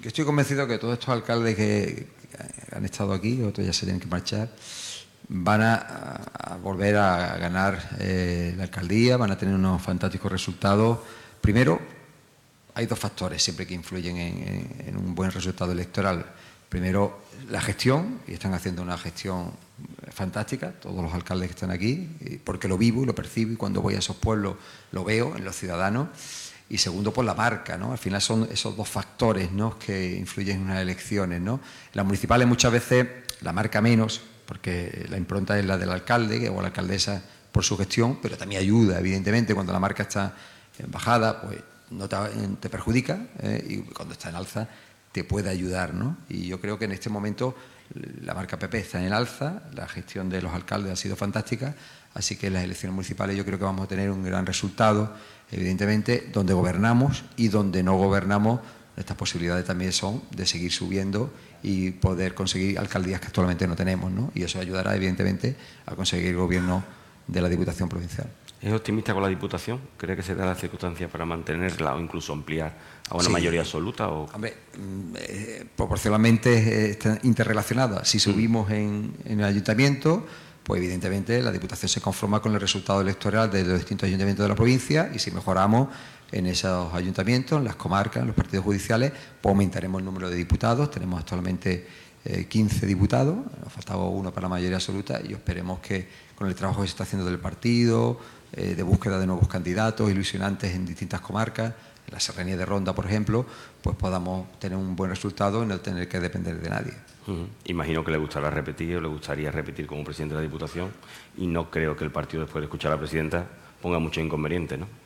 Yo 0.00 0.08
estoy 0.08 0.24
convencido 0.24 0.66
que 0.66 0.78
todos 0.78 0.94
estos 0.94 1.10
alcaldes 1.10 1.54
que 1.54 2.06
han 2.74 2.84
estado 2.84 3.12
aquí, 3.12 3.42
otros 3.42 3.66
ya 3.66 3.72
se 3.72 3.84
tienen 3.84 4.00
que 4.00 4.06
marchar, 4.06 4.48
van 5.28 5.62
a, 5.62 6.58
volver 6.62 6.96
a 6.96 7.36
ganar 7.38 7.96
eh, 7.98 8.54
la 8.56 8.64
alcaldía, 8.64 9.16
van 9.16 9.30
a 9.30 9.38
tener 9.38 9.54
unos 9.54 9.80
fantásticos 9.82 10.30
resultados. 10.30 10.98
Primero, 11.40 11.80
hay 12.74 12.86
dos 12.86 12.98
factores 12.98 13.42
siempre 13.42 13.66
que 13.66 13.74
influyen 13.74 14.16
en, 14.16 14.96
un 14.96 15.14
buen 15.14 15.30
resultado 15.30 15.72
electoral. 15.72 16.24
Primero, 16.68 17.22
la 17.50 17.60
gestión, 17.60 18.20
y 18.26 18.32
están 18.32 18.54
haciendo 18.54 18.82
una 18.82 18.96
gestión 18.96 19.50
fantástica, 20.10 20.72
todos 20.72 21.02
los 21.02 21.12
alcaldes 21.12 21.48
que 21.48 21.54
están 21.54 21.70
aquí, 21.70 22.40
porque 22.44 22.68
lo 22.68 22.78
vivo 22.78 23.02
y 23.02 23.06
lo 23.06 23.14
percibo 23.14 23.52
y 23.52 23.56
cuando 23.56 23.82
voy 23.82 23.94
a 23.94 23.98
esos 23.98 24.16
pueblos 24.16 24.56
lo 24.92 25.04
veo 25.04 25.36
en 25.36 25.44
los 25.44 25.56
ciudadanos. 25.56 26.08
Y 26.70 26.78
segundo, 26.78 27.12
por 27.12 27.26
la 27.26 27.34
marca, 27.34 27.76
¿no? 27.76 27.92
Al 27.92 27.98
final 27.98 28.22
son 28.22 28.48
esos 28.50 28.74
dos 28.74 28.88
factores 28.88 29.52
¿no? 29.52 29.78
que 29.78 30.16
influyen 30.16 30.56
en 30.56 30.62
unas 30.62 30.80
elecciones, 30.80 31.38
¿no? 31.38 31.60
Las 31.92 32.06
municipales 32.06 32.48
muchas 32.48 32.72
veces, 32.72 33.06
la 33.42 33.52
marca 33.52 33.82
menos, 33.82 34.22
porque 34.46 35.06
la 35.08 35.16
impronta 35.16 35.58
es 35.58 35.64
la 35.64 35.78
del 35.78 35.90
alcalde 35.90 36.48
o 36.48 36.60
la 36.60 36.68
alcaldesa 36.68 37.22
por 37.50 37.64
su 37.64 37.76
gestión, 37.76 38.18
pero 38.20 38.36
también 38.36 38.60
ayuda, 38.60 38.98
evidentemente, 38.98 39.54
cuando 39.54 39.72
la 39.72 39.78
marca 39.78 40.04
está 40.04 40.34
en 40.78 40.90
bajada, 40.90 41.42
pues 41.42 41.58
no 41.90 42.08
te, 42.08 42.68
perjudica 42.70 43.26
eh, 43.40 43.64
y 43.68 43.76
cuando 43.92 44.14
está 44.14 44.30
en 44.30 44.36
alza 44.36 44.68
te 45.12 45.24
puede 45.24 45.50
ayudar, 45.50 45.92
¿no? 45.92 46.16
Y 46.28 46.46
yo 46.46 46.58
creo 46.60 46.78
que 46.78 46.86
en 46.86 46.92
este 46.92 47.10
momento 47.10 47.54
la 48.22 48.32
marca 48.32 48.58
PP 48.58 48.78
está 48.78 49.04
en 49.04 49.12
alza, 49.12 49.64
la 49.74 49.86
gestión 49.86 50.30
de 50.30 50.40
los 50.40 50.54
alcaldes 50.54 50.92
ha 50.92 50.96
sido 50.96 51.16
fantástica, 51.16 51.74
así 52.14 52.36
que 52.36 52.46
en 52.46 52.54
las 52.54 52.64
elecciones 52.64 52.94
municipales 52.94 53.36
yo 53.36 53.44
creo 53.44 53.58
que 53.58 53.64
vamos 53.64 53.84
a 53.84 53.88
tener 53.88 54.10
un 54.10 54.24
gran 54.24 54.46
resultado, 54.46 55.14
evidentemente, 55.50 56.30
donde 56.32 56.54
gobernamos 56.54 57.24
y 57.36 57.48
donde 57.48 57.82
no 57.82 57.96
gobernamos, 57.96 58.60
estas 58.96 59.16
posibilidades 59.16 59.66
también 59.66 59.92
son 59.92 60.22
de 60.30 60.46
seguir 60.46 60.72
subiendo 60.72 61.32
y 61.62 61.90
poder 61.92 62.34
conseguir 62.34 62.78
alcaldías 62.78 63.20
que 63.20 63.26
actualmente 63.26 63.66
no 63.66 63.76
tenemos, 63.76 64.10
¿no? 64.10 64.30
Y 64.34 64.42
eso 64.42 64.58
ayudará, 64.58 64.94
evidentemente, 64.96 65.56
a 65.86 65.94
conseguir 65.94 66.28
el 66.28 66.36
gobierno 66.36 66.82
de 67.26 67.40
la 67.40 67.48
Diputación 67.48 67.88
Provincial. 67.88 68.28
¿Es 68.60 68.72
optimista 68.72 69.12
con 69.12 69.22
la 69.22 69.28
Diputación? 69.28 69.80
¿Cree 69.96 70.14
que 70.14 70.22
se 70.22 70.36
da 70.36 70.46
la 70.46 70.54
circunstancia 70.54 71.08
para 71.08 71.24
mantenerla 71.24 71.94
o 71.96 72.00
incluso 72.00 72.32
ampliar 72.32 72.72
a 73.10 73.16
una 73.16 73.28
mayoría 73.28 73.60
absoluta? 73.60 74.08
O... 74.08 74.26
Hombre, 74.32 74.54
mm, 74.78 75.14
eh, 75.18 75.64
proporcionalmente 75.76 76.90
está 76.90 77.18
interrelacionada. 77.24 78.04
Si 78.04 78.18
mm. 78.18 78.20
subimos 78.20 78.70
en, 78.70 79.14
en, 79.24 79.40
el 79.40 79.46
ayuntamiento, 79.46 80.24
pues 80.62 80.80
evidentemente 80.80 81.42
la 81.42 81.50
Diputación 81.50 81.88
se 81.88 82.00
conforma 82.00 82.40
con 82.40 82.54
el 82.54 82.60
resultado 82.60 83.00
electoral 83.00 83.50
de 83.50 83.64
los 83.64 83.78
distintos 83.78 84.06
ayuntamientos 84.06 84.44
de 84.44 84.48
la 84.48 84.54
provincia 84.54 85.10
y 85.12 85.18
si 85.18 85.32
mejoramos 85.32 85.88
en 86.32 86.46
esos 86.46 86.92
ayuntamientos, 86.94 87.58
en 87.58 87.64
las 87.64 87.76
comarcas, 87.76 88.22
en 88.22 88.28
los 88.28 88.36
partidos 88.36 88.64
judiciales, 88.64 89.12
pues 89.40 89.52
aumentaremos 89.52 90.00
el 90.00 90.04
número 90.04 90.30
de 90.30 90.36
diputados. 90.36 90.90
Tenemos 90.90 91.20
actualmente 91.20 91.86
15 92.48 92.84
eh, 92.84 92.88
diputados, 92.88 93.36
nos 93.62 93.72
faltaba 93.72 94.08
uno 94.08 94.32
para 94.32 94.44
la 94.44 94.48
mayoría 94.48 94.76
absoluta 94.76 95.20
y 95.22 95.32
esperemos 95.32 95.80
que 95.80 96.08
con 96.34 96.48
el 96.48 96.54
trabajo 96.54 96.80
que 96.80 96.88
se 96.88 96.92
está 96.92 97.04
haciendo 97.04 97.26
del 97.26 97.38
partido, 97.38 98.18
eh, 98.52 98.74
de 98.74 98.82
búsqueda 98.82 99.18
de 99.18 99.26
nuevos 99.26 99.48
candidatos 99.48 100.10
ilusionantes 100.10 100.74
en 100.74 100.86
distintas 100.86 101.20
comarcas, 101.20 101.74
en 102.06 102.14
la 102.14 102.20
Serranía 102.20 102.56
de 102.56 102.64
Ronda, 102.64 102.94
por 102.94 103.06
ejemplo, 103.06 103.44
pues 103.82 103.96
podamos 103.96 104.58
tener 104.58 104.78
un 104.78 104.96
buen 104.96 105.10
resultado 105.10 105.62
y 105.62 105.66
no 105.66 105.80
tener 105.80 106.08
que 106.08 106.20
depender 106.20 106.60
de 106.60 106.70
nadie. 106.70 106.92
Imagino 107.66 108.04
que 108.04 108.10
le 108.10 108.18
gustará 108.18 108.50
repetir 108.50 109.00
le 109.00 109.08
gustaría 109.08 109.50
repetir 109.50 109.86
como 109.86 110.02
presidente 110.02 110.34
de 110.34 110.40
la 110.40 110.42
Diputación 110.42 110.90
y 111.36 111.46
no 111.46 111.70
creo 111.70 111.96
que 111.96 112.04
el 112.04 112.10
partido, 112.10 112.42
después 112.42 112.62
de 112.62 112.66
escuchar 112.66 112.92
a 112.92 112.94
la 112.96 113.00
presidenta, 113.00 113.46
ponga 113.80 113.98
mucho 113.98 114.20
inconveniente, 114.20 114.76
¿no? 114.76 115.01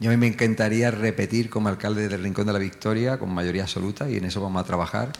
Yo 0.00 0.08
a 0.08 0.14
mí 0.14 0.16
me 0.16 0.28
encantaría 0.28 0.90
repetir 0.90 1.50
como 1.50 1.68
alcalde 1.68 2.08
del 2.08 2.22
Rincón 2.22 2.46
de 2.46 2.54
la 2.54 2.58
Victoria 2.58 3.18
con 3.18 3.34
mayoría 3.34 3.64
absoluta 3.64 4.08
y 4.08 4.16
en 4.16 4.24
eso 4.24 4.40
vamos 4.40 4.62
a 4.62 4.64
trabajar. 4.64 5.12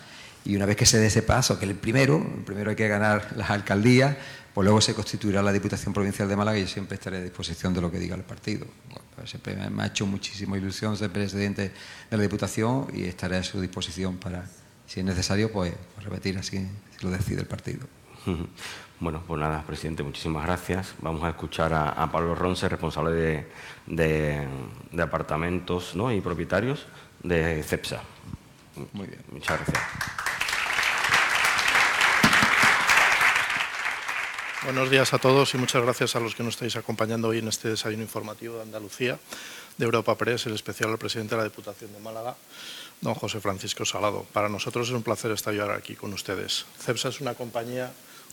Y 0.42 0.56
una 0.56 0.64
vez 0.64 0.74
que 0.74 0.86
se 0.86 0.98
dé 0.98 1.08
ese 1.08 1.20
paso, 1.20 1.58
que 1.58 1.66
el 1.66 1.74
primero, 1.74 2.16
el 2.16 2.44
primero 2.44 2.70
hay 2.70 2.76
que 2.76 2.88
ganar 2.88 3.28
las 3.36 3.50
alcaldías, 3.50 4.16
pues 4.54 4.64
luego 4.64 4.80
se 4.80 4.94
constituirá 4.94 5.42
la 5.42 5.52
Diputación 5.52 5.92
Provincial 5.92 6.30
de 6.30 6.34
Málaga 6.34 6.56
y 6.56 6.62
yo 6.62 6.66
siempre 6.66 6.94
estaré 6.94 7.18
a 7.18 7.20
disposición 7.20 7.74
de 7.74 7.82
lo 7.82 7.90
que 7.90 7.98
diga 7.98 8.16
el 8.16 8.22
partido. 8.22 8.66
Pues 9.16 9.36
me 9.70 9.82
ha 9.82 9.86
hecho 9.86 10.06
muchísima 10.06 10.56
ilusión 10.56 10.96
ser 10.96 11.10
presidente 11.10 11.72
de 12.10 12.16
la 12.16 12.22
Diputación 12.22 12.86
y 12.94 13.04
estaré 13.04 13.36
a 13.36 13.42
su 13.42 13.60
disposición 13.60 14.16
para, 14.16 14.46
si 14.86 15.00
es 15.00 15.06
necesario, 15.06 15.52
pues, 15.52 15.74
repetir 16.02 16.38
así 16.38 16.66
si 16.98 17.04
lo 17.04 17.10
decide 17.10 17.42
el 17.42 17.46
partido. 17.46 17.86
Bueno, 19.00 19.22
pues 19.26 19.40
nada, 19.40 19.62
presidente, 19.66 20.02
muchísimas 20.02 20.44
gracias. 20.44 20.94
Vamos 21.00 21.24
a 21.24 21.30
escuchar 21.30 21.72
a, 21.72 22.10
Pablo 22.12 22.34
Ronce, 22.34 22.68
responsable 22.68 23.46
de, 23.86 24.46
apartamentos 25.02 25.94
y 26.14 26.20
propietarios 26.20 26.84
de 27.22 27.62
CEPSA. 27.62 28.02
Muy 28.92 29.06
bien. 29.06 29.22
Muchas 29.32 29.58
gracias. 29.58 29.84
Buenos 34.64 34.90
días 34.90 35.14
a 35.14 35.18
todos 35.18 35.54
y 35.54 35.56
muchas 35.56 35.82
gracias 35.82 36.14
a 36.16 36.20
los 36.20 36.34
que 36.34 36.42
nos 36.42 36.52
estáis 36.52 36.76
acompañando 36.76 37.28
hoy 37.28 37.38
en 37.38 37.48
este 37.48 37.70
desayuno 37.70 38.02
informativo 38.02 38.56
de 38.56 38.62
Andalucía, 38.62 39.18
de 39.78 39.84
Europa 39.86 40.14
Press, 40.18 40.46
en 40.46 40.52
especial 40.52 40.90
al 40.90 40.98
presidente 40.98 41.34
de 41.34 41.38
la 41.38 41.48
Diputación 41.48 41.90
de 41.94 42.00
Málaga, 42.00 42.36
don 43.00 43.14
José 43.14 43.40
Francisco 43.40 43.86
Salado. 43.86 44.26
Para 44.34 44.50
nosotros 44.50 44.88
es 44.88 44.94
un 44.94 45.02
placer 45.02 45.30
estar 45.30 45.58
aquí 45.70 45.96
con 45.96 46.12
ustedes. 46.12 46.66
CEPSA 46.78 47.08
es 47.08 47.22
una 47.22 47.32
compañía 47.32 47.90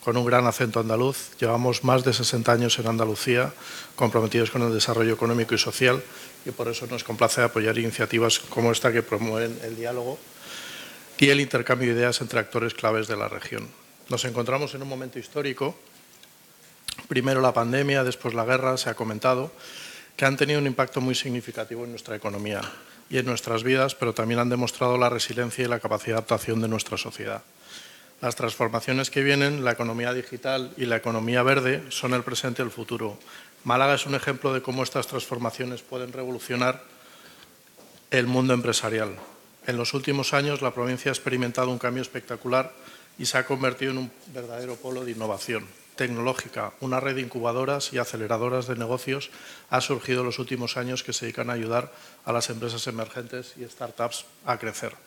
con 0.08 0.16
un 0.16 0.24
gran 0.24 0.48
acento 0.48 0.80
andaluz. 0.80 1.36
Llevamos 1.38 1.84
más 1.84 2.06
de 2.06 2.14
60 2.14 2.50
años 2.50 2.80
en 2.80 2.88
Andalucía 2.88 3.52
comprometidos 3.98 4.52
con 4.52 4.62
el 4.62 4.74
desarrollo 4.74 5.12
económico 5.12 5.54
y 5.54 5.58
social 5.58 6.02
y 6.46 6.52
por 6.52 6.70
eso 6.70 6.88
nos 6.88 7.04
complace 7.04 7.42
apoyar 7.42 7.78
iniciativas 7.78 8.40
como 8.40 8.72
esta 8.72 8.94
que 8.94 9.04
promueven 9.04 9.60
el 9.64 9.76
diálogo 9.76 10.18
y 11.18 11.28
el 11.28 11.42
intercambio 11.42 11.90
de 11.90 12.00
ideas 12.00 12.22
entre 12.22 12.40
actores 12.40 12.74
claves 12.74 13.10
de 13.10 13.18
la 13.18 13.28
región. 13.28 13.68
Nos 14.08 14.24
encontramos 14.24 14.74
en 14.76 14.82
un 14.82 14.88
momento 14.88 15.20
histórico. 15.20 15.76
Primero 17.10 17.42
la 17.42 17.52
pandemia, 17.52 18.06
después 18.06 18.34
la 18.34 18.46
guerra, 18.46 18.78
se 18.78 18.90
ha 18.90 18.94
comentado, 18.94 19.52
que 20.16 20.24
han 20.24 20.38
tenido 20.38 20.62
un 20.62 20.68
impacto 20.68 21.02
muy 21.02 21.16
significativo 21.16 21.84
en 21.84 21.90
nuestra 21.90 22.16
economía 22.16 22.62
y 23.10 23.18
en 23.18 23.26
nuestras 23.26 23.62
vidas, 23.62 23.94
pero 23.94 24.14
también 24.14 24.40
han 24.40 24.48
demostrado 24.48 24.98
la 24.98 25.10
resiliencia 25.10 25.66
y 25.66 25.68
la 25.68 25.82
capacidad 25.82 26.16
de 26.16 26.20
adaptación 26.20 26.62
de 26.62 26.70
nuestra 26.70 26.98
sociedad. 26.98 27.44
Las 28.20 28.36
transformaciones 28.36 29.12
que 29.12 29.22
vienen, 29.22 29.64
la 29.64 29.72
economía 29.72 30.12
digital 30.12 30.74
y 30.76 30.86
la 30.86 30.96
economía 30.96 31.44
verde, 31.44 31.84
son 31.90 32.14
el 32.14 32.24
presente 32.24 32.62
y 32.62 32.66
el 32.66 32.72
futuro. 32.72 33.20
Málaga 33.64 33.94
es 33.94 34.08
un 34.08 34.16
ejemplo 34.16 34.54
de 34.54 34.62
cómo 34.62 34.82
estas 34.82 35.06
transformaciones 35.06 35.84
pueden 35.84 36.12
revolucionar 36.12 36.82
el 38.10 38.26
mundo 38.26 38.56
empresarial. 38.56 39.16
En 39.68 39.78
los 39.78 39.94
últimos 39.94 40.34
años, 40.34 40.62
la 40.62 40.74
provincia 40.74 41.12
ha 41.12 41.14
experimentado 41.14 41.70
un 41.70 41.78
cambio 41.78 42.02
espectacular 42.02 42.72
y 43.20 43.26
se 43.28 43.38
ha 43.38 43.46
convertido 43.46 43.92
en 43.92 43.98
un 44.00 44.12
verdadero 44.34 44.76
polo 44.78 45.06
de 45.06 45.12
innovación 45.12 45.68
tecnológica. 45.98 46.72
Una 46.80 47.00
red 47.00 47.16
de 47.16 47.22
incubadoras 47.22 47.92
y 47.92 47.98
aceleradoras 47.98 48.68
de 48.68 48.78
negocios 48.78 49.30
ha 49.70 49.82
surgido 49.82 50.22
en 50.22 50.28
los 50.28 50.40
últimos 50.40 50.78
años 50.78 51.04
que 51.04 51.12
se 51.12 51.26
dedican 51.26 51.50
a 51.50 51.54
ayudar 51.54 51.92
a 52.24 52.32
las 52.32 52.50
empresas 52.50 52.88
emergentes 52.88 53.56
y 53.58 53.66
startups 53.66 54.26
a 54.46 54.58
crecer. 54.58 55.07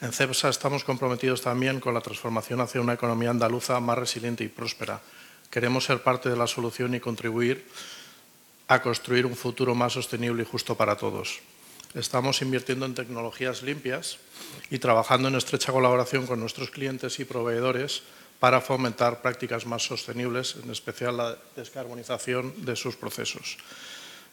En 0.00 0.12
CEPSA 0.12 0.48
estamos 0.48 0.84
comprometidos 0.84 1.42
también 1.42 1.80
con 1.80 1.92
la 1.92 2.00
transformación 2.00 2.60
hacia 2.60 2.80
una 2.80 2.92
economía 2.92 3.30
andaluza 3.30 3.80
más 3.80 3.98
resiliente 3.98 4.44
y 4.44 4.48
próspera. 4.48 5.00
Queremos 5.50 5.84
ser 5.84 6.04
parte 6.04 6.30
de 6.30 6.36
la 6.36 6.46
solución 6.46 6.94
y 6.94 7.00
contribuir 7.00 7.66
a 8.68 8.80
construir 8.80 9.26
un 9.26 9.34
futuro 9.34 9.74
más 9.74 9.94
sostenible 9.94 10.44
y 10.44 10.46
justo 10.46 10.76
para 10.76 10.96
todos. 10.96 11.40
Estamos 11.94 12.42
invirtiendo 12.42 12.86
en 12.86 12.94
tecnologías 12.94 13.62
limpias 13.62 14.18
y 14.70 14.78
trabajando 14.78 15.26
en 15.26 15.34
estrecha 15.34 15.72
colaboración 15.72 16.28
con 16.28 16.38
nuestros 16.38 16.70
clientes 16.70 17.18
y 17.18 17.24
proveedores 17.24 18.02
para 18.38 18.60
fomentar 18.60 19.20
prácticas 19.20 19.66
más 19.66 19.82
sostenibles, 19.82 20.56
en 20.62 20.70
especial 20.70 21.16
la 21.16 21.36
descarbonización 21.56 22.54
de 22.64 22.76
sus 22.76 22.94
procesos. 22.94 23.58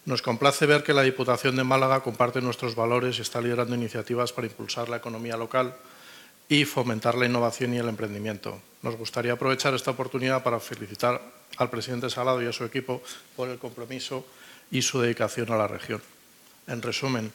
Nos 0.06 0.22
complace 0.22 0.68
ver 0.68 0.84
que 0.84 0.94
la 0.94 1.02
Diputación 1.02 1.56
de 1.56 1.64
Málaga 1.64 2.02
comparte 2.02 2.40
nuestros 2.40 2.76
valores 2.76 3.18
y 3.18 3.24
está 3.24 3.42
liderando 3.42 3.74
iniciativas 3.74 4.32
para 4.32 4.46
impulsar 4.46 4.88
la 4.88 4.98
economía 4.98 5.36
local 5.36 5.74
y 6.48 6.66
fomentar 6.66 7.16
la 7.16 7.26
innovación 7.26 7.74
y 7.74 7.80
el 7.80 7.90
emprendimiento. 7.90 8.62
Nos 8.84 8.98
gustaría 8.98 9.34
aprovechar 9.34 9.74
esta 9.74 9.90
oportunidad 9.90 10.44
para 10.44 10.60
felicitar 10.60 11.20
al 11.58 11.72
presidente 11.72 12.12
Salado 12.12 12.40
y 12.44 12.46
a 12.46 12.54
su 12.54 12.64
equipo 12.64 13.02
por 13.36 13.50
el 13.50 13.58
compromiso 13.58 14.24
y 14.70 14.84
su 14.84 15.02
dedicación 15.02 15.52
a 15.52 15.58
la 15.58 15.68
región. 15.68 16.04
En 16.68 16.84
resumen, 16.84 17.32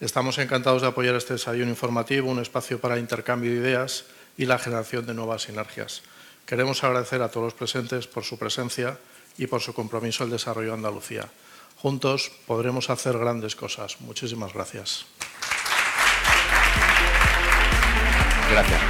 estamos 0.00 0.38
encantados 0.38 0.80
de 0.80 0.88
apoyar 0.88 1.16
este 1.16 1.34
desayuno 1.34 1.68
informativo, 1.68 2.30
un 2.30 2.40
espacio 2.40 2.80
para 2.80 2.98
intercambio 2.98 3.50
de 3.50 3.58
ideas 3.58 4.06
y 4.38 4.46
la 4.46 4.58
generación 4.58 5.04
de 5.04 5.12
nuevas 5.12 5.42
sinergias. 5.42 6.00
Queremos 6.46 6.82
agradecer 6.84 7.20
a 7.20 7.28
todos 7.28 7.44
los 7.44 7.54
presentes 7.54 8.06
por 8.06 8.24
su 8.24 8.38
presencia 8.38 8.98
y 9.36 9.46
por 9.46 9.60
su 9.60 9.74
compromiso 9.74 10.24
al 10.24 10.30
desarrollo 10.30 10.68
de 10.68 10.74
Andalucía. 10.74 11.28
Juntos 11.84 12.32
podremos 12.46 12.88
hacer 12.88 13.18
grandes 13.18 13.54
cosas. 13.54 14.00
Muchísimas 14.00 14.54
gracias. 14.54 15.04
Gracias. 18.50 18.80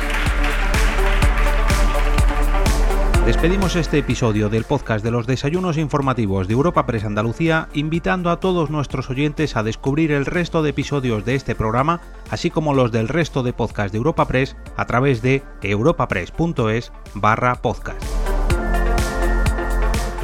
Despedimos 3.27 3.75
este 3.75 3.99
episodio 3.99 4.49
del 4.49 4.62
podcast 4.62 5.05
de 5.05 5.11
los 5.11 5.27
desayunos 5.27 5.77
informativos 5.77 6.47
de 6.47 6.55
Europa 6.55 6.87
Press 6.87 7.03
Andalucía, 7.03 7.69
invitando 7.75 8.31
a 8.31 8.39
todos 8.39 8.71
nuestros 8.71 9.11
oyentes 9.11 9.57
a 9.57 9.65
descubrir 9.65 10.12
el 10.12 10.25
resto 10.25 10.62
de 10.62 10.71
episodios 10.71 11.25
de 11.25 11.35
este 11.35 11.57
programa, 11.57 12.01
así 12.31 12.49
como 12.49 12.75
los 12.75 12.93
del 12.93 13.09
resto 13.09 13.43
de 13.43 13.53
podcasts 13.53 13.91
de 13.91 13.99
Europa 13.99 14.29
Press 14.29 14.55
a 14.77 14.87
través 14.87 15.21
de 15.21 15.43
europapress.es 15.62 16.93
barra 17.15 17.57
podcast. 17.57 18.23